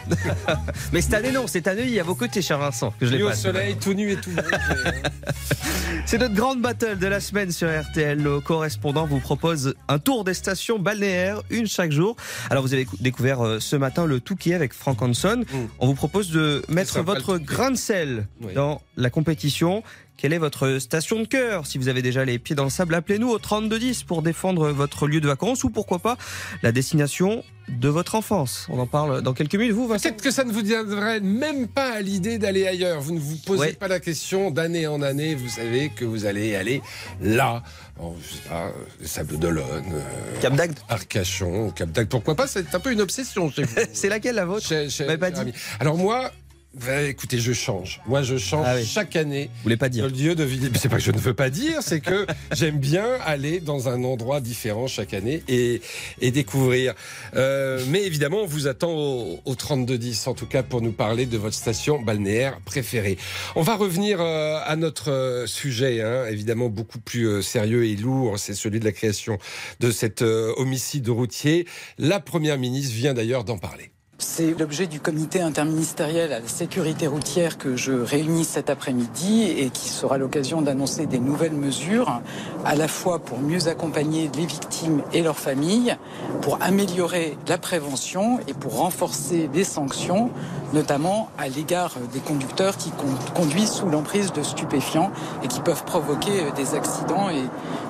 Mais 0.91 1.01
cette 1.01 1.13
année, 1.13 1.31
non. 1.31 1.47
Cette 1.47 1.67
année, 1.67 1.83
il 1.83 1.91
y 1.93 1.99
a 1.99 2.03
vos 2.03 2.15
côtés, 2.15 2.41
cher 2.41 2.57
Vincent, 2.59 2.93
que 2.99 3.05
je 3.05 3.11
l'ai 3.11 3.17
Lui 3.17 3.23
au 3.23 3.29
pas. 3.29 3.35
soleil, 3.35 3.75
tout 3.77 3.93
nu 3.93 4.11
et 4.11 4.15
tout 4.15 4.31
hein. 4.37 4.91
C'est 6.05 6.17
notre 6.17 6.33
grande 6.35 6.61
battle 6.61 6.97
de 6.97 7.07
la 7.07 7.19
semaine 7.19 7.51
sur 7.51 7.67
RTL. 7.69 8.21
Le 8.21 8.39
correspondant 8.39 9.05
vous 9.05 9.19
propose 9.19 9.75
un 9.87 9.99
tour 9.99 10.23
des 10.23 10.33
stations 10.33 10.77
balnéaires, 10.79 11.41
une 11.49 11.67
chaque 11.67 11.91
jour. 11.91 12.15
Alors 12.49 12.63
vous 12.63 12.73
avez 12.73 12.85
cou- 12.85 12.97
découvert 12.99 13.41
euh, 13.45 13.59
ce 13.59 13.75
matin 13.75 14.05
le 14.05 14.19
Touquet 14.19 14.53
avec 14.53 14.73
Frank 14.73 15.01
Hanson. 15.01 15.43
On 15.79 15.87
vous 15.87 15.95
propose 15.95 16.29
de 16.31 16.61
mettre 16.67 17.01
votre 17.01 17.37
grain 17.37 17.71
de 17.71 17.77
sel 17.77 18.27
Oui. 18.41 18.53
dans 18.53 18.81
la 18.97 19.09
compétition. 19.09 19.83
Quelle 20.17 20.31
est 20.33 20.37
votre 20.37 20.77
station 20.79 21.19
de 21.19 21.25
cœur 21.25 21.65
Si 21.67 21.77
vous 21.77 21.89
avez 21.89 22.01
déjà 22.01 22.23
les 22.23 22.39
pieds 22.39 22.55
dans 22.55 22.63
le 22.63 22.69
sable, 22.69 22.95
appelez-nous 22.95 23.29
au 23.29 23.39
3210 23.39 24.03
pour 24.03 24.21
défendre 24.21 24.69
votre 24.69 25.07
lieu 25.07 25.19
de 25.19 25.27
vacances 25.27 25.63
ou 25.65 25.69
pourquoi 25.69 25.99
pas 25.99 26.17
la 26.61 26.71
destination 26.71 27.43
de 27.67 27.89
votre 27.89 28.15
enfance. 28.15 28.67
On 28.69 28.77
en 28.79 28.85
parle 28.87 29.21
dans 29.21 29.33
quelques 29.33 29.55
minutes. 29.55 29.73
Vous, 29.73 29.87
Vincent 29.87 30.03
Peut-être 30.09 30.21
que 30.21 30.31
ça 30.31 30.43
ne 30.43 30.51
vous 30.51 30.61
viendrait 30.61 31.19
même 31.19 31.67
pas 31.67 31.93
à 31.93 32.01
l'idée 32.01 32.37
d'aller 32.37 32.67
ailleurs. 32.67 33.01
Vous 33.01 33.13
ne 33.13 33.19
vous 33.19 33.37
posez 33.37 33.59
Ouais. 33.59 33.73
pas 33.73 33.87
la 33.87 33.99
question 33.99 34.51
d'année 34.51 34.85
en 34.87 35.01
année. 35.01 35.33
Vous 35.35 35.47
savez 35.49 35.89
que 35.89 36.05
vous 36.05 36.25
allez 36.25 36.55
aller 36.55 36.81
là. 37.21 37.63
Bon, 37.97 38.15
je 38.21 38.35
sais 38.35 38.49
pas, 38.49 38.71
les 38.99 39.07
Sables 39.07 39.37
d'Olonne, 39.39 39.85
euh, 39.93 40.39
Cap 40.41 40.55
d'Agde 40.55 40.77
Arcachon, 40.89 41.71
Cap 41.71 41.89
d'Agde. 41.91 42.09
Pourquoi 42.09 42.35
pas? 42.35 42.47
C'est 42.47 42.73
un 42.75 42.79
peu 42.79 42.91
une 42.91 43.01
obsession 43.01 43.49
chez 43.51 43.63
vous. 43.63 43.75
C'est 43.93 44.09
laquelle 44.09 44.35
la 44.35 44.45
vôtre? 44.45 44.65
Chez- 44.67 44.89
chez- 44.89 45.17
pas 45.17 45.31
dit. 45.31 45.51
Alors 45.79 45.97
moi. 45.97 46.31
Bah, 46.73 47.03
écoutez, 47.03 47.37
je 47.39 47.53
change. 47.53 48.01
Moi, 48.07 48.23
je 48.23 48.37
change 48.37 48.65
Ah 48.67 48.75
oui. 48.75 48.85
chaque 48.85 49.15
année. 49.15 49.49
Vous 49.57 49.63
voulez 49.63 49.77
pas 49.77 49.89
dire 49.89 50.05
Le 50.07 50.11
lieu 50.11 50.35
de 50.35 50.43
vie. 50.43 50.59
C'est 50.75 50.89
pas 50.89 50.97
que 50.97 51.03
je 51.03 51.11
ne 51.11 51.17
veux 51.19 51.33
pas 51.33 51.49
dire, 51.49 51.81
c'est 51.81 51.99
que 52.01 52.25
j'aime 52.51 52.79
bien 52.79 53.05
aller 53.25 53.59
dans 53.59 53.89
un 53.89 54.03
endroit 54.03 54.41
différent 54.41 54.87
chaque 54.87 55.13
année 55.13 55.43
et, 55.47 55.81
et 56.19 56.31
découvrir. 56.31 56.93
Euh, 57.35 57.83
mais 57.89 58.03
évidemment, 58.03 58.39
on 58.41 58.45
vous 58.47 58.67
attend 58.67 58.91
au, 58.91 59.39
au 59.45 59.55
3210, 59.55 60.27
en 60.27 60.33
tout 60.33 60.47
cas 60.47 60.63
pour 60.63 60.81
nous 60.81 60.91
parler 60.91 61.25
de 61.25 61.37
votre 61.37 61.55
station 61.55 62.01
balnéaire 62.01 62.59
préférée. 62.65 63.17
On 63.55 63.61
va 63.61 63.75
revenir 63.75 64.19
euh, 64.19 64.59
à 64.65 64.75
notre 64.75 65.11
euh, 65.11 65.45
sujet, 65.47 66.01
hein, 66.01 66.25
évidemment 66.29 66.69
beaucoup 66.69 66.99
plus 66.99 67.27
euh, 67.27 67.41
sérieux 67.41 67.85
et 67.85 67.95
lourd. 67.95 68.39
C'est 68.39 68.55
celui 68.55 68.79
de 68.79 68.85
la 68.85 68.91
création 68.91 69.37
de 69.79 69.91
cet 69.91 70.21
euh, 70.23 70.53
homicide 70.57 71.07
routier. 71.09 71.67
La 71.99 72.19
première 72.19 72.57
ministre 72.57 72.93
vient 72.95 73.13
d'ailleurs 73.13 73.43
d'en 73.43 73.57
parler. 73.57 73.92
C'est 74.19 74.57
l'objet 74.57 74.87
du 74.87 74.99
comité 74.99 75.41
interministériel 75.41 76.31
à 76.31 76.39
la 76.39 76.47
sécurité 76.47 77.07
routière 77.07 77.57
que 77.57 77.75
je 77.75 77.91
réunis 77.91 78.45
cet 78.45 78.69
après-midi 78.69 79.43
et 79.43 79.69
qui 79.69 79.89
sera 79.89 80.17
l'occasion 80.17 80.61
d'annoncer 80.61 81.07
des 81.07 81.19
nouvelles 81.19 81.53
mesures, 81.53 82.21
à 82.63 82.75
la 82.75 82.87
fois 82.87 83.19
pour 83.19 83.39
mieux 83.39 83.67
accompagner 83.67 84.29
les 84.37 84.45
victimes 84.45 85.01
et 85.11 85.21
leurs 85.23 85.37
familles, 85.37 85.97
pour 86.41 86.57
améliorer 86.61 87.37
la 87.47 87.57
prévention 87.57 88.39
et 88.47 88.53
pour 88.53 88.77
renforcer 88.77 89.49
les 89.53 89.65
sanctions, 89.65 90.29
notamment 90.73 91.29
à 91.37 91.49
l'égard 91.49 91.95
des 92.13 92.19
conducteurs 92.19 92.77
qui 92.77 92.91
con- 92.91 93.07
conduisent 93.35 93.71
sous 93.71 93.89
l'emprise 93.89 94.31
de 94.31 94.41
stupéfiants 94.41 95.11
et 95.43 95.47
qui 95.47 95.59
peuvent 95.59 95.83
provoquer 95.85 96.43
euh, 96.43 96.51
des 96.55 96.75
accidents 96.75 97.29
et 97.29 97.43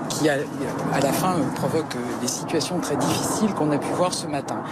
qui, 0.10 0.30
à, 0.30 0.38
à 0.94 1.00
la 1.00 1.14
fin, 1.14 1.36
euh, 1.36 1.44
provoquent 1.56 1.96
euh, 1.96 2.22
des 2.22 2.28
situations 2.28 2.80
très 2.80 2.96
difficiles 2.96 3.54
qu'on 3.54 3.72
a 3.72 3.78
pu 3.78 3.88
voir 3.96 4.14
ce 4.14 4.26
matin. 4.26 4.64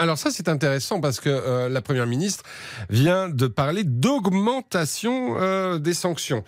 Alors 0.00 0.16
ça 0.16 0.30
c'est 0.30 0.48
intéressant 0.48 0.98
parce 0.98 1.20
que 1.20 1.28
euh, 1.28 1.68
la 1.68 1.82
première 1.82 2.06
ministre 2.06 2.42
vient 2.88 3.28
de 3.28 3.46
parler 3.46 3.84
d'augmentation 3.84 5.36
euh, 5.38 5.78
des 5.78 5.92
sanctions. 5.92 6.42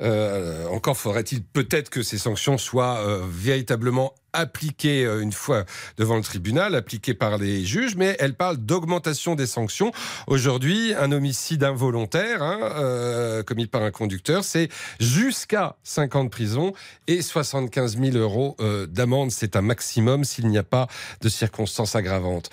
Euh, 0.00 0.66
encore 0.68 0.96
faudrait-il 0.96 1.42
peut-être 1.42 1.90
que 1.90 2.02
ces 2.02 2.18
sanctions 2.18 2.58
soient 2.58 2.98
euh, 2.98 3.22
véritablement 3.28 4.14
appliquées 4.32 5.06
euh, 5.06 5.22
une 5.22 5.32
fois 5.32 5.64
devant 5.96 6.16
le 6.16 6.22
tribunal, 6.22 6.74
appliquées 6.74 7.14
par 7.14 7.38
les 7.38 7.64
juges, 7.64 7.96
mais 7.96 8.16
elle 8.18 8.34
parle 8.34 8.58
d'augmentation 8.58 9.34
des 9.34 9.46
sanctions. 9.46 9.92
Aujourd'hui, 10.26 10.92
un 10.94 11.12
homicide 11.12 11.64
involontaire 11.64 12.42
hein, 12.42 13.42
commis 13.46 13.66
par 13.66 13.82
un 13.82 13.90
conducteur, 13.90 14.44
c'est 14.44 14.68
jusqu'à 15.00 15.76
5 15.84 16.16
ans 16.16 16.24
de 16.24 16.28
prison 16.28 16.74
et 17.06 17.22
75 17.22 17.98
000 17.98 18.16
euros 18.16 18.56
d'amende. 18.88 19.30
C'est 19.30 19.56
un 19.56 19.62
maximum 19.62 20.24
s'il 20.24 20.48
n'y 20.48 20.58
a 20.58 20.62
pas 20.62 20.86
de 21.22 21.28
circonstances 21.28 21.96
aggravantes. 21.96 22.50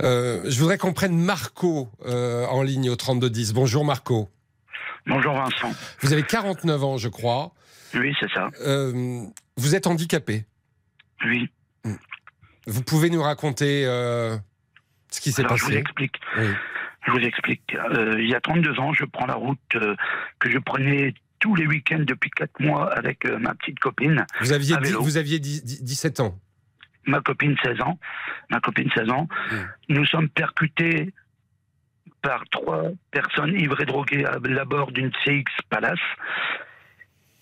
Je 0.00 0.58
voudrais 0.58 0.78
qu'on 0.78 0.92
prenne 0.92 1.16
Marco 1.16 1.88
en 2.06 2.62
ligne 2.62 2.90
au 2.90 2.96
3210. 2.96 3.52
Bonjour 3.52 3.84
Marco. 3.84 4.28
Bonjour 5.06 5.34
Vincent. 5.34 5.72
Vous 6.00 6.12
avez 6.12 6.22
49 6.22 6.84
ans, 6.84 6.96
je 6.96 7.08
crois. 7.08 7.52
Oui, 7.94 8.14
c'est 8.20 8.30
ça. 8.32 8.48
Euh, 8.64 9.24
vous 9.56 9.74
êtes 9.74 9.86
handicapé. 9.86 10.44
Oui. 11.24 11.50
Vous 12.66 12.82
pouvez 12.82 13.10
nous 13.10 13.22
raconter 13.22 13.84
euh, 13.86 14.36
ce 15.10 15.20
qui 15.20 15.32
s'est 15.32 15.42
passé 15.42 15.56
je 15.58 15.64
vous 15.64 15.72
explique. 15.76 16.14
Oui. 16.38 16.46
Je 17.06 17.10
vous 17.10 17.18
explique. 17.18 17.74
Euh, 17.74 18.14
il 18.20 18.28
y 18.28 18.34
a 18.34 18.40
32 18.40 18.78
ans, 18.78 18.92
je 18.92 19.04
prends 19.04 19.26
la 19.26 19.34
route 19.34 19.58
euh, 19.74 19.96
que 20.38 20.48
je 20.50 20.58
prenais 20.58 21.14
tous 21.40 21.56
les 21.56 21.66
week-ends 21.66 22.04
depuis 22.06 22.30
4 22.30 22.60
mois 22.60 22.92
avec 22.96 23.24
ma 23.24 23.54
petite 23.56 23.80
copine. 23.80 24.24
Vous 24.40 24.52
aviez, 24.52 24.76
vélo. 24.80 25.02
vous 25.02 25.16
aviez 25.16 25.40
dix- 25.40 25.64
dix- 25.64 25.82
17 25.82 26.20
ans. 26.20 26.38
Ma 27.04 27.20
copine 27.20 27.56
16 27.64 27.80
ans. 27.80 27.98
Ma 28.48 28.60
copine 28.60 28.88
16 28.94 29.10
ans. 29.10 29.26
Nous 29.88 30.06
sommes 30.06 30.28
percutés 30.28 31.12
par 32.22 32.44
trois 32.50 32.84
personnes 33.10 33.58
ivres 33.58 33.80
et 33.80 33.84
droguées 33.84 34.24
à 34.24 34.38
l'abord 34.42 34.92
d'une 34.92 35.10
CX 35.24 35.44
Palace. 35.68 35.98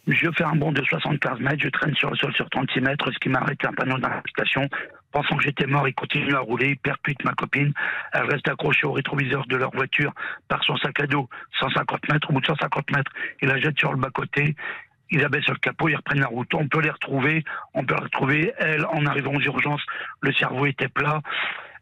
Je 0.06 0.30
fais 0.36 0.44
un 0.44 0.56
bond 0.56 0.72
de 0.72 0.82
75 0.82 1.40
mètres, 1.40 1.62
je 1.62 1.68
traîne 1.68 1.94
sur 1.94 2.10
le 2.10 2.16
sol 2.16 2.34
sur 2.34 2.48
36 2.50 2.80
mètres, 2.80 3.10
ce 3.12 3.18
qui 3.18 3.28
m'a 3.28 3.40
arrêté 3.40 3.68
un 3.68 3.72
panneau 3.72 3.98
d'indication. 3.98 4.68
Pensant 5.12 5.36
que 5.36 5.42
j'étais 5.42 5.66
mort, 5.66 5.86
ils 5.86 5.94
continuent 5.94 6.34
à 6.34 6.40
rouler, 6.40 6.70
ils 6.70 6.78
percutent 6.78 7.24
ma 7.24 7.32
copine. 7.32 7.72
Elle 8.12 8.24
reste 8.24 8.48
accrochée 8.48 8.86
au 8.86 8.92
rétroviseur 8.92 9.46
de 9.46 9.56
leur 9.56 9.70
voiture 9.72 10.12
par 10.48 10.62
son 10.64 10.76
sac 10.78 11.00
à 11.00 11.06
dos, 11.06 11.28
150 11.60 12.08
mètres. 12.10 12.30
Au 12.30 12.32
bout 12.32 12.40
de 12.40 12.46
150 12.46 12.90
mètres, 12.92 13.12
ils 13.42 13.48
la 13.48 13.58
jettent 13.58 13.78
sur 13.78 13.92
le 13.92 13.98
bas-côté. 13.98 14.56
Ils 15.10 15.24
abaissent 15.24 15.48
le 15.48 15.56
capot, 15.56 15.88
ils 15.88 15.96
reprennent 15.96 16.20
la 16.20 16.28
route. 16.28 16.52
On 16.54 16.68
peut 16.68 16.80
les 16.80 16.90
retrouver, 16.90 17.44
on 17.74 17.84
peut 17.84 17.94
les 17.94 18.04
retrouver. 18.04 18.52
Elle, 18.58 18.86
en 18.86 19.04
arrivant 19.06 19.34
aux 19.34 19.40
urgences, 19.40 19.84
le 20.22 20.32
cerveau 20.32 20.66
était 20.66 20.88
plat. 20.88 21.20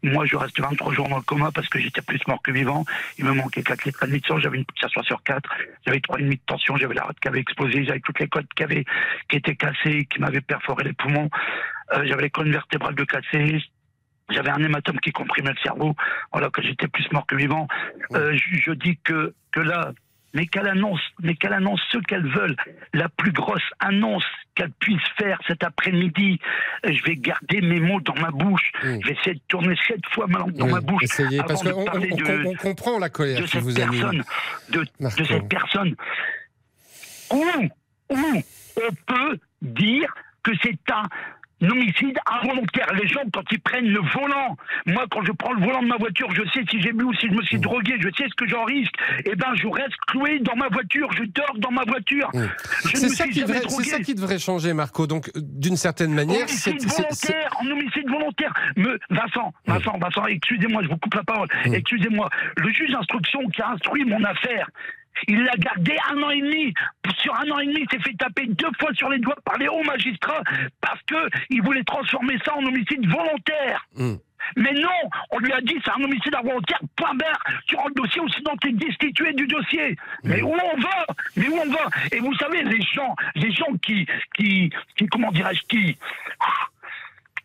Moi, 0.01 0.25
je 0.25 0.35
reste 0.37 0.59
23 0.59 0.93
jours 0.93 1.09
dans 1.09 1.17
le 1.17 1.23
coma 1.23 1.51
parce 1.51 1.67
que 1.67 1.79
j'étais 1.79 2.01
plus 2.01 2.19
mort 2.27 2.41
que 2.41 2.51
vivant. 2.51 2.85
Il 3.17 3.25
me 3.25 3.33
manquait 3.33 3.63
4 3.63 3.85
litres 3.85 4.05
de 4.07 4.19
sang, 4.25 4.39
j'avais 4.39 4.57
une 4.57 4.65
pulsation 4.65 5.03
sur 5.03 5.21
4, 5.23 5.49
j'avais 5.85 5.99
3,5 5.99 6.29
de 6.29 6.39
tension, 6.45 6.77
j'avais 6.77 6.95
la 6.95 7.03
rate 7.03 7.19
qui 7.19 7.27
avait 7.27 7.39
explosé, 7.39 7.83
j'avais 7.85 7.99
toutes 7.99 8.19
les 8.19 8.27
côtes 8.27 8.47
qui, 8.55 8.63
avaient, 8.63 8.85
qui 9.27 9.37
étaient 9.37 9.55
cassées, 9.55 10.05
qui 10.05 10.19
m'avaient 10.19 10.41
perforé 10.41 10.83
les 10.83 10.93
poumons, 10.93 11.29
Euh, 11.91 12.05
j'avais 12.05 12.23
les 12.23 12.29
cônes 12.29 12.51
vertébrales 12.51 12.93
de 12.93 13.03
cassées, 13.03 13.59
j'avais 14.29 14.51
un 14.51 14.63
hématome 14.63 14.99
qui 14.99 15.11
comprimait 15.11 15.51
le 15.51 15.57
cerveau, 15.63 15.95
voilà 16.31 16.49
que 16.51 16.61
j'étais 16.61 16.87
plus 16.87 17.11
mort 17.11 17.25
que 17.25 17.35
vivant. 17.35 17.67
Euh, 18.13 18.37
je, 18.37 18.57
je 18.57 18.71
dis 18.73 18.97
que, 19.03 19.33
que 19.51 19.59
là, 19.59 19.91
mais 20.33 20.45
qu'elle 20.47 20.67
annonce, 20.67 21.01
mais 21.21 21.35
qu'elle 21.35 21.53
annonce 21.53 21.81
ce 21.91 21.97
qu'elle 21.99 22.27
veut, 22.27 22.55
la 22.93 23.09
plus 23.09 23.31
grosse 23.31 23.63
annonce 23.79 24.23
qu'elle 24.55 24.71
puisse 24.79 25.01
faire 25.17 25.39
cet 25.47 25.63
après-midi. 25.63 26.39
Euh, 26.85 26.91
Je 26.93 27.03
vais 27.03 27.15
garder 27.15 27.61
mes 27.61 27.79
mots 27.79 28.01
dans 28.01 28.15
ma 28.15 28.29
bouche. 28.31 28.71
Je 28.83 28.87
vais 29.07 29.13
essayer 29.13 29.35
de 29.35 29.41
tourner 29.47 29.75
sept 29.87 30.01
fois 30.11 30.27
ma 30.27 30.39
langue 30.39 30.53
dans 30.53 30.65
Oui, 30.65 30.73
ma 30.73 30.81
bouche. 30.81 31.03
essayez, 31.03 31.39
parce 31.39 31.65
avant 31.65 31.69
de 31.69 31.71
qu'on 31.73 31.85
parler 31.85 32.09
on, 32.11 32.15
de- 32.17 32.45
on- 32.47 32.49
on 32.51 32.55
comprend 32.55 32.99
la 32.99 33.09
colère 33.09 33.41
de 33.41 33.45
cette 33.47 33.61
vous 33.63 33.73
personne, 33.73 34.23
de, 34.69 34.85
cette 35.25 35.47
personne. 35.49 35.95
Où, 37.31 37.45
où 38.09 38.17
on 38.77 38.93
peut 39.07 39.37
dire 39.61 40.13
que 40.43 40.51
c'est 40.63 40.79
un 40.91 41.03
homicide 41.61 42.17
involontaire. 42.41 42.87
Les 42.93 43.07
gens, 43.07 43.21
quand 43.33 43.43
ils 43.51 43.59
prennent 43.59 43.87
le 43.89 43.99
volant, 43.99 44.55
moi, 44.85 45.05
quand 45.11 45.23
je 45.23 45.31
prends 45.31 45.53
le 45.53 45.61
volant 45.65 45.81
de 45.81 45.87
ma 45.87 45.97
voiture, 45.97 46.29
je 46.31 46.43
sais 46.53 46.63
si 46.69 46.81
j'ai 46.81 46.91
bu 46.93 47.03
ou 47.05 47.13
si 47.15 47.27
je 47.27 47.33
me 47.33 47.41
suis 47.43 47.59
drogué, 47.59 47.95
je 47.99 48.09
sais 48.17 48.25
ce 48.29 48.35
que 48.35 48.47
j'en 48.47 48.63
risque. 48.65 48.93
Eh 49.25 49.35
ben, 49.35 49.53
je 49.55 49.67
reste 49.67 49.95
cloué 50.07 50.39
dans 50.39 50.55
ma 50.55 50.67
voiture, 50.69 51.11
je 51.13 51.23
dors 51.23 51.55
dans 51.57 51.71
ma 51.71 51.83
voiture. 51.83 52.29
C'est 52.83 53.09
ça, 53.09 53.27
qui 53.27 53.41
devrait, 53.41 53.59
c'est 53.59 53.67
drogué. 53.67 53.89
ça 53.89 53.99
qui 53.99 54.15
devrait 54.15 54.39
changer, 54.39 54.73
Marco. 54.73 55.07
Donc, 55.07 55.29
d'une 55.35 55.75
certaine 55.77 56.13
manière, 56.13 56.47
c'est- 56.47 56.69
Homicide 56.71 56.89
volontaire, 56.89 57.49
en 57.59 57.67
homicide 57.67 58.09
volontaire. 58.09 58.53
Me, 58.77 58.99
Vincent, 59.09 59.53
Vincent, 59.65 59.97
Vincent, 59.99 60.25
excusez-moi, 60.27 60.83
je 60.83 60.87
vous 60.89 60.97
coupe 60.97 61.13
la 61.15 61.23
parole. 61.23 61.47
Excusez-moi. 61.65 62.29
Le 62.57 62.71
juge 62.71 62.91
d'instruction 62.91 63.39
qui 63.49 63.61
a 63.61 63.69
instruit 63.71 64.05
mon 64.05 64.23
affaire, 64.23 64.69
il 65.27 65.43
l'a 65.43 65.55
gardé 65.57 65.95
un 66.11 66.21
an 66.23 66.29
et 66.29 66.41
demi. 66.41 66.73
Sur 67.17 67.35
un 67.35 67.49
an 67.51 67.59
et 67.59 67.65
demi, 67.65 67.81
il 67.81 67.89
s'est 67.89 68.03
fait 68.03 68.17
taper 68.17 68.45
deux 68.47 68.71
fois 68.79 68.93
sur 68.93 69.09
les 69.09 69.19
doigts 69.19 69.37
par 69.43 69.57
les 69.57 69.67
hauts 69.67 69.83
magistrats 69.83 70.43
parce 70.81 71.01
que 71.03 71.29
il 71.49 71.61
voulait 71.61 71.83
transformer 71.83 72.37
ça 72.45 72.55
en 72.55 72.65
homicide 72.65 73.05
volontaire. 73.07 73.87
Mais 74.55 74.71
non, 74.73 74.89
on 75.31 75.39
lui 75.39 75.51
a 75.51 75.61
dit 75.61 75.75
c'est 75.83 75.91
un 75.91 76.03
homicide 76.03 76.33
involontaire, 76.33 76.79
point 76.95 77.13
barre, 77.13 77.43
sur 77.67 77.79
le 77.87 77.93
dossier, 77.93 78.21
ou 78.21 78.29
sinon 78.29 78.55
t'es 78.61 78.71
destitué 78.71 79.33
du 79.33 79.45
dossier. 79.47 79.95
Mais 80.23 80.41
où 80.41 80.53
on 80.53 80.79
va? 80.79 81.05
Mais 81.35 81.47
où 81.49 81.55
on 81.55 81.69
va? 81.69 81.89
Et 82.11 82.19
vous 82.19 82.33
savez, 82.35 82.63
les 82.63 82.81
gens, 82.81 83.15
les 83.35 83.51
gens 83.51 83.71
qui, 83.83 84.07
qui, 84.35 84.71
qui 84.95 85.07
comment 85.07 85.31
dirais-je, 85.31 85.61
qui... 85.63 85.97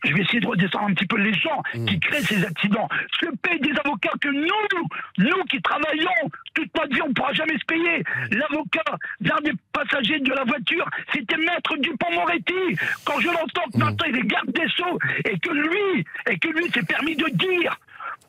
Je 0.04 0.12
vais 0.12 0.20
essayer 0.20 0.40
de 0.40 0.46
redescendre 0.46 0.86
un 0.86 0.94
petit 0.94 1.06
peu 1.06 1.18
les 1.18 1.32
gens 1.32 1.62
qui 1.86 1.98
créent 1.98 2.22
ces 2.22 2.44
accidents. 2.44 2.88
Se 3.20 3.26
payent 3.42 3.60
des 3.60 3.72
avocats 3.84 4.12
que 4.20 4.28
nous, 4.28 4.88
nous 5.18 5.44
qui 5.44 5.60
travaillons 5.62 6.30
toute 6.54 6.74
notre 6.74 6.94
vie, 6.94 7.02
on 7.02 7.08
ne 7.08 7.14
pourra 7.14 7.32
jamais 7.32 7.58
se 7.58 7.64
payer. 7.64 8.04
L'avocat 8.30 8.98
d'un 9.20 9.40
des 9.42 9.52
passagers 9.72 10.20
de 10.20 10.32
la 10.32 10.44
voiture, 10.44 10.88
c'était 11.12 11.36
Maître 11.36 11.76
Dupont-Moretti. 11.78 12.78
Quand 13.04 13.18
je 13.20 13.28
l'entends 13.28 13.70
que 13.72 13.78
maintenant 13.78 14.06
il 14.08 14.16
est 14.16 14.26
garde 14.26 14.52
des 14.52 14.68
Sceaux 14.68 14.98
et 15.24 15.38
que 15.38 15.50
lui, 15.50 16.04
et 16.30 16.38
que 16.38 16.48
lui 16.48 16.70
s'est 16.70 16.82
permis 16.82 17.16
de 17.16 17.28
dire 17.30 17.78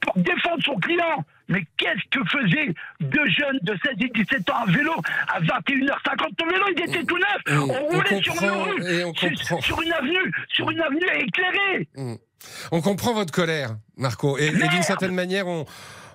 pour 0.01 0.13
défendre 0.17 0.63
son 0.63 0.75
client. 0.75 1.25
Mais 1.47 1.63
qu'est-ce 1.77 2.09
que 2.09 2.25
faisaient 2.27 2.73
deux 2.99 3.27
jeunes 3.29 3.59
de 3.61 3.77
16 3.85 3.93
et 4.01 4.09
17 4.09 4.49
ans 4.49 4.63
à 4.67 4.71
vélo 4.71 4.93
à 5.27 5.39
21h50 5.41 6.45
Le 6.45 6.51
vélo, 6.51 6.65
il 6.75 6.83
était 6.83 7.03
tout 7.03 7.17
neuf. 7.17 7.41
on 7.47 7.69
On 7.69 7.85
roulait 7.87 8.21
sur 8.21 8.33
une 8.41 8.49
rue, 8.49 9.61
sur, 9.61 9.81
une 9.81 9.93
avenue, 9.93 10.31
sur 10.49 10.71
une 10.71 10.81
avenue 10.81 11.07
éclairée. 11.19 11.87
on 12.71 12.81
comprend 12.81 13.13
votre 13.13 13.31
colère, 13.31 13.75
Marco. 13.97 14.37
Et, 14.37 14.47
et 14.47 14.67
d'une 14.69 14.83
certaine 14.83 15.13
manière, 15.13 15.47
on, 15.47 15.65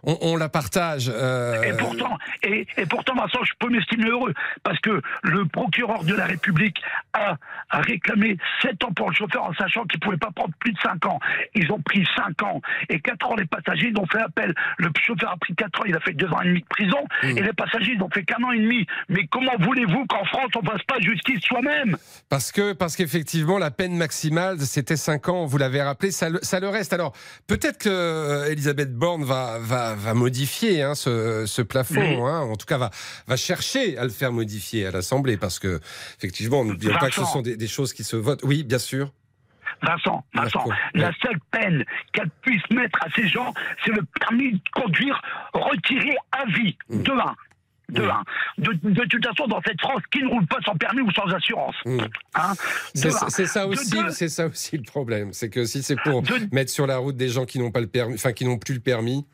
on, 0.04 0.16
on 0.22 0.36
la 0.36 0.48
partage. 0.48 1.10
euh, 1.14 1.62
Et 1.62 1.72
pourtant, 1.76 2.16
et, 2.42 2.66
et 2.76 2.86
pourtant, 2.86 3.14
Vincent, 3.14 3.42
je 3.44 3.52
peux 3.58 3.68
m'estimer 3.68 4.08
heureux 4.08 4.34
parce 4.62 4.78
que 4.80 5.00
le 5.22 5.44
procureur 5.46 6.04
de 6.04 6.14
la 6.14 6.26
République 6.26 6.80
a, 7.12 7.36
a 7.70 7.80
réclamé 7.80 8.36
7 8.62 8.84
ans 8.84 8.92
pour 8.92 9.10
le 9.10 9.14
chauffeur 9.14 9.44
en 9.44 9.52
sachant 9.54 9.84
qu'il 9.84 9.98
ne 10.00 10.04
pouvait 10.04 10.16
pas 10.16 10.30
prendre 10.34 10.54
plus 10.60 10.72
de 10.72 10.78
5 10.80 11.04
ans. 11.06 11.18
Ils 11.54 11.70
ont 11.72 11.80
pris 11.80 12.06
5 12.16 12.42
ans 12.42 12.60
et 12.88 13.00
4 13.00 13.26
ans 13.30 13.36
les 13.36 13.46
passagers, 13.46 13.90
ils 13.94 13.98
ont 14.00 14.06
fait 14.06 14.20
appel. 14.22 14.54
Le 14.78 14.88
chauffeur 15.04 15.30
a 15.32 15.36
pris 15.36 15.54
4 15.54 15.80
ans, 15.80 15.84
il 15.86 15.96
a 15.96 16.00
fait 16.00 16.12
2 16.12 16.26
ans 16.28 16.40
et 16.42 16.46
demi 16.48 16.60
de 16.60 16.66
prison 16.66 16.98
et 17.22 17.42
les 17.42 17.52
passagers, 17.52 17.92
ils 17.96 18.02
ont 18.02 18.10
fait 18.10 18.24
qu'un 18.24 18.42
an 18.44 18.52
et 18.52 18.58
demi. 18.58 18.86
Mais 19.08 19.26
comment 19.30 19.52
voulez-vous 19.60 20.06
qu'en 20.06 20.24
France, 20.24 20.50
on 20.56 20.62
fasse 20.64 20.82
pas 20.84 20.98
justice 21.00 21.40
soi-même? 21.42 21.96
Parce 22.28 22.52
que 22.52 22.72
parce 22.72 22.96
qu'effectivement 22.96 23.58
la 23.58 23.70
peine 23.70 23.96
maximale 23.96 24.58
c'était 24.60 24.96
5 24.96 25.28
ans, 25.28 25.46
vous 25.46 25.58
l'avez 25.58 25.82
rappelé, 25.82 26.10
ça 26.10 26.28
le, 26.30 26.38
ça 26.42 26.60
le 26.60 26.68
reste. 26.68 26.92
Alors 26.92 27.12
peut-être 27.46 27.78
que 27.78 27.88
euh, 27.88 28.50
Elisabeth 28.50 28.94
Borne 28.94 29.24
va 29.24 29.58
va, 29.60 29.89
va 29.94 30.14
modifier 30.14 30.82
hein, 30.82 30.94
ce, 30.94 31.44
ce 31.46 31.62
plafond, 31.62 32.00
Oui. 32.00 32.16
hein, 32.30 32.40
en 32.40 32.56
tout 32.56 32.66
cas 32.66 32.78
va 32.78 32.90
va 33.26 33.36
chercher 33.36 33.96
à 33.98 34.04
le 34.04 34.10
faire 34.10 34.32
modifier 34.32 34.86
à 34.86 34.90
l'Assemblée 34.90 35.36
parce 35.36 35.58
que 35.58 35.80
effectivement 36.18 36.64
n'oublions 36.64 36.96
pas 36.98 37.08
que 37.08 37.14
ce 37.14 37.24
sont 37.24 37.42
des, 37.42 37.56
des 37.56 37.68
choses 37.68 37.92
qui 37.92 38.04
se 38.04 38.16
votent. 38.16 38.42
Oui, 38.44 38.64
bien 38.64 38.78
sûr. 38.78 39.12
Vincent, 39.82 40.22
Vincent, 40.34 40.64
la 40.92 41.10
seule 41.22 41.38
peine 41.50 41.84
qu'elle 42.12 42.28
puisse 42.42 42.62
mettre 42.70 42.98
à 43.02 43.08
ces 43.16 43.26
gens, 43.28 43.54
c'est 43.82 43.92
le 43.92 44.02
permis 44.18 44.52
de 44.52 44.60
conduire 44.74 45.22
retiré 45.54 46.14
à 46.32 46.44
vie. 46.46 46.76
Mm. 46.90 47.02
De 47.90 48.02
un. 48.02 48.22
De 48.58 48.70
un. 48.70 48.74
De, 48.74 48.90
de 48.90 49.04
toute 49.04 49.24
façon, 49.26 49.46
dans 49.46 49.60
cette 49.66 49.80
France, 49.80 50.02
qui 50.12 50.22
ne 50.22 50.28
roule 50.28 50.46
pas 50.46 50.58
sans 50.64 50.76
permis 50.76 51.00
ou 51.00 51.10
sans 51.12 51.26
assurance 51.32 51.76
hein 52.34 52.52
De 52.94 53.10
C'est 53.28 53.46
ça 53.46 53.66
aussi, 53.66 53.96
c'est 54.10 54.28
ça 54.28 54.46
aussi 54.46 54.76
le 54.76 54.82
problème. 54.82 55.32
C'est 55.32 55.50
que 55.50 55.64
si 55.64 55.82
c'est 55.82 56.00
pour 56.02 56.22
mettre 56.52 56.70
sur 56.70 56.86
la 56.86 56.98
route 56.98 57.16
des 57.16 57.28
gens 57.28 57.44
qui 57.44 57.58
n'ont 57.58 57.70
pas 57.70 57.80
le 57.80 57.86
permis, 57.86 58.14
enfin 58.14 58.32
qui 58.32 58.44
n'ont 58.44 58.58
plus 58.58 58.74
le 58.74 58.80
permis. 58.80 59.26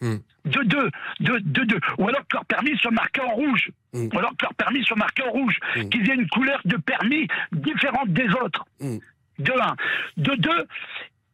hmm. 0.00 0.16
de 0.44 0.62
deux, 0.64 0.90
de, 1.20 1.38
de 1.38 1.64
deux, 1.64 1.80
ou 1.98 2.08
alors 2.08 2.22
que 2.28 2.36
leur 2.36 2.44
permis 2.44 2.76
soit 2.78 2.90
marqué 2.90 3.20
en 3.20 3.34
rouge, 3.34 3.70
Mm. 3.94 4.08
ou 4.12 4.18
alors 4.18 4.32
que 4.36 4.44
leur 4.44 4.54
permis 4.54 4.84
soit 4.84 4.96
marqué 4.96 5.22
en 5.22 5.30
rouge, 5.30 5.56
qu'ils 5.90 6.10
aient 6.10 6.14
une 6.14 6.28
couleur 6.28 6.60
de 6.64 6.76
permis 6.76 7.28
différente 7.52 8.08
des 8.08 8.28
autres. 8.42 8.64
Mm. 8.80 8.98
De 9.38 9.52
un. 9.52 9.76
De 10.16 10.34
deux, 10.36 10.66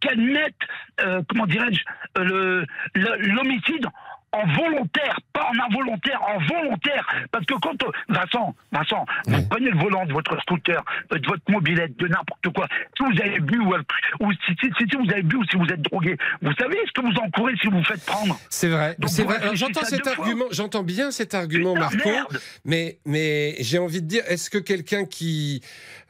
qu'elles 0.00 0.20
mettent, 0.20 0.54
euh, 1.00 1.22
comment 1.28 1.46
dirais-je, 1.46 1.82
euh, 2.18 2.64
l'homicide 2.94 3.86
en 4.32 4.46
volontaire, 4.46 5.18
pas 5.32 5.48
en 5.50 5.58
involontaire, 5.68 6.20
en 6.22 6.38
volontaire. 6.38 7.06
Parce 7.32 7.44
que 7.46 7.54
quand... 7.60 7.76
Vincent, 8.08 8.54
Vincent, 8.70 9.04
vous 9.26 9.42
prenez 9.48 9.70
le 9.70 9.78
volant 9.78 10.06
de 10.06 10.12
votre 10.12 10.40
scooter, 10.42 10.82
euh, 11.12 11.18
de 11.18 11.26
votre 11.26 11.42
mobilette, 11.48 11.96
de 11.96 12.06
n'importe 12.06 12.48
quoi. 12.54 12.68
Si 12.96 13.02
vous 13.04 13.20
avez 13.20 13.40
bu 13.40 13.58
ou, 13.58 13.74
ou 14.20 14.32
si, 14.32 14.52
si- 14.62 14.70
si 14.78 14.96
vous 14.96 15.10
avez 15.10 15.22
bu 15.22 15.36
ou 15.36 15.44
si 15.50 15.56
vous 15.56 15.64
êtes 15.66 15.82
drogué, 15.82 16.16
vous 16.42 16.52
savez 16.54 16.78
ce 16.86 16.92
que 16.92 17.06
vous 17.06 17.18
encourez 17.20 17.54
si 17.60 17.66
vous 17.68 17.78
vous 17.78 17.84
faites 17.84 18.04
prendre. 18.04 18.38
C'est 18.50 18.68
vrai, 18.68 18.96
c'est 19.06 19.24
vrai. 19.24 19.40
J'entends 19.54 19.84
cet 19.84 20.06
argument, 20.06 20.46
bien 20.84 21.10
cet 21.10 21.34
argument, 21.34 21.74
Putain, 21.74 21.80
Marco, 21.96 22.08
merde. 22.10 22.40
mais 22.64 22.98
mais 23.04 23.54
j'ai 23.60 23.78
envie 23.78 24.00
de 24.02 24.06
dire, 24.06 24.22
est-ce 24.28 24.48
que 24.50 24.58
quelqu'un 24.58 25.04
qui 25.04 25.60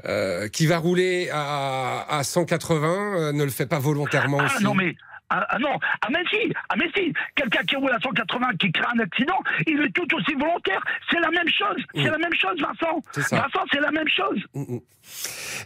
euh, 0.05 0.49
qui 0.49 0.67
va 0.67 0.79
rouler 0.79 1.29
à, 1.33 2.07
à 2.19 2.23
180 2.23 2.89
euh, 2.89 3.33
ne 3.33 3.45
le 3.45 3.51
fait 3.51 3.67
pas 3.67 3.79
volontairement 3.79 4.39
Ah 4.41 4.47
aussi? 4.47 4.65
non 4.65 4.75
mais 4.75 4.95
ah, 5.31 5.47
ah 5.49 5.59
non, 5.59 5.79
ah 6.03 6.09
mais 6.11 6.23
si, 6.31 6.53
ah 6.69 6.75
mais 6.77 6.91
si, 6.95 7.13
quelqu'un 7.35 7.63
qui 7.63 7.77
roule 7.77 7.93
à 7.93 7.99
180 8.01 8.49
qui 8.59 8.73
crée 8.73 8.85
un 8.95 8.99
accident, 8.99 9.39
il 9.67 9.81
est 9.81 9.91
tout 9.93 10.07
aussi 10.17 10.35
volontaire. 10.35 10.83
C'est 11.11 11.21
la 11.21 11.31
même 11.31 11.49
chose, 11.49 11.83
c'est 11.95 12.11
la 12.11 12.19
même 12.19 12.35
chose, 12.35 12.61
Vincent. 12.61 12.97
Mm. 13.17 13.37
Vincent, 13.37 13.65
c'est 13.73 13.81
la 13.81 13.91
même 13.93 14.09
chose. 14.09 14.41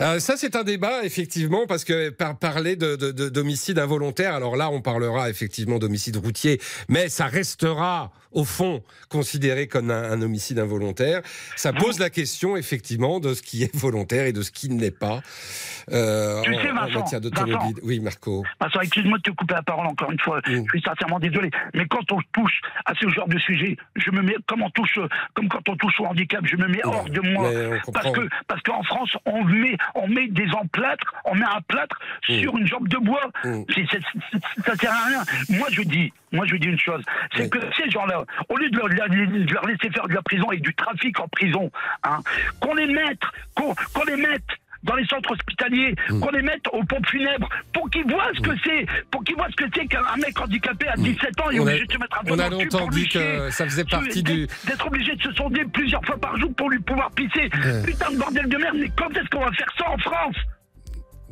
Euh, 0.00 0.18
ça, 0.20 0.36
c'est 0.36 0.56
un 0.56 0.64
débat, 0.64 1.02
effectivement, 1.04 1.66
parce 1.66 1.84
que 1.84 2.10
par 2.10 2.38
parler 2.38 2.76
de, 2.76 2.96
de- 2.96 3.12
de- 3.12 3.28
d'homicide 3.28 3.78
involontaire, 3.78 4.34
alors 4.34 4.56
là, 4.56 4.70
on 4.70 4.80
parlera 4.80 5.28
effectivement 5.30 5.78
d'homicide 5.78 6.16
routier, 6.16 6.60
mais 6.88 7.08
ça 7.08 7.26
restera, 7.26 8.10
au 8.34 8.44
fond, 8.44 8.82
considéré 9.08 9.66
comme 9.68 9.90
un, 9.90 10.10
un 10.12 10.20
homicide 10.22 10.58
involontaire. 10.58 11.22
Ça 11.56 11.72
pose 11.72 11.98
la 11.98 12.10
question, 12.10 12.56
effectivement, 12.56 13.20
de 13.20 13.32
ce 13.34 13.42
qui 13.42 13.62
est 13.62 13.74
volontaire 13.74 14.26
et 14.26 14.32
de 14.32 14.42
ce 14.42 14.50
qui 14.50 14.68
ne 14.68 14.80
l'est 14.80 14.90
pas 14.96 15.20
euh, 15.92 16.42
Tu 16.42 16.54
en, 16.54 16.62
sais, 16.62 16.70
en 16.70 16.74
Vincent, 16.74 16.98
matière 17.00 17.20
d'automobile. 17.20 17.56
Vincent. 17.56 17.74
Oui, 17.82 18.00
Marco. 18.00 18.44
Vincent, 18.60 18.80
excuse-moi 18.80 19.18
de 19.18 19.22
te 19.22 19.30
couper 19.30 19.54
la 19.54 19.62
parole 19.62 19.86
encore 19.86 20.10
une 20.10 20.20
fois. 20.20 20.38
Mm. 20.46 20.64
Je 20.66 20.70
suis 20.70 20.82
sincèrement 20.82 21.18
désolé. 21.18 21.50
Mais 21.74 21.86
quand 21.86 22.10
on 22.12 22.18
touche 22.32 22.60
à 22.84 22.92
ce 23.00 23.08
genre 23.08 23.28
de 23.28 23.38
sujet, 23.38 23.76
je 23.96 24.10
me 24.10 24.22
mets 24.22 24.36
comme 24.46 24.62
on 24.62 24.70
touche, 24.70 24.98
comme 25.34 25.48
quand 25.48 25.66
on 25.68 25.76
touche 25.76 26.00
au 26.00 26.06
handicap, 26.06 26.40
je 26.44 26.56
me 26.56 26.68
mets 26.68 26.84
hors 26.84 27.08
de 27.08 27.20
moi. 27.20 27.50
Parce 27.92 28.10
que 28.12 28.28
parce 28.48 28.62
qu'en 28.62 28.82
France, 28.82 29.10
on 29.26 29.44
met 29.44 29.76
on 29.94 30.08
met 30.08 30.28
des 30.28 30.48
emplâtres, 30.52 31.14
on 31.24 31.34
met 31.34 31.44
un 31.46 31.60
plâtre 31.68 31.98
Mm. 32.28 32.40
sur 32.40 32.56
une 32.56 32.66
jambe 32.66 32.88
de 32.88 32.96
bois. 32.98 33.30
C'est- 33.42 33.86
c'est- 33.90 34.62
ça 34.64 34.74
sert 34.76 34.92
à 34.92 35.06
rien. 35.08 35.22
Moi, 35.50 35.68
je 35.70 35.82
dis, 35.82 36.12
moi, 36.32 36.46
je 36.46 36.56
dis 36.56 36.68
une 36.68 36.78
chose, 36.78 37.02
c'est 37.36 37.48
que 37.50 37.58
ces 37.76 37.90
gens-là, 37.90 38.23
au 38.48 38.56
lieu 38.56 38.70
de 38.70 38.76
leur, 38.78 38.88
de 38.88 39.52
leur 39.52 39.66
laisser 39.66 39.90
faire 39.90 40.06
de 40.08 40.14
la 40.14 40.22
prison 40.22 40.50
et 40.52 40.58
du 40.58 40.74
trafic 40.74 41.18
en 41.20 41.28
prison, 41.28 41.70
hein, 42.04 42.18
qu'on 42.60 42.74
les 42.74 42.86
mette, 42.86 43.20
qu'on 43.54 43.74
les 44.06 44.16
mette 44.16 44.42
dans 44.82 44.96
les 44.96 45.06
centres 45.06 45.30
hospitaliers, 45.32 45.94
Mm. 46.10 46.20
qu'on 46.20 46.30
les 46.30 46.42
mette 46.42 46.66
aux 46.72 46.84
pompes 46.84 47.08
funèbres, 47.08 47.48
pour 47.72 47.88
qu'ils 47.88 48.04
voient 48.04 48.28
ce 48.34 48.40
que 48.42 48.50
c'est, 48.66 48.84
pour 49.10 49.24
qu'ils 49.24 49.34
voient 49.34 49.48
ce 49.50 49.56
que 49.56 49.70
c'est 49.74 49.86
qu'un 49.86 50.02
mec 50.20 50.38
handicapé 50.38 50.88
à 50.88 50.96
17 50.96 51.40
ans 51.40 51.50
est 51.50 51.56
Mm. 51.56 51.60
On 51.62 51.66
a- 51.66 51.70
obligé 51.70 51.86
de 51.86 51.92
se 51.92 51.98
mettre 51.98 52.18
un 52.20 52.24
peu 52.24 52.32
on 52.34 52.38
a 52.38 52.48
longtemps 52.50 52.88
dit 52.88 53.08
que 53.08 53.48
ça 53.50 53.64
faisait 53.64 53.84
partie 53.86 54.22
du- 54.22 54.46
D'être 54.66 54.86
obligé 54.86 55.16
de 55.16 55.22
se 55.22 55.32
sonder 55.32 55.64
plusieurs 55.72 56.04
fois 56.04 56.18
par 56.18 56.36
jour 56.36 56.52
pour 56.54 56.68
lui 56.68 56.80
pouvoir 56.80 57.10
pisser. 57.12 57.48
Putain 57.82 58.10
de 58.10 58.18
bordel 58.18 58.46
de 58.46 58.56
merde, 58.58 58.76
mais 58.78 58.90
quand 58.94 59.08
est-ce 59.16 59.28
qu'on 59.30 59.40
va 59.44 59.52
faire 59.52 59.72
ça 59.78 59.88
en 59.90 59.96
France? 59.98 60.36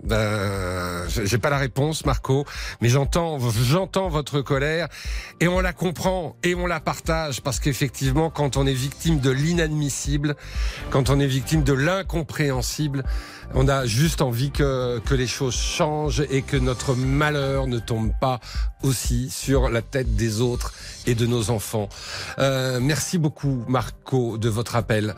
Ben, 0.03 1.07
j'ai 1.09 1.39
pas 1.39 1.51
la 1.51 1.59
réponse, 1.59 2.05
Marco, 2.05 2.45
mais 2.81 2.89
j'entends, 2.89 3.39
j'entends 3.51 4.09
votre 4.09 4.41
colère 4.41 4.89
et 5.39 5.47
on 5.47 5.61
la 5.61 5.73
comprend 5.73 6.37
et 6.43 6.57
on 6.57 6.67
la 6.67 6.81
partage 6.81 7.41
parce 7.41 7.61
qu'effectivement, 7.61 8.29
quand 8.29 8.57
on 8.57 8.67
est 8.67 8.73
victime 8.73 9.21
de 9.21 9.31
l'inadmissible, 9.31 10.35
quand 10.91 11.09
on 11.09 11.21
est 11.21 11.27
victime 11.27 11.63
de 11.63 11.73
l'incompréhensible, 11.73 13.05
on 13.55 13.69
a 13.69 13.87
juste 13.87 14.23
envie 14.23 14.51
que, 14.51 15.01
que 15.01 15.15
les 15.15 15.27
choses 15.27 15.55
changent 15.55 16.25
et 16.31 16.43
que 16.43 16.57
notre 16.57 16.95
malheur 16.95 17.67
ne 17.67 17.79
tombe 17.79 18.13
pas 18.21 18.41
aussi 18.83 19.31
sur 19.31 19.69
la 19.69 19.83
tête 19.83 20.17
des 20.17 20.41
autres 20.41 20.75
et 21.07 21.15
de 21.15 21.27
nos 21.27 21.51
enfants. 21.51 21.89
Euh, 22.39 22.79
merci 22.81 23.19
beaucoup, 23.19 23.65
Marco, 23.69 24.39
de 24.39 24.49
votre 24.49 24.77
appel. 24.77 25.15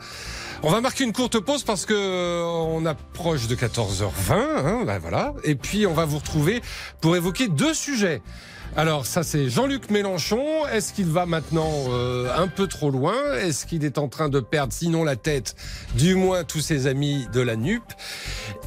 On 0.63 0.71
va 0.71 0.81
marquer 0.81 1.03
une 1.03 1.13
courte 1.13 1.39
pause 1.39 1.63
parce 1.63 1.85
que 1.85 1.93
euh, 1.93 2.43
on 2.43 2.85
approche 2.85 3.47
de 3.47 3.55
14h20, 3.55 4.31
hein, 4.31 4.83
ben 4.85 4.99
voilà. 4.99 5.33
Et 5.43 5.55
puis 5.55 5.85
on 5.85 5.93
va 5.93 6.05
vous 6.05 6.17
retrouver 6.17 6.61
pour 7.01 7.15
évoquer 7.15 7.47
deux 7.47 7.73
sujets. 7.73 8.21
Alors 8.77 9.05
ça 9.05 9.23
c'est 9.23 9.49
Jean-Luc 9.49 9.89
Mélenchon. 9.89 10.67
Est-ce 10.67 10.91
qu'il 10.91 11.05
va 11.05 11.25
maintenant 11.25 11.71
euh, 11.89 12.27
un 12.35 12.47
peu 12.49 12.67
trop 12.67 12.91
loin? 12.91 13.15
Est-ce 13.35 13.65
qu'il 13.65 13.85
est 13.85 13.97
en 13.97 14.09
train 14.09 14.27
de 14.27 14.41
perdre 14.41 14.73
sinon 14.73 15.05
la 15.05 15.15
tête, 15.15 15.55
du 15.95 16.15
moins 16.15 16.43
tous 16.43 16.59
ses 16.59 16.85
amis 16.85 17.25
de 17.31 17.39
la 17.39 17.55
NUP? 17.55 17.83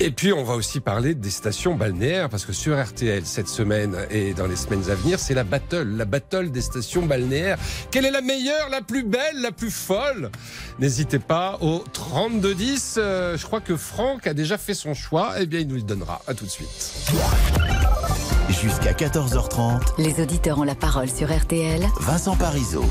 Et 0.01 0.11
puis 0.11 0.33
on 0.33 0.45
va 0.45 0.55
aussi 0.55 0.81
parler 0.81 1.15
des 1.15 1.29
stations 1.29 1.75
balnéaires 1.75 2.31
parce 2.31 2.47
que 2.47 2.55
sur 2.55 2.83
RTL 2.83 3.27
cette 3.27 3.49
semaine 3.49 3.99
et 4.11 4.33
dans 4.33 4.47
les 4.47 4.57
semaines 4.57 4.91
à 4.91 4.95
venir 4.95 5.21
c'est 5.21 5.35
la 5.35 5.45
battle, 5.45 5.97
la 5.97 6.07
battle 6.07 6.51
des 6.53 6.63
stations 6.63 7.05
balnéaires. 7.05 7.59
Quelle 7.91 8.07
est 8.07 8.11
la 8.11 8.23
meilleure, 8.23 8.71
la 8.71 8.81
plus 8.81 9.03
belle, 9.03 9.43
la 9.43 9.53
plus 9.53 9.71
folle? 9.71 10.31
N'hésitez 10.79 11.19
pas 11.19 11.59
au 11.61 11.85
3210. 11.93 12.95
Euh, 12.97 13.37
je 13.37 13.45
crois 13.45 13.61
que 13.61 13.77
Franck 13.77 14.27
a 14.27 14.33
déjà 14.33 14.57
fait 14.57 14.75
son 14.75 14.95
choix. 14.95 15.35
Eh 15.39 15.45
bien 15.45 15.61
il 15.61 15.69
nous 15.69 15.77
le 15.77 15.83
donnera. 15.83 16.23
À 16.27 16.33
tout 16.33 16.47
de 16.47 16.51
suite. 16.51 16.95
Jusqu'à 18.49 18.93
14h30, 18.93 19.81
Les 19.99 20.23
auditeurs 20.23 20.59
ont 20.59 20.65
la 20.65 20.75
parole 20.75 21.09
sur 21.09 21.29
RTL. 21.35 21.87
Vincent 22.01 22.35
Parisot. 22.35 22.85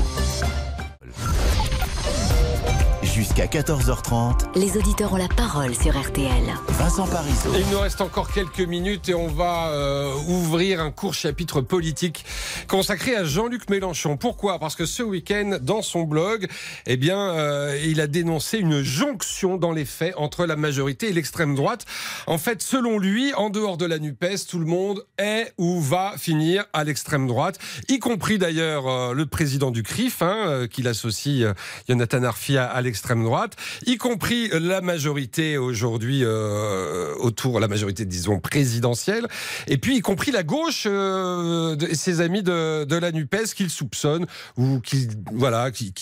Jusqu'à 3.18 3.46
14h30, 3.46 4.56
Les 4.56 4.76
auditeurs 4.76 5.12
ont 5.12 5.16
la 5.16 5.26
parole 5.26 5.74
sur 5.74 6.00
RTL. 6.00 6.54
Vincent 6.68 7.08
Parisot. 7.08 7.50
Il 7.58 7.68
nous 7.72 7.80
reste 7.80 8.00
encore 8.00 8.30
quelques 8.30 8.60
minutes 8.60 9.08
et 9.08 9.14
on 9.14 9.26
va 9.26 9.70
euh, 9.70 10.14
ouvrir 10.28 10.80
un 10.80 10.92
court 10.92 11.14
chapitre 11.14 11.60
politique 11.60 12.24
consacré 12.68 13.16
à 13.16 13.24
Jean-Luc 13.24 13.70
Mélenchon. 13.70 14.16
Pourquoi? 14.16 14.60
Parce 14.60 14.76
que 14.76 14.86
ce 14.86 15.02
week-end, 15.02 15.58
dans 15.60 15.82
son 15.82 16.04
blog, 16.04 16.46
eh 16.86 16.96
bien, 16.96 17.18
euh, 17.18 17.76
il 17.84 18.00
a 18.00 18.06
dénoncé 18.06 18.58
une 18.58 18.82
jonction 18.82 19.56
dans 19.56 19.72
les 19.72 19.84
faits 19.84 20.14
entre 20.16 20.46
la 20.46 20.54
majorité 20.54 21.08
et 21.08 21.12
l'extrême 21.12 21.56
droite. 21.56 21.86
En 22.28 22.38
fait, 22.38 22.62
selon 22.62 23.00
lui, 23.00 23.34
en 23.34 23.50
dehors 23.50 23.78
de 23.78 23.86
la 23.86 23.98
NUPES, 23.98 24.46
tout 24.48 24.60
le 24.60 24.66
monde 24.66 25.04
est 25.18 25.52
ou 25.58 25.80
va 25.80 26.14
finir 26.18 26.66
à 26.72 26.84
l'extrême 26.84 27.26
droite, 27.26 27.58
y 27.88 27.98
compris 27.98 28.38
d'ailleurs 28.38 28.86
euh, 28.86 29.12
le 29.12 29.26
président 29.26 29.72
du 29.72 29.82
CRIF, 29.82 30.22
hein, 30.22 30.36
euh, 30.46 30.66
qu'il 30.68 30.86
associe 30.86 31.42
euh, 31.42 31.54
Jonathan 31.88 32.22
Arfi 32.22 32.56
à, 32.56 32.66
à 32.66 32.80
l'extrême 32.80 33.07
droite, 33.16 33.54
y 33.86 33.96
compris 33.96 34.48
la 34.52 34.80
majorité 34.80 35.56
aujourd'hui 35.58 36.20
euh, 36.24 37.14
autour, 37.18 37.60
la 37.60 37.68
majorité 37.68 38.04
disons 38.04 38.40
présidentielle, 38.40 39.26
et 39.66 39.78
puis 39.78 39.96
y 39.96 40.00
compris 40.00 40.30
la 40.30 40.42
gauche 40.42 40.84
euh, 40.86 41.76
de- 41.76 41.94
ses 41.94 42.20
amis 42.20 42.42
de, 42.42 42.84
de 42.84 42.96
la 42.96 43.12
Nupes 43.12 43.28
qu'il 43.54 43.70
soupçonne 43.70 44.26
ou 44.56 44.80
qu'il 44.80 45.08
voilà, 45.32 45.70
qui 45.70 45.92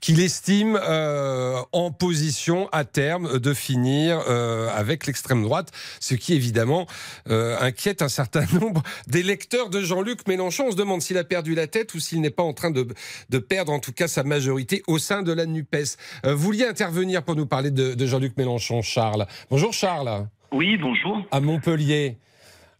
qui 0.00 0.20
estime 0.22 0.78
euh, 0.82 1.60
en 1.72 1.90
position 1.90 2.68
à 2.72 2.84
terme 2.84 3.38
de 3.38 3.54
finir 3.54 4.22
euh, 4.28 4.68
avec 4.74 5.06
l'extrême 5.06 5.42
droite, 5.42 5.70
ce 6.00 6.14
qui 6.14 6.34
évidemment 6.34 6.86
inquiète 7.28 8.02
un 8.02 8.08
certain 8.08 8.44
nombre 8.60 8.82
d'électeurs 9.06 9.70
de 9.70 9.80
Jean-Luc 9.80 10.26
Mélenchon. 10.26 10.64
On 10.68 10.70
se 10.72 10.76
demande 10.76 11.02
s'il 11.02 11.18
a 11.18 11.24
perdu 11.24 11.54
la 11.54 11.66
tête 11.66 11.94
ou 11.94 12.00
s'il 12.00 12.20
n'est 12.20 12.30
pas 12.30 12.42
en 12.42 12.52
train 12.52 12.70
de, 12.70 12.86
de 13.30 13.38
perdre 13.38 13.72
en 13.72 13.78
tout 13.80 13.92
cas 13.92 14.08
sa 14.08 14.22
majorité 14.22 14.82
au 14.86 14.98
sein 14.98 15.22
de 15.22 15.32
la 15.32 15.46
NUPES. 15.46 15.96
Vous 16.24 16.47
vouliez 16.48 16.66
intervenir 16.66 17.22
pour 17.22 17.36
nous 17.36 17.44
parler 17.46 17.70
de, 17.70 17.94
de 17.94 18.06
Jean-Luc 18.06 18.36
Mélenchon, 18.38 18.80
Charles. 18.80 19.26
Bonjour 19.50 19.72
Charles. 19.74 20.26
Oui, 20.50 20.78
bonjour. 20.78 21.26
À 21.30 21.40
Montpellier. 21.40 22.16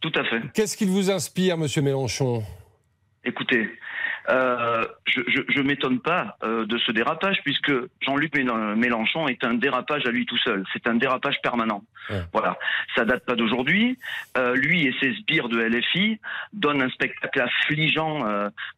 Tout 0.01 0.11
à 0.15 0.23
fait. 0.23 0.41
Qu'est-ce 0.55 0.75
qu'il 0.75 0.89
vous 0.89 1.11
inspire, 1.11 1.55
monsieur 1.55 1.83
Mélenchon? 1.83 2.41
Écoutez, 3.23 3.69
euh, 4.29 4.85
je 5.05 5.21
je 5.49 5.61
m'étonne 5.61 5.99
pas 5.99 6.37
euh, 6.43 6.65
de 6.65 6.77
ce 6.79 6.91
dérapage 6.91 7.37
puisque 7.43 7.71
Jean-Luc 8.01 8.33
Mélen- 8.35 8.75
Mélenchon 8.75 9.27
est 9.27 9.43
un 9.43 9.53
dérapage 9.53 10.03
à 10.07 10.09
lui 10.09 10.25
tout 10.25 10.37
seul. 10.39 10.63
C'est 10.73 10.87
un 10.87 10.95
dérapage 10.95 11.35
permanent. 11.43 11.83
Voilà, 12.33 12.57
ça 12.95 13.05
date 13.05 13.23
pas 13.25 13.35
d'aujourd'hui. 13.35 13.99
Euh, 14.35 14.55
lui 14.55 14.87
et 14.87 14.95
ses 14.99 15.13
sbires 15.13 15.47
de 15.47 15.59
LFI 15.61 16.19
donnent 16.53 16.81
un 16.81 16.89
spectacle 16.89 17.39
affligeant 17.41 18.23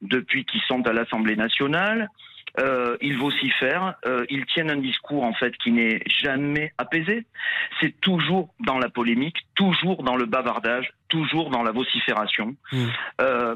depuis 0.02 0.44
qu'ils 0.44 0.62
sont 0.68 0.86
à 0.86 0.92
l'Assemblée 0.92 1.38
nationale. 1.38 2.10
Euh, 2.60 2.98
ils 3.02 3.18
vocifèrent, 3.18 3.96
euh, 4.06 4.26
ils 4.30 4.46
tiennent 4.46 4.70
un 4.70 4.78
discours 4.78 5.24
en 5.24 5.34
fait 5.34 5.56
qui 5.58 5.72
n'est 5.72 6.02
jamais 6.06 6.74
apaisé. 6.78 7.26
C'est 7.80 8.00
toujours 8.02 8.54
dans 8.60 8.78
la 8.78 8.90
polémique, 8.90 9.38
toujours 9.56 10.04
dans 10.04 10.18
le 10.18 10.26
bavardage, 10.26 10.92
toujours 11.08 11.50
dans 11.50 11.64
la 11.64 11.72
vocifération. 11.72 12.56
Mmh. 12.72 12.86
Euh, 13.22 13.56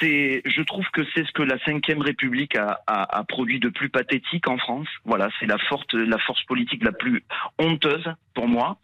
c'est, 0.00 0.42
je 0.44 0.62
trouve 0.62 0.86
que 0.92 1.02
c'est 1.14 1.24
ce 1.24 1.32
que 1.32 1.42
la 1.42 1.58
Cinquième 1.60 2.02
République 2.02 2.56
a, 2.56 2.80
a, 2.86 3.18
a 3.18 3.24
produit 3.24 3.60
de 3.60 3.68
plus 3.68 3.88
pathétique 3.88 4.48
en 4.48 4.58
France. 4.58 4.88
Voilà, 5.04 5.28
c'est 5.38 5.46
la 5.46 5.58
force, 5.58 5.86
la 5.92 6.18
force 6.18 6.42
politique 6.44 6.82
la 6.82 6.92
plus 6.92 7.22
honteuse 7.58 8.12
pour 8.34 8.48
moi, 8.48 8.78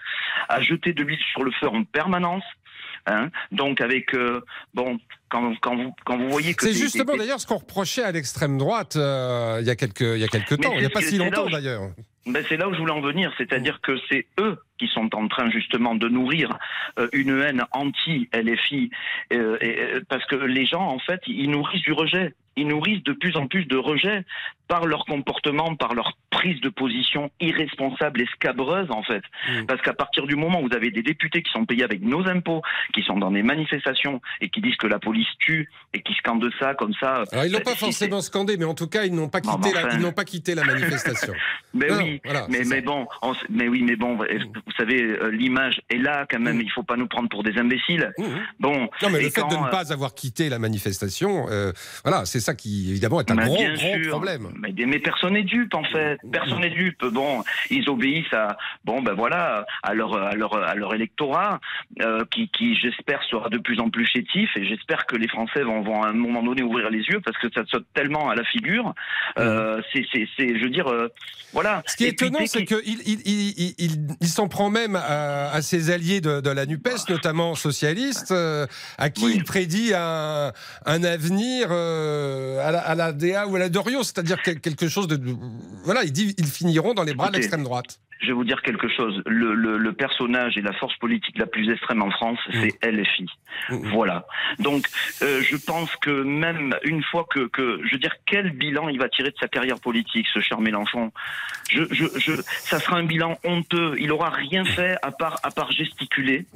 à 0.49 0.61
jeter 0.61 0.93
de 0.93 1.03
l'huile 1.03 1.25
sur 1.33 1.43
le 1.43 1.51
feu 1.51 1.69
en 1.69 1.85
permanence. 1.85 2.45
Hein 3.07 3.31
Donc 3.53 3.81
avec 3.81 4.15
euh, 4.15 4.41
bon 4.75 4.99
quand, 5.29 5.55
quand 5.61 5.77
vous 5.77 5.95
quand 6.05 6.19
vous 6.19 6.29
voyez 6.29 6.55
que 6.55 6.67
C'est 6.67 6.73
justement 6.73 7.17
d'ailleurs 7.17 7.41
ce 7.41 7.47
qu'on 7.47 7.59
reprochait 7.59 8.03
à 8.03 8.13
l'extrême 8.13 8.59
droite 8.59 8.97
euh, 8.97 9.59
il 9.61 9.67
y 9.67 9.71
a 9.71 9.77
quelques 9.77 10.01
il 10.01 10.19
y 10.19 10.25
a 10.25 10.29
quelques 10.29 10.61
temps, 10.61 10.73
il 10.75 10.81
n'y 10.81 10.87
a 10.87 10.91
pas 10.91 11.03
si 11.03 11.19
longtemps 11.19 11.49
d'ailleurs. 11.49 11.91
Ben, 12.27 12.45
c'est 12.49 12.57
là 12.59 12.69
où 12.69 12.75
je 12.75 12.79
voulais 12.79 12.93
en 12.93 13.01
venir, 13.01 13.33
c'est-à-dire 13.39 13.81
que 13.83 13.97
c'est 14.11 14.27
eux 14.39 14.59
qui 14.79 14.89
sont 14.89 15.15
en 15.15 15.29
train 15.29 15.51
justement 15.51 15.95
de 15.95 16.09
nourrir 16.09 16.59
euh, 16.99 17.09
une 17.13 17.41
haine 17.41 17.65
anti-LFI, 17.73 18.91
euh, 19.33 19.59
euh, 19.63 20.01
parce 20.09 20.25
que 20.27 20.37
les 20.37 20.67
gens, 20.67 20.87
en 20.87 20.99
fait, 20.99 21.21
ils 21.27 21.51
nourrissent 21.51 21.83
du 21.83 21.93
rejet. 21.93 22.35
Ils 22.57 22.67
nourrissent 22.67 23.05
de 23.05 23.13
plus 23.13 23.37
en 23.37 23.47
plus 23.47 23.67
de 23.67 23.77
rejet 23.77 24.25
par 24.67 24.87
leur 24.87 25.05
comportement, 25.07 25.77
par 25.77 25.95
leur 25.95 26.19
prise 26.31 26.61
de 26.61 26.69
position 26.69 27.31
irresponsable 27.41 28.21
et 28.21 28.27
scabreuse, 28.35 28.91
en 28.91 29.03
fait. 29.03 29.23
Parce 29.67 29.81
qu'à 29.81 29.95
partir 29.95 30.27
du 30.27 30.37
moment 30.37 30.61
où 30.61 30.69
vous 30.69 30.77
avez 30.77 30.91
des 30.91 31.03
députés 31.03 31.43
qui 31.43 31.51
sont 31.53 31.65
payés 31.65 31.85
avec 31.85 32.03
nos 32.03 32.27
impôts, 32.29 32.63
qui 32.93 33.03
sont 33.03 33.17
dans 33.17 33.31
des 33.31 33.43
manifestations 33.43 34.21
et 34.41 34.51
qui 34.51 34.61
disent 34.61 34.77
que 34.77 34.87
la 34.87 34.99
police 34.99 35.29
tue 35.39 35.71
et 35.95 36.03
qui 36.03 36.15
scandent 36.15 36.51
ça 36.59 36.75
comme 36.75 36.93
ça. 37.01 37.23
Alors 37.33 37.45
ils 37.47 37.53
ben, 37.53 37.63
pas 37.63 37.75
forcément 37.75 38.21
scandé, 38.21 38.57
mais 38.57 38.67
en 38.67 38.75
tout 38.75 38.89
cas 38.89 39.05
ils 39.05 39.15
n'ont 39.15 39.29
pas 39.29 39.41
Non, 39.41 39.57
quitté 39.57 39.73
la, 39.75 39.87
enfin. 39.87 39.97
ils 39.97 40.03
n'ont 40.03 40.13
pas 40.13 40.25
quitté 40.25 40.55
la 40.55 40.65
manifestation. 40.65 41.33
Mais 41.75 41.89
Non, 41.89 41.99
oui, 41.99 42.21
voilà, 42.25 42.47
mais, 42.49 42.65
mais 42.65 42.81
bon, 42.81 43.07
on 43.21 43.35
mais 43.51 43.69
oui, 43.69 43.83
mais 43.83 43.95
bon, 43.95 44.19
vous 44.69 44.75
savez, 44.85 45.03
euh, 45.03 45.31
l'image 45.31 45.81
est 45.91 45.97
là 45.97 46.27
quand 46.31 46.39
même. 46.39 46.61
Il 46.61 46.71
faut 46.71 46.83
pas 46.83 46.97
nous 46.97 47.07
prendre 47.09 47.29
pour 47.29 47.43
des 47.43 47.59
imbéciles. 47.59 48.13
Bon, 48.61 48.89
Non, 49.03 49.11
mais 49.11 49.23
le 49.23 49.31
fait 49.31 49.41
de 49.43 49.55
ne 49.57 49.67
euh, 49.67 49.71
pas 49.71 49.93
avoir 49.93 50.15
quitté 50.15 50.49
la 50.49 50.59
manifestation, 50.59 51.47
euh, 51.51 51.73
voilà, 52.05 52.25
c'est 52.27 52.41
ça 52.41 52.55
qui 52.55 52.91
évidemment 52.91 53.21
est 53.21 53.31
un 53.31 53.35
bah, 53.37 53.45
gros, 53.47 53.57
problème. 54.11 54.49
Mais, 54.61 54.73
mais 54.87 54.99
personne 54.99 55.33
n'est 55.35 55.43
dupe 55.43 55.75
en 55.75 55.85
fait. 55.85 56.19
Personne 56.31 56.61
n'est 56.61 56.71
dupe. 56.71 57.05
Bon, 57.07 57.43
ils 57.71 57.89
obéissent 57.89 58.33
à 58.33 58.57
bon 58.85 59.01
ben 59.03 59.15
voilà 59.15 59.65
à 59.83 59.95
leur 59.95 60.15
à 60.17 60.35
leur 60.35 60.55
à 60.63 60.75
leur 60.75 60.95
électorat 60.95 61.61
euh, 62.03 62.25
qui 62.31 62.49
qui 62.51 62.75
j'espère 62.77 63.23
sera 63.31 63.49
de 63.49 63.59
plus 63.59 63.81
en 63.81 63.89
plus 63.91 64.07
chétif 64.07 64.51
et 64.57 64.65
j'espère 64.65 65.07
que 65.07 65.17
les 65.17 65.29
Français 65.29 65.63
vont 65.63 65.81
vont 65.83 66.03
à 66.03 66.09
un 66.09 66.13
moment 66.13 66.43
donné 66.43 66.63
ouvrir 66.63 66.91
les 66.91 67.01
yeux 67.01 67.21
parce 67.25 67.39
que 67.39 67.49
ça 67.55 67.63
saute 67.69 67.87
tellement 67.95 68.29
à 68.29 68.35
la 68.35 68.45
figure. 68.45 68.95
Euh, 69.39 69.81
c'est 69.93 70.05
je 70.59 70.63
veux 70.65 70.71
dire 70.71 70.87
voilà. 71.53 71.83
Ce 71.87 71.97
qui 71.97 72.05
est 72.05 72.09
Et 72.09 72.11
étonnant, 72.11 72.41
c'est 72.47 72.65
qu'ils- 72.65 72.83
qu'il 72.83 73.01
il, 73.07 73.21
il, 73.25 73.55
il, 73.59 73.75
il- 73.79 74.17
il 74.21 74.29
s'en 74.29 74.49
prend 74.49 74.58
même 74.69 74.97
à, 74.97 75.51
à 75.53 75.63
ses 75.63 75.91
alliés 75.91 76.21
de, 76.21 76.41
de 76.41 76.51
la 76.51 76.67
NUPES, 76.67 77.09
notamment 77.09 77.55
socialistes, 77.55 78.33
euh, 78.33 78.67
à 78.99 79.11
qui 79.11 79.25
il 79.37 79.45
prédit 79.45 79.93
un, 79.95 80.53
un 80.87 81.05
avenir 81.05 81.69
euh, 81.71 82.67
à, 82.67 82.71
la, 82.73 82.81
à 82.81 82.95
la 82.95 83.13
DA 83.13 83.47
ou 83.47 83.57
à 83.57 83.59
la 83.59 83.69
Dorio, 83.69 84.03
c'est-à-dire 84.03 84.39
quel- 84.45 84.61
quelque 84.61 84.89
chose 84.89 85.07
de... 85.09 85.21
Voilà, 85.85 86.03
il 86.05 86.13
dit 86.13 86.35
ils 86.39 86.47
finiront 86.47 86.95
dans 86.95 87.05
les 87.05 87.15
bras 87.15 87.29
de 87.29 87.35
l'extrême 87.37 87.63
droite. 87.65 88.01
Je 88.21 88.27
vais 88.29 88.33
vous 88.33 88.45
dire 88.45 88.63
quelque 88.63 88.89
chose. 88.89 89.23
Le, 89.27 89.55
le, 89.55 89.79
le 89.79 89.93
personnage 89.93 90.57
et 90.57 90.61
la 90.61 90.73
force 90.73 90.97
politique 90.97 91.39
la 91.39 91.47
plus 91.47 91.71
extrême 91.71 92.03
en 92.03 92.11
France, 92.11 92.39
c'est 92.53 92.85
LFI. 92.85 93.27
Voilà. 93.71 94.27
Donc, 94.59 94.87
euh, 95.23 95.41
je 95.43 95.57
pense 95.57 95.95
que 95.97 96.11
même 96.23 96.75
une 96.85 97.03
fois 97.03 97.27
que, 97.29 97.47
que, 97.49 97.81
je 97.85 97.93
veux 97.93 97.99
dire, 97.99 98.15
quel 98.27 98.51
bilan 98.51 98.89
il 98.89 98.99
va 98.99 99.09
tirer 99.09 99.31
de 99.31 99.37
sa 99.41 99.49
carrière 99.49 99.79
politique, 99.81 100.27
ce 100.33 100.41
cher 100.41 100.61
Mélenchon? 100.61 101.13
Je, 101.71 101.83
je, 101.91 102.07
je, 102.19 102.33
ça 102.47 102.81
sera 102.81 102.97
un 102.97 103.05
bilan 103.05 103.39
honteux. 103.45 103.95
Il 103.99 104.11
aura 104.11 104.31
rien 104.31 104.65
fait 104.65 104.97
à 105.03 105.11
part, 105.11 105.39
à 105.43 105.51
part 105.51 105.71
gesticuler. 105.71 106.47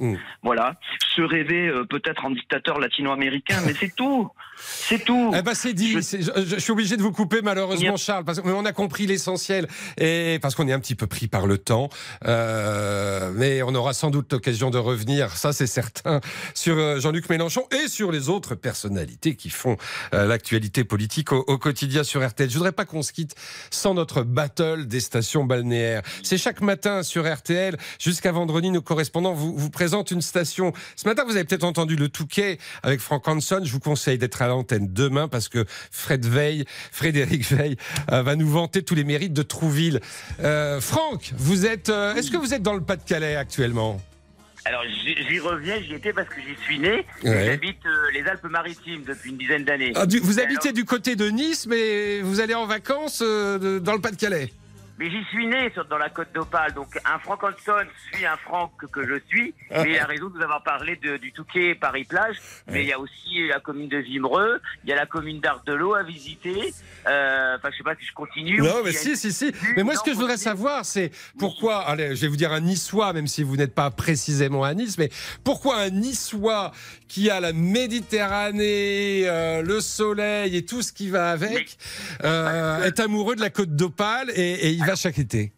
Voilà. 0.41 0.75
Se 1.15 1.21
rêver 1.21 1.67
euh, 1.67 1.85
peut-être 1.85 2.25
en 2.25 2.31
dictateur 2.31 2.79
latino-américain, 2.79 3.59
mais 3.65 3.73
c'est 3.73 3.95
tout. 3.95 4.29
C'est 4.55 5.03
tout. 5.03 5.31
Eh 5.35 5.41
ben 5.41 5.53
c'est 5.53 5.73
dit. 5.73 5.91
Je, 5.91 5.99
je 5.99 6.59
suis 6.59 6.71
obligé 6.71 6.95
de 6.97 7.01
vous 7.01 7.11
couper 7.11 7.41
malheureusement, 7.41 7.97
Charles, 7.97 8.23
parce 8.23 8.39
qu'on 8.39 8.65
a 8.65 8.71
compris 8.71 9.05
l'essentiel 9.07 9.67
et 9.97 10.39
parce 10.41 10.55
qu'on 10.55 10.67
est 10.67 10.73
un 10.73 10.79
petit 10.79 10.95
peu 10.95 11.07
pris 11.07 11.27
par 11.27 11.47
le 11.47 11.52
temps. 11.55 11.89
Euh, 12.25 13.31
mais 13.35 13.61
on 13.63 13.73
aura 13.75 13.93
sans 13.93 14.09
doute 14.09 14.31
l'occasion 14.31 14.69
de 14.69 14.77
revenir, 14.77 15.35
ça 15.35 15.53
c'est 15.53 15.67
certain, 15.67 16.21
sur 16.53 16.77
euh, 16.77 16.99
Jean-Luc 16.99 17.29
Mélenchon 17.29 17.65
et 17.71 17.87
sur 17.87 18.11
les 18.11 18.29
autres 18.29 18.55
personnalités 18.55 19.35
qui 19.35 19.49
font 19.49 19.77
euh, 20.13 20.25
l'actualité 20.25 20.83
politique 20.83 21.31
au, 21.31 21.57
quotidien 21.57 22.03
sur 22.03 22.25
RTL. 22.25 22.49
Je 22.49 22.55
voudrais 22.55 22.71
pas 22.71 22.85
qu'on 22.85 23.01
se 23.01 23.11
quitte 23.11 23.35
sans 23.71 23.93
notre 23.93 24.23
battle 24.23 24.87
des 24.87 24.99
stations 24.99 25.45
balnéaires. 25.45 26.01
C'est 26.23 26.37
chaque 26.37 26.61
matin 26.61 27.03
sur 27.03 27.31
RTL 27.31 27.77
jusqu'à 27.99 28.31
vendredi. 28.31 28.71
Nos 28.71 28.81
correspondants 28.81 29.33
vous, 29.33 29.55
vous 29.55 29.69
présentent 29.69 30.11
une 30.11 30.21
station. 30.21 30.73
Ce 30.95 31.07
matin, 31.07 31.23
vous 31.25 31.35
avez 31.35 31.43
peut-être 31.43 31.63
entendu 31.63 31.95
le 31.95 32.09
Touquet 32.09 32.57
avec 32.81 32.99
Franck 32.99 33.27
Hanson. 33.27 33.61
Je 33.63 33.71
vous 33.71 33.79
conseille 33.79 34.17
d'être 34.17 34.41
à 34.41 34.47
l'antenne 34.47 34.91
demain 34.91 35.27
parce 35.27 35.49
que 35.49 35.65
Fred 35.91 36.25
Veil, 36.25 36.65
Frédéric 36.91 37.45
Veil, 37.45 37.77
euh, 38.11 38.23
va 38.23 38.35
nous 38.35 38.49
vanter 38.49 38.83
tous 38.83 38.95
les 38.95 39.03
mérites 39.03 39.33
de 39.33 39.43
Trouville. 39.43 39.99
Euh, 40.41 40.81
Franck, 40.81 41.33
vous 41.43 41.65
êtes, 41.65 41.89
euh, 41.89 42.15
est-ce 42.15 42.31
que 42.31 42.37
vous 42.37 42.53
êtes 42.53 42.61
dans 42.63 42.73
le 42.73 42.81
Pas-de-Calais 42.81 43.35
actuellement 43.35 44.01
Alors 44.65 44.81
j'y 45.03 45.39
reviens, 45.39 45.75
j'y 45.81 45.93
étais 45.95 46.13
parce 46.13 46.29
que 46.29 46.35
j'y 46.41 46.55
suis 46.63 46.79
né. 46.79 47.05
Ouais. 47.23 47.45
J'habite 47.47 47.85
euh, 47.85 48.11
les 48.13 48.23
Alpes-Maritimes 48.23 49.03
depuis 49.05 49.31
une 49.31 49.37
dizaine 49.37 49.65
d'années. 49.65 49.91
Ah, 49.95 50.05
Vous 50.21 50.39
Et 50.39 50.43
habitez 50.43 50.69
alors- 50.69 50.73
du 50.73 50.85
côté 50.85 51.15
de 51.15 51.27
Nice, 51.29 51.67
mais 51.67 52.21
vous 52.21 52.39
allez 52.39 52.53
en 52.53 52.65
vacances 52.65 53.21
euh, 53.21 53.57
de- 53.59 53.79
dans 53.79 53.93
le 53.93 53.99
Pas-de-Calais. 54.01 54.53
Mais 54.99 55.09
j'y 55.09 55.23
suis 55.31 55.47
né 55.47 55.71
sur, 55.73 55.85
dans 55.85 55.97
la 55.97 56.09
côte 56.09 56.27
d'Opale, 56.35 56.73
donc 56.73 56.99
un 57.03 57.17
Franck 57.17 57.43
Hanson 57.43 57.85
suit 58.13 58.25
un 58.27 58.37
Franck 58.37 58.71
que, 58.91 59.01
je 59.07 59.15
suis, 59.27 59.53
Ah. 59.71 59.83
mais 59.83 59.93
il 59.93 59.97
a 59.97 60.05
raison 60.05 60.29
de 60.29 60.37
nous 60.37 60.43
avoir 60.43 60.61
parlé 60.63 60.95
de- 60.97 61.17
du 61.17 61.31
Touquet 61.31 61.73
Paris-Plage, 61.73 62.35
mais 62.71 62.83
il 62.83 62.87
y 62.87 62.93
a 62.93 62.99
aussi 62.99 63.47
la 63.49 63.59
commune 63.59 63.89
de 63.89 63.97
Vimereux, 63.97 64.61
il 64.83 64.89
y 64.91 64.93
a 64.93 64.95
la 64.95 65.07
commune 65.07 65.39
d'Ardelot 65.39 65.95
à 65.95 66.03
visiter, 66.03 66.73
Euh, 67.07 67.57
enfin 67.57 67.69
je 67.71 67.77
sais 67.77 67.83
pas 67.83 67.95
si 67.99 68.05
je 68.05 68.13
continue. 68.13 68.59
Non, 68.61 68.81
mais 68.85 68.91
si, 68.93 69.17
si, 69.17 69.33
si. 69.33 69.51
Mais 69.75 69.83
moi, 69.83 69.95
ce 69.95 70.03
que 70.03 70.11
je 70.11 70.15
voudrais 70.15 70.37
savoir, 70.37 70.85
c'est 70.85 71.11
pourquoi, 71.37 71.81
allez, 71.87 72.15
je 72.15 72.21
vais 72.21 72.27
vous 72.27 72.37
dire 72.37 72.51
un 72.53 72.61
Niçois, 72.61 73.11
même 73.13 73.27
si 73.27 73.43
vous 73.43 73.57
n'êtes 73.57 73.73
pas 73.75 73.89
précisément 73.91 74.63
à 74.63 74.73
Nice, 74.73 74.97
mais 74.97 75.09
pourquoi 75.43 75.77
un 75.79 75.89
Niçois 75.89 76.71
qui 77.09 77.29
a 77.29 77.39
la 77.41 77.51
Méditerranée, 77.51 79.23
euh, 79.27 79.61
le 79.61 79.81
soleil 79.81 80.55
et 80.55 80.65
tout 80.65 80.81
ce 80.81 80.93
qui 80.93 81.09
va 81.09 81.31
avec, 81.31 81.77
euh, 82.23 82.83
est 82.83 82.99
amoureux 82.99 83.35
de 83.35 83.41
la 83.41 83.49
côte 83.49 83.75
d'Opale 83.75 84.29
et, 84.35 84.67
et 84.67 84.69
il 84.69 84.82
va 84.83 84.95
chaque 84.95 85.19
été 85.19 85.51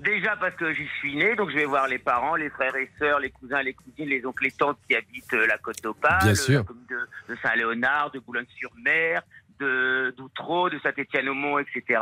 Déjà 0.00 0.36
parce 0.36 0.54
que 0.54 0.72
j'y 0.72 0.86
suis 1.00 1.16
né, 1.16 1.34
donc 1.34 1.50
je 1.50 1.56
vais 1.56 1.64
voir 1.64 1.88
les 1.88 1.98
parents, 1.98 2.36
les 2.36 2.50
frères 2.50 2.76
et 2.76 2.88
sœurs, 2.98 3.18
les 3.18 3.30
cousins, 3.30 3.62
les 3.62 3.74
cousines, 3.74 4.08
les 4.08 4.24
oncles 4.24 4.46
et 4.46 4.52
tantes 4.52 4.78
qui 4.88 4.94
habitent 4.94 5.34
euh, 5.34 5.46
la 5.46 5.58
côte 5.58 5.82
d'Opale, 5.82 6.20
euh, 6.24 6.34
sûr. 6.36 6.60
la 6.60 6.64
commune 6.64 6.86
de, 6.88 7.34
de 7.34 7.38
Saint-Léonard, 7.42 8.12
de 8.12 8.20
Boulogne-sur-Mer, 8.20 9.22
de 9.58 10.14
d'Outreau, 10.16 10.70
de 10.70 10.78
Saint-Étienne-au-Mont, 10.78 11.58
etc. 11.58 12.00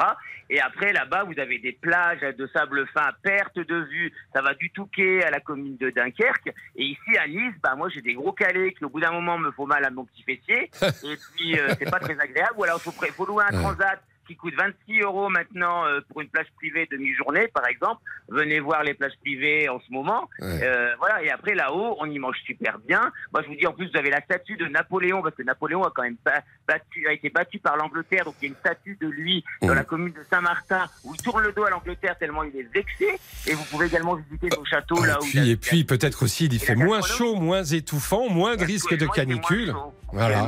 Et 0.50 0.60
après, 0.60 0.92
là-bas, 0.92 1.24
vous 1.24 1.40
avez 1.40 1.58
des 1.58 1.72
plages 1.72 2.20
de 2.20 2.46
sable 2.48 2.86
fin 2.88 3.02
à 3.02 3.12
perte 3.12 3.58
de 3.58 3.76
vue. 3.76 4.12
Ça 4.34 4.42
va 4.42 4.54
du 4.54 4.70
Touquet 4.70 5.24
à 5.24 5.30
la 5.30 5.40
commune 5.40 5.76
de 5.78 5.90
Dunkerque. 5.90 6.52
Et 6.76 6.84
ici, 6.84 7.16
à 7.18 7.26
Nice, 7.26 7.54
bah, 7.62 7.74
moi, 7.76 7.88
j'ai 7.88 8.02
des 8.02 8.14
gros 8.14 8.32
calés 8.32 8.74
qui, 8.74 8.84
au 8.84 8.90
bout 8.90 9.00
d'un 9.00 9.12
moment, 9.12 9.38
me 9.38 9.50
font 9.52 9.66
mal 9.66 9.84
à 9.84 9.90
mon 9.90 10.04
petit 10.04 10.22
fessier. 10.22 10.70
et 10.82 11.16
puis, 11.34 11.58
euh, 11.58 11.68
c'est 11.78 11.90
pas 11.90 11.98
très 11.98 12.18
agréable. 12.18 12.54
Ou 12.56 12.64
alors, 12.64 12.78
il 12.84 12.92
faut, 12.92 13.06
faut 13.12 13.26
louer 13.26 13.44
un 13.48 13.58
transat 13.58 14.02
qui 14.26 14.36
coûte 14.36 14.54
26 14.58 15.00
euros 15.02 15.28
maintenant 15.28 15.84
euh, 15.86 16.00
pour 16.08 16.20
une 16.20 16.28
plage 16.28 16.46
privée 16.56 16.88
demi-journée, 16.90 17.48
par 17.48 17.66
exemple. 17.66 18.00
Venez 18.28 18.58
voir 18.60 18.82
les 18.82 18.94
plages 18.94 19.12
privées 19.20 19.68
en 19.68 19.78
ce 19.80 19.92
moment. 19.92 20.28
Ouais. 20.40 20.60
Euh, 20.62 20.94
voilà. 20.98 21.22
Et 21.22 21.30
après, 21.30 21.54
là-haut, 21.54 21.96
on 22.00 22.10
y 22.10 22.18
mange 22.18 22.36
super 22.44 22.78
bien. 22.80 23.12
Moi, 23.32 23.42
je 23.42 23.48
vous 23.48 23.54
dis, 23.54 23.66
en 23.66 23.72
plus, 23.72 23.88
vous 23.90 23.96
avez 23.96 24.10
la 24.10 24.20
statue 24.20 24.56
de 24.56 24.66
Napoléon, 24.66 25.22
parce 25.22 25.34
que 25.36 25.42
Napoléon 25.44 25.84
a 25.84 25.92
quand 25.94 26.02
même 26.02 26.16
ba- 26.24 26.42
battu, 26.66 27.06
a 27.08 27.12
été 27.12 27.30
battu 27.30 27.58
par 27.60 27.76
l'Angleterre. 27.76 28.24
Donc, 28.24 28.34
il 28.42 28.46
y 28.46 28.48
a 28.48 28.50
une 28.50 28.56
statue 28.58 28.98
de 29.00 29.06
lui 29.06 29.44
dans 29.62 29.74
la 29.74 29.84
commune 29.84 30.12
de 30.12 30.22
Saint-Martin 30.28 30.86
où 31.04 31.14
il 31.14 31.22
tourne 31.22 31.42
le 31.44 31.52
dos 31.52 31.64
à 31.64 31.70
l'Angleterre 31.70 32.16
tellement 32.18 32.42
il 32.42 32.56
est 32.58 32.68
vexé. 32.74 33.06
Et 33.46 33.54
vous 33.54 33.64
pouvez 33.64 33.86
également 33.86 34.16
visiter 34.16 34.48
son 34.54 34.64
château 34.64 35.04
là 35.04 35.18
où 35.20 35.24
il 35.32 35.38
a- 35.38 35.42
Puis, 35.42 35.50
et 35.50 35.56
puis 35.56 35.84
peut-être 35.84 36.24
aussi, 36.24 36.46
il 36.46 36.58
fait 36.58 36.74
moins 36.74 37.02
chaud, 37.02 37.36
moins 37.36 37.62
étouffant, 37.64 38.28
moins 38.28 38.56
de 38.56 38.64
risque 38.64 38.96
de 38.96 39.06
canicule. 39.06 39.72
Voilà. 40.12 40.46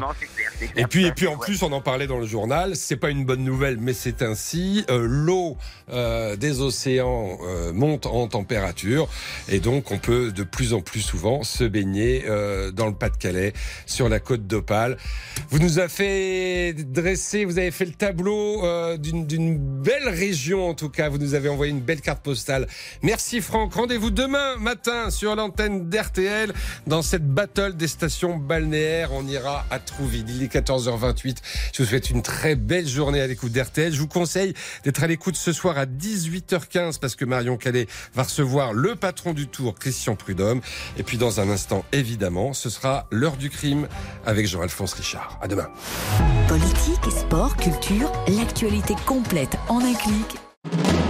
Et 0.77 0.87
puis, 0.87 1.07
et 1.07 1.13
puis 1.13 1.27
en 1.27 1.37
plus, 1.37 1.63
on 1.63 1.73
en 1.73 1.81
parlait 1.81 2.07
dans 2.07 2.19
le 2.19 2.27
journal. 2.27 2.77
C'est 2.77 2.97
pas 2.97 3.11
une 3.11 3.25
bonne 3.25 3.43
nouvelle, 3.45 3.68
mais 3.77 3.93
c'est 3.93 4.23
ainsi. 4.23 4.85
Euh, 4.91 5.07
L'eau 5.09 5.57
euh, 5.91 6.37
des 6.37 6.61
océans 6.61 7.39
euh, 7.43 7.73
monte 7.73 8.07
en 8.07 8.27
température, 8.29 9.09
et 9.49 9.61
donc 9.61 9.91
on 9.91 9.99
peut 9.99 10.33
de 10.33 10.43
plus 10.43 10.73
en 10.75 10.81
plus 10.81 11.01
souvent 11.01 11.43
se 11.43 11.65
baigner 11.65 12.25
dans 12.73 12.87
le 12.87 12.95
Pas-de-Calais, 12.95 13.53
sur 13.87 14.09
la 14.09 14.21
côte 14.21 14.47
d'Opale. 14.47 14.97
Vous 15.51 15.59
nous 15.59 15.79
avez 15.79 15.89
fait 15.89 16.73
dresser, 16.73 17.45
vous 17.45 17.59
avez 17.59 17.71
fait 17.71 17.85
le 17.85 17.93
tableau 17.93 18.63
d'une 18.97 19.59
belle 19.59 20.09
région 20.09 20.69
en 20.69 20.75
tout 20.75 20.89
cas. 20.89 21.09
Vous 21.09 21.19
nous 21.19 21.35
avez 21.35 21.49
envoyé 21.49 21.73
une 21.73 21.81
belle 21.81 22.01
carte 22.01 22.23
postale. 22.23 22.67
Merci 23.03 23.41
Franck. 23.41 23.75
Rendez-vous 23.75 24.11
demain 24.11 24.57
matin 24.57 25.11
sur 25.11 25.35
l'antenne 25.35 25.89
d'RTL 25.89 26.53
dans 26.87 27.03
cette 27.03 27.27
battle 27.27 27.75
des 27.77 27.89
stations 27.89 28.37
balnéaires. 28.37 29.13
On 29.13 29.27
ira 29.27 29.67
à 29.71 29.79
Trouville. 29.79 30.27
Il 30.29 30.43
est 30.43 30.53
14h28. 30.53 31.37
Je 31.73 31.83
vous 31.83 31.89
souhaite 31.89 32.11
une 32.11 32.23
très 32.23 32.55
belle 32.55 32.87
journée 32.87 33.21
à 33.21 33.27
l'écoute 33.27 33.53
Je 33.59 33.99
vous 33.99 34.07
conseille 34.07 34.55
d'être 34.85 35.03
à 35.03 35.07
l'écoute 35.07 35.37
ce 35.37 35.53
soir 35.53 35.79
à 35.79 35.87
18h15 35.87 37.01
parce 37.01 37.17
que 37.17 37.25
Marion 37.25 37.57
Calais 37.57 37.87
va 38.15 38.23
recevoir 38.23 38.73
le 38.73 38.95
patron 38.95 39.33
du 39.33 39.49
tour, 39.49 39.75
Christian 39.75 40.15
Prudhomme. 40.15 40.61
Et 40.97 41.03
puis 41.03 41.19
dans 41.19 41.41
un 41.41 41.51
instant, 41.51 41.85
évidemment, 41.93 42.53
ce 42.53 42.71
sera 42.71 43.07
l'heure 43.11 43.37
du 43.37 43.51
crime 43.51 43.89
avec 44.27 44.47
Jean-Alphonse 44.47 44.93
Richard. 44.95 45.39
À 45.43 45.49
demain. 45.49 45.69
Politique, 46.47 47.11
sport, 47.11 47.57
culture, 47.57 48.13
l'actualité 48.29 48.95
complète 49.07 49.57
en 49.69 49.81
un 49.81 49.95
clic 49.95 50.39